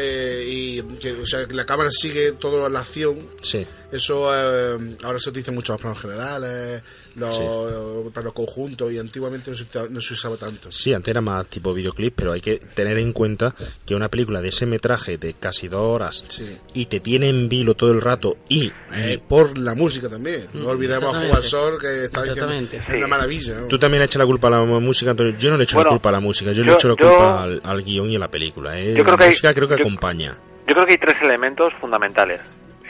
eh, 0.00 0.44
y 0.46 0.82
que, 0.98 1.10
o 1.12 1.26
sea, 1.26 1.46
que 1.46 1.54
la 1.54 1.66
cámara 1.66 1.90
sigue 1.90 2.32
toda 2.32 2.68
la 2.68 2.80
acción. 2.80 3.18
Sí. 3.42 3.66
Eso 3.90 4.30
eh, 4.32 4.96
ahora 5.02 5.18
se 5.18 5.30
utiliza 5.30 5.50
mucho 5.50 5.72
los 5.72 5.80
planos 5.80 6.00
generales, 6.00 6.82
los 7.18 8.12
planos 8.12 8.32
conjuntos, 8.32 8.92
y 8.92 8.98
antiguamente 8.98 9.50
no 9.50 9.56
se, 9.56 9.66
no 9.90 10.00
se 10.00 10.14
usaba 10.14 10.36
tanto. 10.36 10.70
Sí, 10.72 10.92
antes 10.94 11.10
era 11.10 11.20
más 11.20 11.46
tipo 11.46 11.72
videoclip, 11.74 12.14
pero 12.16 12.32
hay 12.32 12.40
que 12.40 12.58
tener 12.58 12.98
en 12.98 13.12
cuenta 13.12 13.54
que 13.86 13.94
una 13.94 14.08
película 14.08 14.40
de 14.40 14.48
ese 14.48 14.66
metraje 14.66 15.18
de 15.18 15.34
casi 15.34 15.68
dos 15.68 15.80
horas 15.82 16.24
Sí. 16.28 16.56
y 16.74 16.86
te 16.86 17.00
tiene 17.00 17.28
en 17.28 17.48
vilo 17.48 17.74
todo 17.74 17.92
el 17.92 18.00
rato 18.00 18.36
y 18.48 18.72
Eh, 18.94 19.20
por 19.26 19.58
la 19.58 19.74
música 19.74 20.08
también. 20.08 20.46
No 20.54 20.68
olvidemos 20.68 21.14
a. 21.14 21.28
Juan 21.28 21.42
Sor 21.42 21.78
que 21.78 22.04
está 22.04 22.22
diciendo 22.22 22.52
es 22.54 22.88
una 22.96 23.06
maravilla. 23.06 23.60
¿no? 23.60 23.66
Tú 23.68 23.78
también 23.78 24.00
le 24.00 24.06
echas 24.06 24.18
la 24.20 24.26
culpa 24.26 24.48
a 24.48 24.50
la 24.52 24.62
música, 24.62 25.10
Antonio. 25.10 25.34
Yo 25.36 25.50
no 25.50 25.56
le 25.56 25.64
echo 25.64 25.76
Bueno, 25.76 25.90
la 25.90 25.96
culpa 25.96 26.08
a 26.08 26.12
la 26.12 26.20
música, 26.20 26.52
yo, 26.52 26.62
le 26.62 26.68
yo- 26.70 26.74
echo 26.74 26.88
la 26.88 26.94
yo- 26.98 27.08
culpa 27.08 27.42
al, 27.42 27.60
al 27.64 27.82
guion 27.84 28.10
y 28.10 28.16
a 28.16 28.18
la 28.18 28.28
película. 28.30 28.78
¿eh? 28.80 28.94
Yo 28.96 29.02
creo 29.04 29.12
la 29.12 29.16
que 29.18 29.24
hay- 29.24 29.30
música 29.30 29.54
creo 29.54 29.68
que 29.68 29.76
yo- 29.76 29.80
acompaña. 29.82 30.38
Yo 30.66 30.74
creo 30.74 30.86
que 30.86 30.92
hay 30.92 30.98
tres 30.98 31.14
elementos 31.22 31.72
fundamentales 31.80 32.40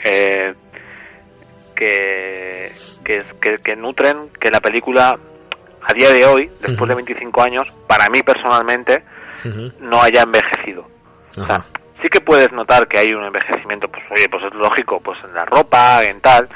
eh, 0.05 0.53
que, 1.79 2.71
que, 3.05 3.23
que, 3.41 3.57
que 3.63 3.75
nutren 3.75 4.29
que 4.39 4.51
la 4.51 4.59
película 4.59 5.17
a 5.81 5.93
día 5.93 6.09
de 6.11 6.25
hoy, 6.25 6.51
después 6.59 6.89
de 6.89 6.95
25 6.95 7.41
años, 7.41 7.67
para 7.87 8.09
mí 8.09 8.21
personalmente, 8.21 9.03
no 9.79 10.01
haya 10.01 10.23
envejecido. 10.23 10.85
O 11.37 11.45
sea, 11.45 11.61
sí 12.01 12.09
que 12.11 12.19
puedes 12.19 12.51
notar 12.51 12.87
que 12.87 12.99
hay 12.99 13.07
un 13.13 13.23
envejecimiento, 13.23 13.87
pues 13.87 14.03
oye, 14.11 14.27
pues 14.29 14.43
es 14.43 14.53
lógico, 14.53 14.99
pues 14.99 15.17
en 15.23 15.33
la 15.33 15.45
ropa, 15.45 16.03
en 16.03 16.19
tal, 16.19 16.49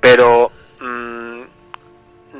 pero 0.00 0.50
mm, 0.80 1.40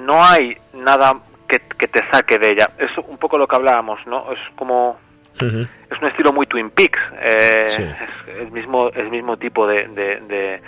no 0.06 0.24
hay 0.24 0.56
nada 0.72 1.12
que, 1.46 1.58
que 1.78 1.86
te 1.88 2.00
saque 2.10 2.38
de 2.38 2.48
ella. 2.50 2.70
Es 2.78 2.90
un 3.06 3.18
poco 3.18 3.36
lo 3.36 3.46
que 3.46 3.56
hablábamos, 3.56 3.98
¿no? 4.06 4.32
Es 4.32 4.38
como 4.56 4.98
es 5.34 5.42
un 6.02 6.08
estilo 6.08 6.32
muy 6.32 6.44
Twin 6.46 6.70
Peaks 6.70 7.00
eh, 7.22 7.66
Sí. 7.68 7.82
es 7.82 8.36
el 8.40 8.50
mismo 8.50 8.90
el 8.90 9.10
mismo 9.10 9.36
tipo 9.36 9.66
de, 9.66 9.86
de, 9.88 10.20
de, 10.26 10.62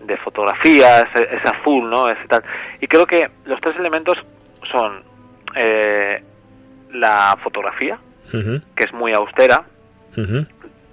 de 0.00 0.16
fotografía 0.18 1.00
es, 1.00 1.20
es 1.20 1.44
azul 1.50 1.88
no 1.90 2.08
es 2.08 2.16
tal. 2.28 2.42
Y 2.80 2.86
creo 2.86 3.04
que 3.06 3.28
los 3.44 3.60
tres 3.60 3.76
elementos 3.76 4.16
son 4.70 5.02
eh, 5.56 6.22
la 6.92 7.36
fotografía 7.42 7.98
que 8.30 8.84
es 8.84 8.92
muy 8.92 9.12
austera 9.14 9.64
Ujú. 10.16 10.44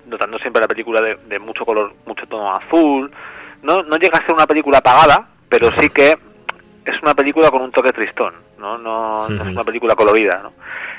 notando 0.07 0.37
siempre 0.39 0.61
la 0.61 0.67
película 0.67 1.01
de, 1.01 1.15
de 1.27 1.39
mucho 1.39 1.65
color 1.65 1.93
mucho 2.05 2.25
tono 2.27 2.53
azul. 2.55 3.11
No 3.61 3.83
no 3.83 3.97
llega 3.97 4.17
a 4.17 4.25
ser 4.25 4.33
una 4.35 4.47
película 4.47 4.77
apagada 4.79 5.27
pero 5.49 5.71
sí 5.71 5.89
que 5.89 6.11
es 6.85 7.01
una 7.01 7.13
película 7.13 7.49
con 7.49 7.61
un 7.63 7.71
toque 7.71 7.91
tristón 7.91 8.33
no 8.57 8.77
no, 8.77 9.27
no 9.29 9.43
es 9.43 9.49
una 9.49 9.63
película 9.63 9.95
colorida 9.95 10.39
no 10.43 10.53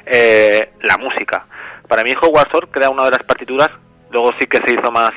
Eh, 0.06 0.72
la 0.82 0.96
música. 0.98 1.44
Para 1.88 2.02
mí 2.04 2.12
Howard 2.20 2.48
Shore 2.52 2.68
crea 2.70 2.90
una 2.90 3.04
de 3.04 3.10
las 3.12 3.22
partituras 3.24 3.68
luego 4.10 4.30
sí 4.38 4.46
que 4.46 4.58
se 4.64 4.74
hizo 4.74 4.90
más 4.92 5.12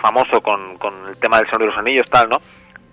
famoso 0.00 0.40
con, 0.40 0.76
con 0.78 0.92
el 1.08 1.16
tema 1.18 1.38
del 1.38 1.46
Señor 1.46 1.60
de 1.60 1.66
los 1.66 1.76
Anillos 1.78 2.06
tal 2.10 2.28
no 2.28 2.38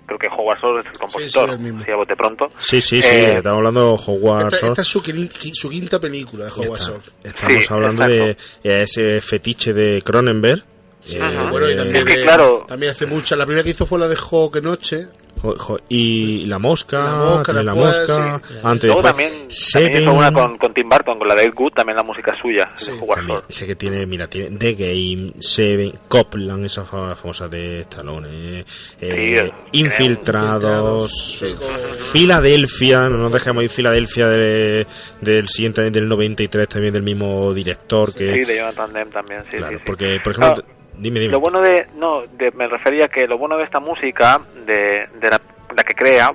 creo 0.05 0.19
que 0.19 0.27
Howard 0.27 0.57
Shore 0.61 0.81
es 0.81 0.87
el 0.87 0.97
compositor 0.99 1.49
el 1.49 1.59
mismo. 1.59 1.81
así 1.81 1.91
a 1.91 1.95
bote 1.97 2.15
pronto 2.15 2.47
Sí, 2.59 2.81
sí, 2.81 3.01
sí, 3.01 3.09
Eh, 3.15 3.33
estamos 3.37 3.57
hablando 3.57 3.81
de 3.97 4.03
Howard 4.07 4.45
Esta, 4.53 4.57
Shore. 4.57 4.67
esta 4.71 4.81
es 4.81 4.87
su, 4.87 5.51
su 5.53 5.69
quinta 5.69 5.99
película 5.99 6.45
de 6.45 6.51
Howard 6.51 6.79
Shore. 6.79 7.01
Estamos 7.23 7.65
Sí, 7.65 7.73
hablando 7.73 8.05
exacto. 8.05 8.43
de 8.63 8.83
ese 8.83 9.19
fetiche 9.21 9.73
de 9.73 10.01
Cronenberg. 10.03 10.63
Sí, 11.07 11.17
Eh, 11.17 11.47
bueno, 11.49 11.69
y 11.69 11.75
también, 11.75 12.07
Es 12.07 12.13
que, 12.13 12.21
eh, 12.21 12.23
claro- 12.23 12.65
también 12.67 12.91
hace 12.91 13.05
mucha. 13.05 13.35
La 13.35 13.45
primera 13.45 13.63
que 13.63 13.69
hizo 13.71 13.85
fue 13.85 13.97
la 13.99 14.07
de 14.07 14.15
Hawk 14.17 14.61
Noche. 14.61 15.07
Jo- 15.39 15.53
jo- 15.55 15.79
y 15.87 16.47
la 16.47 16.57
mosca, 16.57 16.97
La 17.03 17.11
Mosca, 17.11 17.43
tiene 17.53 17.63
la 17.63 17.73
después, 17.75 17.97
mosca, 17.99 18.41
sí. 18.47 18.53
antes 18.63 18.87
Luego 18.87 19.03
después, 19.03 19.03
también, 19.03 19.47
también 19.71 20.01
hizo 20.01 20.13
una 20.13 20.33
con, 20.33 20.57
con 20.57 20.73
Tim 20.73 20.89
Burton, 20.89 21.19
con 21.19 21.27
la 21.27 21.35
de 21.35 21.43
Ed 21.43 21.53
Wood, 21.55 21.73
también 21.73 21.95
la 21.95 22.01
música 22.03 22.33
es 22.33 22.41
suya. 22.41 22.71
Howard 22.99 23.17
también, 23.19 23.39
sé 23.47 23.67
que 23.67 23.75
tiene, 23.75 24.03
mira, 24.07 24.25
tiene 24.27 24.57
The 24.57 24.73
Game, 24.73 25.33
Seven, 25.39 25.93
Copland, 26.07 26.65
esa 26.65 26.85
fa- 26.85 27.15
famosa 27.15 27.47
de 27.47 27.81
Stallone, 27.81 28.27
eh, 28.31 28.65
eh, 28.99 29.51
Sí, 29.71 29.79
Infiltrados, 29.83 31.11
Sí, 31.39 31.53
con- 31.53 31.97
Filadelfia, 32.11 33.01
no 33.09 33.17
nos 33.17 33.31
dejemos 33.31 33.63
ir 33.63 33.69
Filadelfia 33.69 34.27
de- 34.29 34.87
del 35.21 35.47
siguiente, 35.47 35.89
del 35.91 36.07
93 36.07 36.67
también 36.67 36.93
del 36.93 37.03
mismo 37.03 37.53
director 37.53 38.11
que, 38.13 38.33
Sí, 38.33 38.39
de 38.43 38.57
Jonathan 38.57 38.91
Demme 38.93 39.11
también, 39.11 39.43
sí, 39.51 39.57
claro, 39.57 39.73
sí, 39.73 39.77
sí. 39.77 39.83
porque, 39.85 40.19
por 40.23 40.33
ejemplo, 40.33 40.63
Claro, 40.63 40.76
dime, 40.97 41.19
dime. 41.19 41.31
Lo 41.31 41.39
bueno 41.39 41.61
de, 41.61 41.87
no, 41.95 42.21
de- 42.23 42.51
me 42.51 42.67
refería 42.67 43.07
que 43.07 43.27
lo 43.27 43.37
bueno 43.37 43.57
de 43.57 43.63
esta 43.63 43.79
música, 43.79 44.39
de, 44.65 45.07
de 45.19 45.29
la, 45.29 45.39
la 45.75 45.83
que 45.83 45.93
crea, 45.95 46.31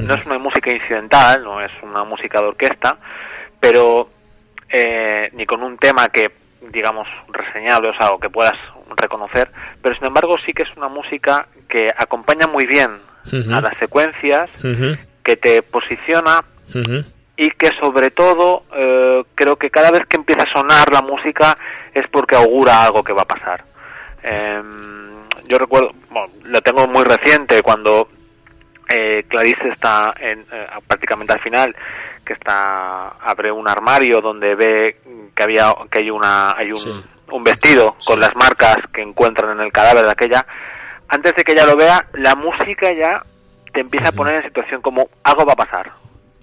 no 0.00 0.14
es 0.14 0.26
una 0.26 0.38
música 0.38 0.70
incidental, 0.72 1.42
no 1.42 1.60
es 1.60 1.70
una 1.82 2.04
música 2.04 2.40
de 2.40 2.46
orquesta, 2.46 2.96
pero 3.60 4.08
eh, 4.68 5.30
ni 5.32 5.46
con 5.46 5.62
un 5.62 5.78
tema 5.78 6.08
que, 6.08 6.30
digamos, 6.72 7.06
reseñable, 7.28 7.88
o 7.90 7.94
sea, 7.94 8.08
o 8.08 8.18
que 8.18 8.28
puedas 8.28 8.54
reconocer, 8.96 9.50
pero 9.82 9.94
sin 9.96 10.06
embargo 10.06 10.34
sí 10.44 10.52
que 10.52 10.62
es 10.64 10.76
una 10.76 10.88
música 10.88 11.46
que 11.68 11.88
acompaña 11.96 12.46
muy 12.46 12.66
bien 12.66 12.90
a 13.52 13.60
las 13.60 13.76
secuencias, 13.78 14.48
que 15.22 15.36
te 15.36 15.62
posiciona 15.62 16.44
y 17.36 17.50
que 17.50 17.70
sobre 17.80 18.10
todo 18.10 18.62
eh, 18.74 19.24
creo 19.34 19.56
que 19.56 19.70
cada 19.70 19.90
vez 19.90 20.02
que 20.08 20.16
empieza 20.16 20.44
a 20.44 20.52
sonar 20.52 20.92
la 20.92 21.02
música 21.02 21.56
es 21.92 22.04
porque 22.12 22.36
augura 22.36 22.84
algo 22.84 23.02
que 23.02 23.12
va 23.12 23.22
a 23.22 23.26
pasar. 23.26 23.64
Em, 24.28 25.28
yo 25.46 25.56
recuerdo, 25.56 25.90
bueno, 26.10 26.32
lo 26.44 26.60
tengo 26.60 26.86
muy 26.88 27.04
reciente 27.04 27.62
cuando 27.62 28.08
eh, 28.88 29.22
Clarice 29.28 29.68
está 29.72 30.12
en, 30.18 30.40
eh, 30.52 30.66
prácticamente 30.86 31.32
al 31.32 31.40
final, 31.40 31.74
que 32.24 32.32
está 32.32 33.08
abre 33.20 33.52
un 33.52 33.68
armario 33.68 34.20
donde 34.20 34.54
ve 34.56 34.96
que 35.34 35.42
había 35.42 35.72
que 35.90 36.00
hay 36.00 36.10
una 36.10 36.50
hay 36.56 36.72
un, 36.72 36.78
Sí. 36.80 37.04
un 37.30 37.44
vestido 37.44 37.96
con 38.04 38.18
las 38.18 38.34
marcas 38.34 38.76
que 38.92 39.02
encuentran 39.02 39.52
en 39.52 39.60
el 39.64 39.72
cadáver 39.72 40.04
de 40.04 40.10
aquella. 40.10 40.44
Antes 41.08 41.34
de 41.36 41.44
que 41.44 41.52
ella 41.52 41.66
lo 41.66 41.76
vea, 41.76 42.04
la 42.14 42.34
música 42.34 42.92
ya 42.92 43.22
te 43.72 43.80
empieza 43.80 44.08
a 44.08 44.12
poner 44.12 44.36
en 44.36 44.42
situación 44.42 44.82
como 44.82 45.08
algo 45.22 45.44
va 45.44 45.52
a 45.52 45.56
pasar 45.56 45.92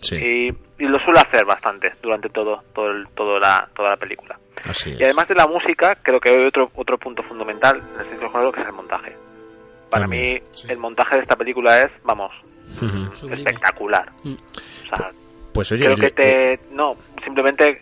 Sí, 0.03 0.15
y, 0.15 0.83
y 0.83 0.87
lo 0.87 0.99
suele 0.99 1.19
hacer 1.21 1.45
bastante 1.45 1.91
durante 2.01 2.29
todo 2.29 2.61
todo 2.75 2.87
el- 2.91 3.07
todo 3.15 3.39
la 3.39 3.67
toda 3.75 3.91
la 3.91 3.97
película 3.97 4.37
así 4.69 4.91
es. 4.91 4.99
y 4.99 5.03
además 5.03 5.27
de 5.27 5.35
la 5.35 5.47
música 5.47 5.97
creo 6.01 6.19
que 6.19 6.29
hay 6.29 6.45
otro 6.45 6.69
otro 6.75 6.97
punto 6.97 7.23
fundamental 7.23 7.77
en 7.95 7.99
el 8.01 8.05
cine 8.17 8.29
género 8.29 8.51
que 8.51 8.61
es 8.61 8.67
el 8.67 8.73
montaje 8.73 9.15
para 9.89 10.03
También, 10.03 10.43
mí 10.43 10.69
el 10.71 10.77
montaje 10.77 11.15
de 11.15 11.21
esta 11.21 11.35
película 11.35 11.79
es 11.81 11.91
vamos 12.03 12.31
espectacular 13.31 14.09
Mm. 14.23 14.33
o 14.33 14.95
sea 14.95 15.11
Pues 15.53 15.71
oye, 15.71 15.85
creo 15.85 15.95
que 15.97 16.09
te 16.11 16.59
no 16.71 16.95
simplemente 17.23 17.81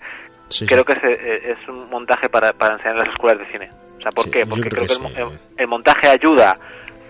sí, 0.49 0.65
creo 0.65 0.83
sí. 0.83 0.85
que 0.85 0.93
es, 0.93 1.03
eh, 1.19 1.55
es 1.59 1.67
un 1.69 1.89
montaje 1.89 2.29
para, 2.29 2.51
para 2.53 2.73
enseñar 2.75 2.93
en 2.93 2.99
las 2.99 3.09
escuelas 3.09 3.39
de 3.39 3.51
cine 3.51 3.69
o 3.97 4.01
sea 4.01 4.11
¿por 4.11 4.25
Sí, 4.25 4.31
qué? 4.31 4.45
porque 4.45 4.69
creo 4.69 4.85
creo 4.85 4.87
que 4.87 4.87
que, 4.87 4.93
el, 4.93 5.15
sí. 5.15 5.23
mo- 5.23 5.31
el- 5.31 5.39
el 5.57 5.67
montaje 5.67 6.07
ayuda 6.09 6.57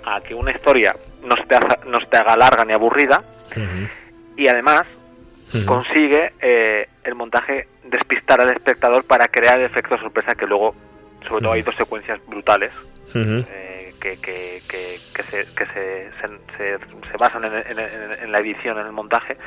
a 0.06 0.22
que 0.22 0.34
una 0.34 0.52
historia 0.52 0.96
no 1.24 1.36
se 1.36 1.44
te 1.44 1.56
haga, 1.56 1.78
no 1.86 2.00
se 2.00 2.06
te 2.08 2.18
haga 2.18 2.36
larga 2.36 2.64
ni 2.66 2.74
aburrida 2.74 3.24
y 4.38 4.48
además 4.48 4.84
consigue 5.66 6.34
eh, 6.40 6.88
el 7.04 7.16
montaje 7.16 7.68
despistar 7.84 8.40
al 8.42 8.52
espectador 8.52 9.04
para 9.06 9.28
crear 9.28 9.60
el 9.60 9.66
efecto 9.66 9.98
sorpresa 9.98 10.34
que 10.36 10.46
luego, 10.46 10.74
sobre 11.28 11.42
todo 11.42 11.52
hay 11.54 11.62
dos 11.62 11.76
secuencias 11.76 12.20
brutales 12.28 12.72
eh, 13.16 13.94
que, 14.02 14.18
que, 14.18 14.62
que, 14.70 14.98
que 15.14 15.24
se, 15.24 15.46
que 15.54 15.66
se, 15.68 16.10
se, 16.58 17.18
basan 17.18 17.44
en, 17.46 17.80
en- 17.80 18.32
la 18.32 18.40
edición, 18.40 18.80
en 18.80 18.86
el 18.88 18.92
montaje. 18.94 19.38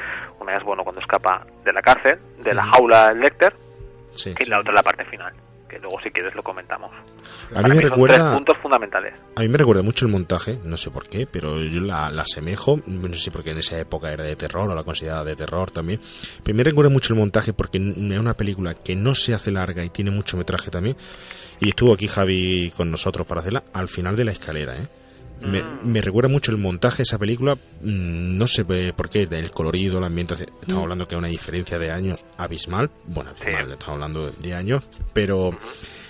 Una 0.41 0.57
es 0.57 0.63
bueno 0.63 0.85
cuando 0.85 1.01
escapa 1.01 1.47
de 1.65 1.73
la 1.73 1.81
cárcel, 1.83 2.19
de 2.43 2.53
la 2.55 2.65
jaula 2.67 3.09
del 3.09 3.21
Lecter, 3.21 3.55
Sí. 4.15 4.33
y 4.39 4.45
la 4.45 4.61
otra 4.61 4.73
la 4.75 4.83
parte 4.83 5.05
final, 5.07 5.33
que 5.69 5.79
luego 5.79 5.99
si 6.03 6.11
quieres 6.11 6.35
lo 6.35 6.43
comentamos. 6.43 6.91
A 7.55 7.63
mí 7.63 7.71
me 7.71 7.81
recuerda 7.81 8.17
tres 8.17 8.35
puntos 8.35 8.59
fundamentales. 8.63 9.15
A 9.37 9.41
mí 9.41 9.49
me 9.49 9.59
recuerda 9.59 9.83
mucho 9.83 10.07
el 10.07 10.13
montaje, 10.13 10.59
no 10.65 10.77
sé 10.77 10.91
por 10.91 11.09
qué, 11.09 11.27
pero 11.27 11.61
yo 11.61 11.81
la, 11.81 12.11
la 12.11 12.23
asemejo, 12.23 12.81
no 12.87 13.09
sé 13.09 13.19
si 13.19 13.31
porque 13.31 13.51
en 13.51 13.59
esa 13.59 13.79
época 13.79 14.13
era 14.13 14.25
de 14.25 14.37
terror 14.37 14.69
o 14.69 14.75
la 14.75 14.85
consideraba 14.85 15.25
de 15.25 15.37
terror 15.37 15.71
también, 15.71 16.01
pero 16.43 16.57
me 16.57 16.65
recuerda 16.65 16.91
mucho 16.91 17.13
el 17.13 17.19
montaje 17.19 17.53
porque 17.53 17.79
es 17.79 18.19
una 18.19 18.35
película 18.35 18.75
que 18.75 18.97
no 18.97 19.15
se 19.15 19.35
hace 19.35 19.51
larga 19.51 19.85
y 19.85 19.91
tiene 19.91 20.11
mucho 20.11 20.37
metraje 20.37 20.71
también, 20.71 20.97
y 21.61 21.69
estuvo 21.69 21.93
aquí 21.93 22.09
Javi 22.09 22.73
con 22.77 22.91
nosotros 22.91 23.27
para 23.27 23.41
hacerla 23.41 23.65
al 23.73 23.89
final 23.89 24.17
de 24.17 24.25
la 24.25 24.33
escalera, 24.33 24.77
¿eh? 24.77 24.89
Me, 25.45 25.65
me 25.83 26.01
recuerda 26.01 26.29
mucho 26.29 26.51
el 26.51 26.57
montaje 26.57 26.99
de 26.99 27.03
esa 27.03 27.19
película, 27.19 27.55
mm, 27.55 28.37
no 28.39 28.47
sé 28.47 28.65
por 28.95 29.09
qué, 29.11 29.29
el 29.31 29.51
colorido, 29.51 30.01
la 30.01 30.07
ambientación, 30.07 30.49
estamos 30.61 30.83
hablando 30.83 31.07
que 31.07 31.15
hay 31.15 31.19
una 31.19 31.29
diferencia 31.29 31.79
de 31.79 31.91
años 31.91 32.21
abismal, 32.39 32.91
bueno, 33.07 33.31
abismal, 33.31 33.73
estamos 33.73 33.95
hablando 33.95 34.31
de 34.31 34.55
años, 34.55 34.83
pero 35.13 35.57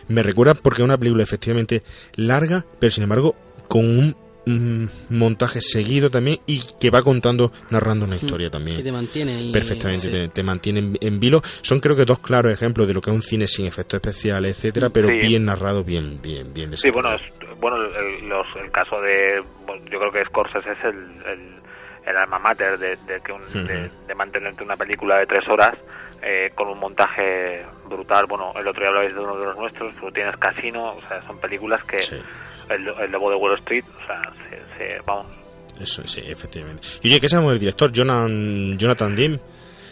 me 0.09 0.23
recuerda 0.23 0.55
porque 0.55 0.83
es 0.83 0.85
una 0.85 0.99
película 0.99 1.23
efectivamente 1.25 1.83
larga, 2.15 2.65
pero 2.79 2.91
sin 2.93 3.03
embargo 3.03 3.35
con 3.69 3.85
un 3.87 4.17
mm, 4.47 4.89
montaje 5.17 5.61
seguido 5.63 6.11
también 6.11 6.39
y 6.47 6.61
que 6.79 6.91
va 6.91 7.03
contando, 7.03 7.51
narrando 7.71 8.05
una 8.05 8.17
historia 8.17 8.51
también. 8.51 8.77
Que 8.77 8.83
te 8.85 8.93
mantiene 8.93 9.35
ahí. 9.35 9.53
Perfectamente, 9.53 10.07
sí. 10.07 10.13
te, 10.13 10.29
te 10.29 10.43
mantiene 10.43 10.81
en, 10.81 10.99
en 11.01 11.19
vilo. 11.19 11.43
Son 11.63 11.81
creo 11.81 11.97
que 11.97 12.05
dos 12.05 12.19
claros 12.19 12.53
ejemplos 12.53 12.87
de 12.87 12.93
lo 12.95 13.01
que 13.01 13.11
es 13.11 13.15
un 13.17 13.23
cine 13.23 13.49
sin 13.49 13.65
efectos 13.67 13.97
especiales, 13.97 14.57
etcétera, 14.59 14.91
pero 14.91 15.09
Sí. 15.09 15.27
bien 15.27 15.47
narrado, 15.47 15.83
bien, 15.83 16.21
bien, 16.23 16.53
bien 16.53 16.77
Sí, 16.77 16.91
bueno, 16.91 17.15
es, 17.15 17.23
bueno 17.59 17.77
el, 17.77 18.29
los- 18.29 18.57
el 18.57 18.71
caso 18.71 19.01
de. 19.01 19.43
yo 19.91 19.99
creo 19.99 20.13
que 20.13 20.25
Scorsese 20.27 20.73
es 20.73 20.85
el, 20.85 21.23
el, 21.27 21.55
el 22.07 22.17
alma 22.17 22.39
mater 22.39 22.79
de, 22.79 22.97
de, 23.07 23.21
que 23.21 23.33
un- 23.33 23.67
de, 23.67 23.91
de 24.07 24.15
mantenerte 24.15 24.63
una 24.63 24.77
película 24.77 25.19
de 25.19 25.27
tres 25.27 25.47
horas 25.49 25.73
eh, 26.23 26.51
con 26.55 26.69
un 26.69 26.79
montaje 26.79 27.65
brutal. 27.87 28.27
Bueno, 28.29 28.53
el 28.57 28.67
otro 28.67 28.81
día 28.81 28.89
hablabais 28.89 29.15
de 29.15 29.21
uno 29.21 29.37
de 29.39 29.45
los 29.47 29.57
nuestros, 29.57 29.93
pero 30.01 30.13
tienes 30.13 30.37
Casino, 30.39 30.95
o 30.95 31.01
sea, 31.09 31.23
son 31.27 31.39
películas 31.39 31.83
que. 31.85 32.01
Sí. 32.03 32.17
El, 32.69 32.89
el 32.89 33.11
Lobo 33.13 33.29
de 33.31 33.37
Wall 33.37 33.59
Street, 33.59 33.85
o 34.03 34.07
sea, 34.07 34.23
se, 34.49 34.57
se- 34.79 35.01
vamos. 35.05 35.27
Eso, 35.79 36.07
sí, 36.07 36.23
efectivamente. 36.27 36.87
Y 37.03 37.09
oye, 37.09 37.21
¿qué 37.21 37.29
sabemos 37.29 37.53
del 37.53 37.61
director? 37.61 37.93
Jonathan, 37.93 38.79
Jonathan 38.79 39.15
Dim. 39.15 39.39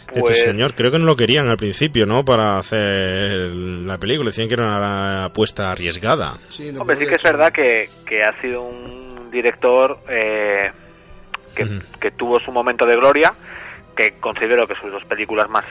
Este 0.07 0.19
Pues- 0.21 0.41
señor, 0.41 0.75
creo 0.75 0.91
que 0.91 0.99
no 0.99 1.05
lo 1.05 1.15
querían 1.15 1.47
al 1.49 1.57
principio, 1.57 2.05
¿no? 2.05 2.23
Para 2.25 2.57
hacer 2.57 3.39
la 3.49 3.97
película. 3.97 4.29
Decían 4.29 4.47
que 4.47 4.53
era 4.55 4.63
una 4.67 5.25
apuesta 5.25 5.71
arriesgada. 5.71 6.33
Sí, 6.47 6.71
no 6.71 6.81
Hombre, 6.81 6.97
sí 6.97 7.07
que 7.07 7.15
es 7.15 7.23
verdad 7.23 7.51
que, 7.51 7.89
que 8.05 8.19
ha 8.23 8.39
sido 8.41 8.61
un 8.61 9.29
director 9.31 9.99
eh, 10.09 10.71
que, 11.55 11.63
Ujú. 11.63 11.73
que 11.99 12.11
tuvo 12.11 12.39
su 12.41 12.51
momento 12.51 12.85
de 12.85 12.95
gloria, 12.95 13.33
que 13.95 14.19
considero 14.19 14.67
que 14.67 14.75
sus 14.75 14.91
dos 14.91 15.03
películas 15.05 15.49
más 15.49 15.63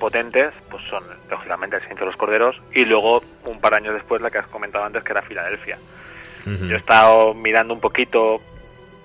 potentes 0.00 0.52
pues 0.70 0.82
son 0.90 1.04
lógicamente 1.30 1.76
El 1.76 1.82
silencio 1.82 2.04
de 2.06 2.10
los 2.10 2.18
corderos 2.18 2.56
y 2.74 2.84
luego 2.84 3.22
un 3.44 3.60
par 3.60 3.72
de 3.72 3.76
años 3.78 3.94
después 3.94 4.20
la 4.20 4.30
que 4.30 4.38
has 4.38 4.48
comentado 4.48 4.84
antes 4.84 5.02
que 5.04 5.12
era 5.12 5.22
Filadelfia. 5.22 5.78
Ujú. 6.46 6.66
Yo 6.66 6.74
he 6.74 6.78
estado 6.78 7.32
mirando 7.34 7.72
un 7.74 7.80
poquito 7.80 8.40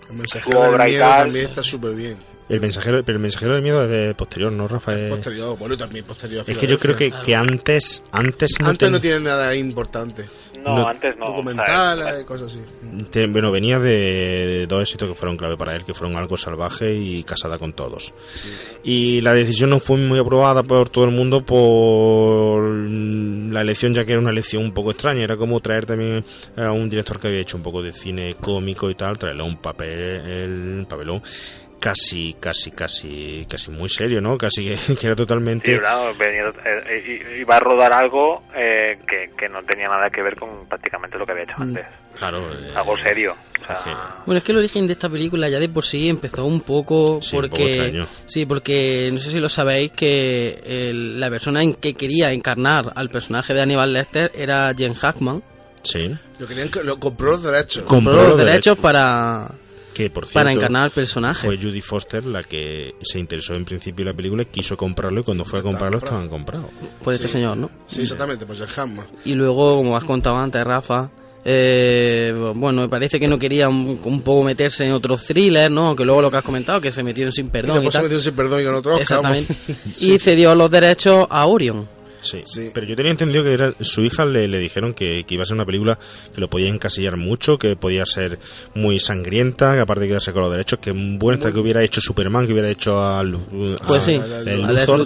El 0.10 0.18
mensajero 0.18 0.66
su 0.66 0.72
del 0.72 0.88
miedo 0.90 1.06
tal. 1.08 1.24
también 1.26 1.46
está 1.46 1.62
súper 1.64 1.94
bien. 1.96 2.18
El 2.50 2.60
mensajero, 2.62 3.04
pero 3.06 3.18
el 3.18 3.22
mensajero 3.22 3.54
del 3.54 3.62
miedo 3.62 3.84
es 3.84 3.90
de 3.90 4.14
posterior, 4.16 4.52
¿no, 4.52 4.68
Rafael? 4.68 5.10
Posterior, 5.10 5.56
bueno, 5.58 5.76
y 5.76 5.78
también 5.78 6.04
posterior. 6.04 6.44
a 6.48 6.52
Es 6.52 6.58
que 6.58 6.66
yo 6.68 6.80
creo 6.80 6.96
que, 6.96 7.12
que 7.24 7.36
antes, 7.36 8.04
antes 8.12 8.52
no, 8.60 8.68
Antes 8.70 8.80
ten- 8.88 8.92
no 8.92 9.00
tiene 9.00 9.20
nada 9.20 9.54
importante. 9.56 10.26
no, 10.64 10.80
No, 10.80 10.88
antes 10.88 11.16
no. 11.16 11.26
o 11.26 11.28
sea, 11.28 11.36
Documentales, 11.36 12.26
cosas 12.26 12.52
así. 12.52 12.62
te- 13.12 13.28
bueno, 13.28 13.52
venía 13.52 13.78
de, 13.78 13.92
de 13.92 14.68
dos 14.68 14.82
éxitos 14.82 15.08
que 15.10 15.14
fueron 15.16 15.38
clave 15.38 15.58
para 15.58 15.76
él, 15.76 15.84
que 15.86 15.94
fueron 15.94 16.18
Algo 16.18 16.38
Salvaje 16.38 16.94
y 16.96 17.22
Casada 17.24 17.60
con 17.60 17.74
Todos. 17.74 18.14
Y 18.84 19.22
la 19.22 19.34
decisión 19.36 19.70
no 19.70 19.80
fue 19.80 19.98
muy 19.98 20.18
aprobada 20.20 20.64
por 20.64 20.90
todo 20.90 21.06
el 21.06 21.12
mundo 21.12 21.46
por 21.46 22.64
la 22.64 23.62
elección, 23.62 23.94
ya 23.94 24.06
que 24.06 24.14
era 24.14 24.22
una 24.22 24.32
elección 24.32 24.64
un 24.64 24.74
poco 24.74 24.92
extraña. 24.92 25.24
Era 25.24 25.38
como 25.38 25.60
traer 25.60 25.86
también 25.86 26.26
a 26.58 26.72
un 26.72 26.90
director 26.90 27.20
que 27.20 27.28
había 27.28 27.40
hecho 27.42 27.58
un 27.58 27.64
poco 27.64 27.82
de 27.82 27.92
cine 27.92 28.36
cómico 28.42 28.90
y 28.90 28.96
tal, 28.96 29.18
traerle 29.20 29.44
un 29.44 29.58
papel, 29.58 30.22
un 30.80 30.86
papelón 30.90 31.22
casi, 31.80 32.36
casi, 32.40 32.72
casi, 32.72 33.46
casi 33.50 33.72
muy 33.72 33.90
serio, 33.90 34.22
¿no? 34.22 34.38
Casi 34.38 34.76
que, 34.96 35.06
era 35.08 35.16
totalmente... 35.16 35.72
Sí, 35.74 35.80
claro, 35.80 36.14
venía- 36.16 36.52
eh, 36.66 37.38
iba 37.40 37.56
a 37.56 37.60
rodar 37.60 37.94
algo 37.94 38.44
eh, 38.56 39.00
que, 39.08 39.32
que 39.38 39.50
no 39.50 39.64
tenía 39.64 39.88
nada 39.88 40.10
que 40.10 40.22
ver 40.22 40.36
con 40.36 40.66
prácticamente 40.68 41.18
lo 41.18 41.26
que 41.26 41.32
había 41.32 41.44
hecho 41.46 41.56
Mm. 41.58 41.62
antes. 41.62 41.86
Claro, 42.18 42.52
eh, 42.52 42.74
Algo 42.76 42.98
serio. 42.98 43.36
O 43.62 43.66
sea, 43.66 43.76
sí. 43.78 43.90
Bueno, 44.26 44.40
es 44.40 44.44
que 44.44 44.52
el 44.52 44.58
origen 44.58 44.88
de 44.88 44.94
esta 44.94 45.08
película 45.10 45.48
ya 45.48 45.60
de 45.60 45.70
por 45.70 45.86
sí 45.86 46.10
empezó 46.10 46.44
un 46.46 46.62
poco 46.62 47.20
Sí, 47.22 47.36
un 47.38 47.44
poco 47.44 47.56
porque 47.58 48.06
sí, 48.26 48.46
porque 48.46 49.10
no 49.14 49.20
sé 49.20 49.30
si 49.32 49.40
lo 49.40 49.48
sabéis 49.48 49.92
que 49.92 50.62
el- 50.66 51.20
la 51.20 51.30
persona 51.30 51.62
en 51.62 51.76
que 51.76 51.94
quería 51.94 52.32
encarnar 52.32 52.92
al 52.96 53.10
personaje 53.10 53.54
de 53.54 53.62
Aníbal 53.62 53.94
Lecter 53.94 54.32
era 54.36 54.74
Jen 54.78 54.96
Hackman. 54.96 55.42
Sí. 55.84 56.14
Lo 56.40 56.46
querían 56.48 56.70
que 56.70 56.84
lo 56.84 57.00
compró 57.00 57.32
los 57.32 57.44
derechos. 57.44 57.84
Com- 57.84 57.98
Compró 58.04 58.12
Compró 58.14 58.30
los 58.30 58.38
los 58.38 58.46
derechos 58.48 58.78
para 58.80 59.48
Que 60.00 60.10
por 60.10 60.26
cierto, 60.26 60.40
para 60.40 60.54
encarnar 60.54 60.84
al 60.86 60.92
personaje. 60.92 61.46
fue 61.46 61.58
Judy 61.58 61.82
Foster 61.82 62.26
la 62.26 62.44
que 62.44 62.96
se 63.02 63.20
interesó 63.20 63.54
en 63.54 63.66
principio 63.66 64.04
en 64.04 64.08
la 64.08 64.14
película, 64.14 64.46
quiso 64.46 64.78
comprarlo 64.78 65.20
y 65.20 65.24
cuando 65.24 65.44
fue 65.44 65.60
a 65.60 65.62
comprarlo 65.62 66.00
comprado. 66.00 66.24
estaban 66.24 66.30
comprados. 66.30 66.70
por 67.04 67.14
este 67.14 67.28
señor, 67.28 67.58
¿no? 67.58 67.70
Sí, 67.86 68.04
exactamente, 68.04 68.46
pues 68.46 68.62
el 68.62 68.70
Hammer. 68.78 69.06
Y 69.26 69.34
luego, 69.36 69.76
como 69.78 69.98
has 69.98 70.04
contado 70.06 70.38
antes, 70.38 70.64
Rafa, 70.64 71.10
Eh, 71.46 72.34
bueno, 72.56 72.82
me 72.82 72.90
parece 72.90 73.18
que 73.20 73.28
no 73.28 73.40
quería 73.40 73.70
un, 73.70 74.00
un 74.04 74.22
poco 74.22 74.44
meterse 74.44 74.86
en 74.86 74.92
otro 74.92 75.18
thriller, 75.18 75.72
¿no? 75.72 75.96
Que 75.96 76.04
luego 76.06 76.22
lo 76.22 76.30
que 76.30 76.38
has 76.38 76.44
comentado, 76.44 76.82
que 76.82 76.92
se 76.92 77.02
metió 77.02 77.26
en 77.26 77.32
Sin 77.32 77.48
Y 77.48 77.50
Perdón. 77.50 77.78
y 77.78 77.80
después 77.80 77.96
se 77.96 78.02
metió 78.04 78.20
sin 78.20 78.34
perdón 78.36 78.62
y 78.62 78.66
con 78.66 78.76
otro 78.76 78.96
Oscar. 78.96 79.02
Exactamente. 79.02 79.56
Y 80.02 80.20
cedió 80.20 80.54
los 80.56 80.70
derechos 80.70 81.26
a 81.30 81.46
Orion. 81.46 81.88
Sí. 82.22 82.42
Sí. 82.46 82.72
Pero 82.74 82.86
yo 82.88 82.96
tenía 82.96 83.12
entendido 83.12 83.44
que 83.44 83.54
era, 83.54 83.74
su 83.82 84.02
hija 84.04 84.26
le, 84.26 84.48
le 84.48 84.60
dijeron 84.60 84.94
que, 84.94 85.24
que 85.28 85.34
iba 85.36 85.44
a 85.44 85.46
ser 85.46 85.56
una 85.56 85.66
película 85.66 85.98
que 86.34 86.42
lo 86.42 86.50
podía 86.50 86.70
encasillar 86.70 87.18
mucho, 87.18 87.58
que 87.58 87.76
podía 87.76 88.06
ser 88.06 88.40
muy 88.76 89.00
sangrienta, 89.00 89.74
que 89.76 89.80
aparte 89.82 90.02
de 90.02 90.08
quedarse 90.10 90.34
con 90.34 90.42
los 90.44 90.52
derechos, 90.52 90.80
que 90.80 90.92
bueno 90.92 91.38
está 91.40 91.52
que 91.54 91.60
hubiera 91.60 91.84
hecho 91.84 92.02
Superman, 92.02 92.46
que 92.48 92.54
hubiera 92.54 92.70
hecho 92.70 93.00
a, 93.00 93.22
a- 93.22 93.24
Pues 93.88 94.04
sí, 94.04 94.14
el 94.14 94.64
a 94.66 94.72
Luthor, 94.86 95.00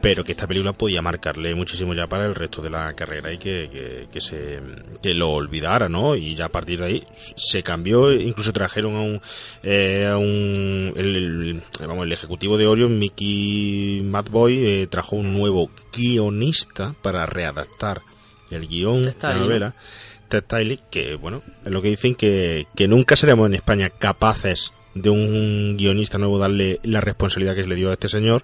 pero 0.00 0.24
que 0.24 0.32
esta 0.32 0.46
película 0.46 0.72
podía 0.72 1.02
marcarle 1.02 1.54
muchísimo 1.54 1.94
ya 1.94 2.06
para 2.06 2.26
el 2.26 2.34
resto 2.34 2.62
de 2.62 2.70
la 2.70 2.92
carrera 2.94 3.32
y 3.32 3.38
que, 3.38 3.68
que, 3.72 4.06
que 4.12 4.20
se 4.20 4.60
que 5.02 5.14
lo 5.14 5.30
olvidara, 5.30 5.88
¿no? 5.88 6.16
Y 6.16 6.34
ya 6.34 6.46
a 6.46 6.48
partir 6.50 6.80
de 6.80 6.84
ahí 6.86 7.04
se 7.36 7.62
cambió, 7.62 8.12
incluso 8.12 8.52
trajeron 8.52 8.96
a 8.96 9.00
un, 9.02 9.20
eh, 9.62 10.06
a 10.10 10.16
un 10.18 10.92
el, 10.96 11.16
el- 11.16 11.62
vamos, 11.86 12.04
el 12.06 12.12
ejecutivo 12.12 12.56
de 12.58 12.66
Orion, 12.66 12.98
Mickey 12.98 14.02
Madboy, 14.04 14.58
eh, 14.66 14.86
trajo 14.88 15.16
un 15.16 15.32
nuevo 15.32 15.70
guionista 15.98 16.94
para 17.02 17.26
readaptar 17.26 18.02
el 18.50 18.66
guion 18.68 19.06
de 19.06 19.14
la 19.20 19.34
novela. 19.34 19.74
Ted 20.28 20.44
Tiley, 20.44 20.80
que 20.90 21.14
bueno, 21.16 21.42
es 21.64 21.70
lo 21.72 21.80
que 21.82 21.88
dicen 21.88 22.14
que, 22.14 22.66
que 22.76 22.86
nunca 22.86 23.16
seremos 23.16 23.46
en 23.46 23.54
España 23.54 23.90
capaces 23.90 24.72
de 24.94 25.10
un 25.10 25.76
guionista 25.78 26.18
nuevo 26.18 26.38
darle 26.38 26.80
la 26.82 27.00
responsabilidad 27.00 27.54
que 27.54 27.66
le 27.66 27.74
dio 27.74 27.90
a 27.90 27.94
este 27.94 28.08
señor 28.08 28.42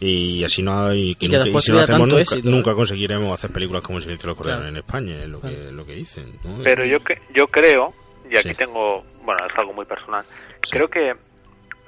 y 0.00 0.42
así 0.42 0.62
no 0.62 0.92
y 0.94 1.14
que 1.14 1.26
Y 1.26 1.28
que 1.28 1.36
nunca- 1.36 1.40
y 1.40 1.44
después 1.44 1.64
si 1.64 1.72
no 1.72 1.78
hacemos 1.78 2.00
tanto 2.00 2.16
nunca, 2.16 2.22
éxito, 2.22 2.50
nunca 2.50 2.74
conseguiremos 2.74 3.32
hacer 3.32 3.52
películas 3.52 3.82
como 3.82 3.98
El 3.98 4.02
silencio 4.04 4.26
de 4.26 4.30
los 4.30 4.36
corderos 4.36 4.60
Claro. 4.60 4.70
en 4.70 4.76
España 4.78 5.22
es 5.22 5.28
lo 5.28 5.40
que 5.40 5.70
lo 5.72 5.86
que 5.86 5.94
dicen 5.94 6.32
¿no? 6.44 6.58
Pero 6.64 6.84
yo 6.84 6.98
que 7.04 7.14
yo 7.36 7.46
creo, 7.46 7.92
y 8.30 8.36
aquí 8.38 8.50
Sí. 8.50 8.54
tengo, 8.56 9.04
bueno, 9.24 9.38
es 9.50 9.58
algo 9.58 9.72
muy 9.74 9.84
personal, 9.84 10.24
Sí. 10.64 10.70
creo 10.72 10.88
que 10.88 11.12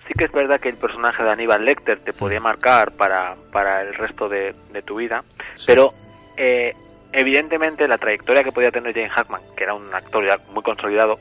sí 0.06 0.14
que 0.14 0.24
es 0.24 0.32
verdad 0.32 0.60
que 0.60 0.68
el 0.68 0.76
personaje 0.76 1.22
de 1.22 1.30
Aníbal 1.30 1.64
Lecter 1.64 1.98
te 2.00 2.12
podía 2.12 2.40
marcar 2.40 2.92
para, 2.92 3.34
para 3.52 3.82
el 3.82 3.94
resto 3.94 4.28
de, 4.28 4.54
de 4.72 4.82
tu 4.82 4.96
vida, 4.96 5.22
Sí. 5.56 5.64
pero 5.68 5.92
eh, 6.36 6.74
evidentemente 7.12 7.86
la 7.88 7.98
trayectoria 7.98 8.42
que 8.42 8.52
podía 8.52 8.70
tener 8.70 8.92
Jane 8.94 9.10
Hackman, 9.10 9.40
que 9.56 9.64
era 9.64 9.74
un 9.74 9.92
actor 9.94 10.24
ya 10.24 10.38
muy 10.52 10.62
consolidado, 10.62 11.18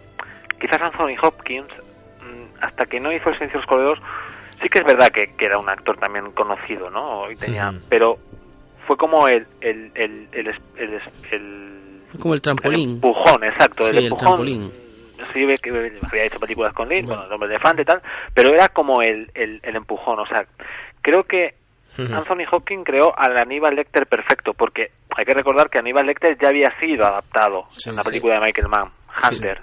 quizás 0.60 0.81
Anthony 0.81 1.15
Hopkins, 1.22 1.69
mm, 2.22 2.64
hasta 2.64 2.85
que 2.85 2.99
no 2.99 3.11
hizo 3.11 3.30
El 3.30 3.35
silencio 3.35 3.60
de 3.60 3.65
los 3.65 3.69
corderos, 3.69 3.99
sí 4.61 4.69
que 4.69 4.80
es 4.80 4.85
verdad 4.85 5.10
que, 5.10 5.35
que 5.35 5.45
era 5.45 5.57
un 5.57 5.69
actor 5.69 5.97
también 5.97 6.31
conocido, 6.31 6.89
¿no? 6.89 7.30
Y 7.31 7.35
tenía, 7.35 7.73
pero 7.89 8.18
fue 8.88 8.97
como 8.97 9.27
el, 9.27 9.45
el, 9.61 9.91
el, 9.95 10.27
el, 10.34 10.47
el 11.31 12.01
Como 12.19 12.34
el 12.34 12.41
trampolín. 12.41 12.91
empujón, 12.95 13.43
exacto, 13.43 13.84
Sí, 13.85 13.89
el 13.91 14.03
empujón. 14.05 14.26
trampolín. 14.27 14.73
Sí, 15.31 15.45
ve 15.45 15.57
que 15.57 15.69
había 15.69 16.25
hecho 16.25 16.39
películas 16.39 16.73
con 16.73 16.89
Lynch, 16.89 17.07
con 17.07 17.23
el 17.23 17.31
hombre 17.31 17.49
elefante 17.49 17.83
y 17.83 17.85
tal, 17.85 18.01
pero 18.33 18.53
era 18.53 18.69
como 18.69 19.01
el, 19.01 19.29
el, 19.35 19.59
el 19.63 19.75
empujón, 19.75 20.19
o 20.19 20.25
sea, 20.25 20.45
creo 21.01 21.23
que. 21.23 21.55
Anthony 21.95 22.41
Hopkins 22.51 22.83
creó 22.85 23.13
al 23.15 23.37
Aníbal 23.37 23.75
Lecter 23.75 24.07
perfecto, 24.07 24.55
porque 24.55 24.87
hay 25.15 25.25
que 25.25 25.33
recordar 25.35 25.69
que 25.69 25.77
Aníbal 25.77 26.07
Lecter 26.07 26.35
ya 26.41 26.47
había 26.47 26.71
sido 26.79 27.05
adaptado 27.05 27.65
Sí, 27.67 27.91
en 27.91 27.95
la 27.97 28.01
sí. 28.01 28.09
película 28.09 28.33
de 28.33 28.39
Michael 28.41 28.67
Mann, 28.67 28.89
Hunter, 29.23 29.61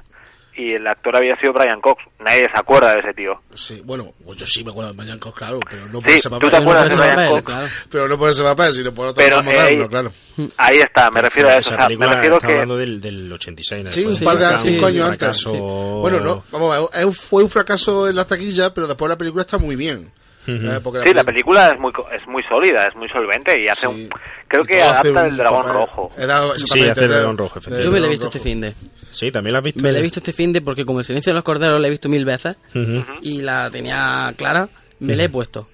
y 0.62 0.74
el 0.74 0.86
actor 0.86 1.16
había 1.16 1.34
sido 1.40 1.52
Brian 1.52 1.80
Cox, 1.80 2.02
nadie 2.18 2.42
se 2.44 2.60
acuerda 2.60 2.92
de 2.94 3.00
ese 3.00 3.12
tío. 3.14 3.32
Sí, 3.54 3.82
bueno, 3.84 4.12
pues 4.24 4.38
yo 4.38 4.46
sí 4.46 4.62
me 4.64 4.70
acuerdo 4.70 4.92
de 4.92 4.96
Brian 5.02 5.18
Cox, 5.18 5.36
claro, 5.38 5.60
pero 5.68 5.86
no 5.86 6.00
por 6.00 6.10
Sí, 6.10 6.18
ese 6.18 6.28
tú 6.28 6.34
papel. 6.34 6.50
te 6.50 6.56
acuerdas 6.56 6.82
de 6.84 6.88
Ese 6.88 6.98
Brian 6.98 7.14
papel, 7.16 7.30
Cox, 7.30 7.42
claro. 7.44 7.68
Pero 7.90 8.08
no 8.08 8.18
por 8.18 8.30
ese 8.30 8.42
papel, 8.42 8.72
sino 8.74 8.92
por 8.94 9.06
otro 9.08 9.22
Pero, 9.24 9.42
moderno, 9.42 9.84
eh, 9.84 9.88
claro. 9.88 10.12
ahí 10.56 10.78
está, 10.78 11.10
me 11.10 11.22
refiero 11.22 11.48
a 11.48 11.56
eso, 11.56 11.60
esa 11.60 11.74
o 11.74 11.78
sea, 11.78 11.78
me 11.78 11.86
película 11.86 12.14
refiero 12.14 12.34
está 12.36 12.46
que... 12.46 12.52
hablando 12.52 12.76
del, 12.76 13.00
del 13.00 13.32
86 13.32 13.80
en 13.80 13.86
el 13.86 13.92
Sí, 13.92 14.04
un 14.04 14.18
par 14.20 14.36
de 14.38 14.58
cinco 14.58 14.86
años 14.86 15.04
antes. 15.06 15.44
Bueno, 15.46 16.20
no, 16.20 16.44
vamos 16.52 16.90
a 16.92 16.98
ver, 17.04 17.12
fue 17.12 17.42
un 17.42 17.48
fracaso 17.50 18.08
en 18.08 18.16
la 18.16 18.26
taquilla, 18.26 18.72
pero 18.74 18.86
después 18.86 19.08
la 19.08 19.16
película 19.18 19.42
está 19.42 19.58
muy 19.58 19.76
bien. 19.76 20.12
Eh, 20.46 20.80
porque 20.82 21.02
Sí, 21.06 21.12
la 21.14 21.22
película 21.22 21.68
es 21.70 21.78
muy 21.78 21.92
es 22.12 22.26
muy 22.26 22.42
sólida, 22.44 22.86
es 22.86 22.96
muy 22.96 23.08
solvente 23.10 23.54
y 23.60 23.68
hace 23.68 23.82
Sí. 23.82 23.86
un, 23.86 24.08
creo 24.48 24.64
que 24.64 24.82
adapta 24.82 25.26
el 25.26 25.36
dragón 25.36 25.62
papel. 25.62 25.76
rojo. 25.76 26.10
Dado- 26.16 26.58
Sí, 26.58 26.88
hace 26.88 27.04
el 27.04 27.10
dragón 27.10 27.38
rojo, 27.38 27.58
efectivamente. 27.58 27.84
Yo 27.86 27.92
me 27.92 28.00
la 28.00 28.06
he 28.06 28.10
visto 28.10 28.26
este 28.26 28.40
fin 28.40 28.60
de. 28.60 28.74
Sí 29.10 29.30
también 29.30 29.52
la 29.52 29.58
has 29.58 29.64
visto 29.64 29.80
Me 29.82 29.92
la 29.92 29.98
he 29.98 30.02
visto 30.02 30.20
este 30.20 30.32
fin 30.32 30.52
de 30.52 30.60
porque 30.60 30.84
como 30.84 31.00
el 31.00 31.04
silencio 31.04 31.30
de 31.32 31.34
los 31.34 31.44
corderos 31.44 31.80
la 31.80 31.86
he 31.88 31.90
visto 31.90 32.08
mil 32.08 32.24
veces 32.24 32.56
y 33.22 33.42
la 33.42 33.70
tenía 33.70 34.32
clara, 34.36 34.68
me 35.00 35.16
la 35.16 35.24
he 35.24 35.28
puesto. 35.28 35.68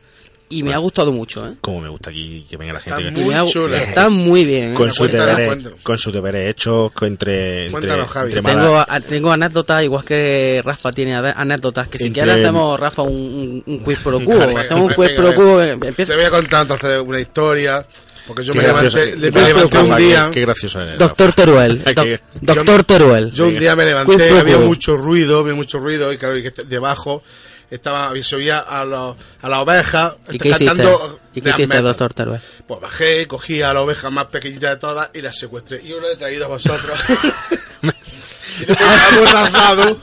Y 0.48 0.62
me 0.62 0.72
ha 0.74 0.78
gustado 0.78 1.10
mucho, 1.10 1.44
¿eh? 1.44 1.54
como 1.60 1.80
me 1.80 1.88
gusta 1.88 2.10
aquí 2.10 2.46
que 2.48 2.56
venga 2.56 2.72
la 2.74 2.78
Está 2.78 2.98
gente 2.98 3.10
muy 3.10 3.22
Y 3.24 3.28
me 3.30 3.34
ha- 3.34 3.46
chula. 3.46 3.78
está 3.82 4.08
muy 4.08 4.44
bien, 4.44 4.70
¿eh? 4.70 4.74
con 4.74 4.86
sus 4.92 5.08
Cuéntanos, 5.08 5.36
deberes 5.36 5.72
con 5.82 5.98
sus 5.98 6.12
deberes 6.12 6.50
hechos 6.50 6.92
entre 7.02 7.64
entre, 7.66 7.70
Cuéntanos, 7.72 8.08
Javi. 8.08 8.32
entre 8.32 8.52
Tengo, 8.54 8.78
a- 8.78 9.00
tengo 9.00 9.32
anécdotas, 9.32 9.82
igual 9.82 10.04
que 10.04 10.60
Rafa 10.64 10.92
tiene 10.92 11.16
anécdotas, 11.16 11.88
que 11.88 11.98
si 11.98 12.04
Entre- 12.06 12.22
quieres 12.22 12.44
hacemos, 12.44 12.78
Rafa, 12.78 13.02
un, 13.02 13.12
un, 13.12 13.62
un 13.66 13.78
quiz 13.80 13.98
pro 13.98 14.18
Venga, 14.20 14.60
hacemos 14.60 14.88
un 14.90 14.94
quiz 14.94 15.10
pro 15.16 15.34
quo, 15.34 15.60
eh, 15.60 15.76
Te 15.96 16.14
voy 16.14 16.24
a 16.24 16.30
contar 16.30 16.62
entonces 16.62 17.00
una 17.04 17.18
historia, 17.18 17.84
porque 18.26 18.42
yo 18.42 18.52
qué 18.52 18.58
me 18.58 18.64
gracioso, 18.64 18.96
levanté, 18.98 19.16
le- 19.20 19.32
qué 19.32 19.38
me 19.40 19.46
levanté 19.46 19.78
un 19.78 19.96
día, 19.96 20.24
qué, 20.26 20.30
qué 20.32 20.40
gracioso 20.42 20.80
eres 20.80 20.98
Doctor 20.98 21.32
Teruel, 21.32 21.82
Doctor 22.40 22.84
Teruel. 22.84 23.30
yo 23.32 23.46
un 23.48 23.58
día 23.58 23.76
me 23.76 23.84
levanté, 23.84 24.38
había 24.38 24.58
mucho 24.58 24.96
ruido, 24.96 25.40
había 25.40 25.54
mucho 25.54 25.78
ruido, 25.78 26.12
y 26.12 26.18
claro, 26.18 26.36
y 26.36 26.42
que 26.42 26.50
debajo 26.64 27.22
estaba, 27.70 28.12
se 28.22 28.36
oía 28.36 28.58
a, 28.58 28.84
los, 28.84 29.16
a 29.42 29.48
la 29.48 29.60
oveja 29.60 30.16
¿Y 30.30 30.38
qué 30.38 30.48
hiciste? 30.50 30.66
cantando 30.66 31.20
¿Y 31.34 31.40
qué 31.40 31.48
death 31.48 31.58
hiciste. 31.60 31.82
Doctor 31.82 32.14
Teruel? 32.14 32.40
Pues 32.66 32.80
bajé, 32.80 33.26
cogí 33.26 33.60
a 33.62 33.72
la 33.74 33.80
oveja 33.82 34.08
más 34.10 34.26
pequeñita 34.26 34.70
de 34.70 34.76
todas 34.76 35.10
y 35.14 35.20
la 35.20 35.32
secuestré. 35.32 35.80
Y 35.82 35.88
yo 35.88 36.00
lo 36.00 36.08
he 36.08 36.16
traído 36.16 36.44
a 36.46 36.48
vosotros. 36.48 36.98
y 38.60 38.66
la 38.66 39.50
he. 39.50 39.96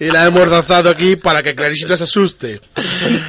Y 0.00 0.06
la 0.10 0.24
he 0.24 0.26
amordazado 0.26 0.90
aquí 0.90 1.16
para 1.16 1.42
que 1.42 1.54
Clarice 1.54 1.86
no 1.86 1.96
se 1.96 2.04
asuste. 2.04 2.60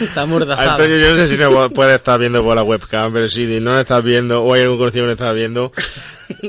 Está 0.02 0.22
amordazado. 0.22 0.72
Antonio, 0.72 0.98
yo 0.98 1.12
no 1.16 1.18
sé 1.18 1.28
si 1.28 1.38
no 1.38 1.70
puedes 1.70 1.96
estar 1.96 2.20
viendo 2.20 2.44
por 2.44 2.56
la 2.56 2.64
webcam, 2.64 3.14
pero 3.14 3.28
si 3.28 3.46
no 3.60 3.74
lo 3.74 3.80
estás 3.80 4.04
viendo, 4.04 4.42
o 4.44 4.54
hay 4.54 4.64
algún 4.64 4.78
conocido 4.80 5.04
que 5.04 5.08
lo 5.08 5.14
está 5.14 5.32
viendo, 5.32 5.72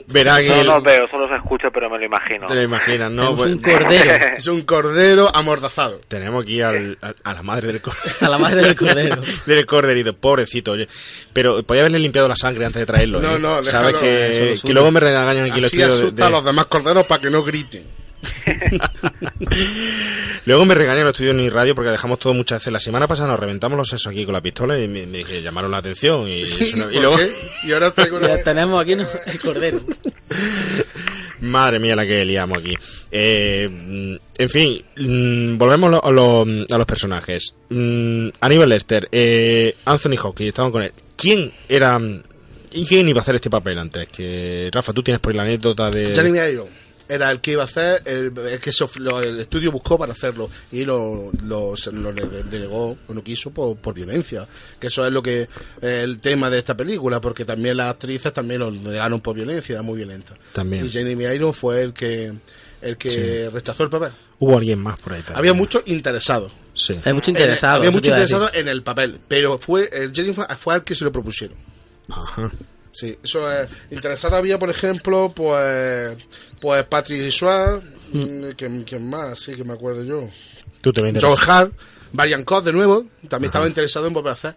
verá 0.08 0.40
que... 0.40 0.48
No 0.48 0.64
los 0.64 0.82
veo, 0.82 1.06
solo 1.08 1.28
se 1.28 1.34
escucha, 1.34 1.68
pero 1.72 1.90
me 1.90 1.98
lo 1.98 2.06
imagino. 2.06 2.46
Te 2.46 2.54
lo 2.54 2.62
imaginas, 2.62 3.10
¿no? 3.12 3.34
Tenemos 3.36 3.38
Pues- 3.40 3.54
un 3.54 3.62
cordero, 3.62 4.14
Es 4.38 4.46
un 4.46 4.60
cordero 4.62 5.30
amordazado. 5.36 6.00
tenemos 6.08 6.42
aquí 6.44 6.62
al- 6.62 6.96
a 7.22 7.34
la 7.34 7.42
madre 7.42 7.66
del 7.68 7.82
cordero. 7.82 8.14
a 8.22 8.28
la 8.28 8.38
madre 8.38 8.62
del 8.62 8.74
cordero. 8.74 9.22
del 9.46 9.66
corderito, 9.66 10.16
pobrecito, 10.16 10.72
oye. 10.72 10.88
Pero 11.34 11.62
podía 11.62 11.82
haberle 11.82 11.98
limpiado 11.98 12.26
la 12.26 12.36
sangre 12.36 12.64
antes 12.64 12.80
de 12.80 12.86
traerlo. 12.86 13.20
No, 13.20 13.36
¿eh? 13.36 13.38
no, 13.38 13.62
Sabes 13.64 13.98
que, 13.98 14.54
lo 14.54 14.68
que 14.68 14.72
luego 14.72 14.90
me 14.90 15.00
regañan 15.00 15.44
aquí 15.50 15.60
los 15.60 15.66
Así 15.66 15.76
tíos 15.76 15.88
de- 15.90 15.94
asusta 16.04 16.22
de- 16.22 16.26
a 16.26 16.30
los 16.30 16.44
demás 16.44 16.64
corderos 16.66 17.04
para 17.04 17.20
que 17.20 17.28
no 17.30 17.42
griten. 17.42 17.84
Luego 20.44 20.64
me 20.64 20.74
regañan 20.74 21.04
los 21.04 21.12
estudios 21.12 21.34
ni 21.34 21.48
radio 21.48 21.74
porque 21.74 21.90
dejamos 21.90 22.18
todo 22.18 22.34
muchas 22.34 22.60
veces. 22.62 22.72
La 22.72 22.80
semana 22.80 23.06
pasada 23.08 23.28
nos 23.28 23.40
reventamos 23.40 23.76
los 23.76 23.88
sesos 23.88 24.12
aquí 24.12 24.24
con 24.24 24.34
la 24.34 24.40
pistola 24.40 24.78
y 24.78 24.88
me, 24.88 25.06
me 25.06 25.18
dije, 25.18 25.42
llamaron 25.42 25.70
la 25.70 25.78
atención. 25.78 26.28
Y, 26.28 26.44
Sí, 26.44 26.64
eso 26.64 26.76
no- 26.76 26.90
y 26.90 26.94
¿por 26.94 27.02
luego, 27.02 27.16
qué? 27.18 27.30
Y 27.64 27.72
ahora 27.72 27.90
traigo 27.90 28.16
una... 28.18 28.28
Ya 28.28 28.42
tenemos 28.42 28.80
aquí 28.80 28.94
¿no? 28.94 29.06
el 29.26 29.40
cordero. 29.40 29.80
madre 31.40 31.78
mía, 31.78 31.96
la 31.96 32.06
que 32.06 32.24
liamos 32.24 32.58
aquí. 32.58 32.74
Eh, 33.10 33.68
mm, 33.70 34.14
en 34.38 34.48
fin, 34.48 34.82
mm, 34.96 35.58
volvemos 35.58 35.90
lo- 35.90 36.04
a, 36.04 36.10
lo- 36.12 36.46
a 36.70 36.78
los 36.78 36.86
personajes. 36.86 37.54
Mm, 37.70 38.28
Aníbal 38.40 38.68
Lester, 38.68 39.08
eh, 39.10 39.76
Anthony 39.84 40.16
Hopkins, 40.22 40.48
estaban 40.48 40.72
con 40.72 40.82
él. 40.82 40.92
¿Quién 41.16 41.52
era 41.68 41.98
mm, 41.98 42.22
y 42.72 42.86
quién 42.86 43.08
iba 43.08 43.20
a 43.20 43.22
hacer 43.22 43.36
este 43.36 43.50
papel 43.50 43.78
antes? 43.78 44.06
Que 44.08 44.68
Rafa, 44.72 44.92
tú 44.92 45.02
tienes 45.02 45.20
por 45.20 45.32
ahí 45.32 45.36
la 45.38 45.42
anécdota 45.44 45.90
de. 45.90 46.14
Jeremy 46.14 46.38
Irons 46.38 46.70
era 47.08 47.30
el 47.30 47.40
que 47.40 47.52
iba 47.52 47.62
a 47.62 47.66
hacer, 47.66 48.02
el, 48.04 48.32
el 48.36 48.58
que 48.60 48.72
se 48.72 48.84
of- 48.84 48.96
lo- 48.96 49.20
el 49.22 49.38
estudio 49.40 49.70
buscó 49.72 49.98
para 49.98 50.12
hacerlo 50.12 50.50
y 50.72 50.84
lo, 50.84 51.30
lo, 51.44 51.76
se 51.76 51.92
lo 51.92 52.12
de- 52.12 52.42
denegó, 52.44 52.96
no 53.08 53.22
quiso 53.22 53.50
por, 53.50 53.76
por 53.76 53.94
violencia. 53.94 54.46
Que 54.80 54.88
eso 54.88 55.06
es 55.06 55.12
lo 55.12 55.22
que 55.22 55.48
eh, 55.82 56.00
el 56.04 56.18
tema 56.20 56.50
de 56.50 56.58
esta 56.58 56.76
película, 56.76 57.20
porque 57.20 57.44
también 57.44 57.76
las 57.76 57.90
actrices 57.90 58.32
también 58.32 58.60
lo 58.60 58.70
negaron 58.70 59.20
por 59.20 59.34
violencia, 59.36 59.74
era 59.74 59.82
muy 59.82 59.96
violenta. 59.98 60.34
También. 60.52 60.84
Y 60.84 60.88
Jeremy 60.88 61.24
Irons 61.24 61.56
fue 61.56 61.82
el 61.82 61.92
que 61.92 62.32
el 62.82 62.96
que 62.98 63.48
rechazó 63.52 63.82
el 63.84 63.90
papel. 63.90 64.12
Hubo 64.38 64.56
alguien 64.58 64.78
más 64.78 65.00
por 65.00 65.14
ahí 65.14 65.20
también. 65.20 65.38
Había 65.38 65.54
muchos 65.54 65.82
interesados. 65.86 66.52
Sí. 66.74 66.94
Hay 67.04 67.12
mucho 67.14 67.30
En- 67.30 67.36
interesado. 67.36 67.76
había 67.76 67.88
eso 67.88 67.98
te 67.98 68.08
mucho 68.10 68.10
interesado 68.10 68.50
en 68.52 68.68
el 68.68 68.82
papel, 68.82 69.18
pero 69.26 69.58
fue 69.58 69.88
el 69.92 70.12
Jeremy 70.14 70.34
fue, 70.34 70.46
fue 70.56 70.74
al 70.74 70.84
que 70.84 70.94
se 70.94 71.04
lo 71.04 71.10
propusieron. 71.10 71.56
Ajá. 72.08 72.52
Sí, 72.96 73.14
eso 73.22 73.52
es. 73.52 73.68
Interesado 73.90 74.36
había, 74.36 74.58
por 74.58 74.70
ejemplo, 74.70 75.30
pues. 75.34 76.16
Pues 76.58 76.82
Patrick 76.84 77.30
Swayze, 77.30 77.82
mm, 78.12 78.50
¿quién, 78.56 78.84
quién 78.84 79.10
más? 79.10 79.38
Sí, 79.38 79.54
que 79.54 79.64
me 79.64 79.74
acuerdo 79.74 80.02
yo. 80.02 80.30
Tú 80.80 80.94
te. 80.94 81.02
John 81.20 81.36
Hart, 81.46 81.74
Cox 82.46 82.64
de 82.64 82.72
nuevo, 82.72 83.04
también 83.28 83.50
estaba 83.50 83.66
interesado 83.66 84.06
en 84.06 84.14
volver 84.14 84.30
a 84.30 84.32
hacer. 84.32 84.56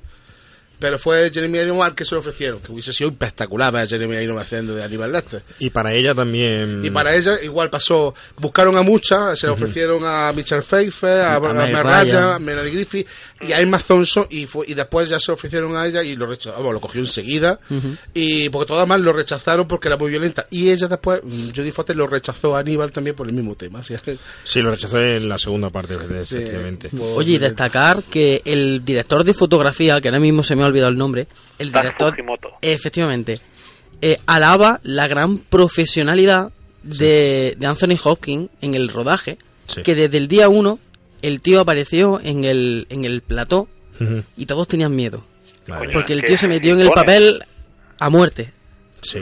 Pero 0.80 0.98
fue 0.98 1.30
Jeremy 1.32 1.60
Irons 1.60 1.84
al 1.84 1.96
que 1.96 2.06
se 2.06 2.16
lo 2.16 2.22
ofrecieron, 2.22 2.60
que 2.60 2.72
hubiese 2.72 2.94
sido 2.94 3.10
espectacular 3.10 3.72
ver 3.74 3.84
a 3.84 3.88
Jeremy 3.88 4.18
Irons 4.18 4.42
haciendo 4.42 4.76
de 4.76 4.84
Aníbal 4.84 5.12
Lecter. 5.12 5.44
Y 5.60 5.70
para 5.70 5.94
ella 5.94 6.16
también. 6.16 6.84
Y 6.84 6.90
para 6.90 7.14
ella 7.14 7.42
igual 7.44 7.70
pasó, 7.70 8.16
buscaron 8.38 8.78
a 8.78 8.82
muchas, 8.82 9.38
se 9.38 9.48
le 9.48 9.54
ofrecieron 9.54 10.04
a 10.06 10.32
Michelle 10.34 10.62
Pfeiffer, 10.62 11.22
a, 11.22 11.36
a, 11.36 11.40
Ryan. 11.40 11.84
Ryan, 11.84 12.24
a 12.24 12.40
Melanie 12.40 12.72
Griffith 12.72 13.08
y 13.42 13.52
a 13.52 13.60
Emma 13.60 13.80
Thompson 13.80 14.28
y, 14.30 14.46
fue, 14.46 14.66
y 14.68 14.74
después 14.74 15.10
ya 15.10 15.20
se 15.20 15.32
lo 15.32 15.36
ofrecieron 15.36 15.76
a 15.76 15.86
ella 15.86 16.04
y 16.04 16.16
lo 16.16 16.26
rechazó, 16.26 16.58
vamos, 16.58 16.74
lo 16.74 16.80
cogió 16.80 17.02
enseguida 17.02 17.60
y 18.14 18.50
porque 18.50 18.68
todas 18.68 18.88
más 18.88 19.00
lo 19.00 19.14
rechazaron 19.14 19.68
porque 19.68 19.88
era 19.88 19.98
muy 19.98 20.10
violenta 20.10 20.48
y 20.50 20.70
ella 20.70 20.88
después, 20.88 21.22
mm, 21.24 21.50
Jodie 21.56 21.72
Foster 21.72 21.96
lo 21.96 22.08
rechazó 22.08 22.56
a 22.56 22.60
Aníbal 22.60 22.92
también 22.92 23.16
por 23.16 23.28
el 23.28 23.34
mismo 23.34 23.56
tema. 23.56 23.80
Así 23.80 23.94
es 23.94 24.02
que, 24.02 24.18
Sí, 24.44 24.62
lo 24.62 24.72
rechazó 24.72 25.02
en 25.02 25.28
la 25.30 25.38
segunda 25.38 25.70
parte, 25.70 25.96
sí, 26.24 26.38
efectivamente. 26.38 26.90
pues, 26.90 27.12
Oye, 27.16 27.34
y 27.34 27.38
destacar 27.38 28.04
que 28.04 28.42
el 28.46 28.84
director 28.84 29.24
de 29.24 29.34
fotografía, 29.34 30.00
que 30.02 30.08
ahora 30.08 30.20
mismo 30.20 30.44
se 30.44 30.56
me 30.56 30.64
ha 30.64 30.69
olvidado 30.70 30.90
el 30.92 30.98
nombre, 30.98 31.28
el 31.58 31.72
director, 31.72 32.12
Fujimoto. 32.12 32.50
efectivamente, 32.62 33.40
eh, 34.02 34.18
alaba 34.26 34.80
la 34.84 35.08
gran 35.08 35.38
profesionalidad 35.40 36.52
de, 36.84 37.56
de 37.58 37.68
Anthony 37.68 37.98
Hopkins 38.04 38.50
en 38.62 38.76
el 38.76 38.90
rodaje, 38.90 39.38
Sí. 39.68 39.84
que 39.84 39.94
desde 39.96 40.18
el 40.18 40.28
día 40.28 40.50
uno 40.50 40.80
el 41.22 41.42
tío 41.42 41.60
apareció 41.60 42.20
en 42.24 42.44
el, 42.46 42.88
en 42.90 43.06
el 43.06 43.22
plató 43.22 43.68
y 44.38 44.46
todos 44.46 44.68
tenían 44.68 44.96
miedo, 44.96 45.24
Madre 45.68 45.90
porque 45.92 46.14
el 46.14 46.24
tío 46.24 46.38
se 46.38 46.48
metió 46.48 46.74
en 46.74 46.80
el 46.82 46.90
papel 46.90 47.44
a 48.00 48.10
muerte. 48.10 48.54
Sí. 49.02 49.20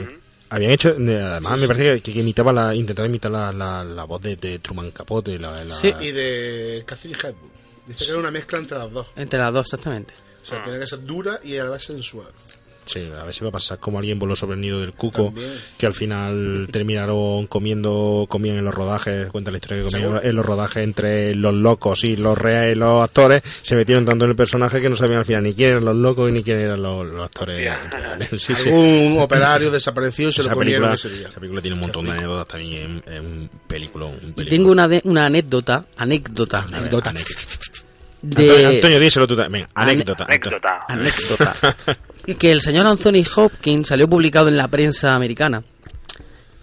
Habían 0.50 0.70
hecho, 0.72 0.94
de- 0.94 1.20
además 1.20 1.60
me 1.60 1.66
parece 1.66 2.00
que, 2.00 2.12
que 2.12 2.20
imitaba 2.20 2.52
la, 2.52 2.74
intentaba 2.74 3.06
imitar 3.08 3.30
la, 3.30 3.52
la, 3.52 3.84
la 3.84 4.04
voz 4.04 4.22
de, 4.22 4.36
de 4.36 4.58
Truman 4.60 4.90
Capote. 4.92 5.38
La, 5.38 5.62
la- 5.64 5.74
Sí. 5.74 5.92
y 6.00 6.10
de 6.12 6.84
Catherine 6.86 7.18
Hepburn. 7.22 7.50
Dice 7.88 8.04
que 8.04 8.10
era 8.10 8.18
una 8.20 8.30
mezcla 8.30 8.58
entre 8.58 8.78
las 8.78 8.90
dos. 8.92 9.06
Entre 9.16 9.38
las 9.38 9.52
dos, 9.52 9.66
exactamente. 9.66 10.14
Sea, 10.48 10.62
tiene 10.62 10.78
que 10.78 10.86
ser 10.86 11.04
dura 11.04 11.40
y 11.42 11.56
a 11.56 11.64
la 11.64 11.70
vez 11.70 11.84
sensual. 11.84 12.28
Sí, 12.84 13.00
a 13.00 13.22
ver 13.22 13.34
si 13.34 13.42
va 13.42 13.50
a 13.50 13.52
pasar 13.52 13.78
como 13.78 13.98
alguien 13.98 14.18
voló 14.18 14.34
sobre 14.34 14.54
el 14.54 14.62
nido 14.62 14.80
del 14.80 14.92
cuco, 14.94 15.24
También. 15.26 15.52
que 15.76 15.84
al 15.84 15.92
final 15.92 16.68
terminaron 16.72 17.46
comiendo, 17.46 18.24
comían 18.30 18.56
en 18.56 18.64
los 18.64 18.74
rodajes, 18.74 19.26
cuenta 19.30 19.50
la 19.50 19.58
historia 19.58 19.82
que 19.84 19.90
comían 19.90 20.08
Seguro. 20.08 20.22
en 20.24 20.34
los 20.36 20.46
rodajes 20.46 20.84
entre 20.84 21.34
los 21.34 21.52
locos 21.52 22.02
y 22.04 22.16
los 22.16 22.38
reales, 22.38 22.78
los 22.78 23.04
actores, 23.04 23.42
se 23.60 23.76
metieron 23.76 24.06
tanto 24.06 24.24
en 24.24 24.30
el 24.30 24.36
personaje 24.38 24.80
que 24.80 24.88
no 24.88 24.96
sabían 24.96 25.18
al 25.18 25.26
final 25.26 25.42
ni 25.42 25.52
quién 25.52 25.68
eran 25.68 25.84
los 25.84 25.96
locos 25.96 26.32
ni 26.32 26.42
quién 26.42 26.60
eran 26.60 26.80
los, 26.80 27.06
los 27.06 27.24
actores 27.26 27.56
Hostia. 27.58 27.90
reales. 27.90 28.30
Sí, 28.58 29.16
operario 29.20 29.70
desaparecido 29.70 30.32
se 30.32 30.40
Esa 30.40 30.48
lo 30.48 30.56
comieron 30.56 30.88
película, 30.88 30.94
ese 30.94 31.10
día. 31.18 31.28
esa 31.28 31.40
película 31.40 31.60
tiene 31.60 31.74
un 31.74 31.80
montón 31.82 32.06
de 32.06 32.12
anécdotas 32.12 32.48
también 32.48 33.02
en, 33.06 33.12
en 33.12 33.26
un 33.26 33.50
película. 33.66 34.06
Un 34.06 34.14
Y 34.14 34.18
película. 34.32 34.48
tengo 34.48 34.70
una, 34.72 34.88
de- 34.88 35.02
una 35.04 35.26
anécdota, 35.26 35.84
anécdota, 35.98 36.60
anécdota. 36.60 37.12
De... 38.22 38.66
Antonio, 38.66 39.00
díselo 39.00 39.26
tú 39.26 39.36
también. 39.36 39.66
Anécdota. 39.74 40.24
Anécdota. 40.24 40.80
anécdota. 40.88 41.54
que 42.38 42.50
el 42.50 42.60
señor 42.60 42.86
Anthony 42.86 43.22
Hopkins 43.36 43.88
salió 43.88 44.08
publicado 44.08 44.48
en 44.48 44.56
la 44.56 44.68
prensa 44.68 45.14
americana 45.14 45.62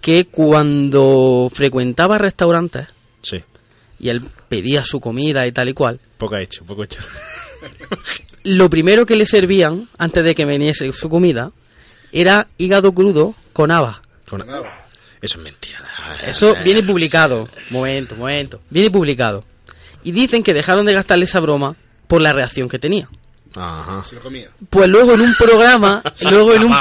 que 0.00 0.26
cuando 0.26 1.50
frecuentaba 1.52 2.18
restaurantes 2.18 2.86
Sí. 3.22 3.42
y 3.98 4.08
él 4.10 4.22
pedía 4.48 4.84
su 4.84 5.00
comida 5.00 5.46
y 5.46 5.52
tal 5.52 5.68
y 5.70 5.74
cual, 5.74 5.98
Poco 6.18 6.36
hecho, 6.36 6.64
poco 6.64 6.84
hecho. 6.84 7.00
lo 8.44 8.70
primero 8.70 9.04
que 9.06 9.16
le 9.16 9.26
servían 9.26 9.88
antes 9.98 10.22
de 10.24 10.34
que 10.34 10.44
viniese 10.44 10.92
su 10.92 11.08
comida 11.08 11.50
era 12.12 12.46
hígado 12.58 12.92
crudo 12.92 13.34
con 13.52 13.70
habas. 13.70 13.96
Con- 14.28 14.42
Eso 14.42 15.38
es 15.38 15.44
mentira. 15.44 15.80
Eso 16.24 16.54
viene 16.64 16.82
publicado. 16.82 17.48
Momento, 17.70 18.14
momento. 18.14 18.60
Viene 18.70 18.90
publicado. 18.90 19.44
Y 20.06 20.12
dicen 20.12 20.42
que 20.44 20.54
dejaron 20.54 20.86
de 20.86 20.92
gastarle 20.92 21.24
esa 21.24 21.40
broma 21.40 21.74
por 22.06 22.22
la 22.22 22.32
reacción 22.32 22.68
que 22.68 22.78
tenía. 22.78 23.08
Ajá. 23.56 24.04
Se 24.04 24.14
lo 24.14 24.20
comía. 24.22 24.48
Pues 24.70 24.88
luego 24.88 25.14
en 25.14 25.20
un 25.20 25.34
programa, 25.34 26.00
luego 26.30 26.54
en 26.54 26.62
un, 26.64 26.72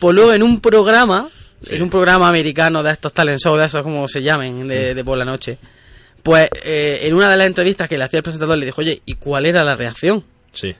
pues 0.00 0.14
luego 0.14 0.32
en 0.32 0.42
un 0.42 0.60
programa, 0.60 1.28
en 1.68 1.82
un 1.82 1.90
programa 1.90 2.28
americano 2.28 2.82
de 2.82 2.90
estos 2.90 3.12
talent 3.12 3.38
show, 3.38 3.56
de 3.56 3.66
esos 3.66 3.82
como 3.82 4.08
se 4.08 4.20
llamen, 4.22 4.66
de, 4.66 4.94
de 4.94 5.04
por 5.04 5.16
la 5.16 5.24
noche, 5.24 5.58
pues 6.22 6.48
eh, 6.64 7.00
en 7.02 7.14
una 7.14 7.28
de 7.30 7.36
las 7.36 7.46
entrevistas 7.46 7.88
que 7.88 7.96
le 7.96 8.02
hacía 8.04 8.16
el 8.18 8.22
presentador 8.24 8.58
le 8.58 8.66
dijo, 8.66 8.80
oye, 8.80 9.00
¿y 9.06 9.14
cuál 9.14 9.46
era 9.46 9.62
la 9.62 9.76
reacción? 9.76 10.24
Sí. 10.50 10.74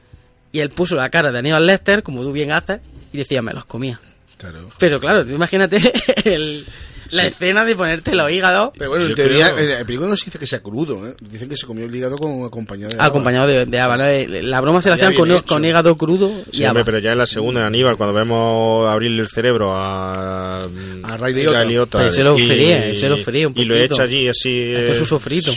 Y 0.51 0.59
él 0.59 0.71
puso 0.71 0.97
la 0.97 1.09
cara 1.11 1.31
de 1.31 1.39
Aníbal 1.39 1.67
Lester, 1.67 2.03
como 2.03 2.23
tú 2.23 2.33
bien 2.33 2.51
haces, 2.51 2.81
y 3.13 3.19
decía, 3.19 3.43
me 3.43 3.53
los 3.53 3.65
comía. 3.67 4.01
Claro. 4.39 4.71
Pero 4.79 4.99
claro, 4.99 5.25
tú 5.25 5.31
imagínate 5.33 5.79
el- 6.25 6.67
la 7.11 7.27
escena 7.27 7.65
de 7.65 7.75
ponerte 7.77 8.15
los 8.15 8.31
hígados 8.31 8.71
Pero 8.77 8.91
bueno, 8.91 9.05
en 9.05 9.11
Yo 9.11 9.17
teoría, 9.17 9.53
creo- 9.53 9.59
en 9.65 9.71
el 9.79 9.87
película 9.87 10.09
no 10.09 10.17
se 10.17 10.25
dice 10.27 10.39
que 10.39 10.47
sea 10.47 10.61
crudo, 10.61 11.07
¿eh? 11.07 11.15
Dicen 11.21 11.49
que 11.49 11.57
se 11.57 11.67
comió 11.67 11.85
el 11.87 11.95
hígado 11.95 12.17
con 12.17 12.45
acompañado 12.45 12.95
de 12.97 13.03
acompañado 13.03 13.47
de, 13.47 13.67
de 13.67 13.81
habas. 13.81 13.99
¿no? 13.99 14.05
Eh, 14.05 14.43
La 14.43 14.61
broma 14.61 14.81
se 14.83 14.89
la 14.89 14.95
hacían 14.97 15.15
con, 15.15 15.41
con 15.43 15.65
hígado 15.65 15.97
crudo 15.97 16.29
y 16.53 16.57
Sí, 16.57 16.65
hombre, 16.65 16.67
habas. 16.69 16.85
pero 16.85 16.99
ya 16.99 17.13
en 17.13 17.19
la 17.19 17.27
segunda, 17.27 17.61
en 17.61 17.67
Aníbal, 17.67 17.97
cuando 17.97 18.15
vemos 18.15 18.89
abrirle 18.91 19.23
el 19.23 19.29
cerebro 19.29 19.73
a, 19.75 20.59
A 20.61 21.17
Ray 21.17 21.35
Liotta. 21.35 21.65
Liotta, 21.65 21.99
Pero 21.99 22.13
se 22.13 22.23
lo 22.25 22.35
fríe, 22.35 22.95
se 22.95 23.09
lo 23.09 23.17
fríe 23.17 23.47
un 23.47 23.53
Y 23.57 23.65
lo 23.65 23.75
poquito. 23.75 23.95
echa 23.95 24.03
allí 24.05 24.29
así. 24.29 24.75
Hace 24.75 24.93
eh, 24.93 24.95
su 24.95 25.07
sofrito. 25.07 25.53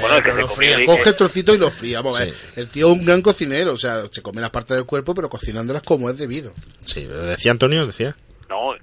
Bueno, 0.00 0.22
que 0.22 0.30
se 0.30 0.36
lo 0.36 0.48
fría. 0.48 0.78
Coge 0.86 1.02
que- 1.02 1.08
el 1.08 1.16
trocito 1.16 1.54
y 1.54 1.58
lo 1.58 1.70
fría. 1.70 1.98
Vamos 2.02 2.20
a 2.20 2.24
ver. 2.24 2.32
Sí. 2.34 2.38
El 2.56 2.68
tío 2.68 2.86
es 2.92 2.98
un 2.98 3.04
gran 3.04 3.22
cocinero. 3.22 3.72
O 3.72 3.76
sea, 3.76 4.02
se 4.10 4.22
come 4.22 4.40
las 4.40 4.50
partes 4.50 4.76
del 4.76 4.84
cuerpo, 4.86 5.14
pero 5.14 5.28
cocinándolas 5.30 5.82
como 5.82 6.10
es 6.10 6.16
debido. 6.18 6.52
Sí, 6.84 7.04
decía 7.06 7.50
Antonio, 7.52 7.86
decía. 7.86 8.14
No, 8.48 8.74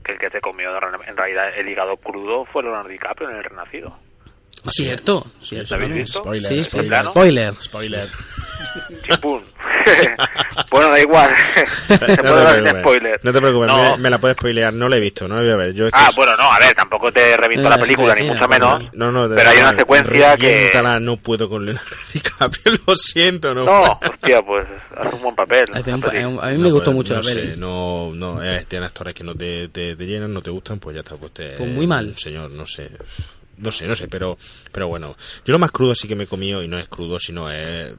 en 1.07 1.17
realidad 1.17 1.57
el 1.57 1.69
hígado 1.69 1.97
crudo 1.97 2.45
fue 2.45 2.63
Leonardo 2.63 2.89
DiCaprio 2.89 3.29
en 3.29 3.37
El 3.37 3.43
Renacido. 3.43 4.04
Cierto, 4.71 5.27
cierto. 5.41 5.77
¿Lo 5.77 5.85
habéis? 5.85 6.09
Spoiler, 6.13 6.47
Sí, 6.51 6.61
sí, 6.61 6.69
spoiler. 6.69 7.05
spoiler. 7.05 7.53
Spoiler. 7.59 8.09
Bueno, 10.71 10.89
da 10.89 10.99
igual. 10.99 11.31
se 11.87 11.97
puede 11.97 12.15
dar 12.43 12.55
sin 12.67 12.79
spoiler. 12.79 13.19
No 13.23 13.31
te 13.31 13.39
preocupes, 13.39 13.67
No. 13.67 13.97
Me, 13.97 14.03
me 14.03 14.09
la 14.09 14.17
puedes 14.19 14.35
spoilear, 14.35 14.73
no 14.73 14.89
la 14.89 14.97
he 14.97 14.99
visto, 14.99 15.27
no 15.27 15.35
la 15.35 15.41
voy 15.41 15.51
a 15.51 15.55
ver. 15.55 15.73
Yo 15.73 15.85
es 15.87 15.93
que 15.93 15.99
Ah, 15.99 16.07
es- 16.09 16.15
bueno, 16.15 16.35
no, 16.37 16.43
a 16.51 16.59
ver, 16.59 16.73
tampoco 16.73 17.11
te 17.11 17.37
reviento 17.37 17.69
la 17.69 17.75
Eh, 17.75 17.79
película, 17.79 18.15
ni 18.15 18.27
mucho 18.27 18.39
no, 18.41 18.47
menos. 18.47 18.83
No, 18.93 19.11
no, 19.11 19.29
pero 19.33 19.49
hay 19.49 19.59
una 19.59 19.77
secuencia 19.77 20.35
que... 20.37 20.71
no 21.01 21.17
puedo 21.17 21.47
con 21.49 21.65
Leonardo 21.65 21.89
DiCaprio, 22.13 22.79
lo 22.87 22.95
siento, 22.95 23.53
no. 23.53 23.63
No, 23.65 23.83
hostia, 23.83 24.41
pues 24.41 24.67
hace 24.97 25.15
un 25.15 25.21
buen 25.21 25.35
papel. 25.35 25.65
Peli. 25.65 25.91
A 25.91 26.47
mí 26.47 26.57
No, 26.57 26.63
me 26.63 26.71
gustó 26.71 26.85
pues, 26.85 26.95
mucho 26.95 27.13
no 27.15 27.21
la 27.21 27.25
peli. 27.27 27.41
sé, 27.49 27.57
no, 27.57 28.11
no, 28.13 28.43
eh, 28.43 28.65
tienen 28.67 28.87
actores 28.87 29.13
que 29.13 29.23
no 29.23 29.35
te, 29.35 29.67
te, 29.69 29.95
te 29.95 30.05
llenan, 30.05 30.33
no 30.33 30.41
te 30.41 30.49
gustan, 30.49 30.79
pues 30.79 30.95
ya 30.95 31.01
está, 31.01 31.15
pues 31.15 31.31
te... 31.33 31.49
Pues 31.51 31.69
muy 31.69 31.85
mal. 31.85 32.15
Señor, 32.17 32.49
no 32.51 32.65
sé, 32.65 32.89
no 33.57 33.71
sé, 33.71 33.87
no 33.87 33.95
sé, 33.95 34.07
pero, 34.07 34.37
pero 34.71 34.87
bueno, 34.87 35.15
yo 35.45 35.51
lo 35.51 35.59
más 35.59 35.71
crudo 35.71 35.95
sí 35.95 36.07
que 36.07 36.15
me 36.15 36.25
he 36.25 36.27
comido, 36.27 36.63
y 36.63 36.67
no 36.67 36.77
es 36.77 36.87
crudo, 36.87 37.19
sino 37.19 37.49
es, 37.49 37.93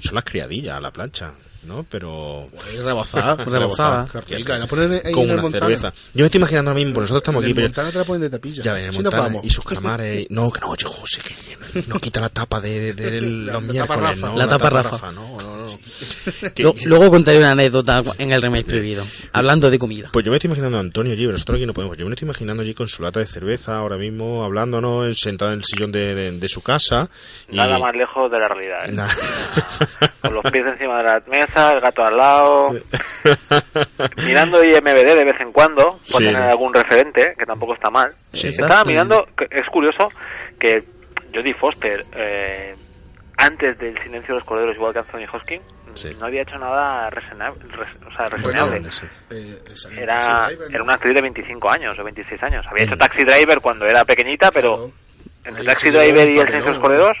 son 0.00 0.14
las 0.14 0.24
criadillas 0.24 0.76
a 0.76 0.80
la 0.80 0.92
plancha, 0.92 1.34
¿no? 1.64 1.84
Pero... 1.90 2.48
Y 2.72 2.76
rebozada. 2.82 3.36
Rebozada. 3.44 4.06
En 4.28 4.36
el 4.38 5.14
una 5.16 5.50
cerveza. 5.50 5.92
Yo 6.14 6.22
me 6.22 6.24
estoy 6.26 6.38
imaginando 6.38 6.70
ahora 6.70 6.84
mismo, 6.84 7.00
nosotros 7.00 7.22
estamos 7.22 7.44
En 7.44 7.50
aquí. 7.52 7.60
Montana 7.62 7.90
te 7.92 7.98
la 7.98 8.04
ponen 8.04 8.22
de 8.22 8.30
tapilla. 8.30 8.62
Ya 8.62 8.72
ven, 8.72 8.90
y 9.42 9.48
sus 9.50 9.64
calamares. 9.64 10.26
No, 10.30 10.50
que 10.50 10.60
no, 10.60 10.68
José, 10.68 11.20
que 11.22 11.82
no 11.86 11.98
quita 11.98 12.20
la 12.20 12.28
tapa 12.28 12.60
de, 12.60 12.92
los 13.20 13.52
la 13.54 13.60
miércoles, 13.60 13.86
tapa 13.86 13.96
Rafa. 13.96 14.26
¿no? 14.28 14.36
La 14.36 14.46
tapa 14.46 14.70
Rafa. 14.70 15.12
no, 15.12 15.38
no, 15.40 15.56
no. 15.56 15.66
Que- 16.54 16.62
Lo- 16.62 16.74
luego 16.84 17.10
contaré 17.10 17.38
una 17.38 17.50
anécdota 17.52 18.02
en 18.18 18.32
el 18.32 18.40
remake 18.42 18.66
prohibido, 18.66 19.04
hablando 19.32 19.70
de 19.70 19.78
comida. 19.78 20.10
Pues 20.12 20.24
yo 20.24 20.30
me 20.30 20.36
estoy 20.36 20.48
imaginando 20.48 20.76
a 20.78 20.80
Antonio 20.80 21.12
allí, 21.12 21.22
pero 21.22 21.32
nosotros 21.32 21.56
aquí 21.56 21.66
no 21.66 21.74
podemos. 21.74 21.96
Yo 21.96 22.04
me 22.04 22.10
lo 22.10 22.14
estoy 22.14 22.26
imaginando 22.26 22.62
allí 22.62 22.74
con 22.74 22.88
su 22.88 23.02
lata 23.02 23.20
de 23.20 23.26
cerveza 23.26 23.76
ahora 23.78 23.96
mismo, 23.96 24.44
hablándonos, 24.44 25.16
sentado 25.18 25.52
en 25.52 25.58
el 25.58 25.64
sillón 25.64 25.92
de, 25.92 26.14
de- 26.14 26.32
de 26.32 26.48
su 26.48 26.62
casa. 26.62 27.08
Y... 27.50 27.56
Nada 27.56 27.78
más 27.78 27.94
lejos 27.94 28.30
de 28.30 28.38
la 28.38 28.48
realidad. 28.48 28.88
¿eh? 28.88 30.08
Con 30.20 30.34
los 30.34 30.44
pies 30.50 30.64
encima 30.72 30.98
de 30.98 31.04
la 31.04 31.22
mesa, 31.28 31.51
el 31.56 31.80
gato 31.80 32.04
al 32.04 32.16
lado. 32.16 32.70
mirando 34.26 34.62
IMBD 34.64 35.14
de 35.14 35.24
vez 35.24 35.40
en 35.40 35.52
cuando, 35.52 35.84
por 35.90 35.98
Sí. 36.22 36.24
tener 36.26 36.42
algún 36.42 36.72
referente, 36.74 37.34
que 37.38 37.44
tampoco 37.44 37.74
está 37.74 37.90
mal. 37.90 38.12
Sí. 38.32 38.48
Estaba 38.48 38.68
Exacto. 38.68 38.88
mirando, 38.90 39.26
es 39.50 39.68
curioso, 39.70 40.08
que 40.58 40.84
Jodie 41.34 41.54
Foster, 41.54 42.04
eh, 42.14 42.74
antes 43.38 43.78
del 43.78 43.94
Silencio 44.02 44.34
de 44.34 44.40
los 44.40 44.44
Corderos, 44.48 44.76
igual 44.76 44.92
que 44.92 44.98
Anthony 45.00 45.26
Hopkins, 45.32 45.62
Sí. 45.94 46.08
no 46.18 46.26
había 46.26 46.42
hecho 46.42 46.56
nada 46.58 47.10
reseñable. 47.10 47.60
o 48.06 48.14
sea, 48.14 48.26
reseñable. 48.26 48.80
Bueno. 48.80 48.88
Eh, 49.30 49.58
Era, 49.98 50.48
era 50.70 50.82
una 50.82 50.94
actriz 50.94 51.14
de 51.14 51.20
25 51.22 51.70
años 51.70 51.98
o 51.98 52.04
26 52.04 52.42
años. 52.42 52.64
Había 52.70 52.84
hecho 52.84 52.94
Mm. 52.94 52.98
Taxi 52.98 53.24
Driver 53.24 53.58
cuando 53.60 53.86
era 53.86 54.04
pequeñita, 54.04 54.50
pero 54.52 54.74
Claro. 54.76 54.90
entre 55.44 55.64
Taxi 55.64 55.90
Driver 55.90 56.28
y 56.30 56.38
El 56.38 56.46
Silencio 56.46 56.54
de 56.54 56.60
los 56.68 56.76
¿no? 56.76 56.80
Corderos 56.80 57.18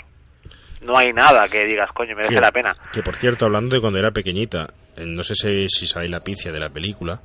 no 0.82 0.96
hay 0.98 1.12
nada 1.12 1.48
que 1.48 1.64
digas, 1.64 1.88
coño, 1.94 2.14
merece 2.16 2.34
Que- 2.34 2.40
la 2.40 2.52
pena. 2.52 2.76
Que 2.92 3.02
por 3.02 3.16
cierto, 3.16 3.44
hablando 3.46 3.74
de 3.76 3.80
cuando 3.80 3.98
era 3.98 4.10
pequeñita, 4.10 4.72
eh, 4.96 5.04
no 5.06 5.22
sé 5.24 5.34
si, 5.34 5.68
si 5.68 5.86
sabéis 5.86 6.10
la 6.10 6.20
pifia 6.20 6.52
de 6.52 6.60
la 6.60 6.68
película. 6.70 7.20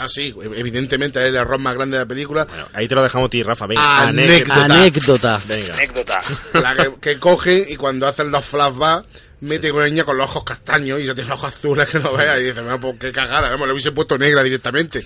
Ah, 0.00 0.08
sí, 0.08 0.32
evidentemente 0.54 1.18
es 1.20 1.26
el 1.28 1.34
error 1.36 1.58
más 1.58 1.74
grande 1.74 1.96
de 1.96 2.04
la 2.04 2.08
película. 2.08 2.44
Bueno, 2.44 2.66
ahí 2.72 2.86
te 2.86 2.94
lo 2.94 3.02
dejamos 3.02 3.26
a 3.26 3.30
ti, 3.30 3.42
Rafa. 3.42 3.66
Venga, 3.66 4.00
Anécdota. 4.02 4.64
Anécdota. 4.64 5.40
Venga. 5.48 5.74
Anécdota. 5.74 6.20
La 6.54 6.76
que, 6.76 6.94
que 7.00 7.18
cogen 7.18 7.64
y 7.66 7.74
cuando 7.74 8.06
hacen 8.06 8.30
los 8.30 8.44
flashbacks 8.44 9.08
mete 9.40 9.70
con 9.70 9.78
una 9.80 9.88
niña 9.88 10.04
con 10.04 10.16
los 10.16 10.26
ojos 10.28 10.44
castaños 10.44 11.00
y 11.00 11.06
ya 11.06 11.14
tiene 11.14 11.28
los 11.30 11.38
ojos 11.38 11.54
azules 11.54 11.86
que 11.86 11.98
no 11.98 12.12
veas. 12.12 12.40
Y 12.40 12.44
dices, 12.44 12.62
bueno, 12.62 12.80
pues 12.80 12.96
qué 13.00 13.12
cagada, 13.12 13.50
¿no? 13.50 13.58
me 13.58 13.66
lo 13.66 13.72
hubiese 13.72 13.92
puesto 13.92 14.18
negra 14.18 14.42
directamente. 14.42 15.04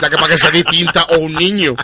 Ya 0.00 0.08
que 0.10 0.16
para 0.16 0.28
que 0.28 0.38
sea 0.38 0.50
distinta 0.50 1.04
o 1.10 1.18
un 1.18 1.34
niño. 1.34 1.74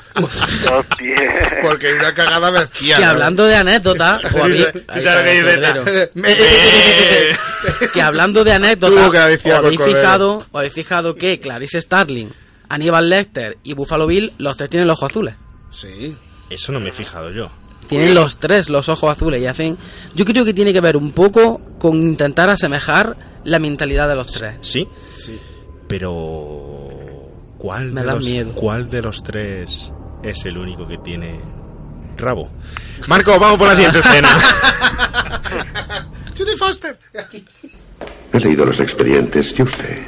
Porque 1.63 1.91
es 1.91 1.95
una 1.95 2.15
cagada 2.15 2.51
bestial. 2.51 2.99
Que 3.01 3.05
¿no? 3.05 3.11
hablando 3.11 3.45
de 3.45 3.57
anécdotas, 3.57 4.25
o 4.35 4.45
habí- 4.45 4.67
¿Tú 4.73 5.01
sabes 5.03 5.75
lo 5.75 5.85
que 7.93 8.03
hablando 8.03 8.45
de 8.45 8.51
Tuvo 8.53 8.57
anécdotas, 8.65 9.11
que 9.11 9.19
decir 9.19 9.53
¿os 9.53 9.59
algo 9.59 9.67
habéis 9.69 9.83
fijado, 9.83 10.37
os 10.39 10.47
habéis 10.55 10.75
fijado 10.75 11.15
que 11.15 11.41
Clarice 11.41 11.81
Starling, 11.81 12.31
Aníbal 12.69 13.09
Lecter 13.09 13.59
y 13.63 13.75
Buffalo 13.75 14.07
Bill, 14.07 14.33
los 14.39 14.57
tres 14.57 14.71
tienen 14.71 14.89
los 14.89 14.99
ojos 14.99 15.11
azules. 15.11 15.35
Sí. 15.71 16.17
Eso 16.51 16.73
no 16.73 16.81
me 16.81 16.91
he 16.91 16.93
fijado 16.93 17.31
yo. 17.31 17.51
Tienen 17.89 18.15
los 18.15 18.39
tres 18.39 18.69
los 18.69 18.89
ojos 18.89 19.11
azules 19.11 19.41
y 19.43 19.47
hacen... 19.47 19.77
Yo 20.15 20.25
creo 20.25 20.45
que 20.45 20.55
tiene 20.55 20.73
que 20.73 20.81
ver 20.81 20.97
un 20.97 21.13
poco 21.13 21.61
con 21.79 21.97
intentar 21.97 22.49
asemejar 22.49 23.17
la 23.45 23.59
mentalidad 23.59 24.09
de 24.09 24.15
los 24.15 24.27
tres. 24.33 24.55
¿Sí? 24.63 24.89
Sí. 25.15 25.39
Pero... 25.89 26.89
¿Cuál, 27.59 27.93
Me 27.93 28.01
de 28.01 28.07
da 28.07 28.15
los, 28.15 28.25
miedo. 28.25 28.53
¿Cuál 28.55 28.91
de 28.91 29.03
los 29.03 29.23
tres 29.23 29.93
es 30.23 30.45
el 30.47 30.59
único 30.59 30.89
que 30.89 30.99
tiene 30.99 31.39
rabo? 32.17 32.51
Marco, 33.07 33.39
vamos 33.39 33.59
por 33.59 33.69
la 33.69 33.75
siguiente 33.75 33.99
escena. 34.05 34.29
Judy 36.37 36.57
Foster. 36.57 36.99
He 38.33 38.41
leído 38.41 38.65
los 38.65 38.81
expedientes 38.81 39.55
y 39.59 39.63
usted. 39.63 39.99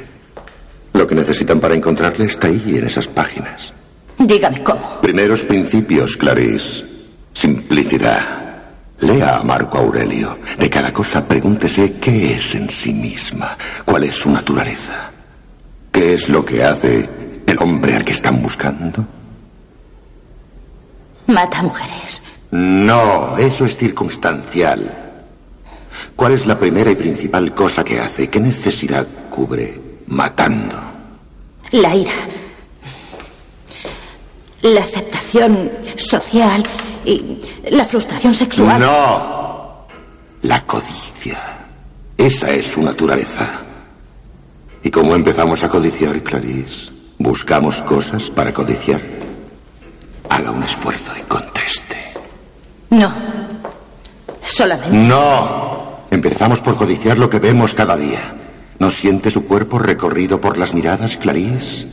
Lo 0.93 1.05
que 1.05 1.15
necesitan 1.15 1.59
para 1.59 1.75
encontrarle 1.75 2.25
está 2.25 2.47
ahí 2.47 2.61
en 2.77 2.87
esas 2.87 3.07
páginas. 3.07 3.73
Dígame 4.17 4.63
cómo. 4.63 5.01
Primeros 5.01 5.41
principios, 5.41 6.17
Clarice. 6.17 6.83
Simplicidad. 7.35 8.21
Lea 9.01 9.35
a 9.35 9.43
Marco 9.43 9.77
Aurelio. 9.77 10.39
De 10.57 10.69
cada 10.69 10.93
cosa 10.93 11.27
pregúntese 11.27 11.99
qué 11.99 12.33
es 12.35 12.55
en 12.55 12.69
sí 12.69 12.93
misma, 12.93 13.57
cuál 13.83 14.05
es 14.05 14.15
su 14.15 14.31
naturaleza. 14.31 15.11
¿Qué 15.91 16.13
es 16.13 16.29
lo 16.29 16.45
que 16.45 16.63
hace 16.63 17.07
el 17.45 17.57
hombre 17.59 17.93
al 17.93 18.05
que 18.05 18.13
están 18.13 18.41
buscando? 18.41 19.05
Mata 21.27 21.61
mujeres. 21.61 22.23
No, 22.51 23.37
eso 23.37 23.65
es 23.65 23.75
circunstancial. 23.75 24.93
¿Cuál 26.15 26.31
es 26.33 26.45
la 26.45 26.57
primera 26.57 26.89
y 26.89 26.95
principal 26.95 27.53
cosa 27.53 27.83
que 27.83 27.99
hace? 27.99 28.29
¿Qué 28.29 28.39
necesidad 28.39 29.05
cubre 29.29 29.77
matando? 30.07 30.77
La 31.71 31.93
ira. 31.93 32.13
La 34.61 34.81
aceptación 34.81 35.69
social 35.97 36.63
y 37.05 37.41
la 37.71 37.85
frustración 37.85 38.33
sexual. 38.33 38.79
No. 38.79 39.85
La 40.41 40.61
codicia. 40.65 41.39
Esa 42.17 42.51
es 42.51 42.67
su 42.67 42.81
naturaleza. 42.81 43.59
¿Y 44.83 44.89
cómo 44.91 45.15
empezamos 45.15 45.63
a 45.63 45.69
codiciar, 45.69 46.21
Clarice? 46.21 46.91
Buscamos 47.17 47.81
cosas 47.81 48.29
para 48.29 48.53
codiciar. 48.53 49.01
Haga 50.29 50.51
un 50.51 50.63
esfuerzo 50.63 51.13
y 51.17 51.21
conteste. 51.23 51.95
No. 52.89 53.13
Solamente. 54.43 54.95
No. 54.95 56.05
Empezamos 56.11 56.61
por 56.61 56.77
codiciar 56.77 57.17
lo 57.17 57.29
que 57.29 57.39
vemos 57.39 57.73
cada 57.73 57.95
día. 57.97 58.35
¿No 58.79 58.89
siente 58.89 59.31
su 59.31 59.45
cuerpo 59.45 59.79
recorrido 59.79 60.39
por 60.39 60.57
las 60.57 60.73
miradas, 60.73 61.17
Clarice? 61.17 61.87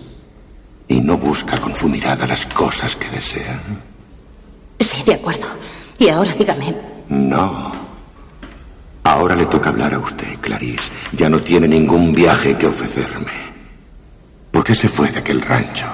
Y 0.88 1.00
no 1.00 1.16
busca 1.16 1.58
con 1.58 1.74
su 1.74 1.88
mirada 1.88 2.26
las 2.26 2.46
cosas 2.46 2.96
que 2.96 3.08
desea. 3.08 3.60
Sí, 4.80 5.02
de 5.04 5.14
acuerdo. 5.14 5.46
Y 5.98 6.08
ahora 6.08 6.32
dígame, 6.38 6.74
No. 7.08 7.72
Ahora 9.04 9.34
le 9.34 9.46
toca 9.46 9.70
hablar 9.70 9.94
a 9.94 9.98
usted, 9.98 10.38
Clarice. 10.40 10.90
Ya 11.12 11.28
no 11.28 11.40
tiene 11.40 11.66
ningún 11.66 12.12
viaje 12.12 12.56
que 12.56 12.66
ofrecerme. 12.66 13.32
¿Por 14.50 14.62
qué 14.64 14.74
se 14.74 14.88
fue 14.88 15.10
de 15.10 15.18
aquel 15.18 15.40
rancho? 15.40 15.86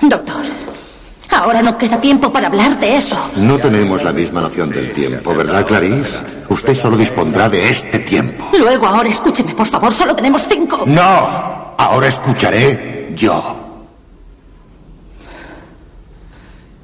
doctor, 0.00 0.44
ahora 1.30 1.62
no 1.62 1.78
queda 1.78 1.98
tiempo 2.00 2.32
para 2.32 2.48
hablar 2.48 2.78
de 2.78 2.96
eso. 2.96 3.16
No 3.36 3.58
tenemos 3.58 4.02
la 4.02 4.12
misma 4.12 4.40
noción 4.42 4.70
del 4.70 4.92
tiempo, 4.92 5.34
¿verdad, 5.34 5.66
Clarice? 5.66 6.18
Usted 6.48 6.74
solo 6.74 6.96
dispondrá 6.96 7.48
de 7.48 7.70
este 7.70 8.00
tiempo. 8.00 8.50
Luego, 8.58 8.86
ahora 8.86 9.08
escúcheme, 9.08 9.54
por 9.54 9.66
favor, 9.66 9.92
solo 9.92 10.14
tenemos 10.14 10.46
cinco. 10.48 10.84
No. 10.86 11.74
Ahora 11.78 12.08
escucharé 12.08 13.12
yo. 13.14 13.63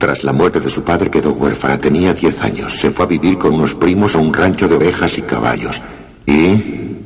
Tras 0.01 0.25
la 0.25 0.33
muerte 0.33 0.61
de 0.61 0.71
su 0.71 0.83
padre 0.83 1.11
quedó 1.11 1.35
huérfana. 1.35 1.77
Tenía 1.77 2.15
10 2.15 2.41
años. 2.43 2.73
Se 2.73 2.91
fue 2.91 3.05
a 3.05 3.09
vivir 3.09 3.37
con 3.37 3.53
unos 3.53 3.75
primos 3.75 4.17
a 4.17 4.19
un 4.19 4.33
rancho 4.33 4.67
de 4.67 4.77
ovejas 4.77 5.19
y 5.19 5.23
caballos. 5.23 5.79
¿Y? 6.27 6.97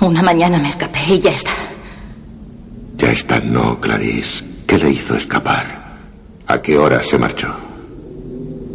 Una 0.00 0.22
mañana 0.22 0.60
me 0.60 0.68
escapé 0.68 1.00
y 1.08 1.18
ya 1.18 1.32
está. 1.32 1.50
Ya 2.96 3.10
está, 3.10 3.40
no, 3.40 3.80
Clarice. 3.80 4.44
¿Qué 4.68 4.78
le 4.78 4.90
hizo 4.90 5.16
escapar? 5.16 5.96
¿A 6.46 6.62
qué 6.62 6.78
hora 6.78 7.02
se 7.02 7.18
marchó? 7.18 7.52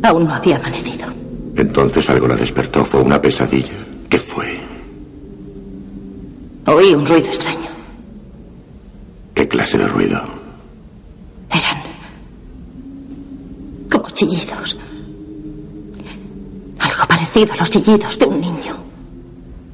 Aún 0.03 0.25
no 0.25 0.33
había 0.33 0.57
amanecido. 0.57 1.07
Entonces 1.55 2.09
algo 2.09 2.27
la 2.27 2.35
despertó. 2.35 2.83
¿Fue 2.83 2.99
una 2.99 3.21
pesadilla? 3.21 3.77
¿Qué 4.09 4.19
fue? 4.19 4.59
Oí 6.65 6.93
un 6.93 7.05
ruido 7.05 7.27
extraño. 7.29 7.69
¿Qué 9.33 9.47
clase 9.47 9.77
de 9.77 9.87
ruido? 9.87 10.21
Eran 11.49 11.82
chillidos. 14.13 14.77
Algo 16.79 17.07
parecido 17.07 17.53
a 17.53 17.57
los 17.57 17.69
chillidos 17.69 18.17
de 18.19 18.25
un 18.25 18.41
niño. 18.41 18.77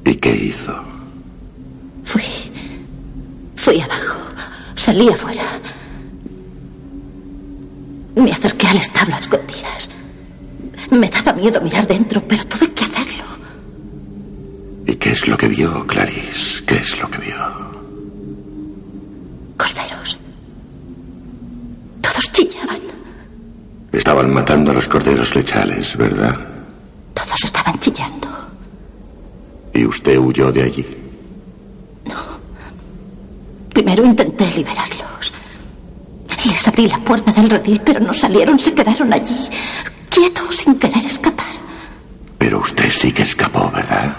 ¿Y 0.04 0.14
qué 0.16 0.34
hizo? 0.34 0.74
Fui. 2.04 2.22
Fui 3.56 3.80
abajo. 3.80 4.18
Salí 4.74 5.08
afuera. 5.08 5.44
Me 8.16 8.32
acerqué 8.32 8.66
al 8.66 8.76
establo 8.78 9.14
a 9.14 9.18
escondidas. 9.18 9.90
Me 10.90 11.08
daba 11.08 11.32
miedo 11.34 11.60
mirar 11.60 11.86
dentro, 11.86 12.22
pero 12.26 12.44
tuve 12.46 12.72
que 12.72 12.84
hacerlo. 12.84 13.24
¿Y 14.86 14.94
qué 14.96 15.10
es 15.10 15.28
lo 15.28 15.36
que 15.36 15.48
vio, 15.48 15.86
Clarice? 15.86 16.64
¿Qué 16.64 16.76
es 16.76 16.98
lo 17.00 17.08
que 17.10 17.18
vio? 17.18 17.36
Corderos. 19.56 20.18
Todos 22.00 22.32
chillaban. 22.32 22.80
Estaban 23.92 24.32
matando 24.32 24.70
a 24.70 24.74
los 24.74 24.88
corderos 24.88 25.34
lechales, 25.34 25.96
¿verdad? 25.96 26.36
Todos 27.12 27.44
estaban 27.44 27.78
chillando. 27.80 28.28
¿Y 29.74 29.84
usted 29.84 30.16
huyó 30.18 30.52
de 30.52 30.62
allí? 30.62 30.86
Primero 33.72 34.04
intenté 34.04 34.46
liberarlos. 34.46 35.32
Les 36.44 36.68
abrí 36.68 36.88
la 36.88 36.98
puerta 36.98 37.32
del 37.32 37.50
redil, 37.50 37.80
pero 37.84 38.00
no 38.00 38.12
salieron, 38.12 38.58
se 38.58 38.72
quedaron 38.72 39.12
allí, 39.12 39.36
quietos, 40.08 40.56
sin 40.56 40.78
querer 40.78 41.04
escapar. 41.04 41.54
Pero 42.38 42.60
usted 42.60 42.90
sí 42.90 43.12
que 43.12 43.22
escapó, 43.22 43.70
¿verdad? 43.70 44.16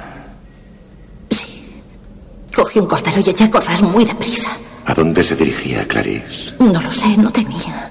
Cogí 2.55 2.79
un 2.79 2.85
cordero 2.85 3.21
y 3.25 3.29
eché 3.29 3.45
a 3.45 3.51
correr 3.51 3.81
muy 3.81 4.03
deprisa. 4.03 4.51
¿A 4.85 4.93
dónde 4.93 5.23
se 5.23 5.35
dirigía, 5.35 5.87
Clarice? 5.87 6.53
No 6.59 6.81
lo 6.81 6.91
sé, 6.91 7.17
no 7.17 7.31
tenía 7.31 7.89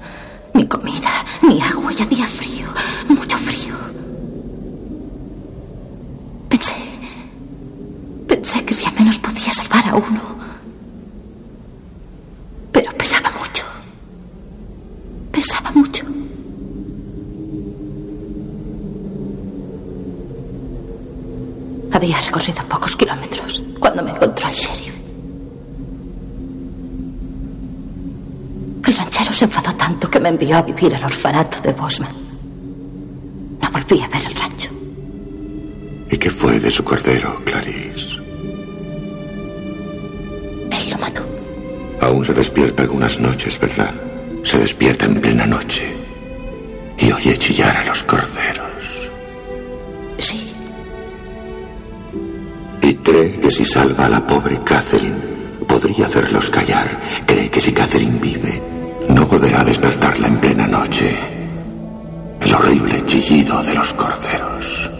ni 0.53 0.67
comida, 0.67 1.09
ni 1.41 1.61
agua 1.61 1.91
y 1.93 2.01
hacía 2.01 2.25
frío, 2.25 2.67
mucho 3.07 3.37
frío. 3.37 3.75
Pensé, 6.49 6.75
pensé 8.27 8.63
que 8.65 8.73
si 8.73 8.85
al 8.85 8.93
menos 8.93 9.17
podía 9.19 9.53
salvar 9.53 9.87
a 9.87 9.95
uno. 9.95 10.21
Pero 12.71 12.91
pesaba 12.93 13.31
mucho. 13.39 13.63
Pesaba 15.31 15.71
mucho. 15.71 16.05
Había 21.93 22.19
recorrido 22.21 22.63
pocos 22.67 22.95
kilómetros 22.95 23.61
cuando 23.79 24.03
me 24.03 24.11
encontró 24.11 24.47
el 24.47 24.55
sheriff. 24.55 25.00
Se 29.31 29.45
enfadó 29.45 29.73
tanto 29.75 30.07
que 30.09 30.19
me 30.19 30.29
envió 30.29 30.57
a 30.57 30.61
vivir 30.61 30.93
al 30.95 31.05
orfanato 31.05 31.59
de 31.61 31.73
Bosman. 31.73 32.11
No 33.59 33.71
volví 33.71 33.99
a 34.01 34.07
ver 34.07 34.23
el 34.27 34.35
rancho. 34.35 34.69
¿Y 36.11 36.17
qué 36.17 36.29
fue 36.29 36.59
de 36.59 36.69
su 36.69 36.83
cordero, 36.83 37.41
Clarice? 37.43 38.17
Él 40.69 40.89
lo 40.91 40.97
mató. 40.99 41.23
Aún 42.01 42.23
se 42.23 42.33
despierta 42.33 42.83
algunas 42.83 43.19
noches, 43.19 43.57
¿verdad? 43.59 43.95
Se 44.43 44.59
despierta 44.59 45.05
en 45.05 45.19
plena 45.21 45.47
noche 45.47 45.95
y 46.99 47.11
oye 47.11 47.35
chillar 47.37 47.77
a 47.77 47.85
los 47.85 48.03
corderos. 48.03 49.09
Sí. 50.19 50.53
Y 52.81 52.93
cree 52.95 53.39
que 53.39 53.49
si 53.49 53.65
salva 53.65 54.05
a 54.05 54.09
la 54.09 54.27
pobre 54.27 54.59
Catherine, 54.63 55.17
podría 55.67 56.05
hacerlos 56.05 56.49
callar. 56.51 56.89
Cree 57.25 57.49
que 57.49 57.61
si 57.61 57.71
Catherine 57.71 58.19
vive, 58.19 58.61
no 59.21 59.27
volverá 59.27 59.61
a 59.61 59.63
despertarla 59.63 60.27
en 60.29 60.37
plena 60.39 60.67
noche. 60.67 61.15
El 62.41 62.55
horrible 62.55 63.03
chillido 63.05 63.61
de 63.61 63.75
los 63.75 63.93
corderos. 63.93 64.91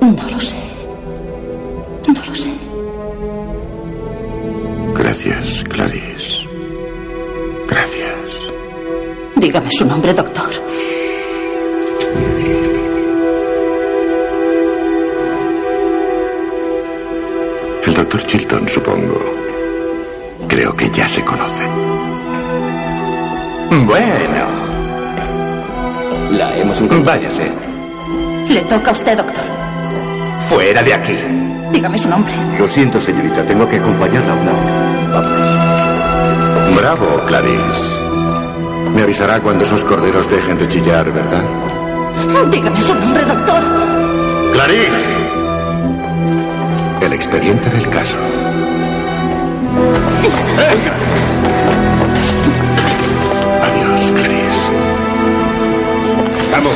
No 0.00 0.28
lo 0.28 0.40
sé. 0.40 0.58
No 2.08 2.24
lo 2.24 2.34
sé. 2.34 2.52
Gracias, 4.94 5.64
Clarice. 5.68 6.48
Gracias. 7.68 8.30
Dígame 9.36 9.70
su 9.70 9.86
nombre, 9.86 10.12
doctor. 10.12 10.50
El 17.86 17.94
doctor 17.94 18.26
Chilton, 18.26 18.66
supongo. 18.66 19.18
Creo 20.48 20.74
que 20.74 20.90
ya 20.90 21.06
se 21.06 21.22
conocen. 21.22 22.19
Bueno. 23.70 24.46
La 26.30 26.54
hemos 26.56 26.80
encontrado. 26.80 27.20
Váyase. 27.20 27.52
Le 28.48 28.62
toca 28.62 28.90
a 28.90 28.92
usted, 28.92 29.16
doctor. 29.16 29.44
Fuera 30.48 30.82
de 30.82 30.94
aquí. 30.94 31.16
Dígame 31.72 31.96
su 31.96 32.08
nombre. 32.08 32.32
Lo 32.58 32.66
siento, 32.66 33.00
señorita. 33.00 33.44
Tengo 33.44 33.68
que 33.68 33.76
acompañarla 33.76 34.32
a 34.32 34.36
una 34.36 34.50
hora. 34.52 34.72
Vamos. 35.12 36.76
Bravo, 36.76 37.20
Clarice. 37.26 37.96
Me 38.94 39.02
avisará 39.02 39.38
cuando 39.40 39.64
esos 39.64 39.84
corderos 39.84 40.28
dejen 40.28 40.58
de 40.58 40.66
chillar, 40.66 41.12
¿verdad? 41.12 41.44
Dígame 42.50 42.80
su 42.80 42.92
nombre, 42.94 43.24
doctor. 43.24 43.62
¡Clarice! 44.52 45.14
El 47.02 47.12
expediente 47.12 47.70
del 47.70 47.88
caso. 47.88 48.18
Clarice. 53.96 54.70
Vamos. 56.52 56.74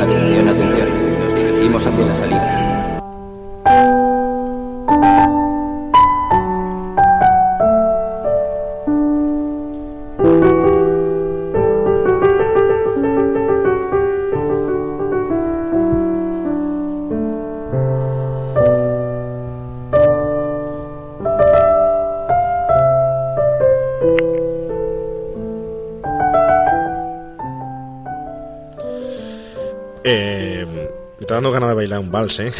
Atención, 0.00 0.48
atención. 0.48 1.20
Nos 1.20 1.34
dirigimos 1.34 1.86
hacia 1.86 2.04
la 2.04 2.14
salida. 2.16 2.69
Un 32.00 32.10
vals, 32.10 32.38
¿eh? 32.40 32.52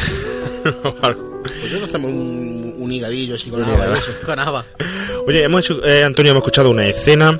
Pues 1.42 1.70
yo 1.70 1.78
no 1.78 1.86
hacemos 1.86 2.10
un, 2.10 2.74
un 2.78 2.92
higadillo 2.92 3.34
así 3.34 3.50
con 3.50 3.60
hígado. 3.62 3.94
eso. 3.94 4.12
Con. 4.26 4.38
Oye, 5.26 5.42
hemos 5.44 5.62
hecho, 5.62 5.84
eh, 5.86 6.04
Antonio, 6.04 6.32
hemos 6.32 6.42
escuchado 6.42 6.70
una 6.70 6.86
escena 6.86 7.38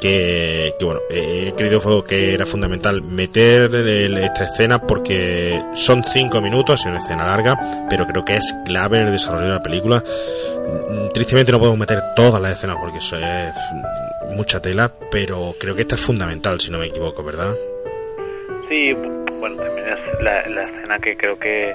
que, 0.00 0.74
que, 0.78 0.84
bueno, 0.84 1.00
eh, 1.10 1.46
he 1.48 1.52
creído 1.54 1.80
fue 1.80 2.02
que 2.04 2.32
era 2.34 2.46
fundamental 2.46 3.02
meter 3.02 3.74
el- 3.74 4.16
esta 4.18 4.44
escena 4.44 4.80
porque 4.86 5.60
son 5.74 6.04
cinco 6.04 6.40
minutos, 6.40 6.80
es 6.80 6.86
una 6.86 7.00
escena 7.00 7.26
larga, 7.26 7.58
pero 7.90 8.06
creo 8.06 8.24
que 8.24 8.36
es 8.36 8.54
clave 8.66 8.98
en 8.98 9.06
el 9.06 9.12
desarrollo 9.12 9.46
de 9.46 9.52
la 9.52 9.62
película. 9.62 10.02
Mm, 10.88 11.12
Tristemente 11.12 11.50
no 11.52 11.58
podemos 11.58 11.78
meter 11.78 12.00
todas 12.16 12.40
las 12.40 12.56
escenas 12.56 12.76
porque 12.80 12.98
eso 12.98 13.16
es 13.18 13.52
mucha 14.36 14.62
tela, 14.62 14.92
pero 15.10 15.54
creo 15.58 15.74
que 15.74 15.82
esta 15.82 15.96
es 15.96 16.00
fundamental, 16.00 16.60
si 16.60 16.70
no 16.70 16.78
me 16.78 16.86
equivoco, 16.86 17.22
¿verdad? 17.24 17.52
Sí, 18.68 18.92
bueno, 19.40 19.56
también 19.56 19.86
es 19.88 20.22
la, 20.22 20.46
la 20.48 20.79
escena 20.96 20.98
que 20.98 21.16
creo 21.16 21.38
que, 21.38 21.74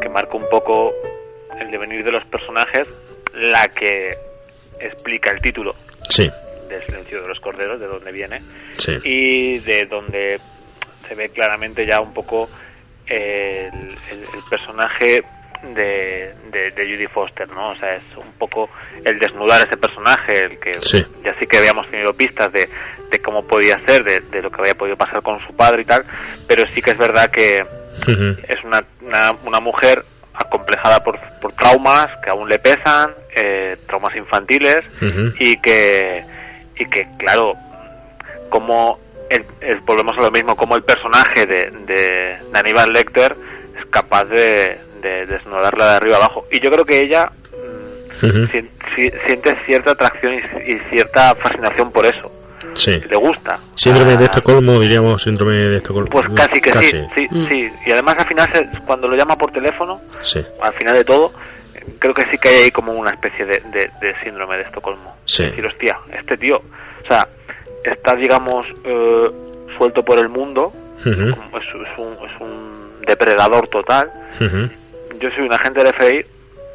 que 0.00 0.08
marca 0.08 0.36
un 0.36 0.48
poco 0.48 0.92
el 1.58 1.70
devenir 1.70 2.04
de 2.04 2.12
los 2.12 2.24
personajes, 2.26 2.86
la 3.34 3.68
que 3.68 4.10
explica 4.80 5.30
el 5.30 5.40
título 5.40 5.74
Sí, 6.08 6.28
del 6.68 6.82
Silencio 6.84 7.22
de 7.22 7.28
los 7.28 7.40
Corderos, 7.40 7.78
de 7.80 7.86
dónde 7.86 8.12
viene, 8.12 8.40
sí. 8.76 8.96
y 9.04 9.58
de 9.60 9.86
donde 9.86 10.38
se 11.08 11.14
ve 11.14 11.28
claramente 11.28 11.84
ya 11.86 12.00
un 12.00 12.12
poco 12.14 12.48
el, 13.06 13.16
el- 14.10 14.22
el 14.34 14.42
personaje 14.48 15.22
de, 15.74 16.34
de, 16.50 16.70
de 16.70 16.84
Judy 16.94 17.06
Foster, 17.08 17.46
¿no? 17.50 17.72
O 17.72 17.76
sea, 17.76 17.96
es 17.96 18.16
un 18.16 18.32
poco 18.38 18.70
el 19.04 19.18
desnudar 19.18 19.60
ese 19.68 19.76
personaje, 19.76 20.32
el 20.44 20.58
que 20.58 20.72
Sí. 20.80 21.04
ya 21.22 21.34
sí 21.38 21.46
que 21.46 21.58
habíamos 21.58 21.88
tenido 21.90 22.14
pistas 22.14 22.50
de, 22.52 22.66
de 23.10 23.18
cómo 23.20 23.46
podía 23.46 23.78
ser, 23.86 24.02
de, 24.04 24.20
de 24.20 24.40
lo 24.42 24.50
que 24.50 24.60
había 24.62 24.74
podido 24.74 24.96
pasar 24.96 25.22
con 25.22 25.38
su 25.46 25.54
padre 25.54 25.82
y 25.82 25.84
tal, 25.84 26.02
pero 26.48 26.64
sí 26.68 26.80
que 26.80 26.92
es 26.92 26.98
verdad 26.98 27.30
que 27.30 27.62
Es 28.48 28.64
una, 28.64 28.82
una, 29.02 29.32
una 29.44 29.60
mujer 29.60 30.04
acomplejada 30.34 31.02
por, 31.04 31.18
por 31.40 31.52
traumas 31.54 32.08
que 32.24 32.30
aún 32.30 32.48
le 32.48 32.58
pesan, 32.58 33.10
eh, 33.42 33.76
traumas 33.86 34.14
infantiles, 34.16 34.78
y 35.38 35.56
que 35.58 36.24
y 36.78 36.84
que 36.86 37.06
claro 37.18 37.54
como 38.48 38.98
el, 39.28 39.44
el- 39.60 39.80
volvemos 39.80 40.16
a 40.18 40.22
lo 40.22 40.30
mismo 40.30 40.56
como 40.56 40.76
el 40.76 40.82
personaje 40.82 41.46
de, 41.46 41.70
de, 41.86 42.38
de 42.52 42.58
Aníbal 42.58 42.90
Lecter 42.92 43.36
es 43.78 43.84
capaz 43.90 44.24
de, 44.24 44.78
de 45.02 45.26
desnudarla 45.26 45.86
de 45.90 45.94
arriba 45.96 46.16
abajo. 46.16 46.46
Y 46.50 46.58
yo 46.60 46.70
creo 46.70 46.84
que 46.84 47.00
ella 47.02 47.30
mm, 47.52 48.20
si- 48.96 49.10
siente 49.26 49.56
cierta 49.66 49.92
atracción 49.92 50.32
y, 50.34 50.70
y 50.74 50.80
cierta 50.90 51.34
fascinación 51.36 51.92
por 51.92 52.06
eso 52.06 52.32
Sí. 52.74 53.00
le 53.08 53.16
gusta 53.16 53.58
Síndrome 53.74 54.16
de 54.16 54.24
Estocolmo, 54.24 54.78
diríamos, 54.80 55.22
síndrome 55.22 55.52
de 55.54 55.76
Estocolmo. 55.78 56.10
pues 56.10 56.28
casi 56.34 56.60
que 56.60 56.72
sí, 56.82 57.02
sí, 57.16 57.26
Mm. 57.30 57.48
sí. 57.48 57.72
Y 57.86 57.92
además 57.92 58.16
al 58.18 58.26
final, 58.28 58.52
se- 58.52 58.68
cuando 58.86 59.08
lo 59.08 59.16
llama 59.16 59.36
por 59.36 59.50
teléfono, 59.52 60.00
Sí. 60.20 60.40
al 60.62 60.72
final 60.74 60.94
de 60.94 61.04
todo, 61.04 61.32
creo 61.98 62.14
que 62.14 62.22
sí 62.30 62.38
que 62.38 62.48
hay 62.48 62.54
ahí 62.64 62.70
como 62.70 62.92
una 62.92 63.10
especie 63.10 63.44
de, 63.46 63.58
de- 63.72 63.90
de 64.00 64.14
síndrome 64.22 64.56
de 64.58 64.62
Estocolmo. 64.64 65.16
Sí. 65.24 65.44
Es 65.44 65.50
decir, 65.50 65.66
hostia, 65.66 65.98
este 66.18 66.36
tío, 66.36 66.56
o 66.58 67.06
sea, 67.08 67.26
está, 67.84 68.14
digamos, 68.14 68.64
eh, 68.84 69.30
suelto 69.78 70.02
por 70.04 70.18
el 70.18 70.28
mundo, 70.28 70.72
es, 70.98 71.06
es 71.06 71.98
un, 71.98 72.12
es 72.12 72.40
un 72.40 72.90
depredador 73.06 73.68
total. 73.68 74.10
Yo 74.38 75.28
soy 75.30 75.44
un 75.46 75.52
agente 75.52 75.82
del 75.82 75.92
FBI, 75.94 76.26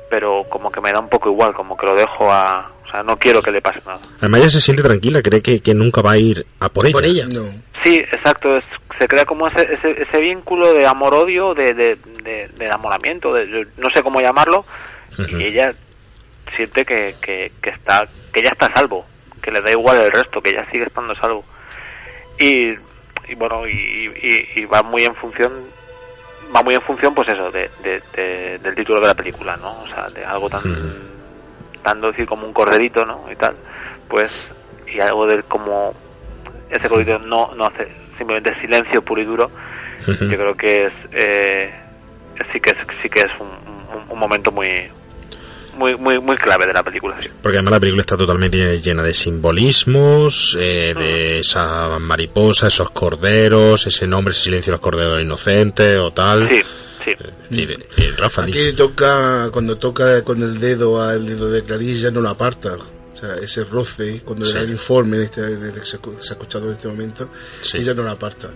pero 0.09 0.43
como 0.49 0.71
que 0.71 0.81
me 0.81 0.91
da 0.91 0.99
un 0.99 1.09
poco 1.09 1.29
igual, 1.29 1.53
como 1.53 1.75
que 1.77 1.85
lo 1.85 1.93
dejo 1.93 2.31
a... 2.31 2.71
O 2.87 2.91
sea, 2.91 3.01
no 3.01 3.17
quiero 3.17 3.41
que 3.41 3.51
le 3.51 3.61
pase 3.61 3.79
nada. 3.85 3.99
Además 4.19 4.41
ella 4.41 4.49
se 4.51 4.61
siente 4.61 4.83
tranquila, 4.83 5.21
cree 5.21 5.41
que, 5.41 5.59
que 5.59 5.73
nunca 5.73 6.01
va 6.01 6.11
a 6.11 6.17
ir 6.17 6.45
a 6.59 6.69
por 6.69 6.85
ella. 6.85 6.93
Por 6.93 7.03
ella. 7.05 7.25
No. 7.33 7.43
Sí, 7.83 7.95
exacto. 7.95 8.55
es- 8.55 8.63
se 8.99 9.07
crea 9.07 9.25
como 9.25 9.47
ese, 9.47 9.61
ese, 9.73 10.03
ese 10.03 10.21
vínculo 10.21 10.73
de 10.73 10.85
amor-odio, 10.85 11.53
de, 11.53 11.73
de, 11.73 11.97
de, 12.23 12.47
de 12.47 12.65
enamoramiento, 12.65 13.33
de, 13.33 13.45
de- 13.45 13.67
no 13.77 13.89
sé 13.89 14.01
cómo 14.01 14.21
llamarlo, 14.21 14.63
y 15.17 15.43
ella 15.43 15.73
siente 16.55 16.85
que, 16.85 17.13
que, 17.21 17.51
que 17.61 17.69
está 17.71 18.07
que 18.31 18.41
ya 18.41 18.49
está 18.49 18.67
a 18.67 18.73
salvo, 18.75 19.05
que 19.41 19.51
le 19.51 19.61
da 19.61 19.71
igual 19.71 19.97
el 20.01 20.11
resto, 20.11 20.39
que 20.41 20.53
ya 20.53 20.65
sigue 20.71 20.85
estando 20.85 21.11
a 21.13 21.19
salvo. 21.19 21.43
Y, 22.39 22.69
y 23.27 23.35
bueno, 23.35 23.67
y, 23.67 24.11
y, 24.21 24.61
y 24.61 24.65
va 24.65 24.81
muy 24.83 25.03
en 25.03 25.15
función 25.15 25.51
va 26.53 26.61
muy 26.63 26.75
en 26.75 26.81
función 26.81 27.13
pues 27.13 27.27
eso 27.27 27.51
de, 27.51 27.69
de- 27.83 28.01
de- 28.15 28.59
del 28.59 28.75
título 28.75 28.99
de 29.01 29.07
la 29.07 29.13
película 29.13 29.55
no 29.57 29.81
o 29.83 29.87
sea 29.87 30.07
de 30.07 30.25
algo 30.25 30.49
tan 30.49 30.61
Ujú. 30.69 30.89
tan 31.83 32.01
dócil 32.01 32.25
como 32.25 32.45
un 32.45 32.53
corderito 32.53 33.05
no 33.05 33.25
y 33.31 33.35
tal 33.35 33.55
pues 34.09 34.51
y 34.91 34.99
algo 34.99 35.27
de 35.27 35.43
como 35.43 35.93
ese 36.69 36.87
corderito 36.89 37.19
no 37.19 37.53
no 37.55 37.65
hace 37.65 37.87
simplemente 38.17 38.59
silencio 38.61 39.01
puro 39.01 39.21
y 39.21 39.25
duro 39.25 39.49
yo 40.07 40.15
creo 40.37 40.55
que 40.55 40.85
es 40.87 40.93
eh, 41.11 41.73
sí 42.51 42.59
que 42.59 42.71
es 42.71 42.77
sí 43.01 43.09
que 43.09 43.19
es 43.21 43.31
un, 43.39 43.47
un- 43.47 44.09
un 44.11 44.19
momento 44.19 44.51
muy 44.51 44.89
muy 45.75 45.95
muy 45.97 46.19
muy 46.19 46.35
clave 46.37 46.65
de 46.67 46.73
la 46.73 46.83
película 46.83 47.17
sí. 47.21 47.29
Porque 47.41 47.57
además 47.57 47.73
la 47.73 47.79
película 47.79 48.01
está 48.01 48.17
totalmente 48.17 48.79
llena 48.79 49.03
de 49.03 49.13
simbolismos, 49.13 50.57
eh, 50.59 50.93
de 50.97 51.39
esa 51.39 51.99
mariposa, 51.99 52.67
esos 52.67 52.89
corderos, 52.91 53.85
ese 53.87 54.07
nombre, 54.07 54.31
ese 54.33 54.43
silencio 54.43 54.71
de 54.71 54.75
los 54.75 54.81
corderos 54.81 55.21
inocentes 55.21 55.97
o 55.97 56.11
tal. 56.11 56.49
sí 56.49 56.61
sí 57.51 57.67
eh, 57.97 58.13
Rafa, 58.17 58.43
Aquí 58.43 58.73
toca, 58.73 59.49
cuando 59.51 59.77
toca 59.77 60.23
con 60.23 60.41
el 60.41 60.59
dedo 60.59 61.01
al 61.01 61.25
dedo 61.25 61.49
de 61.49 61.63
Clarice 61.63 62.01
ya 62.03 62.11
no 62.11 62.21
lo 62.21 62.29
aparta. 62.29 62.73
O 62.75 63.17
sea, 63.17 63.35
ese 63.35 63.63
roce, 63.63 64.21
cuando 64.25 64.43
Sí. 64.45 64.51
le 64.53 64.59
da 64.59 64.65
el 64.65 64.71
informe 64.71 65.23
este, 65.23 65.41
de- 65.41 65.55
de 65.71 65.79
que 65.79 65.85
se, 65.85 65.95
ha 65.95 65.99
escu- 66.01 66.19
se 66.19 66.33
ha 66.33 66.35
escuchado 66.35 66.67
en 66.67 66.73
este 66.73 66.87
momento, 66.89 67.29
Sí. 67.61 67.77
ella 67.77 67.93
no 67.93 68.03
lo 68.03 68.09
aparta. 68.11 68.49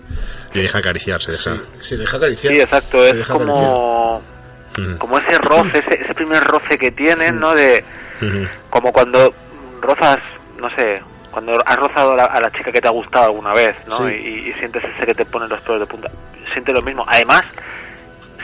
le 0.52 0.62
deja 0.62 0.78
acariciarse, 0.78 1.32
Sí, 1.32 1.48
deja. 1.50 1.62
se 1.80 1.96
deja 1.96 2.16
acariciar. 2.18 2.52
sí 2.52 2.60
exacto 2.60 3.02
Se 3.02 3.10
es 3.10 3.16
deja 3.16 3.32
como. 3.32 4.22
Como 4.98 5.18
ese 5.18 5.38
roce 5.38 5.78
ese, 5.78 6.02
ese 6.04 6.14
primer 6.14 6.42
roce 6.44 6.78
que 6.78 6.90
tienen 6.90 7.38
no 7.38 7.54
de 7.54 7.82
como 8.68 8.92
cuando 8.92 9.32
rozas, 9.80 10.18
no 10.58 10.68
sé, 10.76 11.02
cuando 11.30 11.52
has 11.64 11.76
rozado 11.76 12.12
a 12.12 12.16
la, 12.16 12.24
a 12.24 12.40
la 12.40 12.50
chica 12.50 12.70
que 12.72 12.80
te 12.80 12.88
ha 12.88 12.92
gustado 12.92 13.26
alguna 13.26 13.54
vez, 13.54 13.70
¿no? 13.86 13.96
Sí. 13.96 14.14
Y, 14.14 14.48
y 14.48 14.52
sientes 14.54 14.82
ese 14.84 15.06
que 15.06 15.14
te 15.14 15.24
pone 15.24 15.48
los 15.48 15.60
pelos 15.62 15.80
de 15.80 15.86
punta. 15.86 16.10
Siente 16.52 16.72
lo 16.72 16.82
mismo. 16.82 17.04
Además, 17.08 17.42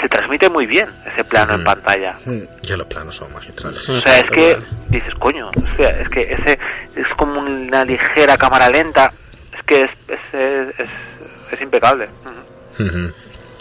se 0.01 0.09
transmite 0.09 0.49
muy 0.49 0.67
bien 0.67 0.89
ese 1.13 1.25
plano 1.25 1.55
en 1.55 1.65
pantalla. 1.65 2.17
Ya 2.63 2.77
los 2.77 2.87
planos 2.87 3.17
son 3.17 3.33
magistrales. 3.33 3.89
O 3.89 4.01
sea, 4.01 4.19
es 4.19 4.31
que 4.31 4.57
dices, 4.89 5.13
coño, 5.19 5.49
o 5.49 5.77
sea, 5.77 5.91
es 5.91 6.09
que 6.09 6.21
ese 6.21 6.59
es 6.95 7.07
como 7.19 7.41
una 7.41 7.85
ligera 7.85 8.37
cámara 8.39 8.69
lenta. 8.69 9.11
Es 9.53 9.63
que 9.67 9.81
es, 9.81 9.91
es, 10.09 10.35
es, 10.35 10.81
es, 10.81 10.91
es 11.53 11.61
impecable. 11.61 12.09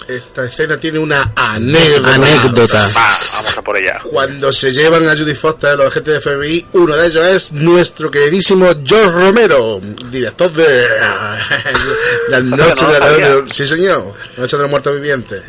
Esta 0.07 0.45
escena 0.45 0.77
tiene 0.77 0.99
una 0.99 1.31
anécdota. 1.35 2.13
Anécdota. 2.13 2.87
Va, 2.95 3.17
vamos 3.33 3.57
a 3.57 3.61
por 3.63 3.77
ella. 3.77 3.99
Cuando 4.03 4.53
se 4.53 4.71
llevan 4.71 5.07
a 5.07 5.15
Judy 5.15 5.33
Foster 5.35 5.75
los 5.77 5.87
agentes 5.87 6.13
de 6.13 6.21
FBI, 6.21 6.67
uno 6.73 6.95
de 6.95 7.07
ellos 7.07 7.25
es 7.25 7.51
nuestro 7.53 8.11
queridísimo 8.11 8.67
George 8.85 9.11
Romero, 9.11 9.81
director 10.11 10.51
de 10.51 10.87
La 12.29 12.39
Noche 12.39 12.83
no 12.85 12.91
de 12.91 12.99
la 12.99 13.45
Sí, 13.53 13.65
señor, 13.65 14.13
La 14.37 14.41
Noche 14.43 14.57
de 14.57 14.61
los 14.63 14.69
Muertos 14.71 14.93
Vivientes. 14.95 15.41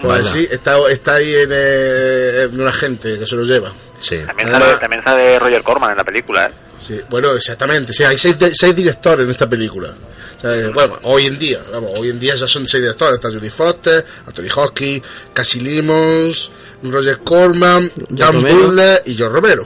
Pues 0.00 0.26
sí, 0.26 0.46
está, 0.50 0.76
está 0.90 1.14
ahí 1.14 1.34
en, 1.34 1.48
eh, 1.52 2.42
en 2.42 2.60
un 2.60 2.66
agente 2.68 3.18
que 3.18 3.26
se 3.26 3.34
lo 3.34 3.42
lleva. 3.44 3.72
Sí. 3.98 4.18
También 4.26 4.48
Además- 4.50 4.68
sale, 4.68 4.80
también 4.80 5.02
sale 5.04 5.38
Roger 5.38 5.62
Corman 5.62 5.90
en 5.92 5.96
la 5.96 6.04
película, 6.04 6.44
¿eh? 6.46 6.52
Sí, 6.78 7.00
bueno, 7.08 7.32
exactamente. 7.34 7.94
Sí, 7.94 8.04
hay 8.04 8.18
seis, 8.18 8.38
de- 8.38 8.54
seis 8.54 8.76
directores 8.76 9.24
en 9.24 9.30
esta 9.30 9.48
película. 9.48 9.88
O 10.36 10.40
sea, 10.40 10.54
eh, 10.54 10.68
bueno, 10.68 10.98
hoy 11.02 11.26
en 11.26 11.38
día, 11.38 11.60
vamos, 11.72 11.92
hoy 11.96 12.10
en 12.10 12.20
día 12.20 12.34
ya 12.34 12.46
son 12.46 12.66
seis 12.68 12.82
directores. 12.82 13.14
Está 13.16 13.30
Judy 13.30 13.50
Foster, 13.50 14.04
Anthony 14.26 14.48
Hopkins, 14.54 15.02
Cassie 15.32 15.62
Limons, 15.62 16.50
Roger 16.82 17.20
Corman, 17.24 17.90
Dan. 18.10 18.42
Butler 18.42 19.02
y 19.06 19.16
John 19.18 19.32
Romero. 19.32 19.64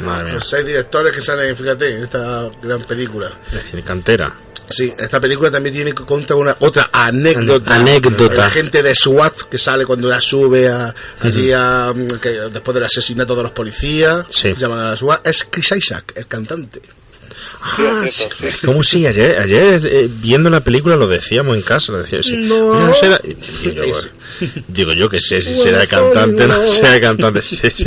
Madre 0.00 0.24
mía. 0.24 0.34
Los 0.34 0.48
seis 0.48 0.64
directores 0.66 1.12
que 1.14 1.20
salen, 1.22 1.54
fíjate, 1.56 1.96
en 1.96 2.04
esta 2.04 2.48
gran 2.62 2.82
película. 2.84 3.30
Es 3.48 3.64
decir, 3.64 3.82
cantera. 3.84 4.34
Sí, 4.68 4.92
esta 4.98 5.20
película 5.20 5.48
también 5.48 5.72
tiene 5.76 5.92
que 5.94 6.04
contar 6.04 6.36
una 6.36 6.56
otra 6.58 6.90
anécdota. 6.92 7.76
Anécdota. 7.76 8.34
La 8.34 8.50
gente 8.50 8.82
de 8.82 8.96
SWAT 8.96 9.42
que 9.48 9.58
sale 9.58 9.86
cuando 9.86 10.08
ya 10.08 10.20
sube 10.20 10.66
a, 10.68 10.92
allí 11.20 11.52
a, 11.52 11.94
que 12.20 12.30
después 12.30 12.74
del 12.74 12.82
asesinato 12.84 13.36
de 13.36 13.44
los 13.44 13.52
policías, 13.52 14.26
Sí. 14.28 14.54
llaman 14.56 14.80
a 14.80 14.90
la 14.90 14.96
SWAT, 14.96 15.24
es 15.24 15.46
Chris 15.48 15.70
Isaac, 15.76 16.12
el 16.16 16.26
cantante. 16.26 16.82
Ah, 17.78 18.04
¿Cómo 18.64 18.82
sí? 18.82 19.06
Ayer, 19.06 19.38
ayer 19.40 19.80
eh, 19.86 20.08
viendo 20.10 20.48
la 20.50 20.62
película 20.62 20.96
lo 20.96 21.06
decíamos 21.08 21.56
en 21.56 21.62
casa. 21.62 21.92
Lo 21.92 21.98
decía, 22.02 22.22
sí. 22.22 22.36
No. 22.36 22.86
no 22.86 22.94
será- 22.94 23.20
digo, 23.22 23.74
yo, 23.74 23.86
bueno, 23.86 24.08
digo 24.68 24.92
yo 24.92 25.08
que 25.08 25.20
sé 25.20 25.42
si 25.42 25.54
será 25.56 25.82
el 25.82 25.88
cantante, 25.88 26.46
no 26.46 26.70
será 26.72 26.94
el 26.96 27.00
cantante. 27.00 27.42
sí, 27.42 27.58
sí. 27.74 27.84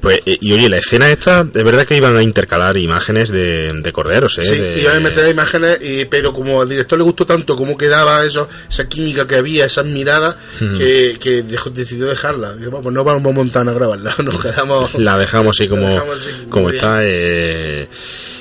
Pues, 0.00 0.20
eh, 0.26 0.38
y 0.40 0.52
oye, 0.52 0.68
la 0.68 0.76
escena 0.76 1.10
esta, 1.10 1.40
es 1.52 1.64
verdad 1.64 1.84
que 1.84 1.96
iban 1.96 2.16
a 2.16 2.22
intercalar 2.22 2.76
imágenes 2.76 3.30
de, 3.30 3.68
de 3.82 3.92
corderos, 3.92 4.38
¿eh? 4.38 4.42
Sí, 4.42 4.54
de- 4.56 4.80
yo 4.80 4.90
me 4.94 5.00
meter 5.00 5.28
imágenes, 5.28 5.80
y, 5.82 6.04
pero 6.04 6.32
como 6.32 6.62
al 6.62 6.68
director 6.68 6.96
le 6.98 7.02
gustó 7.04 7.26
tanto 7.26 7.56
cómo 7.56 7.76
quedaba 7.76 8.24
eso, 8.24 8.48
esa 8.70 8.88
química 8.88 9.26
que 9.26 9.34
había, 9.34 9.64
esas 9.64 9.86
miradas, 9.86 10.36
que, 10.60 11.16
que 11.20 11.42
dejó- 11.42 11.70
decidió 11.70 12.06
dejarla. 12.06 12.54
Dijo, 12.54 12.70
"Bueno, 12.70 12.82
pues 12.84 12.94
no 12.94 13.02
vamos 13.02 13.28
a 13.32 13.34
montar 13.34 13.68
a 13.68 13.72
grabarla, 13.72 14.14
nos 14.24 14.38
quedamos... 14.40 14.94
la 14.94 15.18
dejamos 15.18 15.58
así 15.58 15.68
como, 15.68 15.88
dejamos 15.88 16.20
así, 16.20 16.30
como 16.48 16.70
está. 16.70 17.00
eh, 17.02 17.88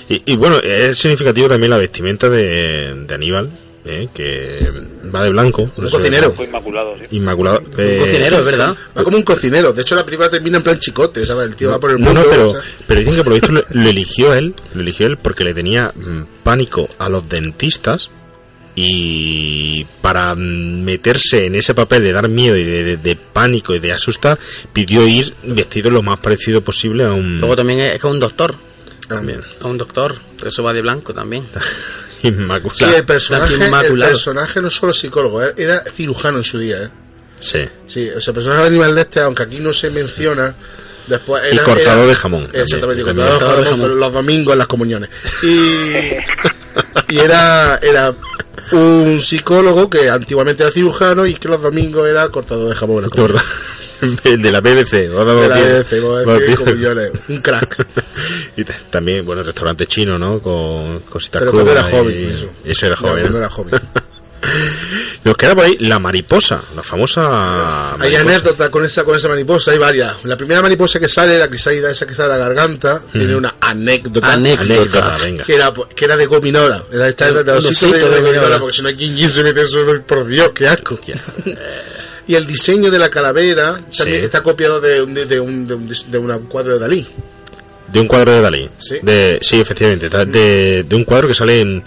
y, 0.09 0.21
y 0.25 0.35
bueno, 0.35 0.57
es 0.57 0.97
significativo 0.97 1.47
también 1.47 1.69
la 1.71 1.77
vestimenta 1.77 2.29
de, 2.29 2.93
de 3.05 3.13
Aníbal, 3.15 3.49
eh, 3.85 4.07
que 4.13 4.69
va 5.13 5.23
de 5.23 5.29
blanco. 5.29 5.69
Un 5.77 5.89
cocinero. 5.89 6.33
Fue 6.33 6.45
inmaculado, 6.45 6.95
sí. 6.99 7.15
Inmaculado. 7.15 7.61
eh, 7.77 7.97
Cocinero, 7.99 8.39
es 8.39 8.45
verdad. 8.45 8.75
Va 8.97 9.03
como 9.03 9.15
un 9.17 9.23
cocinero. 9.23 9.71
De 9.73 9.81
hecho, 9.81 9.95
la 9.95 10.03
película 10.05 10.29
termina 10.29 10.57
en 10.57 10.63
plan 10.63 10.77
chicote, 10.79 11.25
¿sabes? 11.25 11.49
El 11.49 11.55
tío 11.55 11.71
va 11.71 11.79
por 11.79 11.91
el 11.91 11.99
No, 11.99 12.07
mundo. 12.07 12.23
no, 12.23 12.29
pero, 12.29 12.49
o 12.49 12.51
sea, 12.53 12.61
pero 12.85 12.99
dicen 12.99 13.15
que 13.15 13.23
por 13.23 13.29
lo 13.29 13.35
visto 13.35 13.51
lo, 13.53 13.63
lo 13.69 13.89
eligió 13.89 14.33
él, 14.33 14.53
lo 14.73 14.81
eligió 14.81 15.07
él 15.07 15.17
porque 15.17 15.43
le 15.45 15.53
tenía 15.53 15.93
mm, 15.95 16.43
pánico 16.43 16.89
a 16.99 17.07
los 17.09 17.27
dentistas 17.29 18.11
y 18.79 19.85
para 20.01 20.35
meterse 20.35 21.45
en 21.47 21.55
ese 21.55 21.73
papel 21.73 22.03
de 22.03 22.11
dar 22.11 22.29
miedo 22.29 22.55
y 22.55 22.63
de, 22.63 22.83
de- 22.83 22.97
de 22.97 23.15
pánico 23.15 23.73
y 23.73 23.79
de 23.79 23.91
asustar, 23.91 24.37
pidió 24.71 25.07
ir 25.07 25.33
vestido 25.43 25.89
lo 25.89 26.03
más 26.03 26.19
parecido 26.19 26.61
posible 26.61 27.03
a 27.05 27.11
un 27.11 27.39
Luego 27.39 27.55
también 27.55 27.79
es, 27.79 27.87
es 27.95 28.01
que 28.01 28.07
es 28.07 28.13
un 28.13 28.19
doctor. 28.19 28.55
También 29.07 29.41
A 29.61 29.67
un 29.67 29.77
doctor. 29.77 30.15
Pero 30.37 30.49
eso 30.49 30.63
va 30.63 30.73
de 30.73 30.81
blanco 30.81 31.13
también. 31.13 31.47
inmaculado. 32.23 32.73
Sí, 32.73 32.85
el 32.95 33.05
personaje, 33.05 33.53
el 33.55 33.99
personaje 33.99 34.61
no 34.61 34.67
es 34.69 34.73
solo 34.73 34.91
psicólogo, 34.93 35.43
eh, 35.43 35.53
era 35.57 35.83
cirujano 35.93 36.37
en 36.39 36.43
su 36.43 36.57
día, 36.59 36.83
¿eh? 36.83 36.89
Sí. 37.39 37.59
Sí, 37.85 38.09
o 38.09 38.19
sea, 38.19 38.31
el 38.31 38.35
personaje 38.35 38.61
de 38.63 38.67
Animal 38.69 38.95
Leste, 38.95 39.19
aunque 39.19 39.43
aquí 39.43 39.59
no 39.59 39.71
se 39.71 39.91
menciona, 39.91 40.53
después 41.05 41.43
Y 41.51 41.55
era, 41.55 41.63
cortador 41.63 41.99
era- 41.99 42.07
de 42.07 42.15
jamón 42.15 42.43
también, 42.43 42.63
Exactamente, 42.63 43.01
y 43.01 43.05
que 43.05 43.13
cortador, 43.13 43.39
también. 43.39 43.63
de 43.63 43.69
jamón, 43.69 43.99
los 43.99 44.13
domingos 44.13 44.51
en 44.53 44.57
las 44.57 44.67
comuniones. 44.67 45.09
Y, 45.43 47.13
y 47.13 47.19
era, 47.19 47.77
era 47.83 48.15
un 48.71 49.21
psicólogo 49.21 49.87
que 49.89 50.09
antiguamente 50.09 50.63
era 50.63 50.71
cirujano 50.71 51.27
y 51.27 51.35
que 51.35 51.47
los 51.47 51.61
domingos 51.61 52.07
era 52.09 52.27
cortador 52.29 52.69
de 52.69 52.75
jamón 52.75 52.97
en 52.97 53.01
las. 53.03 53.43
de 54.23 54.51
la 54.51 54.61
BBC. 54.61 55.09
vamos 55.13 55.35
a 55.35 55.41
De 55.41 55.47
la 55.49 55.55
decir- 55.57 55.99
BBC, 55.99 56.01
vamos 56.01 56.17
a 56.17 56.19
vamos 56.19 56.27
a 56.27 56.33
decir, 56.33 56.47
decir- 56.49 56.57
comuniones, 56.65 57.11
un 57.29 57.37
crack. 57.41 57.87
y 58.55 58.63
también, 58.89 59.25
bueno, 59.25 59.43
restaurante 59.43 59.85
chino, 59.87 60.17
¿no? 60.19 60.39
Con 60.39 60.99
cositas 61.01 61.39
Pero 61.41 61.51
cuando 61.51 61.71
era 61.71 61.83
joven, 61.83 62.15
y- 62.19 62.33
eso. 62.33 62.49
Eso 62.63 62.85
era. 62.87 62.95
Cuando 62.95 63.29
¿no? 63.29 63.37
era 63.37 63.49
joven. 63.49 63.73
Nos 65.23 65.35
queda 65.35 65.55
por 65.55 65.65
ahí 65.65 65.75
la 65.81 65.99
mariposa, 65.99 66.61
la 66.75 66.81
famosa. 66.81 67.91
Hay 67.93 67.97
mariposa. 67.97 68.21
anécdotas 68.21 68.69
con 68.69 68.85
esa, 68.85 69.03
con 69.03 69.15
esa 69.17 69.27
mariposa, 69.27 69.71
hay 69.71 69.77
varias. 69.77 70.23
La 70.23 70.37
primera 70.37 70.61
mariposa 70.61 70.99
que 71.01 71.09
sale, 71.09 71.37
la 71.37 71.49
crisaida 71.49 71.89
esa 71.91 72.05
que 72.07 72.15
sale 72.15 72.31
de 72.33 72.39
la 72.39 72.45
garganta, 72.45 73.01
tiene 73.11 73.35
una 73.35 73.55
anécdota. 73.59 74.33
Anécdota. 74.33 74.63
Anécdota, 74.63 75.17
venga. 75.21 75.43
Que 75.43 75.55
era, 75.55 75.73
que 75.93 76.05
era 76.05 76.15
de 76.15 76.27
gominola. 76.27 76.83
Era 76.91 77.09
esta 77.09 77.25
de, 77.25 77.43
de 77.43 77.43
de, 77.43 77.59
de 77.59 78.21
gominola. 78.21 78.59
porque 78.59 78.75
si 78.77 78.81
no 78.83 78.87
hay 78.87 78.95
quien 78.95 79.29
se 79.29 79.43
mete 79.43 79.63
eso, 79.63 79.79
por 80.05 80.25
Dios, 80.27 80.51
qué 80.55 80.67
asco. 80.69 80.97
Y 82.27 82.35
el 82.35 82.45
diseño 82.45 82.91
de 82.91 82.99
la 82.99 83.09
calavera 83.09 83.79
también 83.97 84.19
Sí. 84.19 84.25
está 84.25 84.41
copiado 84.43 84.79
de, 84.81 85.01
un- 85.01 85.13
de, 85.13 85.25
de 85.25 85.39
un, 85.39 85.67
de, 85.67 85.73
un, 85.75 85.87
de 85.89 86.17
un 86.17 86.45
cuadro 86.47 86.73
de 86.73 86.79
Dalí. 86.79 87.07
De 87.87 87.99
un 88.01 88.07
cuadro 88.07 88.33
de 88.33 88.41
Dalí. 88.41 88.69
Sí. 88.77 88.97
De, 89.01 89.39
sí, 89.41 89.59
efectivamente. 89.61 90.09
De, 90.09 90.83
de 90.83 90.95
un 90.95 91.03
cuadro 91.05 91.27
que 91.27 91.33
sale 91.35 91.81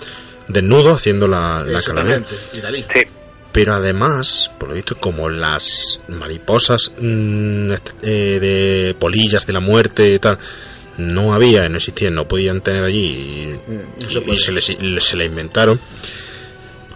desnudo 0.49 0.93
haciendo 0.95 1.29
la, 1.29 1.63
la 1.67 1.83
calavera. 1.83 2.17
Exactamente. 2.19 2.35
Y 2.57 2.61
Dalí. 2.61 2.81
Sí. 2.95 3.03
Pero 3.53 3.75
además, 3.75 4.51
por 4.59 4.69
lo 4.69 4.75
visto, 4.77 4.97
como 4.97 5.29
las 5.29 6.01
mariposas 6.09 6.93
mm, 6.99 7.73
eh, 8.03 8.39
de 8.41 8.97
polillas 8.99 9.45
de 9.47 9.53
la 9.53 9.59
muerte 9.61 10.15
y 10.15 10.19
tal, 10.21 10.39
no 10.99 11.35
había, 11.35 11.69
no 11.69 11.79
existían, 11.79 12.15
no 12.15 12.29
podían 12.29 12.61
tener 12.61 12.85
allí 12.85 13.07
y, 13.07 13.47
Mm, 13.71 14.03
no 14.05 14.09
se 14.11 14.19
y 14.21 14.37
se, 14.39 14.53
les, 14.53 15.05
se 15.05 15.17
la 15.17 15.25
inventaron, 15.25 15.81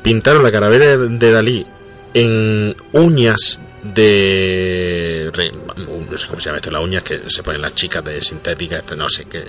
pintaron 0.03 0.43
la 0.43 0.53
calavera 0.53 0.97
de 0.97 1.33
Dalí 1.33 1.67
en 2.15 2.75
uñas 2.93 3.61
de... 3.83 5.31
no 6.11 6.17
sé 6.19 6.27
cómo 6.29 6.41
se 6.41 6.47
llama 6.47 6.57
esto, 6.59 6.71
las 6.71 6.83
uñas 6.83 7.03
que 7.03 7.23
se 7.29 7.43
ponen 7.43 7.61
las 7.61 7.75
chicas 7.75 8.03
de 8.05 8.23
sintética, 8.23 8.83
no 8.97 9.09
sé 9.09 9.27
qué... 9.27 9.45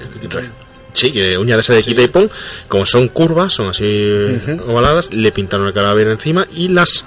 Sí, 0.94 1.12
que 1.12 1.38
uñas 1.38 1.58
de 1.58 1.62
esa 1.62 1.74
de 1.74 1.84
quita 1.84 2.02
y 2.02 2.08
pon, 2.08 2.30
como 2.70 2.86
son 2.86 3.10
curvas, 3.10 3.52
son 3.54 3.70
así 3.70 4.40
ovaladas, 4.66 5.14
le 5.14 5.32
pintaron 5.34 5.66
la 5.66 5.74
calavera 5.74 6.12
encima 6.12 6.48
y 6.56 6.70
las 6.70 7.04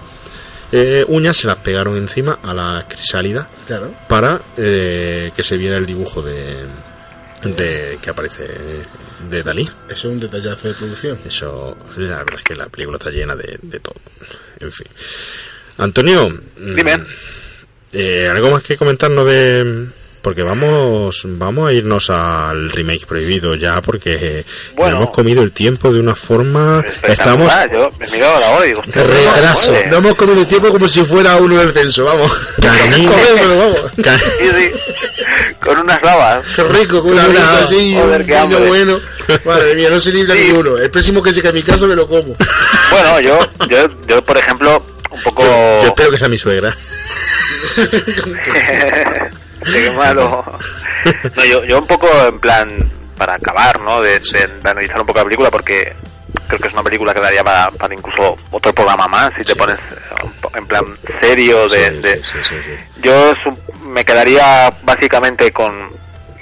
eh, 0.73 1.05
uñas 1.09 1.39
se 1.39 1.47
las 1.47 1.57
pegaron 1.57 1.97
encima 1.97 2.39
a 2.43 2.53
la 2.53 2.87
crisálida 2.87 3.49
Claro. 3.67 3.95
para 4.07 4.43
eh, 4.59 5.31
que 5.35 5.43
se 5.43 5.57
viera 5.57 5.79
el 5.79 5.87
dibujo 5.87 6.21
de, 6.21 6.67
de 7.45 7.99
que 8.03 8.11
aparece 8.11 8.47
de 9.31 9.43
Dalí. 9.43 9.63
Eso 9.63 9.73
es 9.89 10.05
un 10.05 10.21
detallazo 10.21 10.69
de 10.69 10.75
producción. 10.75 11.19
Eso, 11.25 11.75
la 11.97 12.19
verdad 12.19 12.35
es 12.37 12.45
que 12.45 12.55
la 12.57 12.69
película 12.69 12.99
está 12.99 13.11
llena 13.11 13.35
de, 13.37 13.59
de 13.63 13.81
todo. 13.81 13.95
En 14.61 14.71
fin. 14.71 14.87
Antonio, 15.79 16.29
mm, 16.29 16.75
Dime. 16.75 16.99
eh, 17.93 18.29
¿algo 18.31 18.51
más 18.51 18.63
que 18.63 18.77
comentarnos 18.77 19.27
de...? 19.27 19.87
Porque 20.21 20.43
vamos 20.43 21.23
vamos 21.25 21.69
a 21.69 21.73
irnos 21.73 22.11
al 22.11 22.69
remake 22.71 23.07
prohibido 23.07 23.55
ya, 23.55 23.81
porque 23.81 24.45
Bueno. 24.75 24.97
hemos 24.97 25.11
comido 25.11 25.43
el 25.45 25.53
tiempo 25.53 25.93
de 25.93 26.01
una 26.01 26.15
forma... 26.15 26.85
Estamos... 27.05 27.51
Yo 27.73 27.89
me 27.99 28.07
miro 28.09 28.27
ahora 28.27 28.47
ahora 28.49 28.65
y 28.67 28.69
digo, 28.71 28.83
Retraso. 28.83 29.67
¿cómo 29.67 29.79
se 29.79 29.85
No 29.85 29.89
puede? 29.91 29.97
hemos 29.99 30.15
comido 30.17 30.47
tiempo 30.47 30.69
como 30.73 30.89
si 30.89 31.05
fuera 31.05 31.37
uno 31.37 31.57
del 31.59 31.71
censo, 31.73 32.05
vamos. 32.05 32.33
Comémoslo, 32.57 33.59
vamos. 33.59 33.81
Ca- 34.03 34.19
Sí, 34.19 34.51
sí. 34.59 35.55
Con 35.61 35.79
unas 35.79 36.01
babas. 36.01 36.45
Qué 36.57 36.65
rico, 36.65 37.01
con 37.01 37.13
una 37.13 37.23
Con 37.23 37.31
una- 37.37 37.41
brisa 37.53 37.65
así, 37.65 37.95
Joder, 37.95 38.27
qué 38.27 38.41
vino 38.43 38.59
bueno. 38.67 39.01
Madre 39.45 39.75
mía, 39.77 39.89
no 39.89 40.01
se 40.01 40.11
libra 40.13 40.35
Sí. 40.35 40.43
ninguno. 40.49 40.79
El 40.79 40.91
próximo 40.91 41.23
que 41.23 41.33
llegue 41.33 41.49
a 41.49 41.53
mi 41.53 41.63
casa 41.63 41.87
me 41.87 41.95
lo 41.95 42.09
como. 42.09 42.35
Bueno, 42.91 43.21
yo, 43.21 43.39
yo, 43.71 43.87
yo 44.09 44.25
por 44.25 44.37
ejemplo, 44.37 44.85
un 45.19 45.23
poco... 45.25 45.43
Yo 45.43 45.89
espero 45.89 46.11
que 46.11 46.19
sea 46.19 46.29
mi 46.29 46.39
suegra. 46.39 46.75
qué 49.65 49.91
malo. 49.97 50.45
No, 51.37 51.45
yo, 51.45 51.65
yo 51.65 51.79
un 51.79 51.87
poco 51.87 52.09
en 52.27 52.39
plan, 52.41 52.69
para 53.17 53.35
acabar, 53.35 53.81
¿no? 53.81 54.01
De, 54.01 54.19
de- 54.19 54.47
de 54.63 54.71
analizar 54.71 55.01
un 55.01 55.07
poco 55.07 55.19
la 55.19 55.25
película, 55.25 55.51
porque 55.51 55.95
creo 56.47 56.59
que 56.61 56.69
es 56.69 56.75
una 56.75 56.83
película 56.83 57.15
que 57.15 57.21
daría 57.21 57.43
para, 57.45 57.71
para 57.73 57.95
incluso 57.95 58.37
otro 58.51 58.73
programa 58.73 59.07
más, 59.07 59.31
si 59.39 59.45
te 59.45 59.55
pones 59.57 59.79
eh, 59.91 60.27
en 60.57 60.67
plan 60.67 60.85
serio 61.21 61.69
de... 61.69 61.87
Sí, 61.87 61.95
de- 62.01 62.25
sí, 62.25 62.39
sí. 62.49 63.01
Yo 63.03 63.33
me 63.85 64.05
quedaría 64.05 64.73
básicamente 64.83 65.51
con 65.53 65.91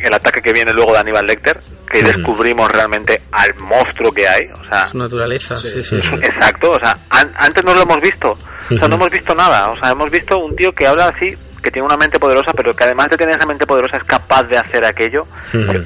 el 0.00 0.12
ataque 0.14 0.40
que 0.42 0.52
viene 0.52 0.72
luego 0.72 0.92
de 0.92 0.98
Aníbal 0.98 1.26
Lecter, 1.26 1.58
que 1.90 2.02
descubrimos 2.02 2.70
realmente 2.70 3.22
al 3.32 3.54
monstruo 3.64 4.12
que 4.12 4.28
hay, 4.28 4.44
o 4.46 4.68
sea, 4.68 4.86
Su 4.88 4.98
naturaleza. 4.98 5.56
Sí, 5.56 5.68
sí, 5.68 6.00
sí. 6.02 6.14
Exacto, 6.22 6.72
o 6.72 6.78
sea, 6.78 6.96
an- 7.10 7.32
antes 7.36 7.64
no 7.64 7.74
lo 7.74 7.82
hemos 7.82 8.00
visto, 8.00 8.32
o 8.70 8.76
sea, 8.76 8.88
no 8.88 8.96
hemos 8.96 9.10
visto 9.10 9.34
nada, 9.34 9.70
o 9.70 9.78
sea, 9.80 9.90
hemos 9.90 10.10
visto 10.10 10.38
un 10.38 10.54
tío 10.56 10.72
que 10.72 10.86
habla 10.86 11.06
así, 11.14 11.36
que 11.62 11.70
tiene 11.70 11.86
una 11.86 11.96
mente 11.96 12.18
poderosa, 12.20 12.52
pero 12.56 12.74
que 12.74 12.84
además 12.84 13.08
de 13.10 13.16
tener 13.16 13.34
esa 13.36 13.46
mente 13.46 13.66
poderosa 13.66 13.96
es 13.96 14.04
capaz 14.04 14.44
de 14.44 14.56
hacer 14.58 14.84
aquello. 14.84 15.26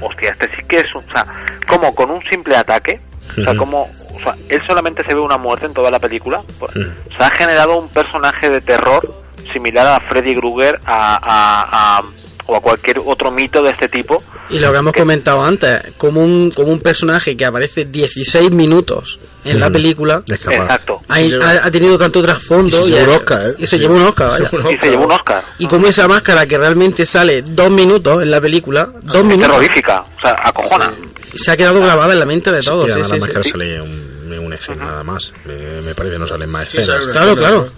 Hostia, 0.03 0.31
este 0.31 0.49
sí 0.57 0.63
que 0.69 0.77
es, 0.81 0.95
un- 0.95 1.05
o 1.09 1.13
sea, 1.13 1.25
como 1.67 1.95
con 1.95 2.11
un 2.11 2.21
simple 2.31 2.57
ataque, 2.57 3.01
o 3.39 3.43
sea, 3.45 3.57
como 3.57 3.83
o 3.83 4.23
sea, 4.23 4.35
él 4.49 4.61
solamente 4.67 5.03
se 5.05 5.15
ve 5.15 5.21
una 5.21 5.39
muerte 5.39 5.65
en 5.67 5.73
toda 5.73 5.91
la 5.91 5.99
película. 5.99 6.43
Pues. 6.59 6.73
Se 7.17 7.23
ha 7.25 7.31
generado 7.31 7.79
un 7.79 7.89
personaje 7.89 8.51
de 8.51 8.61
terror 8.61 9.15
similar 9.53 9.87
a 9.87 10.01
Freddy 10.01 10.35
Krueger 10.35 10.79
a, 10.85 11.15
a- 11.15 11.99
a- 11.99 12.03
o 12.51 12.57
a 12.57 12.61
cualquier 12.61 12.99
otro 13.05 13.31
mito 13.31 13.63
de 13.63 13.71
este 13.71 13.89
tipo. 13.89 14.23
Y 14.51 14.59
lo 14.59 14.73
que 14.73 14.79
hemos 14.79 14.93
comentado 14.93 15.43
antes, 15.45 15.81
como 15.97 16.23
un, 16.23 16.51
como 16.51 16.73
un 16.73 16.81
personaje 16.81 17.37
que 17.37 17.45
aparece 17.45 17.85
16 17.85 18.51
minutos 18.51 19.19
en 19.45 19.61
la 19.61 19.71
Mm. 19.71 19.73
película. 19.73 20.23
Exacto. 20.29 21.01
ha, 21.09 21.71
tenido 21.71 21.97
tanto 21.97 22.21
trasfondo 22.23 22.69
Y 22.69 22.71
se 22.71 22.83
y, 22.89 22.91
llevó 22.91 23.05
un 23.13 23.17
Oscar, 23.19 23.51
¿eh? 23.51 23.55
y 23.59 23.67
se 23.67 23.79
llevó 23.79 23.95
un 23.95 24.03
Oscar, 24.03 24.43
Y 24.43 24.79
se 24.79 24.91
llevó 24.91 25.05
un 25.05 25.13
Oscar. 25.13 25.45
Y 25.59 25.67
como 25.67 25.87
esa 25.87 26.09
máscara 26.09 26.47
que 26.47 26.59
realmente 26.59 27.07
sale 27.07 27.43
dos 27.43 27.71
minutos 27.71 28.23
en 28.23 28.31
la 28.31 28.41
película, 28.41 28.91
dos 29.03 29.17
Es 29.17 29.25
minutos, 29.25 29.51
terrorífica, 29.53 30.01
o 30.01 30.21
sea, 30.21 30.35
acojona. 30.43 30.93
se 31.35 31.51
ha 31.53 31.57
quedado 31.57 31.81
grabada 31.81 32.13
en 32.13 32.19
la 32.19 32.27
mente 32.27 32.51
de 32.51 32.63
todos. 32.63 32.89
Y 32.89 32.93
sí, 32.93 32.95
sí, 32.95 33.01
la 33.01 33.15
sí. 33.15 33.21
máscara 33.21 33.45
sale 33.45 33.81
un, 33.81 34.33
en 34.33 34.39
una 34.41 34.57
escena 34.57 34.85
nada 34.85 35.05
más. 35.05 35.33
Me, 35.45 35.81
me 35.83 35.95
parece 35.95 36.15
que 36.15 36.19
no 36.19 36.27
salen 36.27 36.51
más 36.51 36.75
escenas. 36.75 37.07
Claro, 37.07 37.37
claro. 37.37 37.71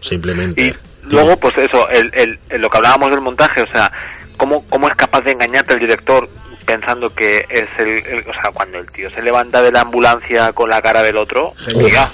Simplemente. 0.00 0.66
Y 0.66 0.74
luego, 1.10 1.36
pues 1.38 1.54
eso, 1.58 1.88
el, 1.90 2.10
el- 2.14 2.38
el- 2.48 2.60
lo 2.60 2.68
que 2.70 2.76
hablábamos 2.78 3.10
del 3.10 3.20
montaje, 3.20 3.62
o 3.62 3.72
sea, 3.72 3.90
¿cómo, 4.36 4.64
cómo 4.68 4.88
es 4.88 4.94
capaz 4.94 5.22
de 5.22 5.32
engañarte 5.32 5.74
el 5.74 5.80
director 5.80 6.28
pensando 6.64 7.14
que 7.14 7.44
es 7.48 7.64
el, 7.78 7.88
el- 8.06 8.20
O 8.28 8.32
sea, 8.32 8.50
cuando 8.52 8.78
el 8.78 8.86
tío 8.90 9.10
se 9.10 9.22
levanta 9.22 9.60
de 9.62 9.70
la 9.72 9.80
ambulancia 9.82 10.52
con 10.52 10.68
la 10.70 10.80
cara 10.82 11.02
del 11.02 11.16
otro, 11.16 11.52
tía, 11.66 12.10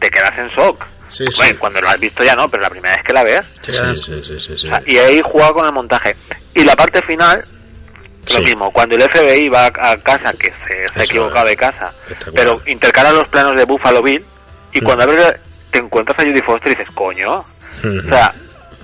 te 0.00 0.08
quedas 0.10 0.38
en 0.38 0.48
shock. 0.48 0.84
Sí, 1.08 1.24
Hombre, 1.24 1.48
sí. 1.48 1.54
Cuando 1.56 1.80
lo 1.82 1.88
has 1.88 2.00
visto 2.00 2.24
ya 2.24 2.34
no, 2.34 2.48
pero 2.48 2.62
la 2.62 2.70
primera 2.70 2.94
vez 2.94 3.04
que 3.04 3.12
la 3.12 3.22
ves. 3.22 3.40
Sí, 3.60 3.70
quedan- 3.72 3.94
sí, 3.96 4.22
sí, 4.24 4.38
sí, 4.40 4.56
sí. 4.56 4.66
o 4.66 4.70
sea, 4.70 4.82
y 4.86 4.96
ahí 4.96 5.20
juega 5.24 5.52
con 5.52 5.66
el 5.66 5.72
montaje. 5.72 6.16
Y 6.54 6.64
la 6.64 6.74
parte 6.74 7.02
final, 7.02 7.44
lo 8.34 8.40
mismo, 8.40 8.70
cuando 8.70 8.94
el 8.96 9.02
FBI 9.02 9.48
va 9.50 9.66
a, 9.66 9.96
casa, 9.98 10.32
que 10.38 10.46
se, 10.48 10.88
se 10.94 11.00
ha 11.00 11.04
equivocado 11.04 11.46
de 11.46 11.56
casa, 11.56 11.92
pero 12.34 12.62
intercala 12.66 13.10
los 13.12 13.28
planos 13.28 13.54
de 13.56 13.64
Buffalo 13.64 14.00
Bill, 14.02 14.24
y 14.72 14.80
Mm. 14.80 14.84
cuando 14.84 15.04
abres, 15.04 15.34
te 15.70 15.80
encuentras 15.80 16.18
a 16.18 16.22
Judy 16.22 16.40
Foster 16.42 16.72
y 16.72 16.76
dices, 16.76 16.94
coño. 16.94 17.44
O 17.84 18.02
sea, 18.08 18.34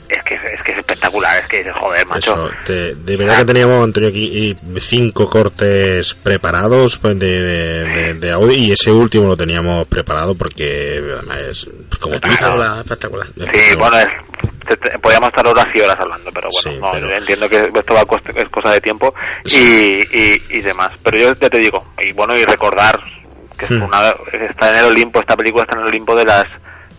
es 0.09 0.23
que 0.25 0.35
es 0.35 0.63
que 0.65 0.73
es 0.73 0.79
espectacular, 0.79 1.39
es 1.43 1.49
que 1.49 1.71
joder, 1.71 2.07
macho. 2.07 2.33
Eso, 2.33 2.51
te- 2.65 2.95
de 2.95 3.17
verdad 3.17 3.39
que 3.39 3.45
teníamos, 3.47 3.79
Antonio, 3.79 4.09
aquí 4.09 4.25
y 4.25 4.81
cinco 4.81 5.29
cortes 5.29 6.15
preparados 6.15 6.97
pues, 6.97 7.19
de, 7.19 7.43
de, 7.43 7.85
de- 7.85 8.15
de 8.15 8.31
audio 8.31 8.53
y 8.57 8.73
ese 8.73 8.91
último 8.91 9.27
lo 9.27 9.37
teníamos 9.37 9.87
preparado 9.87 10.35
porque 10.35 11.03
además 11.19 11.39
es 11.41 11.65
como 12.01 12.19
tú 12.21 12.29
dices, 12.29 12.41
Espectacular, 12.41 12.79
espectacular. 12.79 13.27
Sí, 13.53 13.77
bueno, 13.79 13.99
es, 13.99 14.07
te- 14.67 14.77
te- 14.79 14.99
podríamos 14.99 15.29
estar 15.29 15.47
horas 15.47 15.67
y 15.75 15.81
horas 15.81 15.97
hablando, 16.01 16.31
pero 16.33 16.49
bueno, 16.63 16.77
Sí, 16.77 16.81
no, 16.81 16.91
pero- 16.93 17.15
entiendo 17.19 17.49
que 17.51 17.57
esto 17.79 17.95
va 17.95 18.01
a 18.01 18.05
coste- 18.07 18.33
es 18.35 18.49
cosa 18.51 18.73
de 18.73 18.81
tiempo 18.81 19.15
y, 19.45 19.99
y, 20.19 20.43
y 20.51 20.61
demás. 20.63 20.93
Pero 21.03 21.19
yo 21.19 21.35
ya 21.35 21.51
te 21.51 21.59
digo, 21.59 21.85
y 21.99 22.13
bueno, 22.15 22.35
y 22.39 22.45
recordar 22.45 22.99
que 23.59 23.65
es 23.67 23.71
Hmm. 23.73 23.83
una, 23.83 24.01
está 24.49 24.69
en 24.71 24.77
el 24.77 24.85
Olimpo, 24.87 25.21
esta 25.21 25.37
película 25.37 25.65
está 25.65 25.77
en 25.77 25.83
el 25.83 25.89
Olimpo 25.89 26.15
de 26.17 26.25
las 26.25 26.45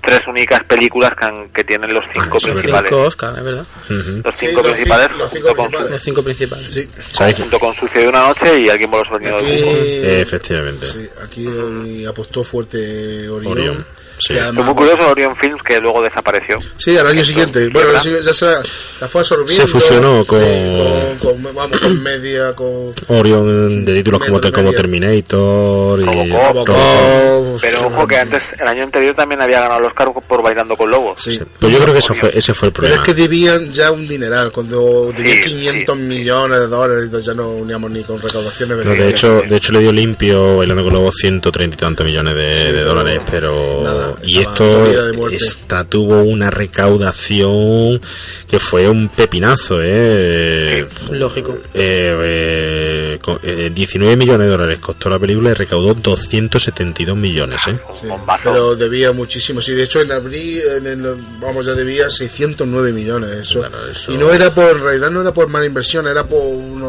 tres 0.02 0.20
únicas 0.28 0.64
películas 0.66 1.12
que, 1.20 1.26
han- 1.26 1.50
que 1.50 1.64
tienen 1.64 1.94
los 1.94 2.04
cinco 2.14 2.38
Ah, 2.38 2.46
principales. 2.52 2.90
Cinco 2.90 3.04
Oscar, 3.08 3.38
es 3.38 3.44
verdad. 3.44 3.66
Ujú. 3.86 4.22
Los 4.24 4.40
Sí, 4.40 4.48
cinco 4.48 4.62
los 4.62 4.72
principales, 4.72 5.12
los 5.18 5.32
cinco 5.32 5.48
junto, 5.48 5.56
con, 5.56 5.68
principales. 5.68 5.92
Los 5.92 6.04
cinco 6.04 6.24
principales. 6.24 6.74
Sí, 6.74 6.90
¿Sabes 7.12 7.36
qué? 7.36 7.42
junto 7.42 7.60
con 7.60 7.76
Sucio 7.76 8.02
de 8.02 8.08
una 8.08 8.26
noche 8.28 8.60
y 8.60 8.70
Alguien 8.70 8.92
del 8.92 9.32
cuco. 9.34 9.38
aquí, 9.72 10.02
Efectivamente. 10.22 10.86
sí, 10.86 11.10
aquí 11.24 12.06
apostó 12.06 12.44
fuerte 12.44 13.30
Orión. 13.30 13.52
Orión, 13.52 13.86
sí. 14.20 14.34
que 14.34 14.40
Fue 14.40 14.44
además- 14.50 14.66
muy 14.66 14.76
curioso 14.76 15.10
Orion 15.10 15.36
Films 15.36 15.62
que 15.64 15.80
luego 15.80 16.02
desapareció. 16.04 16.58
Sí, 16.78 16.98
al 16.98 17.08
año 17.08 17.22
Eso, 17.22 17.30
siguiente. 17.30 17.70
Bueno, 17.70 17.90
ya 17.94 18.34
se 18.34 18.46
la, 18.46 18.62
la 19.02 19.08
fue 19.08 19.22
absorbiendo. 19.22 19.54
Se 19.54 19.68
fusionó 19.68 20.26
con- 20.26 20.40
Sí, 20.40 21.18
con, 21.22 21.44
con- 21.44 21.56
vamos, 21.56 21.80
con 21.80 22.04
media, 22.04 22.54
con... 22.54 22.94
Orion 23.08 23.86
de 23.86 23.94
títulos 23.94 24.20
como, 24.26 24.40
como 24.42 24.54
medio. 24.64 24.72
Terminator 24.78 26.00
y 26.00 26.04
Robocop. 26.06 26.28
Robocop. 26.30 26.68
Robocop. 26.76 27.62
Pero 27.62 27.88
ojo 27.88 28.08
que 28.08 28.18
antes, 28.18 28.42
el 28.60 28.68
año 28.68 28.84
anterior 28.84 29.16
también 29.16 29.42
había 29.42 29.62
ganado 29.62 29.80
el 29.80 29.86
Oscar 29.86 30.10
por 30.28 30.42
Bailando 30.44 30.76
con 30.76 30.90
Lobos. 30.90 31.20
Sí. 31.22 31.34
Sí, 31.34 31.42
Pues 31.60 31.74
yo 31.74 31.80
creo 31.80 31.94
que 31.94 32.00
ese 32.00 32.14
fue, 32.14 32.32
ese 32.38 32.54
fue 32.54 32.68
el 32.68 32.74
Pero 32.74 32.82
problema. 32.88 33.04
es 33.04 33.08
que 33.08 33.14
debían 33.22 33.72
ya 33.72 33.92
un 33.92 34.08
dineral. 34.08 34.52
Cuando 34.52 35.12
debían 35.16 35.38
Sí, 35.38 35.44
500 35.50 35.96
sí. 35.98 36.04
millones 36.04 36.60
de 36.60 36.68
dólares, 36.68 37.04
entonces 37.06 37.26
ya 37.28 37.34
no 37.34 37.50
uníamos 37.50 37.92
ni 37.92 38.04
con 38.04 38.22
recaudaciones. 38.22 38.86
No, 38.86 38.92
de 38.94 39.10
hecho, 39.10 39.42
de 39.48 39.56
hecho 39.56 39.72
le 39.72 39.80
dio 39.80 39.92
limpio 39.92 40.58
bailando 40.58 40.84
con 40.84 40.94
lobos 40.94 41.16
130 41.16 41.76
y 41.76 41.78
tantos 41.78 42.06
millones 42.06 42.36
de, 42.36 42.54
Sí, 42.60 42.66
de 42.68 42.72
pero 42.74 42.86
dólares, 42.86 43.20
pero 43.30 43.82
nada, 43.84 44.09
y 44.24 44.40
esto 44.40 44.86
esta 45.32 45.84
tuvo 45.86 46.22
una 46.24 46.50
recaudación 46.50 48.02
que 48.48 48.60
fue 48.60 48.88
un 48.90 49.10
pepinazo, 49.10 49.80
eh. 49.82 50.88
Lógico. 51.12 51.58
Eh, 51.74 51.98
eh, 52.24 53.20
con- 53.22 53.40
eh, 53.44 53.72
19 53.74 54.16
millones 54.18 54.48
de 54.48 54.52
dólares 54.52 54.80
costó 54.80 55.10
la 55.10 55.20
película 55.20 55.52
y 55.52 55.54
recaudó 55.54 55.94
272 55.94 57.16
millones, 57.16 57.62
eh. 57.70 57.80
Sí, 57.94 58.08
pero 58.44 58.76
debía 58.76 59.12
muchísimo. 59.12 59.62
Sí, 59.62 59.74
de 59.74 59.84
hecho, 59.84 60.02
en 60.02 60.12
abril, 60.12 60.62
en 60.78 60.88
el- 60.88 61.16
vamos, 61.40 61.66
ya 61.66 61.74
debía 61.74 62.10
609 62.10 62.92
millones. 62.92 63.30
Eso. 63.42 63.60
Claro, 63.60 63.88
eso- 63.90 64.12
Y 64.12 64.18
no 64.18 64.32
era 64.34 64.54
por, 64.54 64.78
en 64.78 64.84
realidad 64.84 65.12
no 65.12 65.22
era 65.22 65.34
por 65.34 65.48
mala 65.48 65.66
inversión, 65.66 66.08
era 66.08 66.24
por, 66.26 66.42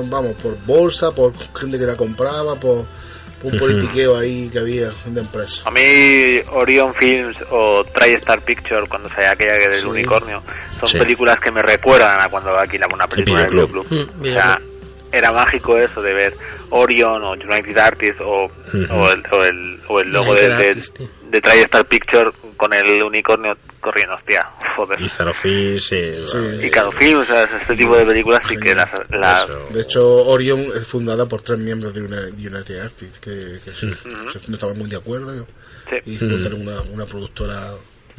vamos, 0.08 0.34
por 0.42 0.56
bolsa, 0.66 1.10
por 1.12 1.32
gente 1.58 1.78
que 1.78 1.84
la 1.86 1.96
compraba, 1.96 2.54
por, 2.58 2.60
por 2.60 2.86
un 3.42 3.58
politiqueo 3.58 4.18
ahí 4.18 4.48
que 4.50 4.58
había 4.58 4.90
de 5.06 5.20
empresa. 5.20 5.62
A 5.64 5.70
mí 5.70 5.80
Orion 6.52 6.94
Films 6.94 7.36
o 7.50 7.82
TriStar 7.94 8.40
Picture, 8.42 8.86
cuando 8.88 9.08
salía 9.08 9.32
aquella 9.32 9.58
que 9.58 9.68
del 9.68 9.80
Sí. 9.80 9.86
unicornio, 9.86 10.42
son 10.78 10.88
Sí. 10.88 10.98
películas 10.98 11.38
que 11.40 11.50
me 11.50 11.62
recuerdan 11.62 12.20
a 12.20 12.28
cuando 12.28 12.56
alquilaba 12.58 12.94
una 12.94 13.06
película 13.06 13.40
del 13.42 13.50
videoclub. 13.50 13.88
videoclub. 13.88 14.14
Mm, 14.16 14.20
O 14.22 14.32
sea, 14.32 14.60
era 15.12 15.32
mágico 15.32 15.76
eso 15.78 16.00
de 16.02 16.12
ver 16.14 16.36
Orion 16.70 17.22
o 17.24 17.32
United 17.32 17.76
Artists 17.78 18.20
o, 18.20 18.50
el, 18.72 18.90
o, 18.90 19.44
el, 19.44 19.80
o 19.88 20.00
el 20.00 20.08
logo 20.12 20.34
de, 20.34 20.46
United 20.48 20.76
de, 20.98 21.08
de 21.30 21.40
TriStar 21.40 21.84
Picture 21.86 22.30
con 22.56 22.72
el 22.74 23.02
unicornio 23.02 23.56
corriendo, 23.80 24.14
hostia, 24.14 24.46
joder. 24.76 25.00
Y 25.00 25.08
Zarofil, 25.08 25.80
sí. 25.80 26.26
Sí. 26.26 26.36
bueno, 26.38 26.62
Y 26.62 26.70
Cado 26.70 26.92
Film, 26.92 27.20
o 27.20 27.24
sea, 27.24 27.44
este 27.44 27.74
tipo 27.74 27.96
de 27.96 28.04
películas 28.04 28.40
sí 28.46 28.56
que 28.58 28.74
las... 28.74 28.88
las-. 29.08 29.46
De 29.72 29.80
hecho, 29.80 30.06
Orion 30.26 30.60
es 30.74 30.86
fundada 30.86 31.26
por 31.26 31.40
tres 31.42 31.58
miembros 31.58 31.94
de 31.94 32.02
una- 32.02 32.20
de 32.20 32.48
United 32.48 32.80
Artists 32.80 33.18
que, 33.18 33.58
que 33.64 33.70
se- 33.72 33.94
se- 33.94 34.08
no 34.48 34.54
estaban 34.54 34.76
muy 34.78 34.88
de 34.90 34.96
acuerdo 34.96 35.46
Sí. 35.88 35.96
y 36.20 36.24
montaron 36.24 36.60
una, 36.68 36.82
una 36.82 37.04
productora 37.06 37.72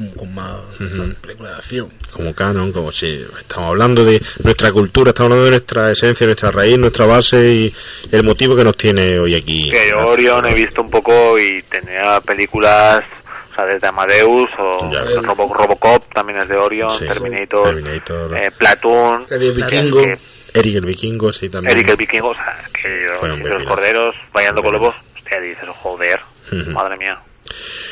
con 0.10 0.34
más 0.34 0.56
más 0.80 1.16
películas 1.22 1.52
de 1.54 1.58
acción. 1.58 1.90
como 2.14 2.34
canon, 2.34 2.72
como 2.72 2.92
si 2.92 3.26
estamos 3.40 3.70
hablando 3.70 4.04
de 4.04 4.22
nuestra 4.44 4.72
cultura, 4.72 5.10
estamos 5.10 5.28
hablando 5.32 5.46
de 5.46 5.52
nuestra 5.52 5.92
esencia, 5.92 6.26
nuestra 6.26 6.52
raíz, 6.52 6.78
nuestra 6.78 7.06
base 7.06 7.54
y 7.54 7.74
el 8.12 8.24
motivo 8.24 8.56
que 8.56 8.64
nos 8.64 8.76
tiene 8.78 9.20
hoy 9.20 9.36
aquí. 9.36 9.70
que 9.70 9.90
yo 9.94 10.08
Orion 10.08 10.46
he 10.48 10.54
visto 10.54 10.82
un 10.82 10.90
poco 10.90 11.38
y 11.40 11.62
tenía 11.64 12.20
películas, 12.22 13.04
o 13.52 13.56
sea, 13.56 13.66
desde 13.66 13.88
Amadeus 13.88 14.50
o. 14.60 14.92
Robo- 15.22 15.54
Robocop 15.54 16.14
también 16.14 16.40
es 16.40 16.50
de 16.50 16.56
Orion, 16.58 16.90
Sí. 16.90 17.06
Terminator, 17.06 17.66
Terminator. 17.76 18.38
eh, 18.38 18.52
Platoon, 18.58 19.26
El 19.30 19.52
vikingo. 19.54 20.02
que- 20.02 20.18
Eric 20.54 20.76
el 20.76 20.86
Vikingo, 20.86 21.32
sí, 21.32 21.48
también. 21.48 21.78
Eric 21.78 21.92
el 21.92 21.96
Vikingo, 21.96 22.28
o 22.30 22.34
sea, 22.34 22.60
que 22.74 23.06
los 23.08 23.64
corderos 23.66 24.14
bailando 24.34 24.62
con 24.62 24.74
lobos, 24.74 24.94
hostia, 25.16 25.40
dices, 25.40 25.64
joder, 25.82 26.20
madre 26.74 26.98
mía. 26.98 27.18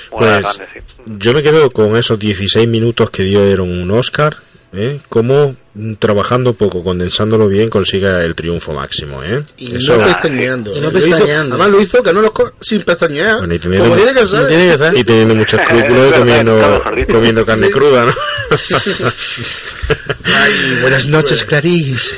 Pues, 0.10 0.30
grandes, 0.30 0.54
sí. 0.74 0.80
yo 1.06 1.34
me 1.34 1.44
quedo 1.44 1.72
con 1.72 1.96
esos 1.96 2.18
16 2.20 2.68
minutos 2.68 3.10
que 3.10 3.24
dieron 3.24 3.70
un 3.70 3.92
Oscar, 3.92 4.38
¿eh? 4.74 5.00
Como 5.10 5.56
mm, 5.74 5.94
trabajando 5.96 6.54
poco, 6.54 6.84
condensándolo 6.84 7.48
bien, 7.48 7.70
consiga 7.70 8.24
el 8.24 8.36
triunfo 8.36 8.74
máximo, 8.74 9.24
¿eh? 9.24 9.44
Y 9.58 9.76
Eso- 9.78 9.98
no 9.98 10.06
pestañeando. 10.06 10.76
Y 10.76 10.80
no 10.80 10.90
Lo 10.92 10.98
hizo- 11.00 11.10
pestañeando. 11.10 11.56
además 11.56 11.72
lo 11.72 11.82
hizo, 11.82 12.04
ganó 12.04 12.22
los 12.22 12.32
co- 12.32 12.54
sin 12.60 12.82
pestañear. 12.84 13.38
Bueno, 13.40 13.54
y 13.56 13.60
teniendo- 13.60 13.86
como 13.90 13.96
tiene 13.98 14.20
que 14.20 14.28
ser. 14.28 14.40
No 14.42 14.48
tiene 14.48 14.72
que 14.72 14.78
ser. 14.78 14.98
y 14.98 15.04
teniendo 15.04 15.36
muchos 15.36 15.60
escrúpulos 15.62 16.14
comiendo, 16.14 16.84
comiendo 17.12 17.46
carne 17.46 17.68
Sí. 17.68 17.74
cruda, 17.74 18.06
¿no? 18.06 18.14
Ay, 20.26 20.78
buenas 20.82 21.06
noches, 21.08 21.44
Clarice. 21.44 22.16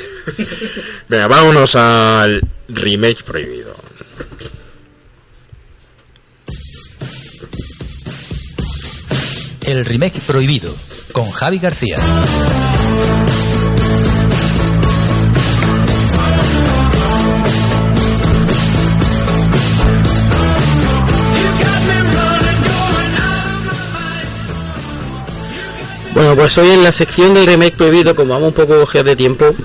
Venga, 1.07 1.27
vámonos 1.27 1.75
al 1.75 2.41
remake 2.69 3.23
prohibido. 3.23 3.70
El 9.65 9.85
remake 9.85 10.19
prohibido 10.25 10.73
con 11.13 11.29
Javi 11.31 11.59
García. 11.59 11.97
Bueno, 26.13 26.35
pues 26.35 26.57
hoy 26.57 26.69
en 26.71 26.83
la 26.83 26.91
sección 26.91 27.33
del 27.33 27.45
remake 27.45 27.75
prohibido, 27.75 28.15
como 28.15 28.33
vamos 28.33 28.49
un 28.49 28.53
poco 28.53 28.79
cogidos 28.81 29.05
de 29.05 29.15
tiempo, 29.15 29.55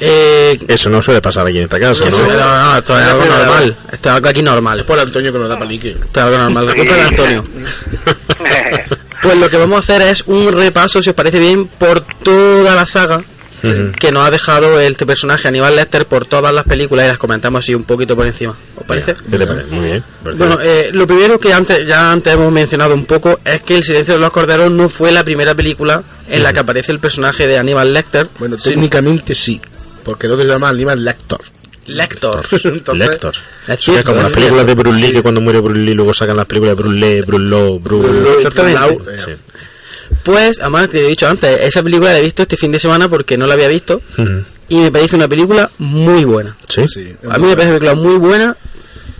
eh, 0.00 0.58
Eso 0.68 0.90
no 0.90 1.00
suele 1.00 1.22
pasar 1.22 1.46
aquí 1.46 1.56
en 1.58 1.64
esta 1.64 1.78
casa, 1.80 2.02
¿no? 2.02 2.08
eso- 2.08 2.26
no, 2.26 2.34
no, 2.72 2.76
esto 2.78 2.98
es 2.98 3.06
algo 3.06 3.24
normal, 3.24 3.76
esto 3.92 4.08
es 4.10 4.14
algo 4.16 4.28
aquí 4.28 4.42
normal, 4.42 4.84
Por 4.84 4.98
Antonio 4.98 5.32
que 5.32 5.38
nos 5.38 5.48
da 5.48 5.58
palique. 5.58 5.90
esto 5.92 6.20
es 6.20 6.26
algo 6.26 6.36
normal, 6.38 6.66
culpa 6.76 6.94
de 6.94 7.02
Antonio. 7.02 7.44
Pues 9.26 9.38
lo 9.40 9.50
que 9.50 9.56
vamos 9.56 9.76
a 9.76 9.80
hacer 9.80 10.02
es 10.08 10.22
un 10.26 10.52
repaso, 10.52 11.02
si 11.02 11.10
os 11.10 11.16
parece 11.16 11.40
bien, 11.40 11.66
por 11.66 12.00
toda 12.22 12.76
la 12.76 12.86
saga 12.86 13.24
que 13.98 14.12
nos 14.12 14.24
ha 14.24 14.30
dejado 14.30 14.78
este 14.78 15.04
personaje 15.04 15.48
Aníbal 15.48 15.74
Lecter 15.74 16.06
por 16.06 16.26
todas 16.26 16.54
las 16.54 16.64
películas 16.64 17.06
y 17.06 17.08
las 17.08 17.18
comentamos 17.18 17.64
así 17.64 17.74
un 17.74 17.82
poquito 17.82 18.14
por 18.14 18.24
encima. 18.24 18.52
¿Os 18.52 18.82
¿Os 18.82 18.86
parece? 18.86 19.16
¿Qué 19.28 19.36
te 19.36 19.44
parece? 19.44 19.66
Muy 19.74 19.84
bien. 19.86 20.04
Bueno, 20.22 20.58
eh, 20.62 20.90
lo 20.92 21.08
primero 21.08 21.40
que 21.40 21.52
antes 21.52 21.84
ya 21.84 22.12
antes 22.12 22.34
hemos 22.34 22.52
mencionado 22.52 22.94
un 22.94 23.04
poco 23.04 23.40
es 23.44 23.62
que 23.62 23.76
El 23.76 23.82
silencio 23.82 24.14
de 24.14 24.20
los 24.20 24.30
corderos 24.30 24.70
no 24.70 24.88
fue 24.88 25.10
la 25.10 25.24
primera 25.24 25.56
película 25.56 26.04
en 26.28 26.44
la 26.44 26.52
que 26.52 26.60
aparece 26.60 26.92
el 26.92 27.00
personaje 27.00 27.48
de 27.48 27.58
Aníbal 27.58 27.92
Lecter. 27.92 28.28
Bueno, 28.38 28.56
técnicamente 28.56 29.34
sí. 29.34 29.60
Porque 30.04 30.28
otro 30.28 30.40
se 30.40 30.48
llama 30.48 30.68
Animal 30.68 31.04
Lector. 31.04 31.40
Lector. 31.86 32.46
Entonces, 32.64 33.08
Lector. 33.08 33.34
Es 33.68 34.04
como 34.04 34.22
las 34.22 34.32
películas 34.32 34.66
de. 34.66 34.74
Bruce 34.74 35.00
Lee, 35.00 35.12
que 35.12 35.22
cuando 35.22 35.40
muere 35.40 35.60
Bruce 35.60 35.80
Lee 35.80 35.94
luego 35.94 36.12
sacan 36.14 36.36
las 36.36 36.46
películas 36.46 36.76
de 36.76 36.82
Bruce 36.82 36.98
Lee, 36.98 37.20
Bruce 37.22 37.44
Lowe, 37.44 37.78
Bruce... 37.78 38.06
Bruce 38.08 38.20
Lowe, 38.22 38.36
Exactamente. 38.36 38.80
Bruce 38.94 39.10
Lau, 39.16 39.24
Sí. 39.24 39.30
eh, 39.30 39.36
Pues, 40.22 40.60
además 40.60 40.88
te 40.88 41.04
he 41.04 41.08
dicho 41.08 41.28
antes, 41.28 41.58
esa 41.62 41.82
película 41.82 42.12
la 42.12 42.18
he 42.18 42.22
visto 42.22 42.42
este 42.42 42.56
fin 42.56 42.72
de 42.72 42.78
semana 42.78 43.08
porque 43.08 43.36
no 43.36 43.46
la 43.46 43.54
había 43.54 43.68
visto 43.68 44.00
y 44.68 44.76
me 44.78 44.90
parece 44.90 45.16
una 45.16 45.28
película 45.28 45.70
muy 45.78 46.24
buena. 46.24 46.56
¿Sí? 46.68 46.86
sí, 46.88 47.14
A 47.28 47.38
mí 47.38 47.46
me 47.46 47.54
parece 47.56 47.70
una 47.74 47.78
película 47.78 47.94
muy 47.94 48.16
buena. 48.16 48.56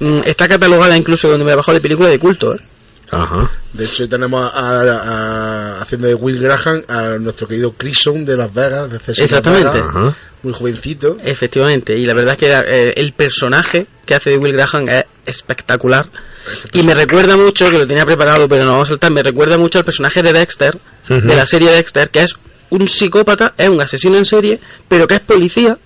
Mm, 0.01 0.21
Está 0.25 0.49
catalogada 0.49 0.97
incluso 0.97 1.29
donde 1.29 1.45
me 1.45 1.55
bajado 1.55 1.75
de 1.75 1.81
película 1.81 2.09
de 2.09 2.19
culto. 2.19 2.55
¿eh? 2.55 2.61
Ajá. 3.11 3.49
De 3.73 3.85
hecho, 3.85 4.09
tenemos 4.09 4.53
a, 4.53 4.59
a- 4.59 4.83
a- 5.77 5.81
haciendo 5.83 6.09
de 6.09 6.15
Will 6.15 6.41
Graham 6.41 6.83
a 6.89 7.03
nuestro 7.21 7.47
querido 7.47 7.73
Crison 7.73 8.25
de 8.25 8.37
Las 8.37 8.53
Vegas, 8.53 8.91
de 8.91 8.99
César 8.99 9.25
Exactamente. 9.25 9.79
Vegas, 9.79 9.87
Ajá. 9.97 10.17
Muy 10.47 10.55
jovencito. 10.55 11.17
Efectivamente, 11.23 11.97
y 11.99 12.05
la 12.07 12.15
verdad 12.15 12.33
es 12.35 12.39
que 12.39 12.53
eh, 12.53 12.95
el 12.97 13.13
personaje 13.13 13.87
que 14.07 14.15
hace 14.15 14.31
de 14.31 14.39
Will 14.39 14.53
Graham 14.55 14.89
es 14.89 15.05
espectacular. 15.27 16.07
Y 16.73 16.83
me 16.83 16.95
recuerda 16.95 17.37
mucho, 17.37 17.69
que 17.71 17.79
lo 17.79 17.87
tenía 17.87 18.07
preparado 18.07 18.49
pero 18.49 18.65
no 18.65 18.73
vamos 18.73 18.89
a 18.89 18.93
saltar, 18.93 19.11
me 19.11 19.23
recuerda 19.23 19.59
mucho 19.59 19.79
al 19.79 19.85
personaje 19.85 20.23
de 20.23 20.33
Dexter, 20.33 20.79
de 21.09 21.37
la 21.37 21.45
serie 21.47 21.71
Dexter, 21.71 22.09
que 22.11 22.23
es 22.23 22.37
un 22.71 22.89
psicópata, 22.89 23.55
es 23.59 23.69
un 23.69 23.81
asesino 23.81 24.17
en 24.17 24.25
serie, 24.25 24.59
pero 24.89 25.07
que 25.07 25.15
es 25.17 25.21
policía 25.21 25.77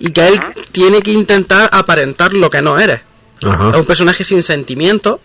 y 0.00 0.10
que 0.10 0.26
él 0.28 0.40
tiene 0.72 1.00
que 1.02 1.12
intentar 1.12 1.68
aparentar 1.72 2.32
lo 2.32 2.50
que 2.50 2.60
no 2.62 2.78
eres. 2.78 3.00
Ajá. 3.44 3.70
Es 3.70 3.76
un 3.76 3.84
personaje 3.84 4.24
sin 4.24 4.42
sentimientos, 4.42 5.18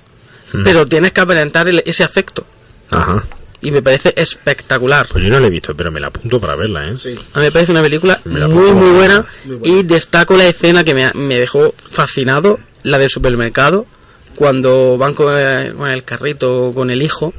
pero 0.63 0.85
tienes 0.85 1.11
que 1.11 1.21
aparentar 1.21 1.67
el- 1.67 1.83
ese 1.85 2.03
afecto. 2.03 2.45
Ajá. 2.91 3.25
Y 3.61 3.71
me 3.71 3.81
parece 3.81 4.13
espectacular. 4.15 5.07
Pues 5.09 5.23
yo 5.23 5.31
no 5.31 5.39
la 5.39 5.47
he 5.47 5.49
visto, 5.49 5.75
pero 5.75 5.91
me 5.91 5.99
la 5.99 6.07
apunto 6.07 6.39
para 6.39 6.55
verla, 6.55 6.87
¿eh? 6.89 6.95
Sí. 6.97 7.15
A 7.33 7.39
mí 7.39 7.45
me 7.45 7.51
parece 7.51 7.71
una 7.71 7.81
película 7.81 8.21
muy 8.25 8.39
muy 8.71 8.91
buena, 8.91 9.25
Muy 9.45 9.55
buena. 9.57 9.79
y 9.79 9.83
destaco 9.83 10.37
la 10.37 10.45
escena 10.45 10.83
que 10.83 10.93
me, 10.93 11.05
ha- 11.05 11.13
me 11.15 11.39
dejó 11.39 11.73
fascinado, 11.89 12.59
la 12.83 12.99
del 12.99 13.09
supermercado, 13.09 13.87
cuando 14.35 14.97
van 14.99 15.15
con 15.15 15.35
el, 15.35 15.73
con 15.73 15.89
el 15.89 16.03
carrito 16.03 16.71
con 16.75 16.91
el 16.91 17.01
hijo, 17.01 17.33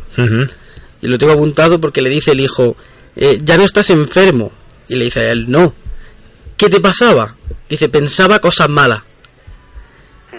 y 1.01 1.07
lo 1.07 1.19
tengo 1.19 1.33
apuntado 1.35 1.81
porque 1.81 2.03
le 2.03 2.11
dice 2.11 2.33
el 2.33 2.41
hijo, 2.41 2.77
eh, 3.15 3.39
ya 3.45 3.57
no 3.57 3.63
estás 3.63 3.89
enfermo, 3.91 4.51
y 4.89 4.97
le 4.97 5.05
dice 5.05 5.21
a 5.21 5.31
él, 5.31 5.49
no, 5.49 5.73
¿qué 6.57 6.69
te 6.69 6.81
pasaba? 6.81 7.37
Dice, 7.69 7.89
pensaba 7.89 8.41
cosas 8.41 8.69
malas. 8.69 9.03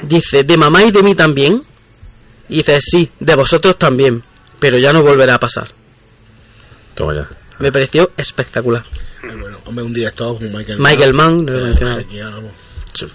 Dice, 0.01 0.43
¿de 0.43 0.57
mamá 0.57 0.83
y 0.83 0.91
de 0.91 1.03
mí 1.03 1.15
también? 1.15 1.61
Y 2.49 2.57
dice, 2.57 2.79
sí, 2.81 3.09
de 3.19 3.35
vosotros 3.35 3.77
también, 3.77 4.23
pero 4.59 4.77
ya 4.77 4.93
no 4.93 5.01
volverá 5.01 5.35
a 5.35 5.39
pasar. 5.39 5.67
Toma 6.95 7.15
ya. 7.15 7.29
Me 7.59 7.71
pareció 7.71 8.11
espectacular. 8.17 8.83
Bueno, 9.21 9.57
hombre, 9.65 9.83
un 9.85 9.93
director 9.93 10.37
como 10.37 10.57
Michael 10.57 10.79
Michael 10.79 11.13
Mann, 11.13 11.45
lo 11.45 11.53
he 11.57 11.59
Eh, 11.59 11.63
mencionado. 11.65 11.97
genial, 11.99 12.31
vamos. 12.33 12.51
Sí, 12.93 13.05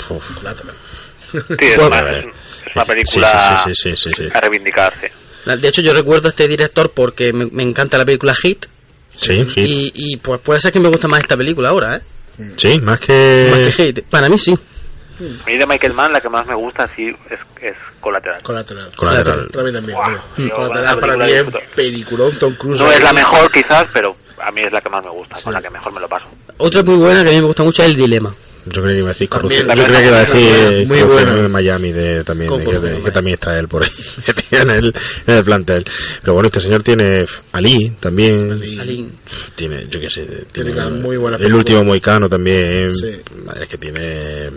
es, 1.58 1.78
una, 1.78 1.98
es 2.10 2.26
una 2.74 2.84
película 2.84 3.62
Sí, 3.64 3.72
sí, 3.74 3.96
sí, 3.96 3.96
sí, 3.96 4.08
sí, 4.10 4.22
sí. 4.24 4.28
a 4.32 4.40
reivindicarse. 4.40 5.10
De 5.44 5.68
hecho, 5.68 5.82
yo 5.82 5.92
recuerdo 5.92 6.28
a 6.28 6.30
este 6.30 6.46
director 6.48 6.90
porque 6.92 7.32
me, 7.32 7.46
me 7.46 7.62
encanta 7.62 7.98
la 7.98 8.04
película 8.04 8.34
Hit. 8.34 8.66
Sí, 9.12 9.44
Hit. 9.44 9.66
Y, 9.66 9.92
y, 9.94 10.16
pues 10.18 10.40
puede 10.40 10.60
ser 10.60 10.72
que 10.72 10.80
me 10.80 10.88
guste 10.88 11.08
más 11.08 11.20
esta 11.20 11.36
película 11.36 11.68
ahora, 11.70 11.96
¿eh? 11.96 12.00
Sí, 12.56 12.78
más 12.80 12.98
que... 13.00 13.48
Más 13.50 13.58
que 13.60 13.72
Hit. 13.72 14.00
Para 14.08 14.28
mí 14.28 14.38
sí. 14.38 14.56
A 15.20 15.50
mí 15.50 15.56
de 15.56 15.66
Michael 15.66 15.92
Mann 15.94 16.12
la 16.12 16.20
que 16.20 16.28
más 16.28 16.46
me 16.46 16.54
gusta 16.54 16.88
sí 16.94 17.08
es, 17.30 17.38
es 17.62 17.76
Colateral. 18.00 18.42
Colateral. 18.42 18.90
Colateral. 18.96 19.48
Bueno. 19.52 20.20
yo 20.36 20.54
Colateral 20.56 20.84
la 20.84 21.00
para 21.00 21.16
mí 21.16 21.22
película 21.24 21.58
es 21.60 21.70
peliculón, 21.74 22.38
Tom 22.38 22.54
Cruise. 22.54 22.80
No 22.80 22.90
es 22.90 23.02
la 23.02 23.12
mejor 23.12 23.50
quizás, 23.52 23.86
pero 23.92 24.16
a 24.42 24.50
mí 24.50 24.60
es 24.62 24.72
la 24.72 24.80
que 24.80 24.88
más 24.90 25.04
me 25.04 25.10
gusta, 25.10 25.36
con 25.42 25.52
la 25.52 25.62
que 25.62 25.70
mejor 25.70 25.92
me 25.92 26.00
lo 26.00 26.08
paso. 26.08 26.26
Otra 26.58 26.82
muy 26.82 26.96
buena 26.96 27.22
que 27.22 27.30
a 27.30 27.32
mí 27.32 27.38
me 27.40 27.46
gusta 27.46 27.62
mucho 27.62 27.82
es 27.82 27.90
El 27.90 27.96
Dilema. 27.96 28.34
Yo 28.66 28.82
creía 28.82 28.94
que 28.94 29.00
iba 29.00 29.10
a 29.10 29.12
decir 29.12 29.28
También, 29.28 29.66
corrupción. 29.66 29.76
Yo 29.76 29.84
creía 29.84 30.00
que 30.00 30.06
iba 30.08 30.16
a 30.16 30.20
decir 30.20 30.86
muy 30.86 31.02
buena. 31.02 31.34
de 31.34 31.48
Miami 31.48 31.92
de, 31.92 32.24
también, 32.24 32.50
que, 32.50 32.64
corrupción, 32.64 33.04
que 33.04 33.10
también 33.10 33.34
está 33.34 33.58
él 33.58 33.68
por 33.68 33.84
ahí, 33.84 33.90
en 34.52 34.70
el, 34.70 34.94
en 35.26 35.34
el 35.36 35.44
plantel. 35.44 35.84
Pero 36.22 36.32
bueno, 36.32 36.46
este 36.46 36.60
señor 36.60 36.82
tiene 36.82 37.26
Ali 37.52 37.90
también. 38.00 38.52
Ali. 38.52 38.78
Ali. 38.78 39.08
Tiene, 39.54 39.86
yo 39.88 40.00
qué 40.00 40.08
sé, 40.08 40.24
Tiene 40.50 40.70
tiene, 40.70 40.72
una 40.72 40.88
muy 40.90 41.18
buena 41.18 41.36
El 41.36 41.42
película. 41.42 41.58
último 41.58 41.82
Moicano 41.84 42.28
también. 42.28 42.90
Sí. 42.96 43.20
Es 43.60 43.68
que 43.68 43.76
tiene. 43.76 44.50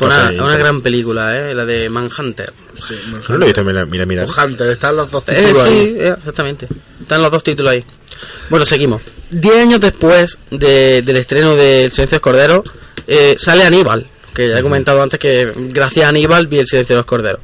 Una, 0.00 0.30
una 0.44 0.56
gran 0.56 0.80
película, 0.80 1.36
¿eh? 1.50 1.54
La 1.54 1.64
de 1.64 1.88
Manhunter. 1.88 2.52
Sí, 2.80 2.94
No 3.28 3.36
lo 3.36 3.44
he 3.44 3.46
visto, 3.48 3.62
mira, 3.64 3.84
mira. 3.86 4.06
mira. 4.06 4.24
O 4.24 4.28
Hunter, 4.44 4.70
están 4.70 4.96
los 4.96 5.10
dos 5.10 5.22
Eh, 5.26 5.34
títulos 5.34 5.68
sí, 5.68 5.74
ahí. 5.74 5.94
eh, 5.98 6.14
exactamente. 6.16 6.68
Están 7.00 7.22
los 7.22 7.30
dos 7.30 7.42
títulos 7.42 7.72
ahí. 7.72 7.84
Bueno, 8.48 8.64
seguimos. 8.64 9.02
Diez 9.30 9.56
años 9.56 9.80
después 9.80 10.38
de- 10.50 11.02
del 11.02 11.16
estreno 11.16 11.54
de 11.56 11.84
El 11.84 11.90
Silencio 11.92 12.14
de 12.14 12.16
los 12.16 12.22
Corderos, 12.22 12.62
eh, 13.06 13.34
sale 13.38 13.64
Aníbal, 13.64 14.06
que 14.34 14.48
ya 14.48 14.58
he 14.58 14.62
comentado 14.62 15.02
antes 15.02 15.20
que 15.20 15.52
gracias 15.56 16.06
a 16.06 16.08
Aníbal 16.08 16.46
vi 16.46 16.58
El 16.58 16.66
Silencio 16.66 16.94
de 16.96 17.00
los 17.00 17.06
Corderos. 17.06 17.40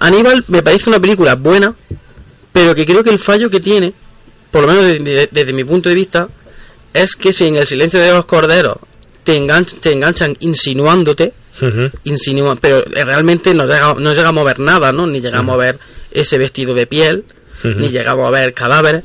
Aníbal 0.00 0.44
me 0.48 0.62
parece 0.62 0.88
una 0.90 1.00
película 1.00 1.34
buena, 1.34 1.74
pero 2.52 2.74
que 2.74 2.84
creo 2.84 3.02
que 3.04 3.10
el 3.10 3.18
fallo 3.18 3.48
que 3.50 3.60
tiene, 3.60 3.92
por 4.50 4.62
lo 4.62 4.68
menos 4.68 4.84
de- 4.84 4.98
de- 5.00 5.28
desde 5.30 5.52
mi 5.52 5.64
punto 5.64 5.88
de 5.88 5.94
vista, 5.94 6.28
es 6.92 7.14
que 7.16 7.32
si 7.32 7.46
en 7.46 7.56
El 7.56 7.66
Silencio 7.66 8.00
de 8.00 8.12
los 8.12 8.26
Corderos 8.26 8.78
te, 9.24 9.38
enganch- 9.38 9.78
te 9.80 9.92
enganchan 9.92 10.36
insinuándote, 10.40 11.32
Insinúa, 12.04 12.56
pero 12.56 12.78
eh, 12.78 13.04
realmente 13.04 13.52
no, 13.54 13.64
llega- 13.64 13.94
no 13.98 14.14
llegamos 14.14 14.42
a 14.42 14.44
ver 14.44 14.58
nada, 14.60 14.92
¿no? 14.92 15.06
Ni 15.06 15.20
llegamos 15.20 15.54
a 15.54 15.58
ver 15.58 15.78
ese 16.10 16.38
vestido 16.38 16.74
de 16.74 16.86
piel, 16.86 17.24
ni 17.64 17.88
llegamos 17.88 18.26
a 18.26 18.30
ver 18.30 18.54
cadáveres. 18.54 19.04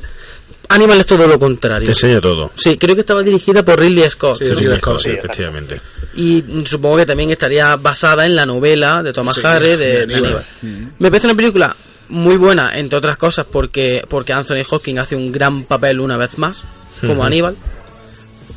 Animal 0.68 0.98
es 1.00 1.06
todo 1.06 1.26
lo 1.26 1.38
contrario. 1.38 1.84
Te 1.84 1.90
enseño 1.92 2.20
todo. 2.22 2.50
Sí, 2.56 2.78
creo 2.78 2.94
que 2.94 3.02
estaba 3.02 3.22
dirigida 3.22 3.62
por 3.62 3.78
Ridley 3.78 4.08
Scott. 4.08 4.38
Sí, 4.38 4.44
¿no? 4.48 4.54
Ridley 4.54 4.78
Scott, 4.78 5.00
Sí, 5.00 5.10
efectivamente. 5.10 5.80
Y 6.16 6.42
mm, 6.46 6.64
supongo 6.64 6.96
que 6.98 7.06
también 7.06 7.30
estaría 7.30 7.76
basada 7.76 8.24
en 8.24 8.34
la 8.34 8.46
novela 8.46 9.02
de 9.02 9.12
Thomas 9.12 9.34
Sí, 9.34 9.42
Harris 9.44 9.78
de, 9.78 10.06
de 10.06 10.14
Aníbal. 10.14 10.24
Aníbal. 10.62 10.92
Me 10.98 11.10
parece 11.10 11.26
una 11.26 11.36
película 11.36 11.76
muy 12.08 12.36
buena, 12.38 12.78
entre 12.78 12.98
otras 12.98 13.18
cosas, 13.18 13.46
porque, 13.50 14.04
porque 14.08 14.32
Anthony 14.32 14.62
Hopkins 14.70 15.00
hace 15.00 15.16
un 15.16 15.30
gran 15.32 15.64
papel 15.64 16.00
una 16.00 16.16
vez 16.16 16.38
más, 16.38 16.62
como 17.00 17.24
Aníbal. 17.24 17.56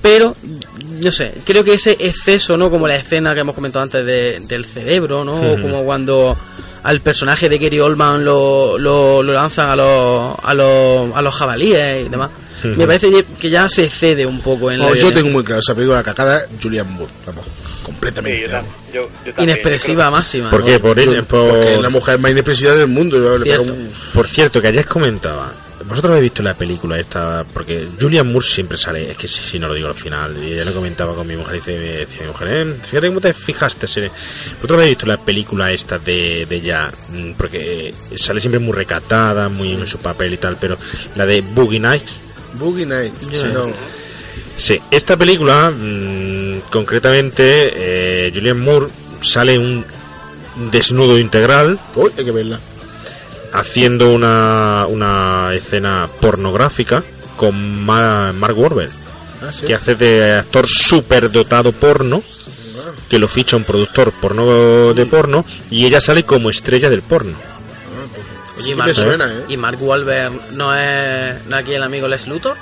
Pero, 0.01 0.35
no 0.99 1.11
sé, 1.11 1.33
creo 1.45 1.63
que 1.63 1.73
ese 1.73 1.95
exceso, 1.99 2.57
¿no? 2.57 2.69
Como 2.69 2.87
la 2.87 2.95
escena 2.95 3.33
que 3.33 3.41
hemos 3.41 3.55
comentado 3.55 3.83
antes 3.83 4.05
de- 4.05 4.39
del 4.41 4.65
cerebro, 4.65 5.23
¿no? 5.23 5.35
O 5.53 5.61
como 5.61 5.83
cuando 5.83 6.37
al 6.83 7.01
personaje 7.01 7.49
de 7.49 7.57
Gary 7.57 7.79
Oldman 7.79 8.23
lo, 8.23 8.77
lo, 8.77 9.21
lo 9.23 9.33
lanzan 9.33 9.69
a 9.69 9.75
los, 9.75 10.35
a, 10.41 10.53
los, 10.53 11.15
a 11.15 11.21
los 11.21 11.35
jabalíes 11.35 12.05
y 12.05 12.09
demás. 12.09 12.29
Me 12.63 12.87
parece 12.87 13.23
que 13.39 13.49
ya 13.49 13.67
se 13.69 13.83
excede 13.85 14.25
un 14.25 14.41
poco 14.41 14.71
en 14.71 14.79
la 14.79 14.87
yo 14.87 14.93
violencia. 14.93 15.15
tengo 15.21 15.29
muy 15.33 15.43
claro, 15.43 15.59
esa 15.61 15.75
película 15.75 16.01
cacada 16.01 16.39
es 16.39 16.45
Julian 16.61 16.91
Moore, 16.91 17.11
vamos, 17.27 17.45
completamente. 17.83 18.39
Sí, 18.39 18.45
yo, 18.45 18.51
vamos. 18.57 18.69
tam- 18.71 18.93
yo- 18.93 19.01
yo 19.03 19.33
también. 19.33 19.49
Inexpresiva 19.49 20.09
máxima. 20.11 20.49
¿Por 20.49 20.61
¿no? 20.61 20.65
qué? 20.65 20.79
Por, 20.79 20.99
Yo- 20.99 21.23
por- 21.25 21.49
Porque 21.49 21.73
es 21.75 21.81
la 21.81 21.89
mujer 21.89 22.17
más 22.19 22.31
inexpresiva 22.31 22.73
del 22.73 22.87
mundo. 22.87 23.39
Cierto. 23.43 23.61
un- 23.63 23.89
Por 24.13 24.27
cierto, 24.27 24.59
que 24.61 24.67
ayer 24.69 24.85
comentaba, 24.87 25.53
vosotros 25.87 26.11
habéis 26.11 26.31
visto 26.31 26.43
la 26.43 26.53
película 26.55 26.99
esta, 26.99 27.45
porque 27.53 27.87
Julian 27.99 28.31
Moore 28.31 28.45
siempre 28.45 28.77
sale, 28.77 29.11
es 29.11 29.17
que 29.17 29.27
si, 29.27 29.39
si 29.41 29.59
no 29.59 29.67
lo 29.67 29.73
digo 29.73 29.87
al 29.87 29.95
final, 29.95 30.35
y 30.43 30.53
ella 30.53 30.65
lo 30.65 30.73
comentaba 30.73 31.15
con 31.15 31.25
mi 31.27 31.35
mujer, 31.35 31.55
y 31.55 31.57
dice, 31.59 31.71
decía 31.79 32.21
mi 32.21 32.27
mujer, 32.27 32.47
eh, 32.49 32.75
fíjate 32.89 33.07
cómo 33.07 33.21
te 33.21 33.33
fijaste, 33.33 33.87
serie. 33.87 34.11
vosotros 34.55 34.77
habéis 34.77 34.91
visto 34.91 35.05
la 35.05 35.17
película 35.17 35.71
esta 35.71 35.97
de, 35.99 36.45
de 36.45 36.55
ella, 36.55 36.91
Mm, 37.09 37.31
porque 37.37 37.89
eh, 37.89 37.93
sale 38.17 38.39
siempre 38.41 38.59
muy 38.59 38.73
recatada, 38.73 39.47
muy 39.49 39.71
en 39.71 39.87
su 39.87 39.97
papel 39.99 40.33
y 40.33 40.37
tal, 40.37 40.57
pero 40.59 40.77
la 41.15 41.25
de 41.25 41.41
Boogie 41.41 41.79
Nights, 41.79 42.21
Boogie 42.59 42.85
Nights. 42.85 43.29
Yo- 43.31 43.45
no. 43.47 43.67
Sí, 44.57 44.79
esta 44.91 45.15
película, 45.15 45.69
mm, 45.71 46.61
concretamente, 46.71 47.43
eh, 48.27 48.31
Julian 48.33 48.59
Moore 48.59 48.87
sale 49.21 49.57
un 49.57 49.85
desnudo 50.71 51.19
integral 51.19 51.79
Uy, 51.95 52.11
hay 52.17 52.25
que 52.25 52.31
verla. 52.31 52.59
Haciendo 53.59 54.11
una, 54.11 54.85
una 54.87 55.53
escena 55.53 56.07
pornográfica 56.19 57.03
con 57.37 57.85
Ma- 57.85 58.33
Mark 58.33 58.57
Wahlberg, 58.57 58.91
Ah, 59.41 59.53
sí. 59.53 59.65
que 59.67 59.75
hace 59.75 59.95
de 59.95 60.33
actor 60.39 60.67
superdotado 60.67 61.71
porno, 61.71 62.23
que 63.09 63.19
lo 63.19 63.27
ficha 63.27 63.55
un 63.55 63.63
productor 63.63 64.11
porno 64.11 64.93
de 64.93 65.05
porno, 65.05 65.45
y 65.69 65.85
ella 65.85 66.01
sale 66.01 66.23
como 66.23 66.49
estrella 66.49 66.89
del 66.89 67.01
porno. 67.03 67.33
Oye, 68.57 68.63
Sí 68.63 68.69
y 68.69 68.71
que 68.71 68.75
Mark, 68.77 68.87
me 68.89 68.95
suena, 68.95 69.25
¿eh? 69.31 69.43
¿Y 69.49 69.57
Mark 69.57 69.77
Wahlberg 69.81 70.31
no 70.53 70.73
es, 70.75 71.45
no 71.47 71.55
es 71.57 71.63
aquí 71.63 71.73
el 71.75 71.83
amigo 71.83 72.07
Les 72.07 72.27
Luthor? 72.27 72.57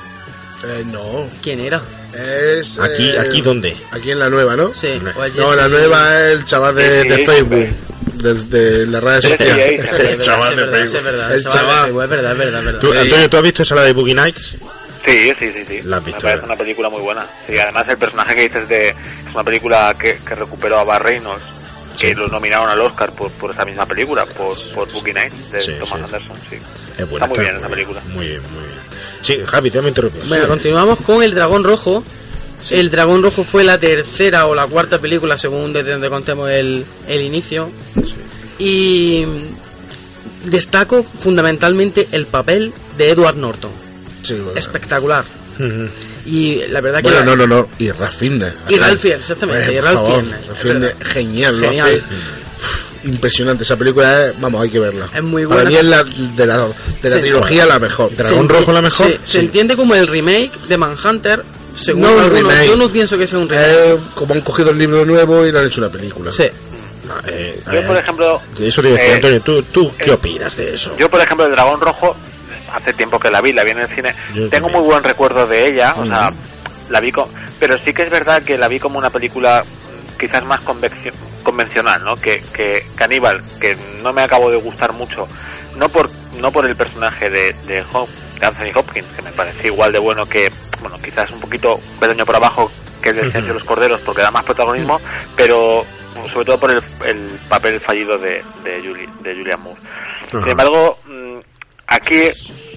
Eh, 0.65 0.84
no. 0.91 1.01
¿Quién 1.41 1.61
era? 1.61 1.81
Es. 2.18 2.80
Aquí, 2.80 3.10
eh, 3.10 3.20
aquí 3.20 3.42
dónde? 3.42 3.76
Aquí 3.92 4.12
en 4.12 4.20
la 4.20 4.30
nueva, 4.30 4.56
¿no? 4.56 4.74
Sí, 4.74 4.88
Hombre. 4.92 5.14
o 5.18 5.26
es 5.26 5.36
No, 5.36 5.56
la 5.56 5.68
nueva 5.68 6.20
es 6.30 6.32
el 6.38 6.46
chaval 6.46 6.76
de, 6.76 7.02
Sí, 7.04 7.08
de 7.10 7.16
sí, 7.18 7.26
Facebook. 7.26 7.68
De, 8.16 8.34
de 8.34 8.88
las 8.88 9.04
redes 9.04 9.26
Sí, 9.26 9.32
sociales. 9.32 9.82
sí, 9.82 9.88
Sí, 9.96 10.02
es 10.02 10.08
verdad, 10.08 10.24
chaval 10.24 10.50
sí, 10.50 10.56
de 10.56 10.62
es 10.64 10.72
verdad, 10.72 10.86
sí, 10.86 10.92
Facebook. 10.92 10.98
es 10.98 11.04
verdad, 11.04 11.34
El 11.36 11.44
chaval 11.46 11.66
de. 11.68 11.84
Facebook, 11.84 12.04
es 12.04 12.10
verdad, 12.10 12.32
es 12.32 12.38
verdad, 12.38 12.60
es 12.60 12.66
verdad. 12.66 12.80
¿Tú, 12.80 12.94
Antonio, 12.94 13.30
¿tú 13.30 13.38
has 13.38 13.44
visto 13.44 13.62
esa 13.64 13.76
la 13.76 13.82
de 13.84 13.94
Boogie 13.94 14.16
Nights? 14.16 14.58
Sí, 15.06 15.32
sí, 15.38 15.52
sí, 15.54 15.66
sí. 15.68 15.82
La 15.84 15.98
has 15.98 16.04
Me 16.04 16.06
visto, 16.08 16.22
parece 16.22 16.24
¿verdad? 16.24 16.46
una 16.46 16.56
película 16.56 16.90
muy 16.90 17.02
buena. 17.02 17.26
Sí, 17.48 17.58
además 17.60 17.88
el 17.90 17.98
personaje 17.98 18.36
que 18.36 18.42
dices 18.42 18.68
de... 18.68 18.88
Es 18.90 18.96
una 19.36 19.44
película 19.44 19.96
que, 20.00 20.18
que 20.18 20.36
recuperó 20.36 20.80
a 20.80 20.84
Bar 20.84 21.04
Reynolds. 21.04 21.44
que 22.00 22.16
lo 22.16 22.28
nominaron 22.28 22.70
al 22.70 22.82
Oscar 22.82 23.12
por, 23.12 23.30
por 23.32 23.52
esa 23.52 23.66
misma 23.66 23.86
película, 23.86 24.26
por, 24.26 24.56
por 24.74 24.92
Boogie 24.92 25.14
Nights 25.14 25.52
de 25.52 25.62
Sí, 25.62 25.72
Thomas 25.80 26.00
sí. 26.00 26.06
Anderson. 26.06 26.38
Sí. 26.50 26.56
Es 26.98 27.10
buena, 27.10 27.26
está 27.26 27.28
muy 27.28 27.40
bien 27.46 27.58
esa 27.58 27.68
película. 27.70 28.02
Muy 28.08 28.28
bien, 28.30 28.42
muy 28.52 28.64
bien. 28.64 28.80
Sí, 29.26 29.39
Javi, 29.45 29.72
te 29.72 29.81
me 29.81 29.89
interrumpí. 29.89 30.19
Bueno, 30.27 30.47
continuamos 30.47 30.99
con 31.02 31.23
El 31.23 31.34
Dragón 31.34 31.64
Rojo. 31.64 32.03
El 32.69 32.89
Dragón 32.91 33.23
Rojo 33.23 33.43
fue 33.43 33.64
la 33.64 33.77
tercera 33.80 34.45
o 34.47 34.56
la 34.56 34.65
cuarta 34.68 34.99
película, 34.99 35.38
según 35.38 35.73
desde 35.73 35.91
donde 35.93 36.10
contemos 36.10 36.49
el, 36.49 36.85
el 37.07 37.22
inicio. 37.22 37.69
Y 38.60 39.26
destaco 40.45 41.03
fundamentalmente 41.03 42.07
el 42.11 42.26
papel 42.26 42.72
de 42.97 43.10
Edward 43.10 43.35
Norton. 43.38 43.72
Sí, 44.22 44.34
bueno. 44.35 44.57
Espectacular. 44.60 45.23
Ujú. 45.60 45.88
Y 46.26 46.61
la 46.69 46.81
verdad 46.81 46.99
que... 47.02 47.10
Bueno, 47.10 47.19
la- 47.19 47.26
no, 47.26 47.35
no, 47.35 47.47
no. 47.47 47.69
Y 47.80 47.91
Ralph 47.91 48.15
Fiennes. 48.15 48.53
Y 48.69 48.77
Ralph 48.77 48.99
Fiennes, 48.99 49.22
exactamente, 49.22 49.65
Bueno, 49.65 49.72
y 49.72 49.76
por 49.81 49.85
Ralph 49.85 50.07
Fiennes, 50.61 50.89
verdad. 50.97 51.07
genial, 51.07 51.61
lo 51.61 51.68
Genial. 51.68 51.88
hace 51.88 52.03
impresionante. 53.06 53.64
Esa 53.64 53.77
película 53.77 54.27
es, 54.27 54.40
vamos, 54.40 54.61
hay 54.61 54.69
que 54.69 54.80
verla. 54.80 55.10
Es 55.15 55.23
muy 55.23 55.44
Para 55.45 55.64
buena. 55.64 55.69
mí 55.69 55.76
es 55.77 55.86
la, 55.86 56.03
de 56.03 56.45
la, 56.45 56.68
de 57.02 57.10
la 57.10 57.19
trilogía 57.19 57.65
la 57.65 57.80
mejor. 57.80 58.10
se 58.11 58.15
Dragón 58.23 58.49
Rojo 58.49 58.72
la 58.73 58.82
mejor. 58.82 59.07
Se, 59.07 59.19
se 59.23 59.40
entiende 59.40 59.76
como 59.76 59.95
el 59.95 60.07
remake 60.07 60.52
de 60.68 60.77
Manhunter. 60.77 61.44
Según 61.76 62.03
No 62.03 62.14
un 62.14 62.19
algunos, 62.22 62.41
remake. 62.53 62.68
yo 62.68 62.76
no 62.77 62.90
pienso 62.90 63.18
que 63.18 63.27
sea 63.27 63.38
un 63.40 63.49
remake. 63.49 63.68
Eh, 63.69 63.98
como 64.15 64.34
han 64.34 64.41
cogido 64.41 64.72
el 64.72 64.77
libro 64.77 65.03
nuevo 65.06 65.45
y 65.45 65.52
le 65.52 65.60
han 65.60 65.65
hecho 65.68 65.82
una 65.82 65.90
película. 65.90 66.32
Sí. 66.32 66.44
Eh, 67.27 67.61
Yo, 67.65 67.72
eh, 67.73 67.82
por 67.84 67.98
ejemplo, 67.98 68.41
eso 68.60 68.82
te 68.82 68.94
eh, 68.94 69.14
Antonio, 69.15 69.41
¿tú, 69.41 69.61
tú 69.64 69.91
qué 69.98 70.10
eh, 70.10 70.14
opinas 70.14 70.56
de 70.56 70.73
eso? 70.73 70.95
Yo, 70.98 71.10
por 71.10 71.22
ejemplo, 71.22 71.45
el 71.45 71.52
Dragón 71.52 71.80
Rojo, 71.82 72.15
hace 72.73 72.94
tiempo 72.94 73.19
que 73.19 73.30
la 73.30 73.41
vi, 73.41 73.53
la 73.53 73.64
vi 73.64 73.72
en 73.72 73.80
el 73.80 73.88
cine. 73.90 74.15
Yo 74.34 74.49
Tengo 74.49 74.68
también. 74.68 74.73
muy 74.73 74.86
buen 74.86 75.03
recuerdo 75.03 75.45
de 75.45 75.68
ella, 75.68 75.94
o 75.98 76.06
sea, 76.06 76.32
la 76.90 76.99
vi 77.02 77.11
co- 77.11 77.30
pero 77.60 77.77
sí 77.77 77.94
que 77.94 78.03
es 78.03 78.10
verdad 78.10 78.41
que 78.41 78.57
la 78.57 78.68
vi 78.68 78.80
como 78.80 78.98
una 78.98 79.10
película 79.11 79.64
mm, 79.64 80.19
quizás 80.19 80.44
más 80.45 80.61
conveccio- 80.61 81.14
convencional, 81.45 82.03
¿no? 82.03 82.17
Que, 82.17 82.41
que 82.53 82.85
Caníbal, 82.95 83.41
que 83.61 83.77
no 84.03 84.11
me 84.11 84.23
acabó 84.23 84.51
de 84.51 84.57
gustar 84.57 84.91
mucho, 84.91 85.26
no 85.77 85.88
por 85.88 86.09
no 86.41 86.51
por 86.51 86.65
el 86.65 86.76
personaje 86.76 87.30
de, 87.30 87.53
de, 87.65 87.81
Hop- 87.93 88.09
de 88.39 88.45
Anthony 88.45 88.72
Hopkins, 88.77 89.07
que 89.15 89.22
me 89.22 89.31
parece 89.31 89.67
igual 89.67 89.93
de 89.93 89.99
bueno 89.99 90.26
que, 90.26 90.51
bueno, 90.81 90.99
quizás 91.01 91.31
un 91.31 91.39
poquito 91.39 91.80
peldaño 91.97 92.26
por 92.26 92.35
abajo 92.35 92.69
que 93.01 93.11
el 93.11 93.31
de 93.31 93.53
los 93.53 93.63
Corderos, 93.63 94.01
porque 94.01 94.22
da 94.22 94.31
más 94.31 94.43
protagonismo, 94.43 94.99
pero 95.38 95.85
sobre 96.34 96.45
todo 96.45 96.59
por 96.59 96.72
el, 96.72 96.81
el 97.05 97.30
papel 97.47 97.80
fallido 97.80 98.17
de, 98.17 98.43
de, 98.63 98.76
Julie, 98.81 99.07
de 99.22 99.34
Julian 99.35 99.61
Moore. 99.61 99.80
Sin 100.43 100.51
embargo, 100.51 100.97
mm, 101.05 101.39
aquí 101.88 102.23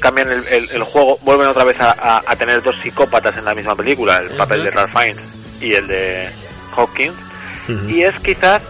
cambian 0.01 0.31
el, 0.31 0.47
el- 0.49 0.71
el 0.71 0.83
juego, 0.85 1.19
vuelven 1.23 1.49
otra 1.49 1.65
vez 1.65 1.81
a, 1.81 1.91
a- 1.93 2.23
a 2.27 2.37
tener 2.37 2.63
dos 2.63 2.77
psicópatas 2.83 3.37
en 3.39 3.45
la 3.45 3.55
misma 3.55 3.75
película, 3.75 4.19
el 4.19 4.37
papel 4.37 4.63
de 4.63 4.71
Ralph 4.71 4.93
Fiennes 4.97 5.57
y 5.63 5.73
el 5.75 5.87
de 5.89 6.29
Hopkins, 6.77 7.15
Y 7.89 8.03
es 8.03 8.19
quizás 8.21 8.63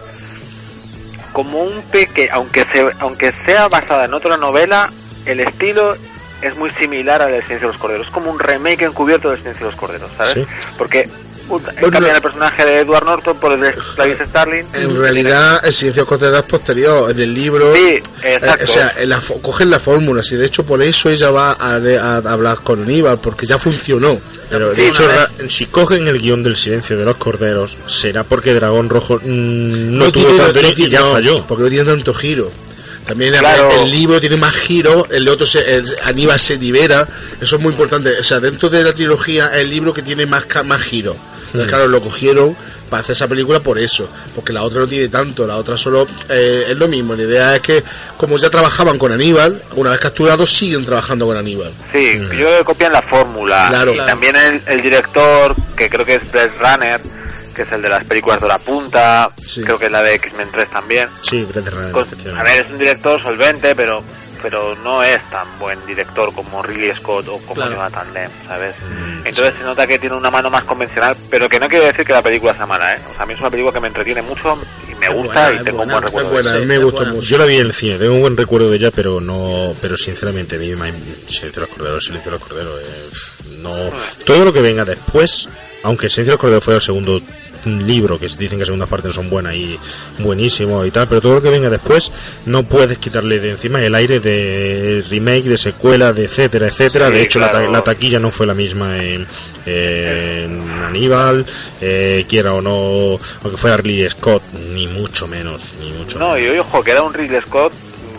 como 1.31 1.63
un 1.63 1.81
peque, 1.83 2.29
aunque 2.31 2.65
se, 2.65 2.85
aunque 2.99 3.31
sea 3.45 3.67
basada 3.67 4.05
en 4.05 4.13
otra 4.13 4.37
novela, 4.37 4.89
el 5.25 5.39
estilo 5.39 5.95
es 6.41 6.55
muy 6.57 6.69
similar 6.71 7.21
al 7.21 7.31
del 7.31 7.43
Silencio 7.43 7.67
de 7.67 7.73
los 7.73 7.81
Corderos, 7.81 8.07
es 8.07 8.13
como 8.13 8.31
un 8.31 8.39
remake 8.39 8.83
encubierto 8.83 9.29
del 9.29 9.39
Silencio 9.39 9.65
de 9.67 9.71
los 9.71 9.79
Corderos, 9.79 10.11
¿sabes? 10.17 10.33
Sí. 10.33 10.45
Porque 10.77 11.09
Bueno, 11.49 11.65
cambian 11.91 12.03
no- 12.03 12.15
el 12.15 12.21
personaje 12.21 12.65
de 12.65 12.79
Edward 12.79 13.05
Norton 13.05 13.37
por 13.39 13.53
el 13.53 13.61
de 13.61 13.73
Clarice 13.95 14.25
Starling. 14.27 14.65
En 14.73 14.95
realidad, 14.95 15.59
el 15.65 15.73
silencio 15.73 16.05
cortedad 16.05 16.39
es 16.39 16.45
posterior. 16.45 17.09
En 17.11 17.19
el 17.19 17.33
libro. 17.33 17.75
Sí, 17.75 17.99
exacto. 18.23 18.61
eh, 18.61 18.63
o 18.63 18.67
sea, 18.67 18.93
en 18.97 19.09
la 19.09 19.19
fo- 19.21 19.41
cogen 19.41 19.69
la 19.69 19.79
fórmula. 19.79 20.21
Si 20.23 20.35
de 20.35 20.45
hecho, 20.45 20.65
por 20.65 20.81
eso 20.81 21.09
ella 21.09 21.31
va 21.31 21.53
a, 21.53 21.75
a 21.75 22.17
hablar 22.31 22.59
con 22.63 22.83
Aníbal, 22.83 23.19
porque 23.19 23.45
ya 23.45 23.57
funcionó. 23.57 24.17
Pero 24.49 24.73
Sí, 24.75 24.81
de 24.81 24.87
hecho, 24.87 25.03
si 25.47 25.65
cogen 25.67 26.07
el 26.07 26.19
guion 26.19 26.43
del 26.43 26.55
silencio 26.57 26.97
de 26.97 27.05
los 27.05 27.17
corderos, 27.17 27.77
será 27.87 28.23
porque 28.23 28.53
Dragón 28.53 28.89
Rojo 28.89 29.15
mm, 29.23 29.97
no, 29.97 30.05
No 30.05 30.11
tuvo 30.11 30.23
tiene- 30.25 30.39
tanto 30.43 30.61
no 30.61 30.67
y 30.69 30.73
tiene- 30.75 30.91
ya 30.91 30.99
no, 31.01 31.11
falló. 31.11 31.45
Porque 31.45 31.63
no 31.63 31.69
tiene 31.69 31.85
tanto 31.85 32.13
giro. 32.13 32.51
También 33.05 33.33
el- 33.33 33.39
Claro. 33.39 33.71
el, 33.83 33.89
libro 33.89 34.19
tiene 34.19 34.37
más 34.37 34.53
giro, 34.53 35.07
el 35.09 35.27
otro 35.27 35.45
se, 35.45 35.75
el- 35.75 35.95
Aníbal 36.03 36.39
se 36.39 36.57
libera, 36.57 37.07
eso 37.41 37.55
es 37.55 37.61
muy 37.61 37.71
importante. 37.71 38.19
O 38.19 38.23
sea, 38.23 38.39
dentro 38.39 38.69
de 38.69 38.83
la 38.83 38.93
trilogía, 38.93 39.47
el 39.47 39.67
libro 39.69 39.93
que 39.95 40.03
tiene 40.03 40.25
más, 40.27 40.45
ca- 40.45 40.61
más 40.63 40.81
giro. 40.81 41.15
Entonces, 41.49 41.69
claro, 41.69 41.87
lo 41.87 42.01
cogieron 42.01 42.55
para 42.89 43.01
hacer 43.01 43.13
esa 43.13 43.27
película 43.27 43.59
por 43.59 43.77
eso, 43.77 44.09
porque 44.35 44.51
la 44.53 44.63
otra 44.63 44.79
no 44.81 44.87
tiene 44.87 45.07
tanto, 45.09 45.45
la 45.45 45.57
otra 45.57 45.77
solo 45.77 46.07
eh, 46.29 46.65
es 46.69 46.77
lo 46.77 46.87
mismo. 46.87 47.15
La 47.15 47.23
idea 47.23 47.55
es 47.55 47.61
que, 47.61 47.83
como 48.17 48.37
ya 48.37 48.49
trabajaban 48.49 48.97
con 48.97 49.11
Aníbal, 49.11 49.61
una 49.75 49.91
vez 49.91 49.99
capturados, 49.99 50.51
siguen 50.51 50.85
trabajando 50.85 51.25
con 51.27 51.37
Aníbal. 51.37 51.71
Sí, 51.93 52.17
yo 52.19 52.27
creo 52.29 52.57
que 52.59 52.63
copian 52.65 52.93
la 52.93 53.01
fórmula. 53.01 53.65
Claro. 53.69 53.91
y 53.91 53.95
Claro. 53.95 54.09
también 54.09 54.35
el, 54.35 54.61
el 54.65 54.81
director, 54.81 55.55
que 55.75 55.89
creo 55.89 56.05
que 56.05 56.15
es 56.15 56.31
Brett 56.31 56.53
Runner, 56.59 56.99
que 57.55 57.61
es 57.63 57.71
el 57.71 57.81
de 57.81 57.89
las 57.89 58.05
películas 58.05 58.41
de 58.41 58.47
la 58.47 58.57
punta, 58.59 59.29
Sí. 59.45 59.61
creo 59.61 59.77
que 59.77 59.87
es 59.87 59.91
la 59.91 60.01
de 60.01 60.15
X-Men 60.15 60.47
3 60.51 60.69
también. 60.69 61.09
Sí, 61.27 61.43
Brett 61.43 61.67
Ratner, 61.67 61.91
Con- 61.91 62.37
a 62.37 62.43
ver, 62.43 62.65
es 62.65 62.71
un 62.71 62.77
director 62.77 63.21
solvente, 63.21 63.75
pero 63.75 64.03
pero 64.41 64.75
no 64.75 65.03
es 65.03 65.21
tan 65.29 65.47
buen 65.59 65.83
director 65.85 66.33
como 66.33 66.61
Ridley 66.61 66.93
Scott 66.95 67.27
o 67.27 67.37
como 67.39 67.55
Claro. 67.55 67.71
Jonathan 67.73 68.13
Demme, 68.13 68.29
¿sabes? 68.47 68.75
Entonces 69.25 69.55
se 69.57 69.63
nota 69.63 69.85
que 69.85 69.99
tiene 69.99 70.15
una 70.15 70.31
mano 70.31 70.49
más 70.49 70.63
convencional, 70.63 71.15
pero 71.29 71.47
que 71.49 71.59
no 71.59 71.67
quiere 71.69 71.85
decir 71.87 72.05
que 72.05 72.13
la 72.13 72.21
película 72.21 72.55
sea 72.55 72.65
mala, 72.65 72.93
¿eh? 72.93 72.99
O 73.11 73.13
sea, 73.13 73.23
a 73.23 73.25
mí 73.25 73.33
es 73.33 73.39
una 73.39 73.49
película 73.49 73.73
que 73.73 73.79
me 73.81 73.87
entretiene 73.89 74.21
mucho 74.21 74.57
y 74.89 74.95
me 74.95 75.07
Es 75.07 75.13
gusta 75.13 75.45
buena, 75.47 75.61
y 75.61 75.63
tengo 75.65 75.77
buena, 75.77 75.95
un 75.97 76.01
buen 76.01 76.03
recuerdo. 76.03 76.27
Es 76.27 76.33
buena, 76.33 76.51
de 76.51 76.55
a 76.55 76.59
mí 76.59 76.63
ella. 76.65 76.67
me 76.67 76.75
es 76.75 76.83
gustó 76.83 76.97
buena. 76.99 77.13
mucho. 77.13 77.27
Yo 77.27 77.37
la 77.37 77.45
vi 77.45 77.55
en 77.57 77.65
el 77.65 77.73
cine, 77.73 77.97
tengo 77.97 78.13
un 78.13 78.21
buen 78.21 78.37
recuerdo 78.37 78.69
de 78.69 78.77
ella, 78.77 78.91
pero 78.91 79.19
no, 79.21 79.75
pero 79.81 79.97
sinceramente, 79.97 80.55
a 80.55 80.59
mí 80.59 80.73
me 80.75 80.91
Silencio 81.27 81.51
de 81.51 81.59
los 81.61 81.69
Corderos, 81.69 82.05
Silencio 82.05 82.31
de 82.31 82.37
los 82.37 82.47
Corderos, 82.47 82.79
eh, 82.81 83.09
no, 83.61 83.75
todo 84.25 84.45
lo 84.45 84.53
que 84.53 84.61
venga 84.61 84.85
después, 84.85 85.47
aunque 85.83 86.09
Silencio 86.09 86.31
de 86.31 86.35
los 86.35 86.41
Corderos 86.41 86.63
fuera 86.63 86.77
el 86.77 86.83
segundo 86.83 87.21
libro, 87.65 88.19
que 88.19 88.27
dicen 88.27 88.57
que 88.59 88.65
segundas 88.65 88.89
partes 88.89 89.07
no 89.09 89.13
son 89.13 89.29
buenas 89.29 89.53
y 89.55 89.77
buenísimo 90.19 90.85
y 90.85 90.91
tal, 90.91 91.07
pero 91.07 91.21
todo 91.21 91.35
lo 91.35 91.41
que 91.41 91.49
venga 91.49 91.69
después 91.69 92.11
no 92.45 92.63
puedes 92.63 92.97
quitarle 92.97 93.39
de 93.39 93.51
encima 93.51 93.81
el 93.83 93.95
aire 93.95 94.19
de 94.19 95.03
remake, 95.09 95.43
de 95.45 95.57
secuela, 95.57 96.13
de 96.13 96.25
etcétera, 96.25 96.67
etcétera. 96.67 97.07
Sí, 97.07 97.13
de 97.13 97.21
hecho, 97.23 97.39
la 97.39 97.51
ta- 97.51 97.61
la, 97.67 97.81
taquilla 97.83 98.19
no 98.19 98.31
fue 98.31 98.45
la 98.47 98.53
misma 98.53 99.03
en, 99.03 99.27
en 99.65 100.61
Aníbal, 100.83 101.45
eh, 101.81 102.25
quiera 102.27 102.53
o 102.53 102.61
no, 102.61 103.19
aunque 103.43 103.57
fuera 103.57 103.77
Ridley 103.77 104.09
Scott, 104.09 104.43
ni 104.73 104.87
mucho 104.87 105.27
menos, 105.27 105.73
ni 105.79 105.91
mucho 105.93 106.19
No, 106.19 106.33
menos. 106.35 106.55
y 106.55 106.59
ojo, 106.59 106.83
que 106.83 106.91
era 106.91 107.03
un 107.03 107.13
Ridley 107.13 107.41
Scott 107.41 107.73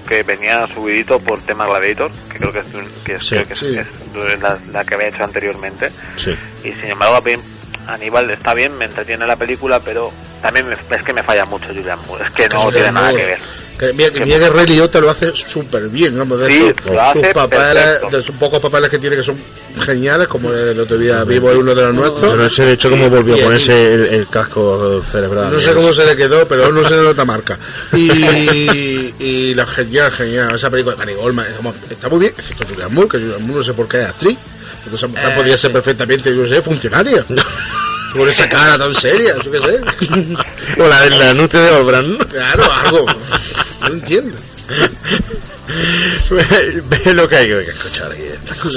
que 0.08 0.22
venía 0.24 0.66
subidito 0.66 1.20
por 1.20 1.38
tema 1.40 1.66
Gladiator, 1.66 2.10
que 2.32 2.38
creo 2.38 2.52
que 2.52 2.58
es, 2.60 2.66
que 3.04 3.20
Sí, 3.20 3.28
creo 3.36 3.46
que 3.46 3.52
es- 3.52 3.58
sí. 3.60 3.76
es 3.78 4.40
la, 4.40 4.58
la 4.72 4.84
que 4.84 4.94
había 4.94 5.08
hecho 5.08 5.22
anteriormente. 5.24 5.90
Sí. 6.16 6.30
Y 6.64 6.72
sin 6.72 6.90
embargo, 6.90 7.22
Aníbal 7.90 8.30
está 8.30 8.54
bien, 8.54 8.76
me 8.78 8.86
entretiene 8.86 9.26
la 9.26 9.36
película, 9.36 9.80
pero 9.80 10.10
también 10.42 10.66
me- 10.68 10.96
es 10.96 11.02
que 11.02 11.12
me 11.12 11.22
falla 11.22 11.44
mucho 11.44 11.66
Julian 11.68 11.98
Moore. 12.06 12.24
Es 12.26 12.30
que 12.32 12.48
no 12.48 12.70
tiene 12.70 12.92
nada 12.92 13.10
que 13.10 13.24
ver. 13.24 13.38
Que, 13.78 13.94
mira, 13.94 14.10
que 14.10 14.20
mira 14.26 14.38
que 14.38 14.50
Ray 14.50 14.66
Liotta 14.66 15.00
lo 15.00 15.08
hace 15.08 15.32
súper 15.34 15.88
bien, 15.88 16.18
vamos, 16.18 16.38
de 16.40 16.48
Sí, 16.48 16.58
sus, 16.82 16.92
lo 16.92 17.00
hace 17.00 17.24
sus 17.24 17.32
papeles, 17.32 18.00
de 18.10 18.22
sus 18.22 18.34
pocos 18.34 18.60
papeles 18.60 18.90
que 18.90 18.98
tiene 18.98 19.16
que 19.16 19.22
son 19.22 19.36
geniales, 19.80 20.28
como 20.28 20.52
el 20.52 20.78
otro 20.78 20.98
día 20.98 21.24
vivo 21.24 21.50
es 21.50 21.56
uno 21.56 21.74
de 21.74 21.82
los 21.86 21.94
Yo 21.96 22.00
nuestros. 22.02 22.36
no 22.36 22.50
sé 22.50 22.64
de 22.66 22.72
hecho 22.74 22.90
cómo 22.90 23.08
volvió 23.08 23.36
a 23.36 23.38
ponerse 23.38 23.94
el, 23.94 24.00
el 24.06 24.28
casco 24.28 25.02
cerebral. 25.02 25.50
No 25.50 25.58
sé 25.58 25.72
cómo 25.72 25.94
se 25.94 26.04
le 26.04 26.14
quedó, 26.14 26.46
pero 26.46 26.70
no 26.70 26.84
se 26.86 26.94
le 26.96 27.02
nota 27.04 27.24
marca. 27.24 27.58
Y, 27.94 29.14
y 29.18 29.54
la 29.54 29.64
genial, 29.64 30.12
genial, 30.12 30.54
esa 30.54 30.68
película 30.68 30.94
de 30.96 31.00
Gary 31.00 31.14
Goldman, 31.14 31.46
está 31.88 32.08
muy 32.10 32.18
bien, 32.20 32.34
excepto 32.36 32.66
Julian 32.68 32.92
Moore, 32.92 33.08
que 33.08 33.18
Julian 33.18 33.40
Moore 33.42 33.54
no 33.54 33.62
sé 33.62 33.72
por 33.72 33.88
qué 33.88 34.02
es 34.02 34.06
actriz. 34.08 34.38
Entonces 34.84 35.10
Eh, 35.14 35.32
podría 35.36 35.56
ser 35.56 35.70
sí. 35.70 35.74
perfectamente, 35.74 36.30
yo 36.34 36.42
no 36.42 36.48
sé, 36.48 36.62
funcionaria. 36.62 37.24
Con 38.12 38.28
esa 38.28 38.48
cara 38.48 38.76
tan 38.76 38.92
seria, 38.94 39.34
yo 39.42 39.52
qué 39.52 39.60
sé. 39.60 39.80
O 40.82 40.88
la 40.88 41.00
del 41.02 41.22
anuncio 41.22 41.60
de 41.60 41.70
Obran. 41.72 42.18
¿no? 42.18 42.26
Claro, 42.26 42.64
algo. 42.72 43.06
No 43.82 43.86
entiendo. 43.86 44.36
Ve 46.28 47.14
lo 47.14 47.28
que 47.28 47.36
hay 47.36 47.46
que 47.48 47.70
escuchar 47.70 48.10
aquí. 48.12 48.22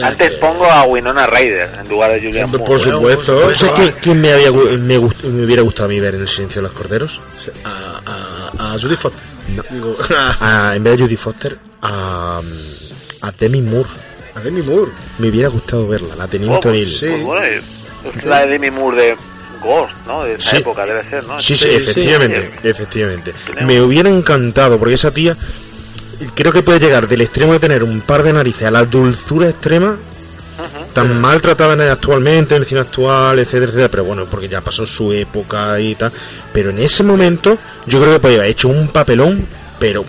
Antes 0.03 0.31
que- 0.31 0.37
pongo 0.37 0.65
a 0.65 0.83
Winona 0.83 1.25
Ryder 1.27 1.69
en 1.81 1.89
lugar 1.89 2.11
de 2.11 2.19
Julian 2.21 2.49
Moore. 2.49 2.63
por 2.63 2.79
supuesto. 2.79 3.41
por 3.41 3.57
¿Sabes 3.57 3.73
quién, 3.75 3.95
quién 4.01 4.21
me, 4.21 4.33
había, 4.33 4.51
me, 4.51 4.99
gust- 4.99 5.23
me 5.23 5.45
hubiera 5.45 5.61
gustado 5.63 5.85
a 5.85 5.89
mí 5.89 5.99
ver 5.99 6.15
en 6.15 6.21
el 6.21 6.27
silencio 6.29 6.61
de 6.61 6.67
los 6.67 6.77
corderos? 6.77 7.19
A, 7.65 8.01
a, 8.59 8.73
a 8.75 8.79
Judy 8.79 8.95
Foster. 8.95 9.21
Digo, 9.71 9.97
a, 10.39 10.69
A- 10.69 10.75
en 10.75 10.83
vez 10.83 10.97
de 10.97 11.03
Judy 11.05 11.17
Foster, 11.17 11.57
a, 11.81 12.39
a 13.21 13.31
Demi 13.31 13.61
Moore. 13.61 13.89
A 14.35 14.39
Demi 14.41 14.61
Moore. 14.61 14.91
Me 15.19 15.29
hubiera 15.29 15.47
gustado 15.49 15.87
verla, 15.87 16.15
la 16.15 16.25
Oh, 16.25 16.27
Teniente 16.27 16.59
pues, 16.69 16.97
sí. 16.97 17.05
pues 17.09 17.23
bueno, 17.23 17.45
es 18.15 18.25
la 18.25 18.41
de 18.41 18.47
Demi 18.47 18.71
Moore 18.71 19.01
de 19.01 19.15
Ghost, 19.61 19.93
¿no? 20.07 20.23
De 20.25 20.33
esa 20.35 20.49
Sí. 20.51 20.57
época 20.57 20.85
debe 20.85 21.03
ser, 21.03 21.23
¿no? 21.25 21.39
Sí, 21.39 21.55
sí, 21.55 21.63
Sí, 21.69 21.75
efectivamente, 21.75 22.51
sí. 22.61 22.67
efectivamente. 22.67 23.33
Tenemos- 23.45 23.67
Me 23.67 23.81
hubiera 23.81 24.09
encantado, 24.09 24.77
porque 24.79 24.95
esa 24.95 25.11
tía 25.11 25.35
creo 26.35 26.51
que 26.51 26.61
puede 26.63 26.79
llegar 26.79 27.07
del 27.07 27.21
extremo 27.21 27.53
de 27.53 27.59
tener 27.59 27.83
un 27.83 28.01
par 28.01 28.23
de 28.23 28.33
narices 28.33 28.63
a 28.63 28.71
la 28.71 28.83
dulzura 28.85 29.49
extrema, 29.49 29.97
tan 30.93 31.19
maltratada 31.19 31.73
en 31.73 31.81
el- 31.81 31.89
actualmente, 31.89 32.55
en 32.55 32.61
el 32.61 32.65
cine 32.67 32.81
actual, 32.81 33.39
etcétera, 33.39 33.65
etcétera, 33.65 33.89
pero 33.89 34.03
bueno, 34.03 34.25
porque 34.29 34.47
ya 34.47 34.61
pasó 34.61 34.85
su 34.85 35.11
época 35.11 35.79
y 35.79 35.95
tal. 35.95 36.11
Pero 36.53 36.69
en 36.69 36.79
ese 36.79 37.01
momento, 37.03 37.57
yo 37.87 37.99
creo 38.01 38.13
que 38.13 38.19
podía 38.19 38.37
haber 38.37 38.51
hecho 38.51 38.67
un 38.67 38.87
papelón, 38.89 39.47
pero 39.79 40.05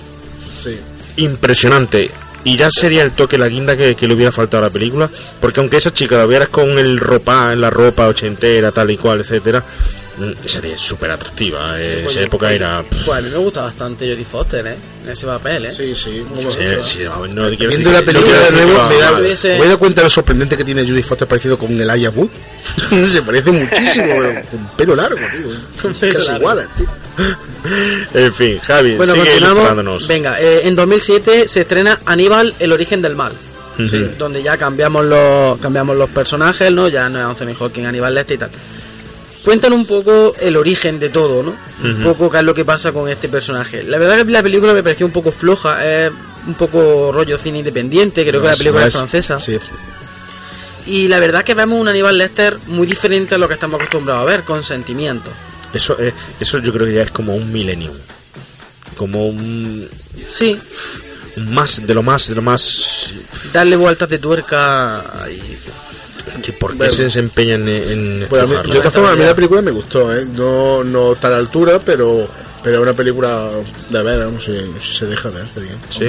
Sí. 0.63 0.79
impresionante. 1.17 2.11
Y 2.45 2.57
ya 2.57 2.69
sería 2.71 3.03
el 3.03 3.13
toque, 3.13 3.39
la 3.39 3.49
guinda 3.49 3.77
que, 3.77 3.97
le 3.99 4.15
hubiera 4.15 4.31
faltado 4.31 4.63
a 4.63 4.69
la 4.69 4.73
película. 4.73 5.09
Porque 5.41 5.61
aunque 5.61 5.79
esa 5.79 5.93
chica 5.93 6.17
la 6.17 6.27
vieras 6.27 6.49
con 6.49 6.79
el 6.79 7.01
ropa, 7.01 7.55
la 7.57 7.71
ropa 7.71 8.07
ochentera, 8.07 8.71
tal 8.71 8.91
y 8.91 8.99
cual, 8.99 9.21
etcétera, 9.21 9.65
serie 10.47 10.77
súper 10.79 11.11
atractiva. 11.11 11.81
En 11.81 12.03
Pues 12.05 12.17
esa 12.17 12.25
época 12.27 12.53
era. 12.53 12.83
Pues 12.83 13.09
a 13.19 13.21
mí 13.21 13.31
me 13.31 13.37
gusta 13.37 13.63
bastante 13.63 14.09
Jodie 14.11 14.25
Foster, 14.25 14.67
¿eh? 14.67 14.77
En 15.05 15.11
ese 15.11 15.27
papel, 15.27 15.67
¿eh? 15.67 15.71
Sí, 15.71 15.95
sí. 15.95 16.25
Mucho, 16.35 16.51
sí, 16.51 16.59
mucho. 16.61 16.85
sí, 16.85 16.99
no, 17.05 17.23
Viendo 17.23 17.49
decir 17.51 17.87
la 17.87 17.99
que- 18.01 18.05
película 18.07 18.33
no 18.39 18.43
de 18.43 18.49
quiero 18.49 18.67
nuevo, 18.67 18.89
decir 19.23 19.51
me 19.51 19.57
da, 19.59 19.65
he 19.65 19.67
dado 19.67 19.79
cuenta 19.79 20.01
de 20.01 20.05
lo 20.07 20.11
sorprendente 20.11 20.57
que 20.57 20.65
tiene 20.65 20.85
Judy 20.89 21.03
Foster 21.03 21.27
parecido 21.29 21.59
con 21.59 21.81
el 21.81 21.91
Aya 21.91 22.11
Wood. 22.11 22.29
Se 23.11 23.23
parece 23.23 23.51
muchísimo, 23.53 24.07
pero 24.17 24.43
con 24.51 24.67
pelo 24.77 24.97
largo, 24.97 25.19
tío. 25.19 25.93
pelo 26.01 26.15
Casi 26.15 26.27
largo. 26.29 26.39
igual, 26.41 26.69
tío. 26.77 26.87
En 28.15 28.33
fin, 28.35 28.59
Javi, 28.59 28.97
Bueno, 28.97 29.15
sigue. 29.15 30.07
Venga, 30.07 30.41
eh, 30.41 30.67
en 30.69 30.75
2007 30.77 31.49
se 31.49 31.63
estrena 31.63 31.99
Aníbal, 32.05 32.55
el 32.59 32.73
origen 32.73 33.01
del 33.03 33.15
mal. 33.17 33.33
Donde 34.19 34.43
ya 34.43 34.57
cambiamos 34.57 35.05
los 35.05 35.59
cambiamos 35.59 35.97
los 35.97 36.09
personajes, 36.11 36.71
¿no? 36.71 36.87
Ya 36.89 37.09
no 37.09 37.19
es 37.19 37.25
Anthony 37.25 37.55
Hawking, 37.59 37.85
Aníbal 37.87 38.15
Lecter 38.15 38.37
y 38.37 38.39
tal. 38.39 38.51
Cuentan 39.45 39.75
un 39.75 39.85
poco 39.85 40.35
el 40.41 40.57
origen 40.57 40.99
de 40.99 41.11
todo, 41.11 41.43
¿no? 41.43 41.55
Un 41.83 42.03
poco 42.03 42.31
qué 42.31 42.39
es 42.39 42.45
lo 42.45 42.55
que 42.55 42.65
pasa 42.65 42.93
con 42.93 43.09
este 43.11 43.29
personaje. 43.29 43.83
La 43.83 43.99
verdad 43.99 44.25
que 44.25 44.33
la 44.33 44.43
película 44.43 44.73
me 44.73 44.83
pareció 44.83 45.05
un 45.05 45.13
poco 45.13 45.31
floja, 45.31 45.85
es 45.87 46.11
un 46.47 46.55
poco 46.55 47.13
rollo 47.13 47.37
cine 47.37 47.59
independiente, 47.59 48.25
creo 48.27 48.41
que 48.41 48.49
la 48.49 48.57
película 48.57 48.87
es 48.87 48.95
francesa. 48.95 49.41
Sí. 49.41 49.59
Y 50.87 51.09
la 51.09 51.21
verdad 51.21 51.45
que 51.45 51.55
vemos 51.55 51.79
un 51.79 51.89
Aníbal 51.89 52.17
Lecter 52.17 52.59
muy 52.69 52.87
diferente 52.87 53.35
a 53.35 53.39
lo 53.39 53.49
que 53.49 53.55
estamos 53.55 53.81
acostumbrados 53.81 54.23
a 54.23 54.25
ver, 54.27 54.43
con 54.45 54.65
sentimientos. 54.65 55.33
Eso, 55.73 55.99
es, 55.99 56.15
eso 56.41 56.59
yo 56.59 56.73
creo 56.73 56.87
que 56.87 56.95
ya 56.95 57.03
es 57.03 57.11
como 57.11 57.35
un 57.35 57.53
millennium. 57.53 57.95
Como 58.97 59.27
un, 59.27 59.89
Sí, 60.29 60.59
un 61.37 61.53
más, 61.55 61.87
de 61.87 61.95
lo 61.95 62.03
más, 62.03 62.29
de 62.29 62.35
lo 62.35 62.43
más. 62.43 63.11
darle 63.53 63.77
vueltas 63.77 64.09
de 64.09 64.19
tuerca 64.19 65.05
y 65.31 65.57
Que 66.43 66.53
¿Por 66.53 66.73
qué 66.73 66.79
Bueno. 66.79 66.93
se, 66.93 67.11
se 67.11 67.19
empeñan 67.21 67.69
en, 67.69 68.23
en 68.23 68.27
Pues 68.29 68.43
a 68.43 68.47
mí, 68.47 68.53
estrujarlo? 68.53 68.73
yo 68.73 68.75
de 68.75 68.79
todas 68.81 68.95
formas, 68.95 69.13
a 69.13 69.17
mí 69.17 69.25
la 69.25 69.35
película 69.35 69.63
me 69.63 69.71
gustó, 69.71 70.15
¿eh? 70.17 70.27
No, 70.33 70.83
no 70.85 71.13
está 71.13 71.29
a 71.29 71.31
la 71.33 71.37
altura, 71.39 71.79
pero, 71.85 72.29
pero 72.63 72.77
es 72.77 72.83
una 72.83 72.95
película 72.95 73.49
de 73.91 74.03
ver, 74.03 74.19
vamos, 74.21 74.45
si, 74.45 74.53
si 74.81 74.93
se 74.99 75.07
deja 75.07 75.29
ver, 75.31 75.47
bien. 75.57 75.79
Sí. 75.91 76.09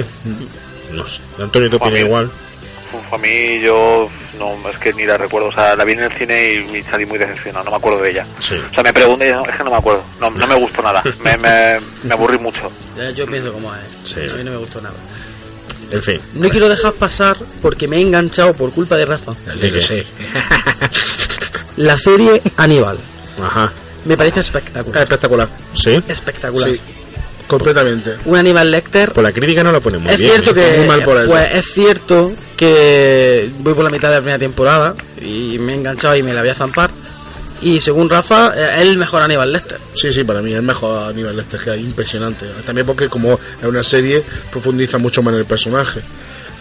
No 0.92 1.06
sé. 1.06 1.20
Antonio, 1.40 1.70
¿te 1.70 1.76
opina 1.76 1.98
igual? 1.98 2.30
Uf, 2.92 3.12
a 3.12 3.18
mí 3.18 3.60
yo 3.60 4.08
no 4.38 4.70
es 4.70 4.78
que 4.78 4.92
ni 4.92 5.04
la 5.04 5.18
recuerdo, 5.18 5.48
o 5.48 5.52
sea, 5.52 5.74
la 5.74 5.84
vi 5.84 5.92
en 5.94 6.04
el 6.04 6.12
cine 6.12 6.54
y 6.54 6.64
me 6.70 6.82
salí 6.82 7.04
muy 7.04 7.18
decepcionado, 7.18 7.64
no 7.64 7.70
me 7.72 7.76
acuerdo 7.78 8.00
de 8.02 8.10
ella. 8.12 8.26
Sí. 8.38 8.54
O 8.70 8.74
sea, 8.74 8.84
me 8.84 8.92
pregunté 8.92 9.28
y 9.28 9.32
no, 9.32 9.44
es 9.44 9.56
que 9.56 9.64
no 9.64 9.70
me 9.72 9.76
acuerdo, 9.76 10.02
no, 10.20 10.30
no 10.30 10.46
me 10.46 10.54
gustó 10.54 10.82
nada, 10.82 11.02
me, 11.24 11.36
me, 11.36 11.78
me 12.04 12.14
aburrí 12.14 12.38
mucho. 12.38 12.70
Yo 13.14 13.26
pienso 13.26 13.52
como 13.52 13.74
es. 13.74 13.80
Sí. 14.04 14.20
A 14.32 14.36
mí 14.36 14.44
no 14.44 14.52
me 14.52 14.56
gustó 14.58 14.80
nada. 14.80 14.94
En 15.90 16.02
fin. 16.02 16.20
No 16.34 16.48
quiero 16.48 16.68
dejar 16.68 16.92
pasar 16.94 17.36
porque 17.62 17.86
me 17.88 17.96
he 17.96 18.00
enganchado 18.00 18.52
por 18.54 18.70
culpa 18.72 18.96
de 18.96 19.06
Rafa. 19.06 19.32
¿De 19.60 19.70
qué? 19.72 19.80
Sí. 19.80 20.02
La 21.76 21.98
serie 21.98 22.40
Aníbal. 22.56 22.98
Ajá. 23.42 23.72
Me 24.04 24.16
parece 24.16 24.40
Es 24.40 24.46
espectacular. 24.46 25.02
espectacular. 25.02 25.48
¿Sí? 25.74 26.02
Espectacular. 26.08 26.70
Sí, 26.70 26.80
completamente. 27.46 28.16
Un 28.24 28.36
Aníbal 28.36 28.70
Lecter. 28.70 29.12
Por 29.12 29.22
la 29.24 29.32
crítica 29.32 29.62
no 29.62 29.72
lo 29.72 29.80
pone 29.80 29.98
muy 29.98 30.10
es 30.12 30.18
bien. 30.18 30.30
cierto 30.32 30.54
que 30.54 30.76
Muy 30.78 30.86
mal 30.86 31.02
por 31.02 31.16
eso. 31.18 31.28
pues 31.28 31.48
es 31.52 31.72
cierto 31.72 32.32
que 32.56 33.50
voy 33.60 33.74
por 33.74 33.84
la 33.84 33.90
mitad 33.90 34.08
de 34.08 34.14
la 34.14 34.20
primera 34.20 34.38
temporada 34.38 34.94
y 35.20 35.58
me 35.58 35.72
he 35.72 35.76
enganchado 35.76 36.16
y 36.16 36.22
me 36.22 36.32
la 36.32 36.40
voy 36.40 36.50
a 36.50 36.54
zampar. 36.54 36.90
Y 37.62 37.80
según 37.80 38.10
Rafa, 38.10 38.52
eh, 38.56 38.82
es 38.82 38.88
el 38.88 38.98
mejor 38.98 39.22
Aníbal 39.22 39.52
Lecter. 39.52 39.78
Sí, 39.94 40.12
sí, 40.12 40.24
para 40.24 40.42
mí 40.42 40.50
es 40.50 40.56
el 40.56 40.62
mejor 40.62 41.10
a 41.10 41.12
nivel 41.12 41.38
este 41.38 41.58
que 41.58 41.70
hay, 41.70 41.80
impresionante. 41.80 42.46
También 42.64 42.86
porque 42.86 43.08
como 43.08 43.34
es 43.34 43.66
una 43.66 43.82
serie, 43.82 44.22
profundiza 44.50 44.98
mucho 44.98 45.22
más 45.22 45.34
en 45.34 45.40
el 45.40 45.46
personaje. 45.46 46.00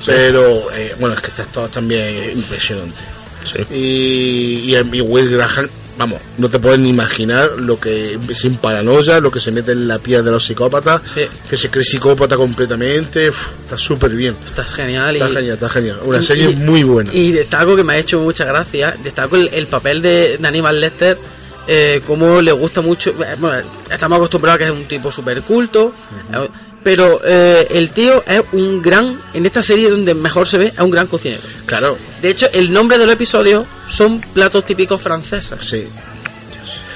Pero, 0.06 0.72
eh, 0.74 0.96
bueno, 1.00 1.16
es 1.16 1.22
que 1.22 1.28
estas 1.28 1.48
todas 1.48 1.72
también 1.72 2.02
es 2.02 2.36
impresionante. 2.36 3.04
Sí. 3.44 3.76
Y, 3.76 4.74
y, 4.74 4.76
y 4.76 5.02
Will 5.02 5.30
Graham, 5.30 5.68
vamos, 5.98 6.20
no 6.38 6.50
te 6.50 6.60
puedes 6.60 6.80
ni 6.80 6.90
imaginar 6.90 7.52
lo 7.58 7.80
que, 7.80 8.20
sin 8.34 8.58
paranoia, 8.58 9.20
lo 9.20 9.32
que 9.32 9.40
se 9.40 9.52
mete 9.52 9.72
en 9.72 9.88
la 9.88 10.00
piel 10.00 10.24
de 10.26 10.32
los 10.32 10.44
psicópatas, 10.46 11.02
Sí. 11.06 11.22
que 11.50 11.58
se 11.58 11.70
cree 11.70 11.84
psicópata 11.86 12.36
completamente, 12.38 13.30
uf, 13.30 13.48
está 13.64 13.78
súper 13.78 14.12
bien. 14.12 14.36
Estás 14.46 14.74
genial. 14.74 15.16
Está 15.16 15.30
y, 15.30 15.34
genial, 15.34 15.54
está 15.56 15.70
genial. 15.70 16.00
Una 16.04 16.22
serie 16.22 16.50
y- 16.52 16.56
muy 16.56 16.84
buena. 16.84 17.14
Y 17.14 17.32
destaco 17.32 17.76
que 17.76 17.84
me 17.84 17.94
ha 17.94 17.98
hecho 17.98 18.20
mucha 18.20 18.46
gracia, 18.46 18.96
destaco 19.04 19.36
el, 19.36 19.50
el 19.54 19.68
papel 19.68 20.02
de, 20.02 20.38
de 20.38 20.48
Aníbal 20.48 20.80
Lecter, 20.82 21.18
eh, 21.68 22.02
como 22.06 22.42
le 22.42 22.52
gusta 22.52 22.82
mucho, 22.82 23.10
eh, 23.24 23.36
bueno, 23.40 23.58
estamos 23.90 24.18
acostumbrados 24.18 24.56
a 24.56 24.58
que 24.60 24.72
es 24.72 24.78
un 24.78 24.86
tipo 24.86 25.12
súper 25.12 25.42
culto, 25.42 25.94
eh, 26.34 26.48
pero 26.86 27.20
eh, 27.26 27.66
el 27.72 27.90
tío 27.90 28.24
es 28.28 28.44
un 28.52 28.80
gran, 28.80 29.20
en 29.34 29.44
esta 29.44 29.64
serie 29.64 29.90
donde 29.90 30.14
mejor 30.14 30.48
se 30.48 30.60
ve, 30.60 30.68
es 30.68 30.78
un 30.80 30.92
gran 30.92 31.08
cocinero. 31.08 31.42
Claro, 31.66 31.98
De 32.22 32.30
hecho, 32.30 32.48
el 32.54 32.72
nombre 32.72 33.00
del 33.00 33.10
episodio 33.10 33.66
son 33.90 34.22
platos 34.22 34.64
típicos 34.68 35.02
franceses. 35.02 35.58
sí. 35.60 35.88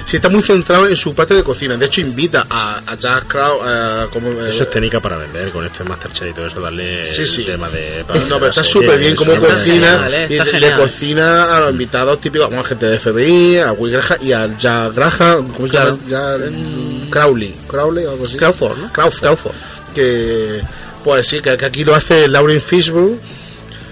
Sí, 0.06 0.16
está 0.16 0.28
muy 0.28 0.42
centrado 0.42 0.88
en 0.88 0.96
su 0.96 1.14
parte 1.14 1.34
de 1.34 1.44
cocina. 1.44 1.76
De 1.76 1.86
hecho, 1.86 2.00
invita 2.00 2.44
a, 2.50 2.80
a 2.84 2.96
Jack 2.96 3.28
Crow, 3.28 3.60
eh, 3.64 4.06
como, 4.12 4.28
eh, 4.30 4.50
Eso 4.50 4.64
es 4.64 4.70
técnica 4.70 4.98
para 4.98 5.16
vender 5.18 5.52
con 5.52 5.64
este 5.64 5.84
Masterchef 5.84 6.30
y 6.30 6.32
todo 6.32 6.46
eso, 6.46 6.60
darle 6.60 7.04
Sí, 7.04 7.26
sí. 7.28 7.42
el 7.42 7.46
tema 7.48 7.68
de... 7.70 8.02
para 8.04 8.18
No, 8.24 8.36
pero 8.38 8.48
está 8.48 8.64
súper 8.64 8.98
bien 8.98 9.14
cómo 9.14 9.36
cocina 9.36 10.00
genial, 10.10 10.26
y 10.28 10.36
está 10.36 10.58
le, 10.58 10.72
cocina 10.72 11.56
a 11.56 11.60
los 11.60 11.70
invitados 11.70 12.20
típicos, 12.20 12.48
como 12.48 12.60
a 12.60 12.64
gente 12.64 12.86
de 12.86 12.98
FBI, 12.98 13.58
a 13.58 13.70
Will 13.72 13.92
Graham 13.92 14.18
y 14.22 14.32
a 14.32 14.58
Jack 14.58 14.94
Graham, 14.94 15.48
¿cómo 15.52 15.66
se 15.68 15.70
Claro. 15.70 15.98
llama? 16.08 16.38
Jack 16.40 17.10
Crowley, 17.10 17.54
Crowley 17.68 18.04
o 18.06 18.10
algo 18.10 18.24
así. 18.26 18.36
Crawford, 18.36 18.78
¿no? 18.78 18.92
Crawford. 18.92 19.20
Crawford. 19.20 19.54
Que, 19.94 20.60
pues 21.04 21.26
sí, 21.26 21.40
que, 21.40 21.56
que 21.56 21.64
aquí 21.64 21.84
lo 21.84 21.94
hace 21.94 22.28
Lauren 22.28 22.60
Fishburne, 22.60 23.18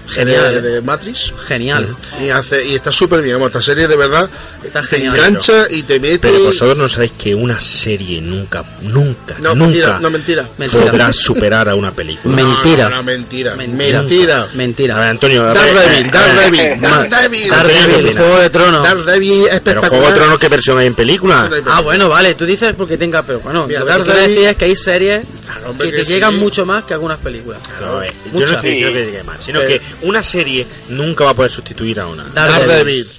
Genial, 0.09 0.51
de, 0.63 0.69
eh. 0.69 0.73
de 0.73 0.81
Matrix. 0.81 1.31
Genial. 1.47 1.87
Y, 2.19 2.29
hace, 2.29 2.65
y 2.65 2.73
está 2.73 2.91
súper 2.91 3.21
bien, 3.21 3.39
esta 3.43 3.61
serie 3.61 3.87
de 3.87 3.95
verdad 3.95 4.27
Está 4.63 4.81
te 4.81 4.97
genial. 4.97 5.15
engancha 5.17 5.67
y 5.69 5.83
te 5.83 5.99
mete. 5.99 6.17
Pero 6.19 6.39
vosotros 6.45 6.75
no 6.75 6.89
sabéis 6.89 7.11
que 7.11 7.35
una 7.35 7.59
serie 7.59 8.19
nunca, 8.19 8.63
nunca, 8.81 9.35
no, 9.39 9.53
nunca 9.53 9.65
mentira, 9.67 9.99
no, 10.01 10.09
mentira. 10.09 10.49
Mentira. 10.57 10.85
podrá 10.91 11.13
superar 11.13 11.69
a 11.69 11.75
una 11.75 11.91
película. 11.91 12.35
Men- 12.35 12.47
Mentira. 12.47 12.83
No, 12.85 12.89
no, 12.89 12.95
no, 12.97 13.03
mentira. 13.03 13.55
Mentira. 13.55 14.01
Mentira. 14.01 14.15
A 14.15 14.45
ver, 14.45 14.55
Mentira. 14.55 15.09
Antonio, 15.09 15.43
Daredevil, 15.45 16.05
eh, 16.07 16.09
Daredevil, 16.11 16.59
eh, 16.59 16.77
Daredevil. 16.81 17.49
Daredevil? 17.51 18.17
Juego 18.17 18.39
de 18.39 18.49
Tronos. 18.49 18.83
Daredevil 18.83 19.43
Pero 19.43 19.55
espectacular. 19.55 19.89
Juego 19.91 20.07
de 20.07 20.13
Tronos, 20.19 20.39
¿qué 20.39 20.49
versión 20.49 20.77
hay 20.79 20.87
en 20.87 20.95
película? 20.95 21.47
No 21.49 21.71
Ah, 21.71 21.81
bueno, 21.81 22.09
vale, 22.09 22.33
tú 22.33 22.45
dices 22.47 22.73
porque 22.75 22.97
tenga, 22.97 23.21
pero 23.21 23.41
bueno, 23.41 23.67
Mira, 23.67 23.81
lo 23.81 24.03
que 24.03 24.11
decir 24.13 24.47
es 24.47 24.57
que 24.57 24.65
hay 24.65 24.75
series 24.75 25.23
Claro, 25.53 25.77
que 25.77 25.91
que 25.91 25.97
te 25.97 26.05
llegan 26.05 26.35
mucho 26.37 26.65
más 26.65 26.83
que 26.85 26.93
algunas 26.93 27.17
películas. 27.19 27.59
Claro, 27.67 28.03
eh, 28.03 28.13
yo 28.33 28.45
no 28.45 28.53
estoy 28.53 28.69
diciendo 28.71 28.93
que 28.99 29.05
llegue 29.05 29.23
más, 29.23 29.37
sino 29.43 29.59
Pero- 29.59 29.69
que 29.69 29.81
una 30.07 30.21
serie 30.23 30.67
nunca 30.89 31.23
va 31.25 31.31
a 31.31 31.33
poder 31.33 31.51
sustituir 31.51 31.99
a 31.99 32.07
una. 32.07 32.23
Daredevil. 32.25 33.09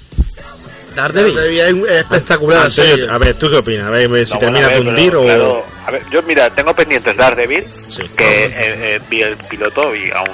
Daredevil. 0.95 1.35
Daredevil. 1.35 1.85
Es 1.87 1.91
espectacular. 1.99 2.65
Antonio, 2.65 2.91
serie. 2.91 3.09
a 3.09 3.17
ver, 3.17 3.35
¿tú 3.35 3.49
qué 3.49 3.55
opinas? 3.57 3.87
A 3.87 3.89
ver, 3.91 4.27
si 4.27 4.33
No, 4.33 4.39
terminas 4.39 4.61
bueno, 4.63 4.67
de 4.69 4.73
a 4.73 4.79
ver, 4.79 4.87
hundir 4.87 5.11
pero, 5.11 5.21
o... 5.21 5.23
claro, 5.25 5.65
a 5.85 5.91
ver, 5.91 6.01
yo 6.11 6.21
mira, 6.23 6.49
tengo 6.49 6.73
pendientes 6.75 7.15
Daredevil, 7.15 7.63
Sí. 7.89 8.01
que 8.15 8.43
eh, 8.43 8.51
eh, 8.57 9.01
vi 9.09 9.21
el 9.21 9.37
piloto 9.37 9.95
y 9.95 10.09
aún 10.11 10.27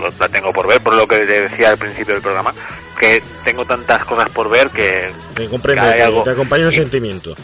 lo, 0.00 0.12
la 0.18 0.28
tengo 0.28 0.52
por 0.52 0.66
ver, 0.68 0.80
por 0.80 0.94
lo 0.94 1.06
que 1.06 1.16
te 1.18 1.42
decía 1.48 1.70
al 1.70 1.78
principio 1.78 2.14
del 2.14 2.22
programa, 2.22 2.54
que 2.98 3.22
tengo 3.44 3.64
tantas 3.64 4.04
cosas 4.04 4.30
por 4.30 4.48
ver 4.48 4.68
que 4.70 5.10
Te 5.34 5.46
comprendo, 5.46 5.82
que 5.82 5.88
hay 5.88 5.96
te, 5.96 6.02
algo. 6.02 6.22
te 6.22 6.30
acompaña 6.30 6.66
el 6.66 6.72
Y 6.72 6.76
sentimiento. 6.76 7.34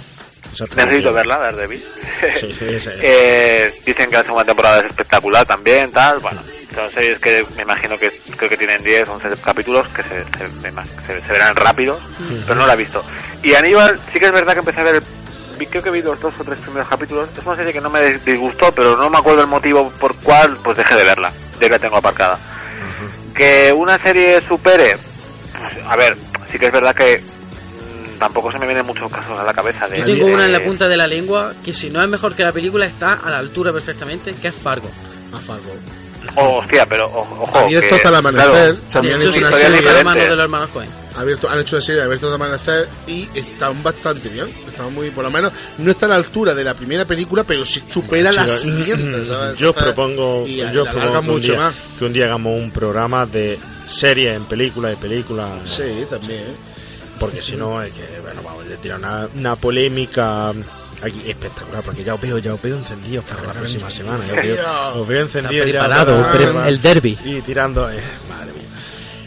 Necesito 0.77 1.13
verla, 1.13 1.39
Daredevil. 1.39 1.85
Sí, 2.41 2.55
sí, 2.59 2.67
es. 2.69 2.87
Eh, 3.03 3.81
dicen 3.85 4.11
que 4.11 4.17
la 4.17 4.23
segunda 4.23 4.45
temporada 4.45 4.81
es 4.81 4.87
espectacular 4.87 5.47
también, 5.47 5.91
tal, 5.91 6.19
bueno. 6.21 6.41
Son 6.75 6.91
series 6.91 7.19
que 7.19 7.45
me 7.57 7.63
imagino 7.63 7.99
que 7.99 8.11
creo 8.37 8.51
que 8.51 8.57
tienen 8.57 8.83
10, 8.83 9.09
11 9.09 9.29
capítulos 9.43 9.89
que 9.89 10.03
se, 10.03 10.25
se, 10.25 11.33
verán 11.33 11.57
rápidos, 11.57 12.01
pero 12.47 12.55
no 12.55 12.67
la 12.67 12.75
he 12.75 12.77
visto. 12.77 13.03
Y 13.43 13.55
Aníbal, 13.55 13.99
sí 14.13 14.19
que 14.19 14.27
es 14.27 14.33
verdad 14.33 14.53
que 14.53 14.59
empecé 14.59 14.81
a 14.81 14.85
ver, 14.85 15.03
creo 15.71 15.83
que 15.83 15.91
vi 15.91 16.03
los 16.03 16.21
dos 16.21 16.35
o 16.39 16.45
tres 16.45 16.59
primeros 16.59 16.87
capítulos. 16.87 17.31
Es 17.37 17.47
una 17.47 17.57
serie 17.57 17.73
que 17.73 17.81
no 17.81 17.89
me 17.89 18.19
disgustó, 18.19 18.73
pero 18.73 18.95
no 18.97 19.09
me 19.09 19.17
acuerdo 19.17 19.41
el 19.41 19.47
motivo 19.47 19.91
por 19.99 20.15
cual, 20.17 20.59
pues 20.63 20.77
dejé 20.77 20.97
de 20.97 21.05
verla. 21.05 21.33
Ya 21.61 21.69
la 21.69 21.79
tengo 21.79 21.97
aparcada. 21.97 22.39
Que 23.35 23.73
una 23.73 23.99
serie 23.99 24.43
supere, 24.43 24.97
pues, 25.59 25.87
a 25.87 25.97
ver, 25.97 26.17
sí 26.51 26.59
que 26.59 26.67
es 26.67 26.73
verdad 26.73 26.95
que 26.95 27.23
tampoco 28.19 28.51
se 28.53 28.59
me 28.59 28.67
vienen 28.67 28.85
muchos 28.87 29.11
casos 29.11 29.39
a 29.39 29.45
la 29.45 29.53
cabeza 29.55 29.89
de... 29.89 29.99
Yo 29.99 30.05
tengo 30.05 30.27
de- 30.29 30.35
una 30.35 30.47
en 30.47 30.53
la 30.53 30.65
punta 30.65 30.89
de 30.89 30.97
la 30.97 31.07
lengua 31.07 31.53
que 31.65 31.73
si 31.73 31.91
no 31.91 32.03
es 32.03 32.09
mejor 32.09 32.35
que 32.35 32.43
la 32.43 32.53
película 32.53 32.87
está 32.87 33.15
a 33.15 33.31
la 33.31 33.39
altura 33.39 33.73
perfectamente, 33.73 34.35
que 34.35 34.49
es 34.49 34.55
Fargo. 34.55 34.91
A 35.33 35.39
Fargo. 35.39 35.75
Oh, 36.35 36.59
hostia, 36.59 36.87
pero 36.87 37.07
ojo. 37.07 37.57
Abierto 37.57 37.89
que, 37.89 37.95
hasta 37.95 38.09
el 38.09 38.15
amanecer, 38.17 38.51
claro, 38.51 38.77
también 38.93 39.15
han 39.15 39.23
hecho, 39.23 39.39
una 39.39 39.53
serie 39.53 39.81
de 39.81 40.29
los 40.29 40.39
hermanos 40.41 40.71
Cohen. 40.71 40.89
Abierto, 41.17 41.49
han 41.49 41.61
hecho 41.61 41.77
una 41.77 41.85
serie 41.85 42.01
de 42.01 42.05
Abierto 42.05 42.29
de 42.29 42.35
Amanecer 42.35 42.89
y 43.07 43.29
están 43.35 43.83
bastante 43.83 44.29
bien. 44.29 44.47
Están 44.67 44.93
muy, 44.93 45.11
por 45.11 45.25
lo 45.25 45.31
menos, 45.31 45.53
no 45.79 45.91
está 45.91 46.07
a 46.07 46.09
la 46.11 46.15
altura 46.17 46.53
de 46.53 46.65
la 46.65 46.75
primera 46.75 47.05
película, 47.05 47.45
pero 47.45 47.65
sí 47.65 47.83
supera 47.89 48.33
la 48.33 48.45
Chico, 48.45 48.59
siguiente. 48.59 49.25
¿sabes? 49.25 49.57
Yo 49.59 49.73
propongo, 49.73 50.45
y 50.47 50.57
yo 50.57 50.85
la 50.85 50.91
propongo 50.91 51.13
que, 51.13 51.19
un 51.21 51.27
mucho 51.27 51.53
día, 51.53 51.61
más. 51.61 51.75
que 51.99 52.05
un 52.05 52.13
día 52.13 52.25
hagamos 52.27 52.61
un 52.61 52.71
programa 52.71 53.25
de 53.25 53.59
series 53.87 54.37
en 54.37 54.45
películas 54.45 54.95
y 54.95 54.97
películas. 54.97 55.49
Sí, 55.65 56.07
también. 56.11 56.45
Porque 57.19 57.41
si 57.43 57.57
no, 57.57 57.83
es 57.83 57.93
que, 57.93 58.21
bueno, 58.23 58.43
vamos 58.45 58.65
a 58.65 58.77
tirar 58.81 58.99
una, 58.99 59.29
una 59.37 59.57
polémica 59.57 60.51
aquí 61.03 61.23
espectacular. 61.27 61.83
Porque 61.83 62.05
ya 62.05 62.15
os 62.15 62.21
veo, 62.21 62.39
ya 62.39 62.55
os 62.55 62.63
veo 62.63 62.77
encendidos 62.77 63.25
para 63.25 63.43
la 63.43 63.53
próxima 63.53 63.91
semana. 63.91 64.25
ya 64.27 64.35
os, 64.35 64.41
veo, 64.43 65.01
os 65.03 65.09
veo 65.09 65.23
encendidos 65.23 65.73
ya 65.73 65.81
para- 65.81 66.69
el 66.69 66.81
derby. 66.83 67.19
Y 67.25 67.41
tirando. 67.41 67.91
eh, 67.91 67.99
madre 68.29 68.53
mía. 68.53 68.63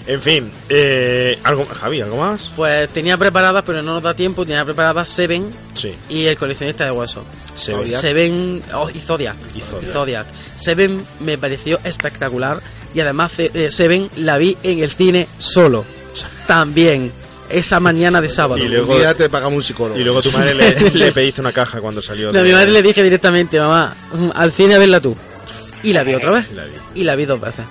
En 0.07 0.21
fin, 0.21 0.51
eh, 0.69 1.37
algo, 1.43 1.65
Javi, 1.67 2.01
¿algo 2.01 2.17
más? 2.17 2.49
Pues 2.55 2.89
tenía 2.89 3.15
preparadas, 3.17 3.63
pero 3.63 3.81
no 3.83 3.93
nos 3.93 4.01
da 4.01 4.15
tiempo, 4.15 4.43
tenía 4.43 4.65
preparadas 4.65 5.07
Seven 5.09 5.47
Sí. 5.75 5.93
y 6.09 6.25
el 6.25 6.35
coleccionista 6.37 6.83
de 6.85 6.91
huesos. 6.91 7.23
Seven. 7.55 7.91
Seven 7.91 8.63
oh, 8.73 8.89
y 8.91 8.97
Zodiac. 8.99 9.35
Y 9.55 9.59
Zodiac. 9.91 10.25
Seven 10.57 11.05
me 11.19 11.37
pareció 11.37 11.79
espectacular 11.83 12.59
y 12.93 13.01
además 13.01 13.33
eh, 13.37 13.69
Seven 13.71 14.09
la 14.17 14.37
vi 14.39 14.57
en 14.63 14.79
el 14.79 14.89
cine 14.89 15.27
solo. 15.37 15.85
También. 16.47 17.11
Esa 17.49 17.79
mañana 17.79 18.21
de 18.21 18.29
sábado. 18.29 18.63
Y 18.63 18.67
luego- 18.67 18.93
Un 18.93 18.99
día 18.99 19.13
te 19.15 19.27
pagamos 19.29 19.57
un 19.57 19.63
psicólogo. 19.63 19.99
Y 19.99 20.03
luego 20.03 20.21
tu 20.21 20.31
madre 20.31 20.53
le, 20.53 20.79
le 20.91 21.11
pediste 21.11 21.41
una 21.41 21.51
caja 21.51 21.81
cuando 21.81 22.01
salió. 22.01 22.31
No, 22.31 22.39
a 22.39 22.43
mi 22.43 22.51
madre 22.51 22.71
le 22.71 22.81
dije 22.83 23.01
directamente, 23.01 23.59
mamá, 23.59 23.95
mm, 24.13 24.29
al 24.35 24.51
cine 24.51 24.75
a 24.75 24.77
verla 24.77 24.99
tú. 24.99 25.15
Y 25.83 25.93
la 25.93 26.03
vi 26.03 26.13
otra 26.13 26.31
vez. 26.31 26.51
La 26.53 26.63
vi. 26.65 26.71
Y 27.01 27.03
la 27.03 27.15
vi 27.15 27.25
dos 27.25 27.39
veces. 27.41 27.65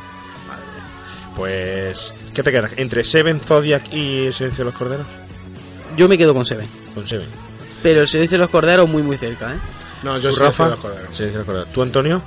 Pues, 1.36 2.12
¿qué 2.34 2.42
te 2.42 2.50
queda? 2.50 2.68
¿Entre 2.76 3.05
Seven, 3.05 3.40
Zodiac 3.40 3.92
y 3.92 4.26
El 4.26 4.34
Silencio 4.34 4.64
de 4.64 4.70
los 4.70 4.74
Corderos? 4.78 5.06
Yo 5.96 6.09
me 6.09 6.18
quedo 6.18 6.34
con 6.34 6.44
Seven. 6.44 6.66
Con 6.94 7.06
Seven. 7.06 7.26
Pero 7.82 8.00
el 8.00 8.09
silencio 8.09 8.36
de 8.38 8.40
los 8.42 8.50
corderos 8.50 8.88
muy 8.88 9.05
muy 9.05 9.16
cerca, 9.16 9.52
¿eh? 9.52 9.59
No, 10.02 10.18
yo 10.18 10.30
¿Tú, 10.30 10.34
sí 10.36 10.42
Rafa? 10.42 10.76
Silencio 11.12 11.26
de 11.26 11.36
los 11.38 11.46
Corderos. 11.46 11.72
¿Tú, 11.72 11.82
Antonio? 11.82 12.20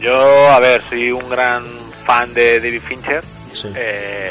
Yo, 0.00 0.48
a 0.50 0.60
ver, 0.60 0.80
soy 0.88 1.10
un 1.10 1.28
gran 1.28 1.64
fan 2.06 2.32
de 2.34 2.60
David 2.60 2.80
Fincher. 2.86 3.24
Sí. 3.52 3.68
Eh, 3.74 4.30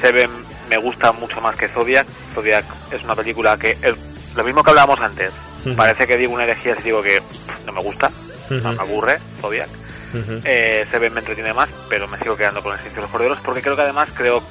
Seven 0.00 0.30
me 0.76 0.82
gusta 0.82 1.12
mucho 1.12 1.40
más 1.40 1.54
que 1.56 1.68
Zodiac. 1.68 2.06
Zodiac 2.34 2.64
es 2.92 3.02
una 3.04 3.14
película 3.14 3.56
que 3.56 3.72
es 3.72 3.94
lo 4.34 4.44
mismo 4.44 4.62
que 4.64 4.70
hablábamos 4.70 5.00
antes. 5.00 5.30
Parece 5.76 6.06
que 6.06 6.16
digo 6.16 6.32
una 6.34 6.44
herejía 6.44 6.74
si 6.76 6.82
digo 6.82 7.00
que 7.00 7.20
pff, 7.22 7.64
no 7.66 7.72
me 7.72 7.80
gusta, 7.80 8.10
no 8.50 8.72
me 8.72 8.80
aburre 8.80 9.18
Zodiac. 9.40 9.68
Ujú. 10.12 10.40
Eh, 10.44 10.84
Seven 10.90 11.12
me 11.14 11.20
entretiene 11.20 11.52
más, 11.54 11.70
pero 11.88 12.06
me 12.08 12.18
sigo 12.18 12.36
quedando 12.36 12.62
con 12.62 12.72
el 12.72 12.78
Silencio 12.78 13.00
de 13.00 13.02
los 13.02 13.10
Corderos 13.10 13.38
porque 13.44 13.62
creo 13.62 13.74
que 13.76 13.82
además 13.82 14.08
creo 14.14 14.42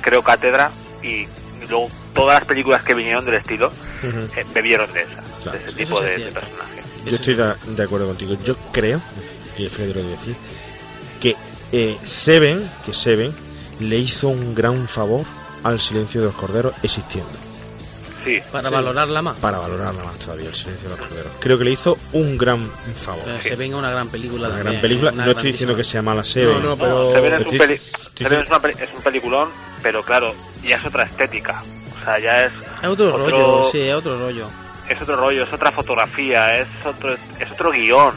creo 0.00 0.22
cátedra 0.22 0.70
y 1.02 1.26
luego 1.68 1.88
todas 2.14 2.38
las 2.40 2.44
películas 2.48 2.82
que 2.82 2.94
vinieron 2.94 3.24
del 3.24 3.34
estilo 3.34 3.70
eh, 4.02 4.44
bebieron 4.54 4.90
de 4.92 5.02
esa, 5.02 5.22
Claro. 5.42 5.58
de 5.58 5.64
ese 5.66 5.76
tipo 5.76 6.00
de, 6.00 6.18
de 6.18 6.32
personaje. 6.32 6.82
Yo 7.06 7.14
estoy 7.16 7.34
de, 7.34 7.54
de 7.76 7.82
acuerdo 7.82 8.06
contigo. 8.08 8.36
Yo 8.44 8.56
creo, 8.72 9.00
y 9.56 9.68
Freddy 9.68 9.94
lo 9.94 10.02
decir, 10.02 10.34
que 11.20 11.36
eh, 11.72 11.96
Seven, 12.04 12.68
que 12.84 12.92
Seven 12.92 13.32
le 13.80 13.96
hizo 13.98 14.28
un 14.28 14.54
gran 14.56 14.88
favor 14.88 15.24
al 15.64 15.80
Silencio 15.80 16.20
de 16.20 16.26
los 16.28 16.34
Corderos 16.36 16.72
existiendo. 16.82 17.30
Sí, 18.24 18.40
Para 18.52 18.68
Sí. 18.68 18.74
valorarla 18.74 19.22
más. 19.22 19.38
Para 19.38 19.58
valorarla 19.58 20.04
más 20.04 20.16
todavía, 20.18 20.48
el 20.48 20.54
Silencio 20.54 20.90
de 20.90 20.96
los 20.96 21.06
Corderos. 21.06 21.32
Creo 21.40 21.56
que 21.56 21.64
le 21.64 21.70
hizo 21.70 21.96
un 22.12 22.36
gran 22.36 22.68
favor. 22.96 23.22
Pero 23.24 23.40
se 23.40 23.56
venga 23.56 23.76
una 23.76 23.90
gran 23.90 24.08
película 24.08 24.48
Una 24.48 24.56
también, 24.56 24.72
gran 24.72 24.80
película. 24.82 25.12
una 25.12 25.24
No 25.24 25.30
estoy 25.30 25.52
diciendo 25.52 25.76
que 25.76 25.84
sea 25.84 26.02
mala 26.02 26.24
Seven. 26.24 26.62
No, 26.62 26.70
no, 26.70 26.76
pero... 26.76 27.12
Seven 27.12 27.32
es 27.34 27.38
un, 27.40 27.44
Estoy- 27.54 27.58
peli- 27.58 27.74
estoy 27.74 28.26
Seven 28.26 28.40
es, 28.40 28.48
una 28.48 28.60
peli- 28.60 28.74
es 28.80 28.94
un 28.94 29.02
peliculón, 29.02 29.48
pero 29.82 30.02
claro, 30.02 30.34
ya 30.64 30.76
es 30.76 30.84
otra 30.84 31.04
estética. 31.04 31.62
O 32.00 32.04
sea, 32.04 32.18
ya 32.18 32.44
es 32.44 32.52
Es 32.82 32.88
otro, 32.88 33.14
Otro- 33.14 33.28
rollo, 33.30 33.68
sí, 33.70 33.80
es 33.80 33.94
otro 33.94 34.18
rollo. 34.18 34.48
es 34.88 35.00
otro 35.00 35.16
rollo, 35.16 35.44
es 35.44 35.52
otra 35.52 35.70
fotografía, 35.72 36.58
es 36.58 36.68
otro 36.84 37.14
es 37.14 37.50
otro 37.52 37.70
guion. 37.70 38.14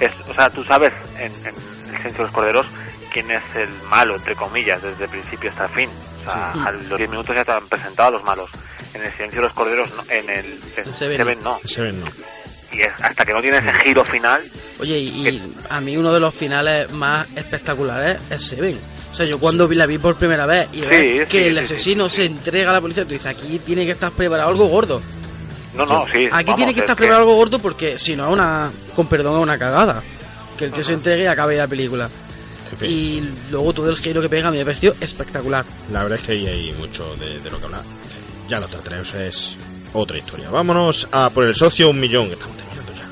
Es, 0.00 0.10
o 0.28 0.34
sea, 0.34 0.50
tú 0.50 0.64
sabes 0.64 0.92
en, 1.18 1.32
en 1.32 1.46
El 1.46 1.96
Silencio 1.96 2.12
de 2.12 2.22
los 2.24 2.32
Corderos 2.32 2.66
quién 3.12 3.30
es 3.30 3.42
el 3.54 3.68
malo, 3.88 4.16
entre 4.16 4.34
comillas, 4.34 4.82
desde 4.82 5.04
el 5.04 5.10
principio 5.10 5.48
hasta 5.50 5.66
el 5.66 5.70
fin. 5.70 5.90
O 6.26 6.30
sea, 6.30 6.52
a 6.52 6.72
los 6.72 6.98
10 6.98 7.10
minutos 7.10 7.34
ya 7.34 7.44
te 7.44 7.52
han 7.52 7.66
presentado 7.68 8.08
a 8.08 8.12
los 8.12 8.24
malos. 8.24 8.50
En 8.94 9.02
El 9.02 9.12
Silencio 9.12 9.40
de 9.40 9.46
los 9.46 9.52
Corderos, 9.54 9.90
no, 9.94 10.04
en 10.08 10.30
el 10.30 10.60
en 10.76 10.92
Seven 10.92 11.16
Seven, 11.16 11.42
no. 11.42 11.58
Seven 11.64 12.00
no. 12.00 12.06
Y 12.72 12.80
es 12.82 12.92
hasta 13.00 13.24
que 13.24 13.32
no 13.32 13.40
tiene 13.40 13.58
ese 13.58 13.72
giro 13.74 14.04
final, 14.04 14.42
Oye, 14.80 14.98
y, 14.98 15.28
y 15.28 15.54
a 15.70 15.80
mí 15.80 15.96
uno 15.96 16.12
de 16.12 16.20
los 16.20 16.34
finales 16.34 16.90
más 16.92 17.26
espectaculares 17.36 18.18
es 18.30 18.42
Seven. 18.42 18.78
O 19.12 19.16
sea, 19.16 19.26
yo 19.26 19.38
cuando 19.38 19.68
vi 19.68 19.76
la 19.76 19.86
vi 19.86 19.98
por 19.98 20.16
primera 20.16 20.44
vez 20.44 20.68
y 20.72 20.80
ves 20.80 21.22
sí, 21.22 21.26
que 21.28 21.46
el 21.46 21.54
sí, 21.54 21.74
asesino 21.74 22.08
sí, 22.08 22.16
se 22.16 22.22
sí. 22.22 22.28
entrega 22.32 22.70
a 22.70 22.72
la 22.72 22.80
policía, 22.80 23.04
tú 23.04 23.10
dices, 23.10 23.26
aquí 23.26 23.60
tiene 23.64 23.84
que 23.86 23.92
estar 23.92 24.10
preparado 24.10 24.48
algo 24.48 24.66
gordo. 24.66 25.00
no, 25.76 25.86
no, 25.86 26.04
sí. 26.12 26.28
Aquí 26.32 26.46
vamos, 26.46 26.56
tiene 26.56 26.74
que 26.74 26.80
es 26.80 26.84
estar 26.84 26.96
preparado 26.96 27.22
algo 27.22 27.36
gordo 27.36 27.60
porque 27.60 27.96
si 27.98 28.16
no 28.16 28.26
es 28.26 28.32
una, 28.32 28.72
con 28.94 29.06
perdón, 29.06 29.36
es 29.36 29.42
una 29.42 29.58
cagada. 29.58 30.02
Que 30.58 30.64
el 30.66 30.72
tío 30.72 30.84
se 30.84 30.94
entregue 30.94 31.24
y 31.24 31.26
acabe 31.26 31.56
la 31.56 31.66
película. 31.66 32.08
Y 32.82 33.22
luego 33.50 33.72
todo 33.72 33.90
el 33.90 33.96
giro 33.96 34.20
que 34.20 34.28
pega 34.28 34.50
me 34.50 34.64
pareció 34.64 34.94
espectacular. 35.00 35.64
La 35.92 36.02
verdad 36.02 36.18
es 36.18 36.26
que 36.26 36.32
ahí 36.32 36.46
hay 36.46 36.72
mucho 36.74 37.04
de, 37.16 37.40
de 37.40 37.50
lo 37.50 37.58
que 37.58 37.64
hablar. 37.66 37.82
Ya 38.48 38.60
lo 38.60 38.68
trataremos, 38.68 39.14
es 39.14 39.56
otra 39.92 40.18
historia. 40.18 40.50
Vámonos 40.50 41.08
a 41.12 41.30
por 41.30 41.44
el 41.44 41.54
socio 41.54 41.90
un 41.90 42.00
millón, 42.00 42.26
que 42.26 42.34
estamos 42.34 42.56
terminando 42.56 42.92
ya. 42.94 43.08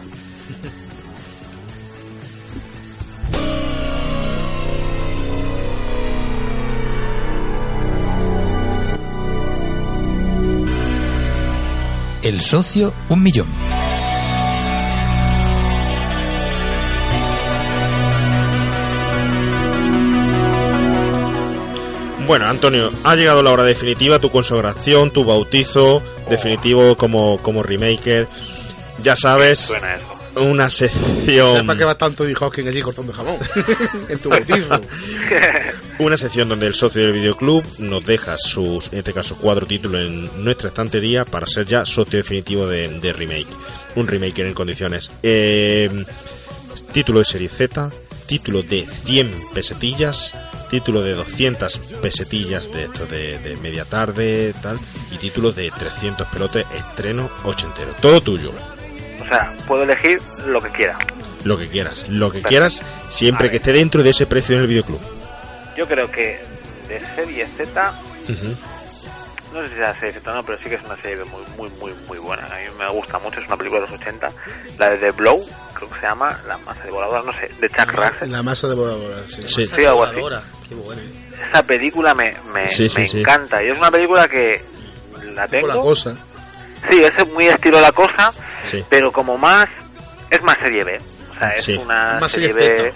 El 12.22 12.40
socio, 12.40 12.92
un 13.08 13.22
millón. 13.22 13.48
Bueno, 22.32 22.48
Antonio, 22.48 22.90
ha 23.04 23.14
llegado 23.14 23.42
la 23.42 23.50
hora 23.50 23.62
definitiva, 23.62 24.18
tu 24.18 24.30
consagración, 24.30 25.12
tu 25.12 25.22
bautizo 25.22 26.02
definitivo 26.30 26.96
como, 26.96 27.36
como 27.42 27.62
remaker. 27.62 28.26
Ya 29.02 29.14
sabes, 29.16 29.58
Suena 29.58 29.96
eso. 29.96 30.40
una 30.40 30.70
sección, 30.70 31.58
Sepa 31.58 31.76
que 31.76 31.84
va 31.84 31.98
tanto 31.98 32.24
de 32.24 32.34
Hawking 32.34 32.68
allí 32.68 32.80
cortando 32.80 33.12
jamón. 33.12 33.36
en 34.08 34.18
tu 34.18 34.30
bautizo. 34.30 34.80
una 35.98 36.16
sección 36.16 36.48
donde 36.48 36.68
el 36.68 36.74
socio 36.74 37.02
del 37.02 37.12
videoclub 37.12 37.66
nos 37.80 38.02
deja 38.02 38.38
sus, 38.38 38.90
en 38.94 39.00
este 39.00 39.12
caso, 39.12 39.36
cuatro 39.38 39.66
títulos 39.66 40.00
en 40.08 40.42
nuestra 40.42 40.68
estantería 40.68 41.26
para 41.26 41.46
ser 41.46 41.66
ya 41.66 41.84
socio 41.84 42.16
definitivo 42.16 42.66
de, 42.66 42.88
de 42.88 43.12
remake. 43.12 43.48
Un 43.94 44.08
remaker 44.08 44.46
en 44.46 44.54
condiciones. 44.54 45.12
Eh, 45.22 45.90
título 46.94 47.18
de 47.18 47.26
serie 47.26 47.50
Z, 47.50 47.90
título 48.24 48.62
de 48.62 48.86
100 48.86 49.34
pesetillas, 49.52 50.32
título 50.72 51.02
de 51.02 51.12
200 51.12 51.78
pesetillas 52.00 52.72
de 52.72 52.84
esto 52.84 53.04
de, 53.06 53.38
de 53.40 53.56
media 53.58 53.84
tarde, 53.84 54.54
tal, 54.62 54.80
y 55.10 55.18
título 55.18 55.52
de 55.52 55.70
300 55.70 56.26
pelotes, 56.28 56.64
estreno 56.74 57.28
ochentero. 57.44 57.92
Todo 58.00 58.22
tuyo, 58.22 58.50
O 59.20 59.28
sea, 59.28 59.54
puedo 59.68 59.82
elegir 59.82 60.20
lo 60.46 60.62
que 60.62 60.70
quiera. 60.70 60.96
lo 61.44 61.58
que 61.58 61.68
quieras, 61.68 62.08
lo 62.08 62.28
que 62.28 62.38
Perfecto. 62.38 62.48
quieras, 62.48 62.82
siempre 63.10 63.50
que 63.50 63.56
esté 63.56 63.74
dentro 63.74 64.02
de 64.02 64.10
ese 64.10 64.24
precio 64.24 64.54
en 64.56 64.62
el 64.62 64.66
videoclub. 64.66 65.00
Yo 65.76 65.86
creo 65.86 66.10
que 66.10 66.40
de 66.88 67.00
serie 67.16 67.46
Z, 67.46 67.92
no 69.52 69.60
sé 69.62 69.68
si 69.68 69.74
sea 69.76 69.92
serie 69.94 70.14
Z 70.14 70.32
o 70.32 70.34
no, 70.34 70.42
pero 70.42 70.56
sí 70.58 70.70
que 70.70 70.76
es 70.76 70.82
una 70.84 70.96
serie 70.96 71.22
muy, 71.24 71.42
muy, 71.58 71.68
muy, 71.80 71.92
muy 72.08 72.16
buena. 72.18 72.46
A 72.46 72.56
mí 72.58 72.64
me 72.78 72.88
gusta 72.90 73.18
mucho, 73.18 73.40
es 73.40 73.46
una 73.46 73.58
película 73.58 73.82
de 73.82 73.88
los 73.90 74.00
80. 74.00 74.32
La 74.78 74.88
de 74.90 74.96
The 74.96 75.10
Blow, 75.10 75.44
creo 75.86 75.94
que 75.94 76.00
se 76.00 76.06
llama, 76.06 76.38
La 76.46 76.58
masa 76.58 76.82
devoradora, 76.84 77.22
no 77.22 77.32
sé, 77.32 77.50
de 77.60 77.68
Chuck 77.68 77.92
Russell. 77.92 78.30
La 78.30 78.42
masa 78.42 78.68
devoradora, 78.68 79.16
sí. 79.28 79.42
Sí. 79.42 79.64
Sí, 79.64 79.84
algo 79.84 80.04
así. 80.04 80.20
Voladora. 80.20 80.42
Qué 80.68 80.74
bueno. 80.74 81.02
Esa 81.50 81.62
película 81.64 82.14
me, 82.14 82.34
me, 82.52 82.68
Sí, 82.68 82.88
sí, 82.88 82.98
me 83.00 83.08
sí. 83.08 83.20
encanta 83.20 83.62
y 83.62 83.68
es 83.70 83.78
una 83.78 83.90
película 83.90 84.28
que 84.28 84.62
la 85.34 85.48
tengo. 85.48 85.66
la 85.68 85.74
cosa. 85.74 86.16
Sí, 86.90 87.02
es 87.02 87.28
muy 87.32 87.46
estilo 87.46 87.80
la 87.80 87.92
cosa, 87.92 88.32
Sí. 88.70 88.84
pero 88.88 89.12
como 89.12 89.36
más, 89.38 89.68
es 90.30 90.42
más 90.42 90.56
serie 90.60 90.84
B. 90.84 91.00
O 91.30 91.38
sea, 91.38 91.48
es 91.50 91.64
Sí. 91.64 91.76
una 91.76 92.18
Más 92.20 92.30
serie 92.32 92.52
B. 92.52 92.92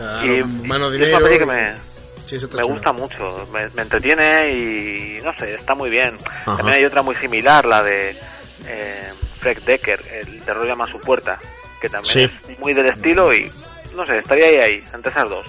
Ah, 0.00 0.20
Y, 0.24 0.42
mano 0.66 0.86
y 0.92 1.00
es 1.00 1.06
dinero. 1.06 1.18
una 1.18 1.28
que 1.38 1.42
y- 1.42 1.46
me, 1.46 1.86
Sí, 2.26 2.38
me 2.56 2.62
gusta 2.64 2.92
mucho, 2.92 3.46
me, 3.52 3.68
me 3.70 3.82
entretiene 3.82 4.52
y 4.52 5.18
no 5.22 5.32
sé, 5.38 5.54
está 5.54 5.74
muy 5.76 5.88
bien. 5.90 6.16
Ajá. 6.44 6.56
También 6.56 6.78
hay 6.78 6.84
otra 6.84 7.00
muy 7.02 7.14
similar, 7.16 7.64
la 7.64 7.82
de 7.84 8.18
eh, 8.66 9.12
Fred 9.38 9.58
Decker, 9.62 10.00
El 10.10 10.40
terror 10.42 10.66
llama 10.66 10.86
a 10.86 10.90
su 10.90 11.00
puerta, 11.00 11.38
que 11.80 11.88
también 11.88 12.12
Sí. 12.12 12.30
es 12.48 12.58
muy 12.58 12.72
del 12.74 12.86
estilo 12.86 13.32
y 13.34 13.50
no 13.94 14.04
sé, 14.06 14.18
estaría 14.18 14.46
ahí, 14.46 14.56
ahí, 14.56 14.84
entre 14.92 15.10
esas 15.10 15.28
dos. 15.28 15.46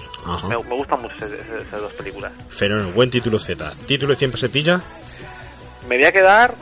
Me, 0.48 0.56
me 0.56 0.74
gustan 0.74 1.00
mucho 1.02 1.14
esas 1.24 1.80
dos 1.80 1.92
películas. 1.94 2.32
Fenómeno, 2.50 2.90
buen 2.92 3.10
título 3.10 3.38
Z. 3.38 3.72
Título 3.86 4.12
de 4.12 4.16
100 4.18 4.32
pesetillas, 4.32 4.80
Me 5.88 5.96
voy 5.96 6.04
a 6.06 6.12
quedar 6.12 6.54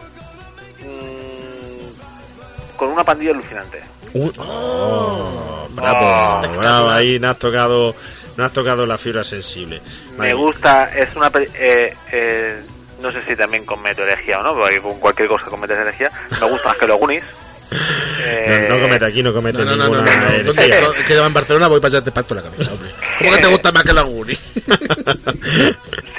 mm, 1.06 2.76
con 2.76 2.88
una 2.90 3.04
pandilla 3.04 3.30
alucinante. 3.32 3.80
Un- 4.14 4.32
Oh, 4.38 5.66
bravo, 5.70 6.26
Espectacular. 6.28 6.58
bravo, 6.60 6.90
ahí 6.90 7.18
no 7.18 7.30
has 7.30 7.38
tocado, 7.38 7.94
no 8.36 8.44
has 8.44 8.52
tocado 8.52 8.86
la 8.86 8.98
fibra 8.98 9.24
sensible. 9.24 9.80
Me 10.18 10.32
gusta, 10.34 10.90
es 10.96 11.14
una 11.16 11.30
peli- 11.30 11.48
eh, 11.54 11.94
eh, 12.12 12.60
no 13.00 13.12
sé 13.12 13.22
si 13.26 13.36
también 13.36 13.64
cometo 13.66 14.02
herejía 14.02 14.38
o 14.40 14.42
no, 14.42 14.54
porque 14.54 14.80
con 14.80 14.98
cualquier 15.00 15.28
cosa 15.28 15.46
cometes 15.46 15.76
herejía. 15.78 16.10
Me 16.40 16.46
gusta 16.48 16.68
más 16.68 16.78
que 16.78 16.86
los 16.86 16.98
Goonies. 16.98 17.24
Eh, 17.70 18.66
No, 18.68 18.76
no 18.76 18.82
comete 18.82 19.04
aquí, 19.06 19.22
no 19.22 19.32
comete 19.32 19.58
No, 19.64 19.64
no, 19.64 19.76
no, 19.76 19.84
no, 19.88 20.02
ninguna 20.02 20.16
no, 20.16 20.30
no. 20.38 20.44
¿Dónde- 20.44 21.04
Que 21.06 21.16
en 21.18 21.32
Barcelona 21.34 21.68
voy 21.68 21.80
para 21.80 21.96
allá 21.96 22.04
te 22.04 22.12
parto 22.12 22.34
la 22.34 22.42
cabeza, 22.42 22.72
hombre. 22.72 22.90
¿Cómo 23.18 23.30
que 23.32 23.38
te 23.38 23.46
gusta 23.48 23.72
más 23.72 23.84
que 23.84 23.92
la 23.92 24.02
Guni? 24.02 24.38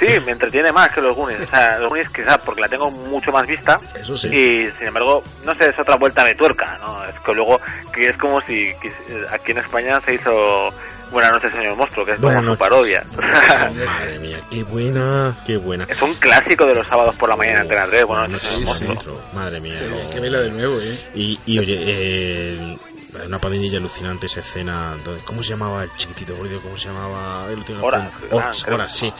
Sí, 0.00 0.06
me 0.24 0.32
entretiene 0.32 0.70
más 0.72 0.90
que 0.92 1.00
los 1.00 1.14
Goonies. 1.16 1.40
O 1.40 1.46
sea, 1.50 1.78
los 1.80 1.88
Goonies 1.88 2.08
quizás 2.10 2.38
porque 2.38 2.60
la 2.60 2.68
tengo 2.68 2.88
mucho 2.90 3.32
más 3.32 3.46
vista. 3.46 3.80
Eso 4.00 4.16
sí. 4.16 4.28
Y 4.28 4.70
sin 4.78 4.86
embargo, 4.88 5.24
no 5.44 5.54
sé, 5.56 5.70
es 5.70 5.78
otra 5.78 5.96
vuelta 5.96 6.24
de 6.24 6.34
tuerca, 6.36 6.78
¿no? 6.78 7.04
Es 7.04 7.18
que 7.18 7.34
luego, 7.34 7.60
que 7.92 8.08
es 8.10 8.16
como 8.16 8.40
si 8.42 8.72
quis- 8.80 9.26
aquí 9.32 9.50
en 9.52 9.58
España 9.58 10.00
se 10.04 10.14
hizo 10.14 10.72
Buenas 11.10 11.32
noches, 11.32 11.52
señor 11.52 11.76
monstruo, 11.76 12.04
que 12.04 12.12
es 12.12 12.20
Buenas 12.20 12.42
como 12.42 12.52
su 12.54 12.58
parodia. 12.58 13.04
Madre 13.16 14.18
mía, 14.20 14.40
qué 14.50 14.62
buena, 14.62 15.36
qué 15.46 15.56
buena. 15.56 15.84
es 15.88 16.00
un 16.02 16.14
clásico 16.14 16.66
de 16.66 16.74
los 16.74 16.86
sábados 16.86 17.14
por 17.16 17.28
la 17.28 17.36
mañana 17.36 17.56
en 17.58 17.62
Antena 17.62 17.86
3. 17.86 18.04
Buenas 18.04 18.30
noches, 18.30 18.48
señor 18.48 18.76
sí, 18.76 18.84
monstruo. 18.84 19.20
Madre 19.32 19.60
mía. 19.60 19.78
Hay 19.80 19.88
lo- 19.88 20.10
que 20.10 20.20
verlo 20.20 20.40
de 20.42 20.50
nuevo, 20.50 20.78
¿eh? 20.80 20.98
Y, 21.14 21.40
y 21.46 21.58
oye, 21.58 21.76
eh, 21.86 22.78
una 23.26 23.38
pandilla 23.38 23.78
alucinante 23.78 24.26
esa 24.26 24.40
escena. 24.40 24.94
donde- 25.04 25.22
¿Cómo 25.24 25.42
se 25.42 25.50
llamaba 25.50 25.82
el 25.84 25.90
chiquitito 25.96 26.36
gordo? 26.36 26.60
¿Cómo 26.60 26.76
se 26.76 26.88
llamaba? 26.88 27.46
El 27.50 27.58
último 27.58 27.84
Horas, 27.86 28.10
Horas, 28.30 28.58
ah, 28.58 28.62
creo. 28.64 28.74
Horas, 28.76 28.92
sí. 28.94 29.12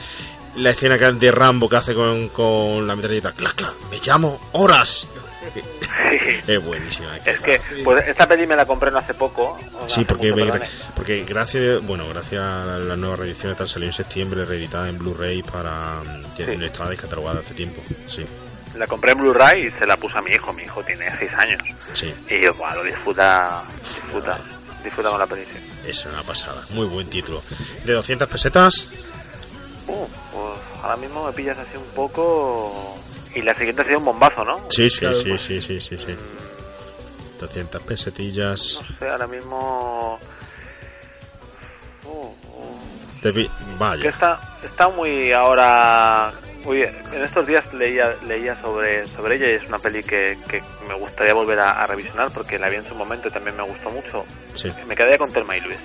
La 0.57 0.71
escena 0.71 0.97
que 0.97 1.11
de 1.11 1.31
Rambo 1.31 1.69
que 1.69 1.75
hace 1.75 1.93
con, 1.93 2.29
con 2.29 2.85
la 2.87 2.95
metralleta. 2.95 3.31
¡Clac, 3.33 3.53
clac! 3.55 3.73
¡Me 3.91 3.99
llamo 4.03 4.39
Horas! 4.53 5.07
es 6.47 6.63
buenísima. 6.65 7.15
Es 7.25 7.39
que, 7.39 7.59
pues 7.83 8.07
esta 8.07 8.27
peli 8.27 8.45
me 8.47 8.55
la 8.55 8.65
compré 8.65 8.91
no 8.91 8.97
hace 8.99 9.13
poco. 9.13 9.57
Sí, 9.87 10.03
porque, 10.05 10.31
mucho, 10.31 10.45
me- 10.45 10.51
perdone. 10.51 10.69
porque 10.95 11.23
gracias 11.23 11.81
bueno 11.85 12.07
gracias 12.09 12.41
a 12.41 12.77
las 12.77 12.97
nuevas 12.97 13.19
reediciones 13.19 13.57
tal 13.57 13.69
salió 13.69 13.87
en 13.87 13.93
septiembre 13.93 14.45
reeditada 14.45 14.89
en 14.89 14.97
Blu-ray 14.97 15.41
para 15.43 16.01
que 16.35 16.45
Sí. 16.45 16.63
estaba 16.63 16.89
descatalogada 16.89 17.39
hace 17.39 17.53
tiempo 17.53 17.81
sí 18.07 18.25
La 18.77 18.85
compré 18.87 19.11
en 19.13 19.17
Blu-ray 19.19 19.67
y 19.67 19.71
se 19.71 19.85
la 19.85 19.97
puse 19.97 20.17
a 20.17 20.21
mi 20.21 20.31
hijo. 20.31 20.53
Mi 20.53 20.63
hijo 20.63 20.83
tiene 20.83 21.05
6 21.17 21.31
años. 21.33 21.61
sí 21.93 22.13
Y 22.29 22.41
yo, 22.41 22.53
buah, 22.53 22.75
lo 22.75 22.83
disfruta, 22.83 23.63
disfruta, 24.03 24.37
disfruta 24.83 25.09
con 25.09 25.19
la 25.19 25.27
peli. 25.27 25.43
es 25.87 26.05
una 26.05 26.21
pasada 26.23 26.61
muy 26.71 26.85
buen 26.87 27.09
título 27.09 27.41
de 27.85 27.93
200 27.93 28.27
pesetas 28.27 28.87
Uh, 29.87 30.05
pues 30.31 30.59
ahora 30.83 30.95
mismo 30.97 31.25
me 31.25 31.31
pillas 31.33 31.57
así 31.57 31.75
un 31.75 31.83
poco. 31.95 32.95
Y 33.35 33.41
la 33.41 33.53
siguiente 33.53 33.83
sería 33.83 33.97
un 33.97 34.05
bombazo, 34.05 34.43
¿no? 34.43 34.57
sí 34.69 34.89
sí 34.89 34.99
Claro, 34.99 35.15
sí 35.15 35.29
pues. 35.29 35.41
sí 35.43 35.59
sí 35.59 35.79
sí 35.79 35.97
sí 35.97 36.15
200 37.39 37.83
pesetillas 37.83 38.79
No 38.81 38.97
sé, 38.97 39.07
ahora 39.11 39.27
mismo. 39.27 40.19
Uh, 42.05 42.09
uh, 42.09 43.21
que 43.21 43.49
vaya 43.77 44.09
está, 44.09 44.39
está 44.63 44.89
muy 44.89 45.31
ahora. 45.31 46.33
Muy, 46.63 46.81
en 46.81 47.23
estos 47.23 47.47
días 47.47 47.73
leía 47.73 48.13
leía 48.27 48.59
sobre 48.61 49.05
sobre 49.05 49.35
ella 49.37 49.47
y 49.49 49.51
es 49.53 49.63
una 49.69 49.79
peli 49.79 50.03
que, 50.03 50.37
que 50.49 50.61
me 50.89 50.93
gustaría 50.95 51.33
volver 51.33 51.57
a, 51.59 51.71
a 51.71 51.87
revisionar 51.87 52.29
porque 52.31 52.59
la 52.59 52.67
vi 52.67 52.75
en 52.77 52.85
su 52.87 52.95
momento 52.95 53.29
y 53.29 53.31
también 53.31 53.55
me 53.55 53.63
gustó 53.63 53.89
mucho. 53.89 54.25
sí 54.53 54.69
Me 54.87 54.95
quedaría 54.95 55.17
con 55.17 55.31
Telma 55.31 55.55
y 55.55 55.61
Luis. 55.61 55.79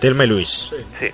Telma 0.00 0.24
y 0.24 0.28
Luis 0.28 0.70
Sí. 0.98 1.10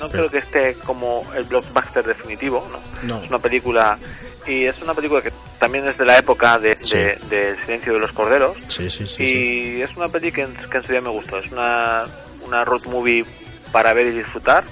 No 0.00 0.08
creo 0.08 0.28
que 0.30 0.38
esté 0.38 0.74
como 0.84 1.24
el 1.36 1.44
blockbuster 1.44 2.04
definitivo, 2.04 2.66
¿no? 2.72 2.80
No. 3.06 3.22
Es 3.22 3.28
una 3.28 3.38
película 3.38 3.98
y 4.46 4.64
es 4.64 4.80
una 4.82 4.94
película 4.94 5.20
que 5.22 5.30
también 5.58 5.86
es 5.86 5.96
de 5.98 6.04
la 6.06 6.16
época 6.18 6.58
de, 6.58 6.76
Sí. 6.82 6.96
de- 6.96 7.18
del 7.28 7.60
silencio 7.64 7.92
de 7.92 7.98
los 8.00 8.12
corderos 8.12 8.56
sí 8.68 8.88
sí 8.90 9.06
sí, 9.06 9.22
y 9.22 9.82
es 9.82 9.94
una 9.96 10.08
peli 10.08 10.32
que 10.32 10.42
en, 10.42 10.54
que 10.54 10.78
en 10.78 10.82
su 10.82 10.90
día 10.92 11.00
me 11.02 11.10
gustó. 11.10 11.38
Es 11.38 11.52
una, 11.52 12.06
una 12.46 12.64
road 12.64 12.84
movie 12.86 13.24
para 13.70 13.92
ver 13.92 14.06
y 14.06 14.12
disfrutar 14.12 14.64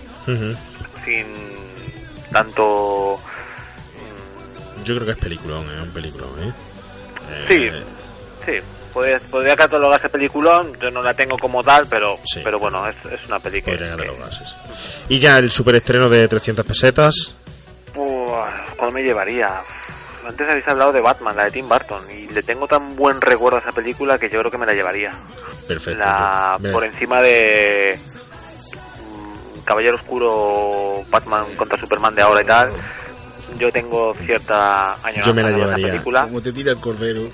sin 1.05 1.27
tanto... 2.33 3.21
yo 4.85 4.95
creo 4.95 5.05
que 5.07 5.13
es 5.13 5.19
peliculón 5.19 5.67
eh 5.67 5.83
un 5.83 5.89
eh 5.89 6.53
Sí, 7.49 7.65
Eh, 7.67 7.85
sí. 8.47 8.53
Podría, 8.99 9.21
podría 9.31 9.55
catalogarse 9.55 10.09
peliculón, 10.09 10.73
yo 10.81 10.91
no 10.91 11.01
la 11.03 11.15
tengo 11.15 11.39
como 11.39 11.63
tal, 11.63 11.87
pero 11.89 12.19
Sí. 12.25 12.41
pero 12.43 12.59
bueno, 12.59 12.85
es, 12.89 12.97
es 13.13 13.25
una 13.29 13.39
peli 13.39 13.63
que... 13.63 13.79
y 15.09 15.21
ya 15.21 15.39
el 15.39 15.53
superestreno 15.53 16.09
de 16.09 16.27
300 16.27 16.67
pesetas 16.67 17.33
Uf, 17.95 18.31
¿Cuál 18.77 18.93
me 18.93 19.03
llevaría? 19.05 19.63
Antes 20.27 20.49
habéis 20.51 20.67
hablado 20.67 20.93
de 20.93 21.01
Batman, 21.01 21.37
la 21.37 21.45
de 21.45 21.53
Tim 21.53 21.69
Burton, 21.69 22.03
y 22.11 22.27
le 22.33 22.43
tengo 22.43 22.67
tan 22.67 22.97
buen 22.97 23.21
recuerdo 23.21 23.59
a 23.59 23.61
esa 23.61 23.71
película 23.71 24.19
que 24.19 24.29
yo 24.29 24.41
creo 24.41 24.51
que 24.51 24.59
me 24.59 24.67
la 24.67 24.75
llevaría. 24.75 25.13
perfecto 25.69 26.01
La, 26.05 26.57
Mira, 26.59 26.73
por 26.73 26.85
encima 26.85 27.23
de 27.23 27.99
mm, 28.99 29.61
Caballero 29.65 29.95
Oscuro, 29.97 31.05
Batman 31.09 31.47
contra 31.57 31.79
Superman 31.79 32.17
de 32.17 32.23
ahora 32.23 32.43
y 32.43 32.47
tal. 32.47 32.73
Yo 33.59 33.73
tengo 33.73 34.15
cierta 34.25 34.93
añoranza 35.03 35.23
Yo 35.27 35.35
me 35.35 35.43
la 35.43 35.49
esa 35.51 35.59
llevaría. 35.59 35.87
película. 35.89 36.23
Como 36.25 36.41
te 36.43 36.53
tira 36.53 36.73
el 36.73 36.79
cordero. 36.79 37.31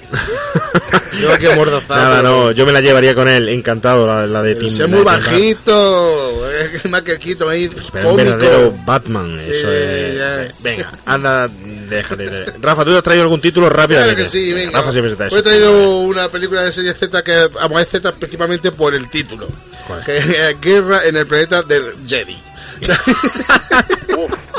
Yo 1.20 1.38
que 1.38 1.54
mordazado. 1.54 2.00
Nada, 2.02 2.22
no, 2.22 2.50
yo 2.50 2.66
me 2.66 2.72
la 2.72 2.80
llevaría 2.80 3.14
con 3.14 3.28
él, 3.28 3.48
encantado, 3.48 4.04
la, 4.06 4.26
la 4.26 4.42
de 4.42 4.56
Tim. 4.56 4.66
Es 4.66 4.78
la 4.80 4.86
muy 4.88 5.02
bajito. 5.02 6.48
Es 6.50 6.88
más 6.90 7.02
que 7.02 7.18
quito 7.18 7.48
ahí. 7.48 7.70
Pero 7.92 8.10
un 8.10 8.16
cómico. 8.16 8.36
verdadero 8.36 8.74
Batman, 8.84 9.38
eso 9.40 9.68
Sí, 9.68 9.74
es. 9.76 10.16
ya. 10.18 10.48
Venga, 10.60 10.92
anda, 11.06 11.48
déjate. 11.88 12.28
de- 12.28 12.52
Rafa, 12.60 12.84
¿tú 12.84 12.90
te 12.90 12.96
has 12.96 13.02
traído 13.04 13.22
algún 13.22 13.40
título 13.40 13.68
rápidamente? 13.68 14.14
Claro 14.16 14.30
que 14.30 14.38
sí, 14.38 14.52
venga. 14.52 14.78
Rafa 14.80 14.90
siempre 14.92 15.12
está 15.12 15.28
Pues 15.28 15.40
he 15.40 15.44
traído 15.44 15.98
una 16.00 16.28
película 16.28 16.62
de 16.62 16.72
serie 16.72 16.94
Z 16.94 17.22
que 17.22 17.48
vamos 17.54 17.80
a 17.80 17.84
Z 17.84 18.12
principalmente 18.12 18.72
por 18.72 18.92
el 18.94 19.08
título. 19.08 19.46
¿Cuál? 19.86 20.04
Que 20.04 20.16
es 20.18 20.60
Guerra 20.60 21.04
en 21.04 21.16
el 21.16 21.26
planeta 21.26 21.62
del 21.62 21.94
Jedi. 22.08 22.42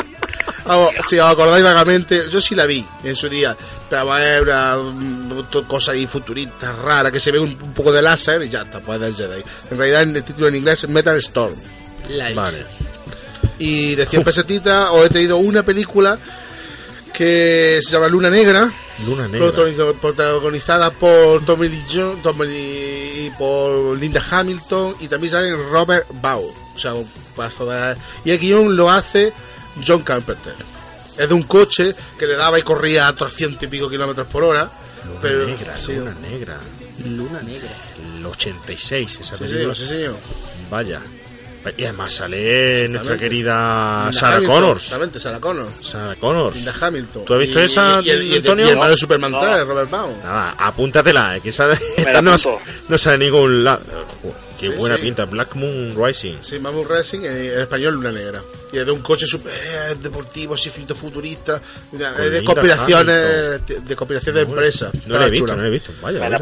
Vamos, 0.65 0.91
si 1.07 1.19
os 1.19 1.31
acordáis 1.31 1.63
vagamente, 1.63 2.23
yo 2.29 2.41
sí 2.41 2.55
la 2.55 2.65
vi 2.65 2.85
en 3.03 3.15
su 3.15 3.29
día, 3.29 3.55
pero 3.89 4.15
es 4.15 4.41
una 4.41 5.67
cosa 5.67 5.91
ahí 5.91 6.07
futurista, 6.07 6.71
rara, 6.71 7.11
que 7.11 7.19
se 7.19 7.31
ve 7.31 7.37
un, 7.39 7.49
un 7.61 7.73
poco 7.73 7.91
de 7.91 8.01
láser 8.01 8.41
y 8.43 8.49
ya 8.49 8.63
está, 8.63 8.79
pues 8.79 8.99
es 9.01 9.17
del 9.17 9.29
Jedi. 9.29 9.43
En 9.71 9.77
realidad 9.77 10.01
el 10.03 10.23
título 10.23 10.47
en 10.47 10.55
inglés 10.55 10.83
es 10.83 10.89
Metal 10.89 11.15
Storm. 11.17 11.55
Vale. 12.33 12.65
Y 13.59 13.95
de 13.95 14.05
100 14.05 14.23
pesetitas 14.23 14.89
os 14.91 15.05
he 15.05 15.09
traído 15.09 15.37
una 15.37 15.61
película 15.63 16.19
que 17.13 17.79
se 17.81 17.91
llama 17.91 18.07
Luna 18.07 18.29
Negra, 18.29 18.69
Luna 19.05 19.27
Negra. 19.27 19.47
protagoniz- 19.47 19.93
protagonizada 19.99 20.91
por 20.91 21.45
Tommy 21.45 21.69
Lee 21.69 21.83
Jones 21.91 22.21
Tommy 22.21 22.45
Lee- 22.47 23.31
por 23.37 23.97
Linda 23.97 24.21
Hamilton 24.29 24.95
y 24.99 25.07
también 25.07 25.31
sale 25.31 25.55
Robert 25.55 26.05
Baugh. 26.21 26.51
O 26.75 26.79
sea, 26.79 26.93
un 26.93 27.07
pedazo 27.35 27.65
de- 27.67 27.95
Y 28.25 28.31
el 28.31 28.39
guion 28.39 28.75
lo 28.75 28.91
hace 28.91 29.31
John 29.85 30.01
Carpenter. 30.03 30.53
Es 31.17 31.29
de 31.29 31.33
un 31.33 31.43
coche 31.43 31.95
que 32.19 32.27
le 32.27 32.35
daba 32.35 32.59
y 32.59 32.61
corría 32.61 33.07
a 33.07 33.15
300 33.15 33.63
y 33.63 33.67
pico 33.67 33.89
kilómetros 33.89 34.27
por 34.27 34.43
hora. 34.43 34.69
Luna 35.05 35.19
pero, 35.21 35.45
Negra, 35.45 35.77
sí, 35.77 35.93
Luna 35.95 36.15
Negra. 36.21 36.57
Luna 37.03 37.41
negra. 37.41 37.69
El 38.17 38.25
86, 38.25 39.19
esa 39.19 39.37
sí, 39.37 39.43
película. 39.43 39.75
sí, 39.75 39.81
sí, 39.83 39.87
señor. 39.89 40.17
Vaya. 40.69 41.01
Y 41.77 41.83
además 41.83 42.13
sale 42.13 42.87
nuestra 42.89 43.17
querida 43.17 44.09
Sarah 44.11 44.35
Hamilton, 44.37 44.55
Connors. 44.55 44.83
Exactamente, 44.83 45.19
Sarah 45.19 45.39
Connors. 45.39 45.71
Sarah 45.87 46.15
Connors. 46.15 46.55
Linda 46.55 46.73
Hamilton. 46.81 47.25
¿Tú 47.25 47.33
has 47.33 47.39
visto 47.39 47.59
Y- 47.59 47.63
esa, 47.63 47.99
y, 48.01 48.07
y 48.07 48.09
el, 48.11 48.23
y 48.23 48.31
el- 48.31 48.37
Antonio? 48.37 48.65
y 48.65 48.69
el 48.69 48.77
padre 48.77 48.91
de 48.91 48.97
Superman 48.97 49.31
No. 49.31 49.39
3, 49.39 49.67
Robert 49.67 49.89
Baugh. 49.89 50.23
Nada, 50.23 50.55
apúntatela, 50.57 51.37
eh, 51.37 51.41
que 51.41 51.49
esa, 51.49 51.71
esta 51.73 52.21
no, 52.21 52.35
no 52.87 52.97
sale 52.97 53.17
ningún 53.25 53.63
lado. 53.63 53.81
Qué 54.59 54.71
Sí, 54.71 54.77
buena 54.77 54.95
sí. 54.95 55.01
pinta, 55.01 55.25
Black 55.25 55.53
Moon 55.55 55.93
Rising. 55.97 56.35
Sí, 56.39 56.59
Mammoth 56.59 56.87
Racing 56.87 57.19
en, 57.25 57.35
en 57.35 57.59
español 57.59 57.95
Luna 57.95 58.11
Negra. 58.13 58.41
Y 58.71 58.77
es 58.77 58.85
de 58.85 58.91
un 58.93 59.01
coche 59.01 59.27
super 59.27 59.53
eh, 59.53 59.95
deportivo, 60.01 60.53
así 60.53 60.69
frito 60.69 60.95
futurista, 60.95 61.61
de, 61.91 62.29
de 62.29 62.43
conspiraciones, 62.43 63.61
de, 63.67 63.95
conspiraciones 63.97 64.35
de 64.45 64.49
empresas. 64.49 64.93
No 65.07 65.17
la 65.17 65.25
he 65.27 65.29
visto, 65.29 65.43
chula. 65.43 65.55
no 65.57 65.61
la 65.61 65.67
he 65.67 65.71
visto. 65.71 65.91
Vaya, 66.01 66.39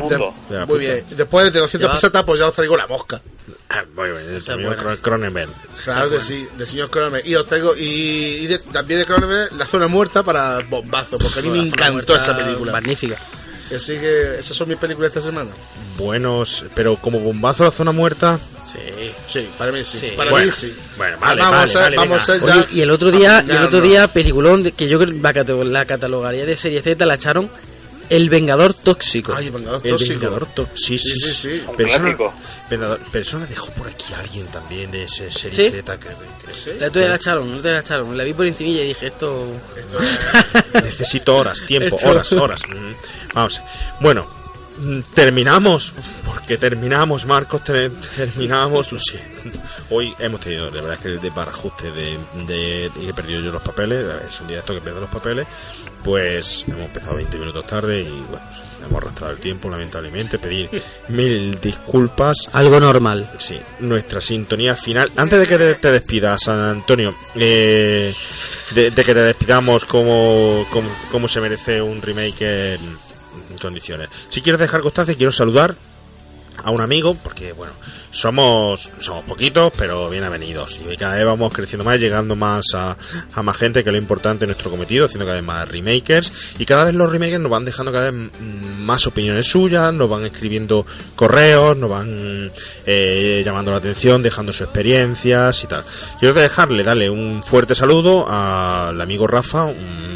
Muy 0.68 0.80
bien. 0.80 1.04
Después 1.10 1.52
de 1.52 1.60
200 1.60 1.90
Ya. 1.90 1.96
pesetas, 1.96 2.24
pues 2.24 2.40
ya 2.40 2.48
os 2.48 2.54
traigo 2.54 2.78
la 2.78 2.86
mosca. 2.86 3.20
Ah, 3.74 3.84
muy 3.96 4.10
bien, 4.12 4.22
el 4.22 4.28
Esa 4.38 4.38
es 4.38 4.44
señor 4.60 4.76
buena. 4.84 4.98
Cronenberg. 4.98 5.50
Claro 5.84 6.10
que 6.10 6.20
sí, 6.22 6.48
del 6.58 6.68
señor 6.68 6.90
Cronenberg. 6.90 7.26
Y 7.28 7.36
os 7.36 7.48
traigo, 7.48 7.76
y, 7.76 7.82
y 8.42 8.48
de- 8.48 8.60
también 8.60 9.00
de 9.00 9.06
Cronenberg, 9.06 9.54
La 9.54 9.66
Zona 9.68 9.88
Muerta 9.88 10.24
para 10.24 10.60
bombazo, 10.60 11.18
porque 11.18 11.40
a 11.40 11.42
mí 11.42 11.50
me 11.50 11.58
La 11.58 11.64
encantó 11.64 12.16
esa 12.16 12.38
película. 12.38 12.72
Magnífica. 12.72 13.18
Así 13.76 13.98
que 13.98 14.40
esas 14.40 14.56
son 14.56 14.70
mis 14.70 14.78
películas 14.78 15.12
de 15.14 15.20
esta 15.20 15.30
semana. 15.32 15.50
Buenos, 15.98 16.66
pero 16.76 16.96
como 16.98 17.20
bombazo 17.20 17.64
a 17.64 17.68
la 17.68 17.72
zona 17.72 17.92
muerta. 17.92 18.40
Sí. 18.72 19.12
Sí, 19.28 19.50
para 19.58 19.72
mí 19.72 19.84
sí. 19.84 19.98
Sí. 19.98 20.12
Para 20.16 20.30
Bueno, 20.32 20.46
mí 20.48 20.52
sí. 20.56 20.76
bueno, 20.98 21.18
vale, 21.20 21.42
vamos 21.42 21.74
vale, 21.74 21.74
a, 21.74 21.82
vale, 21.82 21.98
vamos 21.98 22.30
a 22.30 22.38
ya. 22.38 22.56
Oye, 22.58 22.66
y 22.72 22.82
el 22.82 22.92
otro 22.92 23.10
día, 23.12 23.44
y 23.48 23.52
el 23.52 23.64
otro 23.64 23.82
día, 23.82 24.08
peliculón 24.08 24.64
que 24.72 24.88
yo 24.88 25.00
creo 25.00 25.12
que 25.12 25.18
la, 25.20 25.64
la 25.66 25.86
catalogaría 25.86 26.46
de 26.46 26.56
serie 26.58 26.82
Z 26.82 27.04
la 27.06 27.16
echaron 27.16 27.50
El 28.10 28.30
Vengador 28.30 28.74
Tóxico. 28.74 29.34
Ay, 29.36 29.50
Vengador 29.50 29.82
El 29.84 29.92
Tóxico. 29.92 30.14
Vengador 30.20 30.46
Tó- 30.48 30.68
Sí, 30.76 30.98
sí, 30.98 31.10
Sí, 31.16 31.34
sí, 31.34 31.64
Persona. 31.78 32.16
Vengador- 32.70 33.00
persona 33.12 33.46
dejó 33.46 33.68
por 33.72 33.88
aquí 33.88 34.14
a 34.14 34.20
alguien 34.20 34.46
también 34.48 34.90
de 34.92 35.04
ese 35.04 35.32
serie 35.32 35.70
¿Sí? 35.70 35.76
Z 35.78 35.98
que, 36.00 36.08
que- 36.08 36.80
La 36.80 36.90
día 36.90 37.08
la 37.10 37.16
echaron, 37.16 37.52
la 37.52 37.58
otra 37.58 37.72
día 37.72 37.80
la 37.80 37.86
echaron. 37.86 38.18
La 38.18 38.24
vi 38.24 38.34
por 38.34 38.46
encimilla 38.48 38.82
y 38.84 38.88
dije, 38.90 39.08
esto... 39.08 39.46
necesito 40.84 41.36
horas, 41.38 41.64
tiempo, 41.66 41.96
Esto- 41.98 42.10
horas, 42.10 42.34
horas. 42.34 42.62
Mm, 42.68 42.94
Vamos. 43.34 43.62
Bueno, 44.00 44.28
terminamos, 45.14 45.94
porque 46.26 46.58
terminamos, 46.58 47.26
Marcos, 47.26 47.64
ter- 47.64 47.92
terminamos, 48.16 48.92
lo 48.92 49.00
siento. 49.00 49.60
Hoy 49.90 50.14
hemos 50.20 50.40
tenido, 50.42 50.72
de 50.72 50.82
verdad, 50.82 50.98
que 51.00 51.10
el 51.10 51.22
desbarajuste 51.22 51.92
de, 51.92 52.18
de, 52.48 52.92
y 53.02 53.10
he 53.10 53.14
perdido 53.14 53.42
yo 53.42 53.52
los 53.52 53.62
papeles, 53.62 54.06
es 54.28 54.42
un 54.42 54.48
día 54.48 54.56
de 54.58 54.60
esto 54.62 54.74
que 54.74 54.82
pierdo 54.82 55.02
los 55.02 55.10
papeles, 55.10 55.46
pues 56.04 56.66
hemos 56.68 56.82
empezado 56.88 57.16
20 57.16 57.38
minutos 57.38 57.66
tarde 57.68 58.02
y 58.02 58.10
bueno, 58.30 58.46
hemos 58.86 59.02
arrastrado 59.02 59.34
el 59.34 59.40
tiempo, 59.40 59.70
lamentablemente, 59.70 60.40
pedir 60.40 60.70
mil 61.10 61.60
disculpas. 61.60 62.50
Algo 62.54 62.80
normal. 62.80 63.32
Sí, 63.38 63.60
nuestra 63.80 64.20
sintonía 64.22 64.76
final. 64.76 65.12
Antes 65.16 65.40
de 65.40 65.48
que 65.48 65.58
te, 65.58 65.76
te 65.76 65.92
despidas, 65.92 66.44
San 66.44 66.60
Antonio, 66.60 67.16
eh, 67.36 68.14
de, 68.72 68.92
de 68.92 69.04
que 69.06 69.14
te 69.14 69.22
despidamos 69.22 69.86
como, 69.86 70.66
como, 70.72 70.90
como 71.12 71.28
se 71.28 71.40
merece 71.42 71.82
un 71.82 72.02
remake 72.02 72.74
en 72.76 73.13
condiciones. 73.62 74.10
Si 74.30 74.42
quieres 74.42 74.60
dejar 74.60 74.82
constancia, 74.82 75.16
quiero 75.16 75.32
saludar 75.32 75.76
a 76.64 76.72
un 76.72 76.82
amigo, 76.82 77.16
porque 77.16 77.52
bueno, 77.54 77.74
somos, 78.12 78.90
somos 79.00 79.24
poquitos, 79.26 79.72
pero 79.78 80.10
bien 80.10 80.24
avenidos. 80.24 80.80
Y 80.90 80.96
cada 80.98 81.16
vez 81.16 81.26
vamos 81.26 81.52
creciendo 81.52 81.84
más, 81.84 82.00
llegando 82.00 82.36
más 82.36 82.64
a, 82.74 82.96
a 83.34 83.44
más 83.44 83.58
gente, 83.58 83.84
que 83.84 83.90
es 83.90 83.94
lo 83.94 83.98
importante 83.98 84.46
en 84.46 84.50
nuestro 84.50 84.70
cometido, 84.70 85.06
haciendo 85.06 85.26
cada 85.26 85.38
vez 85.38 85.46
más 85.46 85.68
remakers. 85.68 86.32
Y 86.60 86.66
cada 86.66 86.86
vez 86.86 86.94
los 86.94 87.12
remakers 87.12 87.42
nos 87.42 87.52
van 87.52 87.66
dejando 87.66 87.92
cada 87.92 88.12
vez 88.12 88.32
más 88.40 89.08
opiniones 89.08 89.48
suyas, 89.48 89.94
nos 89.94 90.10
van 90.10 90.26
escribiendo 90.26 90.86
correos, 91.16 91.76
nos 91.76 91.90
van 91.90 92.52
eh, 92.86 93.42
llamando 93.46 93.72
la 93.72 93.78
atención, 93.78 94.22
dejando 94.22 94.54
sus 94.54 94.62
experiencias 94.62 95.64
y 95.64 95.68
tal. 95.68 95.84
Quiero 96.20 96.34
dejarle, 96.34 96.84
darle 96.84 97.10
un 97.10 97.44
fuerte 97.44 97.76
saludo 97.76 98.26
al 98.28 99.00
amigo 99.02 99.28
Rafa, 99.28 99.66
un, 99.66 100.13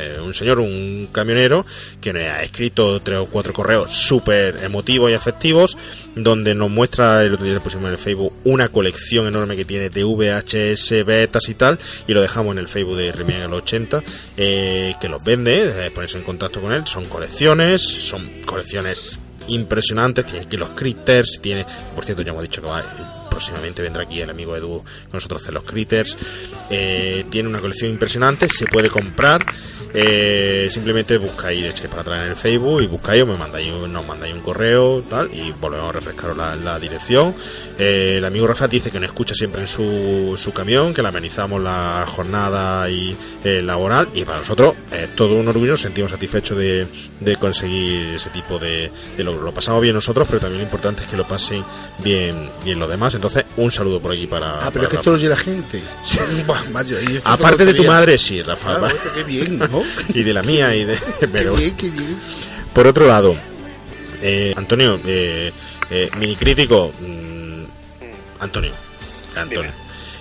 pues, 0.00 0.18
un 0.18 0.34
señor, 0.34 0.60
un 0.60 1.08
camionero, 1.12 1.64
que 2.00 2.12
nos 2.12 2.22
ha 2.22 2.42
escrito 2.42 3.00
tres 3.00 3.18
o 3.18 3.26
cuatro 3.26 3.52
correos 3.52 3.92
súper 3.92 4.62
emotivos 4.64 5.10
y 5.10 5.14
afectivos, 5.14 5.76
donde 6.14 6.54
nos 6.54 6.70
muestra, 6.70 7.20
el 7.20 7.34
otro 7.34 7.44
día 7.44 7.54
le 7.54 7.60
pusimos 7.60 7.86
en 7.86 7.92
el 7.92 7.98
Facebook, 7.98 8.34
una 8.44 8.68
colección 8.68 9.26
enorme 9.26 9.56
que 9.56 9.64
tiene 9.64 9.90
de 9.90 10.04
VHS, 10.04 11.04
betas 11.04 11.48
y 11.48 11.54
tal, 11.54 11.78
y 12.06 12.14
lo 12.14 12.20
dejamos 12.20 12.52
en 12.52 12.58
el 12.58 12.68
Facebook 12.68 12.96
de 12.96 13.12
Remake 13.12 13.44
el 13.44 13.52
80, 13.52 14.02
eh, 14.36 14.94
que 15.00 15.08
los 15.08 15.22
vende, 15.22 15.86
eh, 15.86 15.90
ponerse 15.90 16.18
en 16.18 16.24
contacto 16.24 16.60
con 16.60 16.72
él, 16.72 16.86
son 16.86 17.04
colecciones, 17.04 17.82
son 17.82 18.26
colecciones 18.44 19.18
impresionantes, 19.48 20.26
tiene 20.26 20.46
aquí 20.46 20.56
los 20.56 20.70
critters, 20.70 21.40
tiene, 21.42 21.66
por 21.94 22.04
cierto 22.04 22.22
ya 22.22 22.30
hemos 22.30 22.42
dicho 22.42 22.60
que 22.60 22.68
va, 22.68 22.82
próximamente 23.30 23.82
vendrá 23.82 24.04
aquí 24.04 24.20
el 24.20 24.30
amigo 24.30 24.56
Edu 24.56 24.78
con 24.78 25.12
nosotros 25.12 25.42
hacer 25.42 25.54
los 25.54 25.62
critters, 25.64 26.16
eh, 26.68 27.24
tiene 27.30 27.48
una 27.48 27.60
colección 27.60 27.90
impresionante, 27.90 28.48
se 28.48 28.66
puede 28.66 28.90
comprar, 28.90 29.44
eh, 29.94 30.68
simplemente 30.70 31.18
buscáis, 31.18 31.64
echáis 31.64 31.88
para 31.90 32.02
atrás 32.02 32.22
en 32.22 32.28
el 32.28 32.36
Facebook 32.36 32.82
y 32.82 32.86
buscáis 32.86 33.22
o 33.22 33.26
me 33.26 33.36
mandáis, 33.36 33.70
un- 33.72 33.92
nos 33.92 34.06
mandáis 34.06 34.34
un 34.34 34.40
correo 34.40 35.02
tal 35.08 35.28
y 35.34 35.52
volvemos 35.60 35.88
a 35.88 35.92
refrescaros 35.92 36.36
la, 36.36 36.54
la 36.56 36.78
dirección. 36.78 37.34
Eh, 37.78 38.16
el 38.18 38.24
amigo 38.24 38.46
Rafa 38.46 38.68
dice 38.68 38.90
que 38.90 39.00
nos 39.00 39.08
escucha 39.08 39.34
siempre 39.34 39.62
en 39.62 39.68
su, 39.68 40.34
su 40.36 40.52
camión, 40.52 40.92
que 40.94 41.02
le 41.02 41.08
amenizamos 41.08 41.60
la 41.62 42.04
jornada 42.06 42.88
y, 42.90 43.16
eh, 43.44 43.62
laboral 43.62 44.08
y 44.14 44.24
para 44.24 44.38
nosotros 44.38 44.74
es 44.92 45.14
todo 45.16 45.34
un 45.34 45.48
orgullo, 45.48 45.72
nos 45.72 45.80
sentimos 45.80 46.10
satisfechos 46.10 46.56
de, 46.58 46.86
de 47.20 47.36
conseguir 47.36 48.14
ese 48.14 48.30
tipo 48.30 48.58
de, 48.58 48.90
de 49.16 49.24
logro. 49.24 49.42
Lo 49.42 49.52
pasamos 49.52 49.80
bien 49.82 49.94
nosotros, 49.94 50.26
pero 50.28 50.40
también 50.40 50.58
lo 50.60 50.64
importante 50.64 51.02
es 51.02 51.08
que 51.08 51.16
lo 51.16 51.26
pasen 51.26 51.64
bien, 51.98 52.48
bien 52.64 52.78
los 52.78 52.88
demás. 52.88 53.14
Entonces, 53.14 53.44
un 53.56 53.70
saludo 53.70 54.00
por 54.00 54.12
aquí 54.12 54.26
para... 54.26 54.56
Ah, 54.56 54.58
para 54.58 54.70
pero 54.70 54.84
es 54.84 54.90
que 54.90 54.96
Rafa. 54.96 55.00
esto 55.00 55.10
lo 55.10 55.16
oye 55.16 55.28
la 55.28 55.36
gente. 55.36 55.80
Vaya, 56.72 56.96
Aparte 57.24 57.64
de 57.64 57.74
tu 57.74 57.84
madre, 57.84 58.18
sí, 58.18 58.42
Rafa. 58.42 58.78
Claro, 58.78 58.94
bien, 59.26 59.58
¿no? 59.58 59.79
y 60.14 60.22
de 60.22 60.32
la 60.34 60.42
mía 60.42 60.74
y 60.74 60.84
de... 60.84 60.98
Pero, 61.32 61.54
Qué 61.54 61.60
bien, 61.60 61.76
qué 61.76 61.88
bien. 61.90 62.16
por 62.72 62.86
otro 62.86 63.06
lado, 63.06 63.36
eh, 64.22 64.54
Antonio, 64.56 65.00
eh, 65.04 65.52
eh, 65.90 66.10
mini 66.18 66.36
crítico, 66.36 66.92
mm, 67.00 67.64
Antonio, 68.40 68.72
Antonio, 69.36 69.72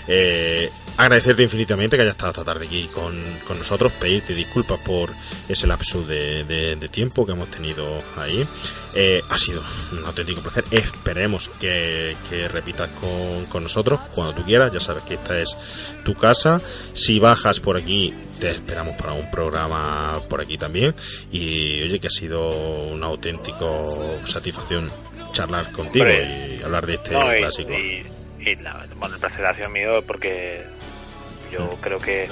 eh, 0.07 0.69
agradecerte 1.00 1.44
infinitamente 1.44 1.96
que 1.96 2.02
hayas 2.04 2.14
estado 2.16 2.32
esta 2.32 2.44
tarde 2.44 2.66
aquí 2.66 2.90
con, 2.94 3.16
con 3.48 3.58
nosotros, 3.58 3.92
pedirte 3.94 4.34
disculpas 4.36 4.80
por 4.80 5.12
ese 5.48 5.66
lapso 5.66 6.02
de, 6.04 6.44
de- 6.44 6.76
de 6.76 6.90
tiempo 6.90 7.26
que 7.26 7.32
hemos 7.32 7.50
tenido 7.50 8.04
ahí. 8.18 8.46
Eh, 8.94 9.22
ha 9.30 9.38
sido 9.38 9.64
un 9.92 10.06
auténtico 10.06 10.42
placer. 10.42 10.66
Esperemos 10.72 11.50
que, 11.60 12.18
que 12.30 12.48
repitas 12.48 12.90
con, 12.90 13.46
con 13.46 13.64
nosotros 13.64 14.00
cuando 14.14 14.34
tú 14.34 14.44
quieras. 14.44 14.72
Ya 14.74 14.80
sabes 14.80 15.04
que 15.04 15.14
esta 15.14 15.40
es 15.40 15.56
tu 16.04 16.16
casa. 16.16 16.60
Si 16.94 17.18
bajas 17.20 17.60
por 17.60 17.78
aquí, 17.78 18.14
te 18.40 18.50
esperamos 18.52 18.96
para 18.98 19.14
un 19.14 19.30
programa 19.32 20.20
por 20.30 20.42
aquí 20.42 20.58
también. 20.58 20.94
Y 21.32 21.82
oye, 21.84 22.00
que 22.00 22.08
ha 22.08 22.12
sido 22.12 22.50
una 22.50 23.08
auténtica 23.08 23.66
satisfacción 24.26 24.90
charlar 25.34 25.72
contigo 25.72 26.04
Hombre, 26.06 26.58
y 26.60 26.64
hablar 26.64 26.86
de 26.88 26.96
este 26.96 27.12
No, 27.14 27.26
clásico. 27.26 27.72
y- 27.72 27.76
y 27.76 28.06
la- 28.61 28.86
bueno, 28.98 29.16
el 29.16 29.22
placer 29.22 29.45
ha 29.45 29.56
sido 29.56 29.70
mío 29.70 30.02
porque 30.07 30.64
yo 31.52 31.61
Mm. 31.61 31.82
creo 31.82 31.99
que 31.99 32.30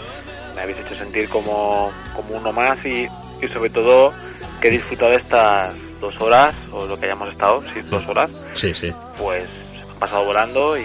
me 0.55 0.61
habéis 0.61 0.79
hecho 0.79 0.95
sentir 0.95 1.29
como, 1.29 1.91
como 2.15 2.35
uno 2.35 2.51
más 2.51 2.77
y, 2.85 3.07
y 3.41 3.47
sobre 3.53 3.69
todo 3.69 4.13
que 4.61 4.69
he 4.69 4.71
disfrutado 4.71 5.11
de 5.11 5.17
estas 5.17 5.75
dos 6.01 6.19
horas 6.21 6.53
o 6.71 6.85
lo 6.85 6.99
que 6.99 7.05
hayamos 7.05 7.29
estado, 7.31 7.63
sí, 7.73 7.81
dos 7.89 8.07
horas, 8.07 8.29
Sí, 8.53 8.73
sí. 8.73 8.91
pues 9.17 9.47
se 9.79 9.85
me 9.85 9.91
han 9.91 9.99
pasado 9.99 10.25
volando 10.25 10.77
y, 10.77 10.83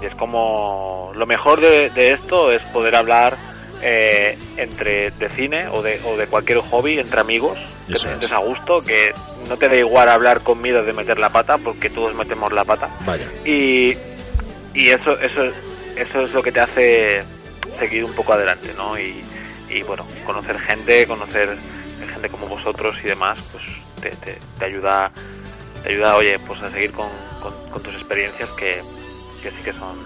y 0.00 0.04
es 0.06 0.14
como 0.16 1.12
lo 1.14 1.26
mejor 1.26 1.60
de, 1.60 1.90
de 1.90 2.12
esto 2.12 2.50
es 2.52 2.60
poder 2.72 2.94
hablar 2.96 3.36
eh, 3.82 4.38
entre 4.56 5.10
de 5.12 5.28
cine 5.30 5.66
o 5.68 5.82
de, 5.82 6.00
o 6.04 6.16
de 6.16 6.26
cualquier 6.28 6.58
hobby 6.58 6.98
entre 6.98 7.20
amigos 7.20 7.58
que 7.88 7.94
Eso 7.94 8.06
te 8.08 8.14
es. 8.14 8.18
sientes 8.20 8.32
a 8.32 8.38
gusto 8.38 8.80
que 8.84 9.12
no 9.48 9.56
te 9.56 9.68
da 9.68 9.74
igual 9.76 10.08
hablar 10.08 10.40
con 10.42 10.60
miedo 10.60 10.84
de 10.84 10.92
meter 10.92 11.18
la 11.18 11.30
pata 11.30 11.58
porque 11.58 11.90
todos 11.90 12.14
metemos 12.14 12.52
la 12.52 12.64
pata 12.64 12.88
Vaya. 13.04 13.26
y, 13.44 13.96
y 14.74 14.88
eso 14.88 15.18
eso 15.20 15.44
eso 15.96 16.22
es 16.22 16.32
lo 16.32 16.42
que 16.42 16.52
te 16.52 16.60
hace 16.60 17.24
seguir 17.78 18.04
un 18.04 18.12
poco 18.14 18.32
adelante 18.32 18.72
no 18.76 18.98
y, 18.98 19.22
y 19.68 19.82
bueno 19.82 20.06
conocer 20.24 20.58
gente 20.60 21.06
conocer 21.06 21.56
gente 22.12 22.28
como 22.28 22.46
vosotros 22.48 22.96
y 23.04 23.08
demás 23.08 23.38
pues 23.52 23.64
te, 24.00 24.10
te, 24.24 24.38
te 24.58 24.64
ayuda 24.64 25.10
te 25.82 25.90
ayuda 25.90 26.16
oye 26.16 26.38
pues 26.46 26.60
a 26.62 26.70
seguir 26.70 26.92
con, 26.92 27.10
con, 27.42 27.52
con 27.70 27.82
tus 27.82 27.94
experiencias 27.94 28.48
que, 28.50 28.82
que 29.42 29.50
sí 29.50 29.62
que 29.64 29.72
son 29.72 29.98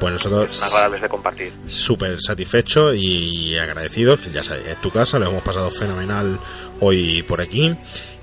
Pues 0.00 0.12
nosotros 0.12 1.00
de 1.00 1.08
compartir. 1.08 1.52
Súper 1.68 2.20
satisfechos 2.20 2.96
y 2.96 3.56
agradecidos, 3.56 4.20
que 4.20 4.30
ya 4.30 4.42
sabes, 4.42 4.66
es 4.66 4.80
tu 4.80 4.90
casa, 4.90 5.18
lo 5.18 5.28
hemos 5.28 5.42
pasado 5.42 5.70
fenomenal 5.70 6.38
hoy 6.80 7.22
por 7.22 7.40
aquí. 7.40 7.74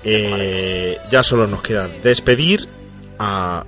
Eh, 0.04 0.98
ya 1.10 1.22
solo 1.22 1.46
nos 1.46 1.62
queda 1.62 1.88
despedir 1.88 2.68
a 3.18 3.64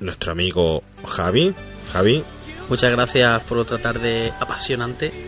nuestro 0.00 0.32
amigo 0.32 0.82
Javi. 1.06 1.54
Javi, 1.92 2.22
Muchas 2.68 2.90
gracias 2.90 3.42
por 3.42 3.58
otra 3.58 3.78
tarde 3.78 4.32
apasionante. 4.40 5.12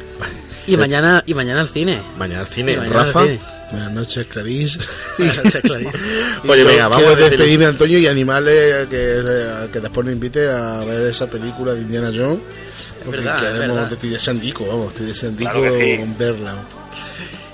Y 0.66 0.76
mañana, 0.76 1.22
y 1.24 1.32
mañana 1.32 1.62
al 1.62 1.68
cine. 1.70 2.02
mañana 2.18 2.42
al 2.42 2.46
cine, 2.46 2.76
al 2.76 2.90
Rafa. 2.90 3.22
cine. 3.22 3.40
Buenas 3.70 3.90
noches, 3.92 4.26
Clarice. 4.26 4.78
Buenas 5.18 5.36
noches, 5.44 5.62
Clarice. 5.62 5.98
Y 6.44 6.48
Oye, 6.50 6.64
venga, 6.64 6.88
vamos 6.88 7.10
a 7.10 7.16
despedirme, 7.16 7.64
Antonio, 7.64 7.98
y 7.98 8.06
animarle 8.06 8.74
a 8.82 8.86
que, 8.86 8.96
a 9.66 9.72
que 9.72 9.80
después 9.80 10.04
nos 10.04 10.12
invite 10.12 10.50
a 10.50 10.84
ver 10.84 11.06
esa 11.06 11.26
película 11.26 11.72
de 11.72 11.80
Indiana 11.80 12.10
Jones. 12.14 12.40
Porque 13.02 13.20
verdad, 13.22 13.36
es 13.36 13.42
queremos- 13.54 13.76
verdad. 13.76 13.92
estoy 13.94 14.10
desandico, 14.10 14.66
vamos, 14.66 14.92
estoy 14.92 15.06
desandico 15.06 15.52
Claro 15.52 15.80
sí. 15.80 15.96
con 15.96 16.18
verla. 16.18 16.54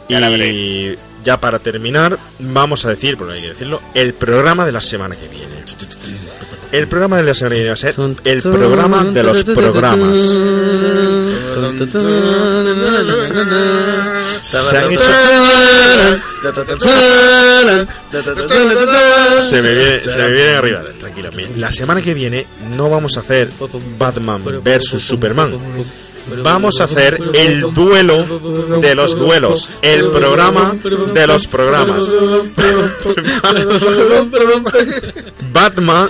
Y 0.09 0.97
ya 1.25 1.41
para 1.41 1.61
terminar, 1.61 2.19
vamos 2.41 2.85
a 2.85 2.89
decir, 2.91 3.17
porque 3.17 3.35
hay 3.35 3.43
que 3.43 3.49
decirlo, 3.49 3.81
el 3.95 4.13
programa 4.15 4.67
de 4.67 4.73
la 4.73 4.81
semana 4.81 5.15
que 5.15 5.29
viene. 5.29 5.63
El 6.75 6.89
programa 6.89 7.17
de 7.19 7.23
la 7.23 7.35
semana 7.35 7.55
que 7.55 7.61
viene 7.61 7.69
va 7.69 7.75
a 7.75 7.77
ser 7.77 7.95
el 8.25 8.43
programa 8.43 9.05
de 9.05 9.23
los 9.23 9.45
programas. 9.45 10.19
Se 14.43 14.59
han 14.77 14.93
hecho- 14.93 15.05
Se 19.43 19.63
me 19.63 19.73
viene, 19.73 20.03
se 20.03 20.17
me 20.19 20.31
viene 20.31 20.51
arriba, 20.57 20.83
tranquilo. 21.01 21.31
La 21.57 21.71
semana 21.73 22.03
que 22.03 22.15
viene 22.15 22.47
no 22.77 22.91
vamos 22.91 23.17
a 23.17 23.21
hacer 23.21 23.51
Batman 23.99 24.43
versus 24.63 25.03
Superman. 25.03 25.53
Vamos 26.43 26.81
a 26.81 26.85
hacer 26.85 27.21
el 27.35 27.73
duelo 27.73 28.25
de 28.81 28.95
los 28.95 29.19
duelos, 29.19 29.71
el 29.83 30.11
programa 30.11 30.77
de 31.13 31.27
los 31.27 31.47
programas. 31.47 32.09
Batman. 35.53 36.09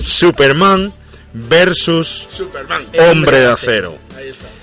Superman 0.00 0.92
versus 1.32 2.26
Superman. 2.30 2.86
Hombre 3.10 3.40
de 3.40 3.46
Acero. 3.46 3.98
Ahí 4.16 4.28
está. 4.28 4.55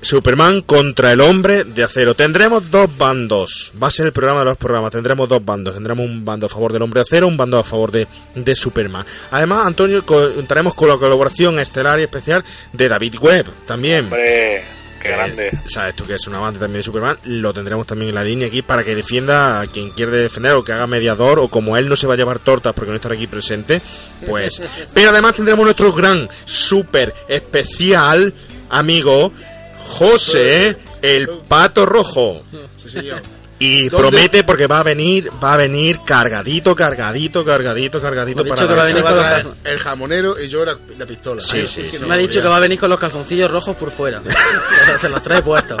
Superman 0.00 0.62
contra 0.62 1.12
el 1.12 1.20
hombre 1.20 1.64
de 1.64 1.84
acero. 1.84 2.14
Tendremos 2.14 2.70
dos 2.70 2.88
bandos. 2.96 3.72
Va 3.82 3.88
a 3.88 3.90
ser 3.90 4.06
el 4.06 4.12
programa 4.12 4.40
de 4.40 4.46
los 4.46 4.56
programas. 4.56 4.92
Tendremos 4.92 5.28
dos 5.28 5.44
bandos. 5.44 5.74
Tendremos 5.74 6.06
un 6.06 6.24
bando 6.24 6.46
a 6.46 6.48
favor 6.48 6.72
del 6.72 6.82
hombre 6.82 7.00
de 7.00 7.02
acero, 7.02 7.26
un 7.26 7.36
bando 7.36 7.58
a 7.58 7.64
favor 7.64 7.90
de, 7.90 8.06
de 8.34 8.56
Superman. 8.56 9.04
Además, 9.30 9.66
Antonio, 9.66 10.04
contaremos 10.06 10.74
con 10.74 10.88
la 10.88 10.96
colaboración 10.96 11.58
estelar 11.58 12.00
y 12.00 12.04
especial 12.04 12.44
de 12.72 12.88
David 12.88 13.16
Webb 13.20 13.46
también. 13.66 14.04
hombre 14.04 14.62
qué 15.00 15.08
Eh, 15.08 15.12
grande 15.12 15.58
Sabes 15.66 15.94
tú 15.94 16.04
que 16.04 16.14
es 16.14 16.26
un 16.26 16.34
amante 16.34 16.58
también 16.58 16.80
de 16.80 16.84
Superman. 16.84 17.18
Lo 17.24 17.52
tendremos 17.52 17.86
también 17.86 18.10
en 18.10 18.14
la 18.14 18.24
línea 18.24 18.48
aquí 18.48 18.62
para 18.62 18.84
que 18.84 18.94
defienda 18.94 19.60
a 19.60 19.66
quien 19.66 19.90
quiere 19.90 20.12
defender 20.12 20.52
o 20.54 20.64
que 20.64 20.72
haga 20.72 20.86
mediador 20.86 21.38
o 21.38 21.48
como 21.48 21.76
él 21.76 21.88
no 21.88 21.96
se 21.96 22.06
va 22.06 22.14
a 22.14 22.16
llevar 22.16 22.38
tortas 22.38 22.72
porque 22.72 22.90
no 22.90 22.96
estará 22.96 23.14
aquí 23.14 23.26
presente. 23.26 23.80
Pues. 24.26 24.62
Pero 24.94 25.10
además 25.10 25.34
tendremos 25.34 25.64
nuestro 25.64 25.92
gran, 25.92 26.28
súper 26.44 27.14
especial 27.28 28.32
amigo 28.70 29.32
José 29.88 30.76
el 31.02 31.28
Pato 31.48 31.86
Rojo. 31.86 32.42
Y 33.60 33.88
¿Dónde? 33.88 34.08
promete 34.10 34.44
porque 34.44 34.66
va 34.68 34.80
a 34.80 34.82
venir, 34.84 35.30
va 35.42 35.54
a 35.54 35.56
venir 35.56 35.98
cargadito, 36.06 36.76
cargadito, 36.76 37.44
cargadito, 37.44 38.00
cargadito 38.00 38.44
Me 38.44 38.50
ha 38.50 38.54
para 38.54 38.62
dicho 38.62 38.68
que 38.68 38.74
va 38.76 38.82
a 38.82 38.86
venir 38.86 39.02
con 39.02 39.16
los 39.16 39.56
el 39.64 39.78
jamonero 39.80 40.40
y 40.40 40.46
yo 40.48 40.64
la, 40.64 40.76
la 40.96 41.06
pistola. 41.06 41.40
Sí, 41.42 41.58
Ay, 41.60 41.66
sí, 41.66 41.80
es 41.80 41.86
que 41.86 41.92
sí. 41.96 41.98
no 42.00 42.06
Me 42.06 42.14
ha 42.14 42.18
dicho 42.18 42.40
que 42.40 42.46
va 42.46 42.56
a 42.58 42.60
venir 42.60 42.78
con 42.78 42.88
los 42.88 43.00
calzoncillos 43.00 43.50
rojos 43.50 43.74
por 43.76 43.90
fuera. 43.90 44.22
Se 45.00 45.08
los 45.08 45.22
trae 45.24 45.42
puestos. 45.42 45.76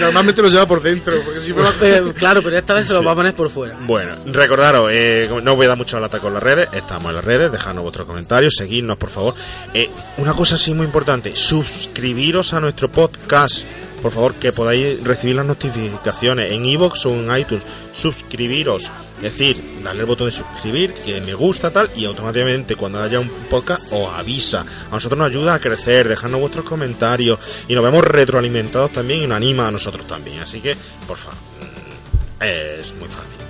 Normalmente 0.00 0.40
lo 0.42 0.48
lleva 0.48 0.66
por 0.66 0.82
dentro, 0.82 1.20
porque 1.22 1.40
si 1.40 1.52
fuera- 1.52 1.72
Eh, 1.82 2.12
claro, 2.16 2.40
pero 2.42 2.56
esta 2.56 2.74
vez 2.74 2.88
se 2.88 2.94
lo 2.94 3.02
va 3.04 3.12
a 3.12 3.14
poner 3.14 3.34
por 3.34 3.50
fuera. 3.50 3.76
Bueno, 3.80 4.14
recordaros, 4.26 4.88
eh, 4.92 5.30
no 5.42 5.56
voy 5.56 5.66
a 5.66 5.70
dar 5.70 5.76
mucho 5.78 5.98
lata 6.00 6.18
con 6.18 6.32
las 6.32 6.42
redes, 6.42 6.68
estamos 6.72 7.10
en 7.10 7.16
las 7.16 7.24
redes, 7.24 7.52
dejadnos 7.52 7.82
vuestros 7.82 8.06
comentarios, 8.06 8.54
seguidnos 8.56 8.96
por 8.96 9.10
favor. 9.10 9.34
Eh, 9.74 9.90
una 10.18 10.32
cosa 10.34 10.56
sí 10.56 10.72
muy 10.72 10.86
importante, 10.86 11.36
suscribiros 11.36 12.52
a 12.54 12.60
nuestro 12.60 12.90
podcast, 12.90 13.62
por 14.02 14.12
favor, 14.12 14.34
que 14.34 14.52
podáis 14.52 15.02
recibir 15.04 15.36
las 15.36 15.46
notificaciones 15.46 16.52
en 16.52 16.64
iVoox 16.64 17.06
o 17.06 17.10
en 17.10 17.38
iTunes. 17.38 17.64
Suscribiros, 17.92 18.90
es 19.16 19.22
decir, 19.22 19.80
darle 19.82 20.00
el 20.00 20.06
botón 20.06 20.28
de 20.28 20.32
suscribir, 20.32 20.94
que 20.94 21.20
me 21.20 21.34
gusta 21.34 21.70
tal, 21.70 21.90
y 21.96 22.04
automáticamente 22.04 22.76
cuando 22.76 23.02
haya 23.02 23.20
un 23.20 23.28
podcast 23.50 23.92
os 23.92 24.08
avisa. 24.14 24.64
A 24.90 24.94
nosotros 24.94 25.18
nos 25.18 25.28
ayuda 25.28 25.54
a 25.54 25.60
crecer, 25.60 26.08
dejadnos 26.08 26.40
vuestros 26.40 26.64
comentarios 26.64 27.38
y 27.68 27.74
nos 27.74 27.84
vemos 27.84 28.04
retroalimentados 28.04 28.92
también 28.92 29.22
y 29.22 29.26
nos 29.26 29.36
anima 29.36 29.68
a 29.68 29.70
nosotros 29.70 30.06
también. 30.06 30.40
Así 30.40 30.60
que, 30.60 30.76
por 31.06 31.18
favor, 31.18 31.38
mm, 31.60 32.44
es 32.44 32.94
muy 32.94 33.08
fácil. 33.08 33.40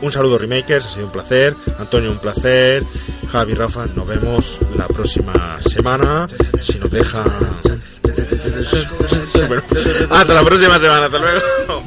Un 0.00 0.10
saludo 0.10 0.36
Remakers, 0.36 0.86
ha 0.86 0.90
sido 0.90 1.06
un 1.06 1.12
placer. 1.12 1.54
Antonio, 1.78 2.10
un 2.10 2.18
placer. 2.18 2.82
Javi, 3.30 3.54
Rafa, 3.54 3.86
nos 3.94 4.06
vemos 4.06 4.58
la 4.76 4.88
próxima 4.88 5.60
semana. 5.62 6.26
Si 6.60 6.78
nos 6.78 6.90
deja... 6.90 7.22
Hasta 10.10 10.34
la 10.34 10.44
próxima 10.44 10.78
semana, 10.78 11.06
hasta 11.06 11.18
luego. 11.18 11.40
Oh, 11.68 11.82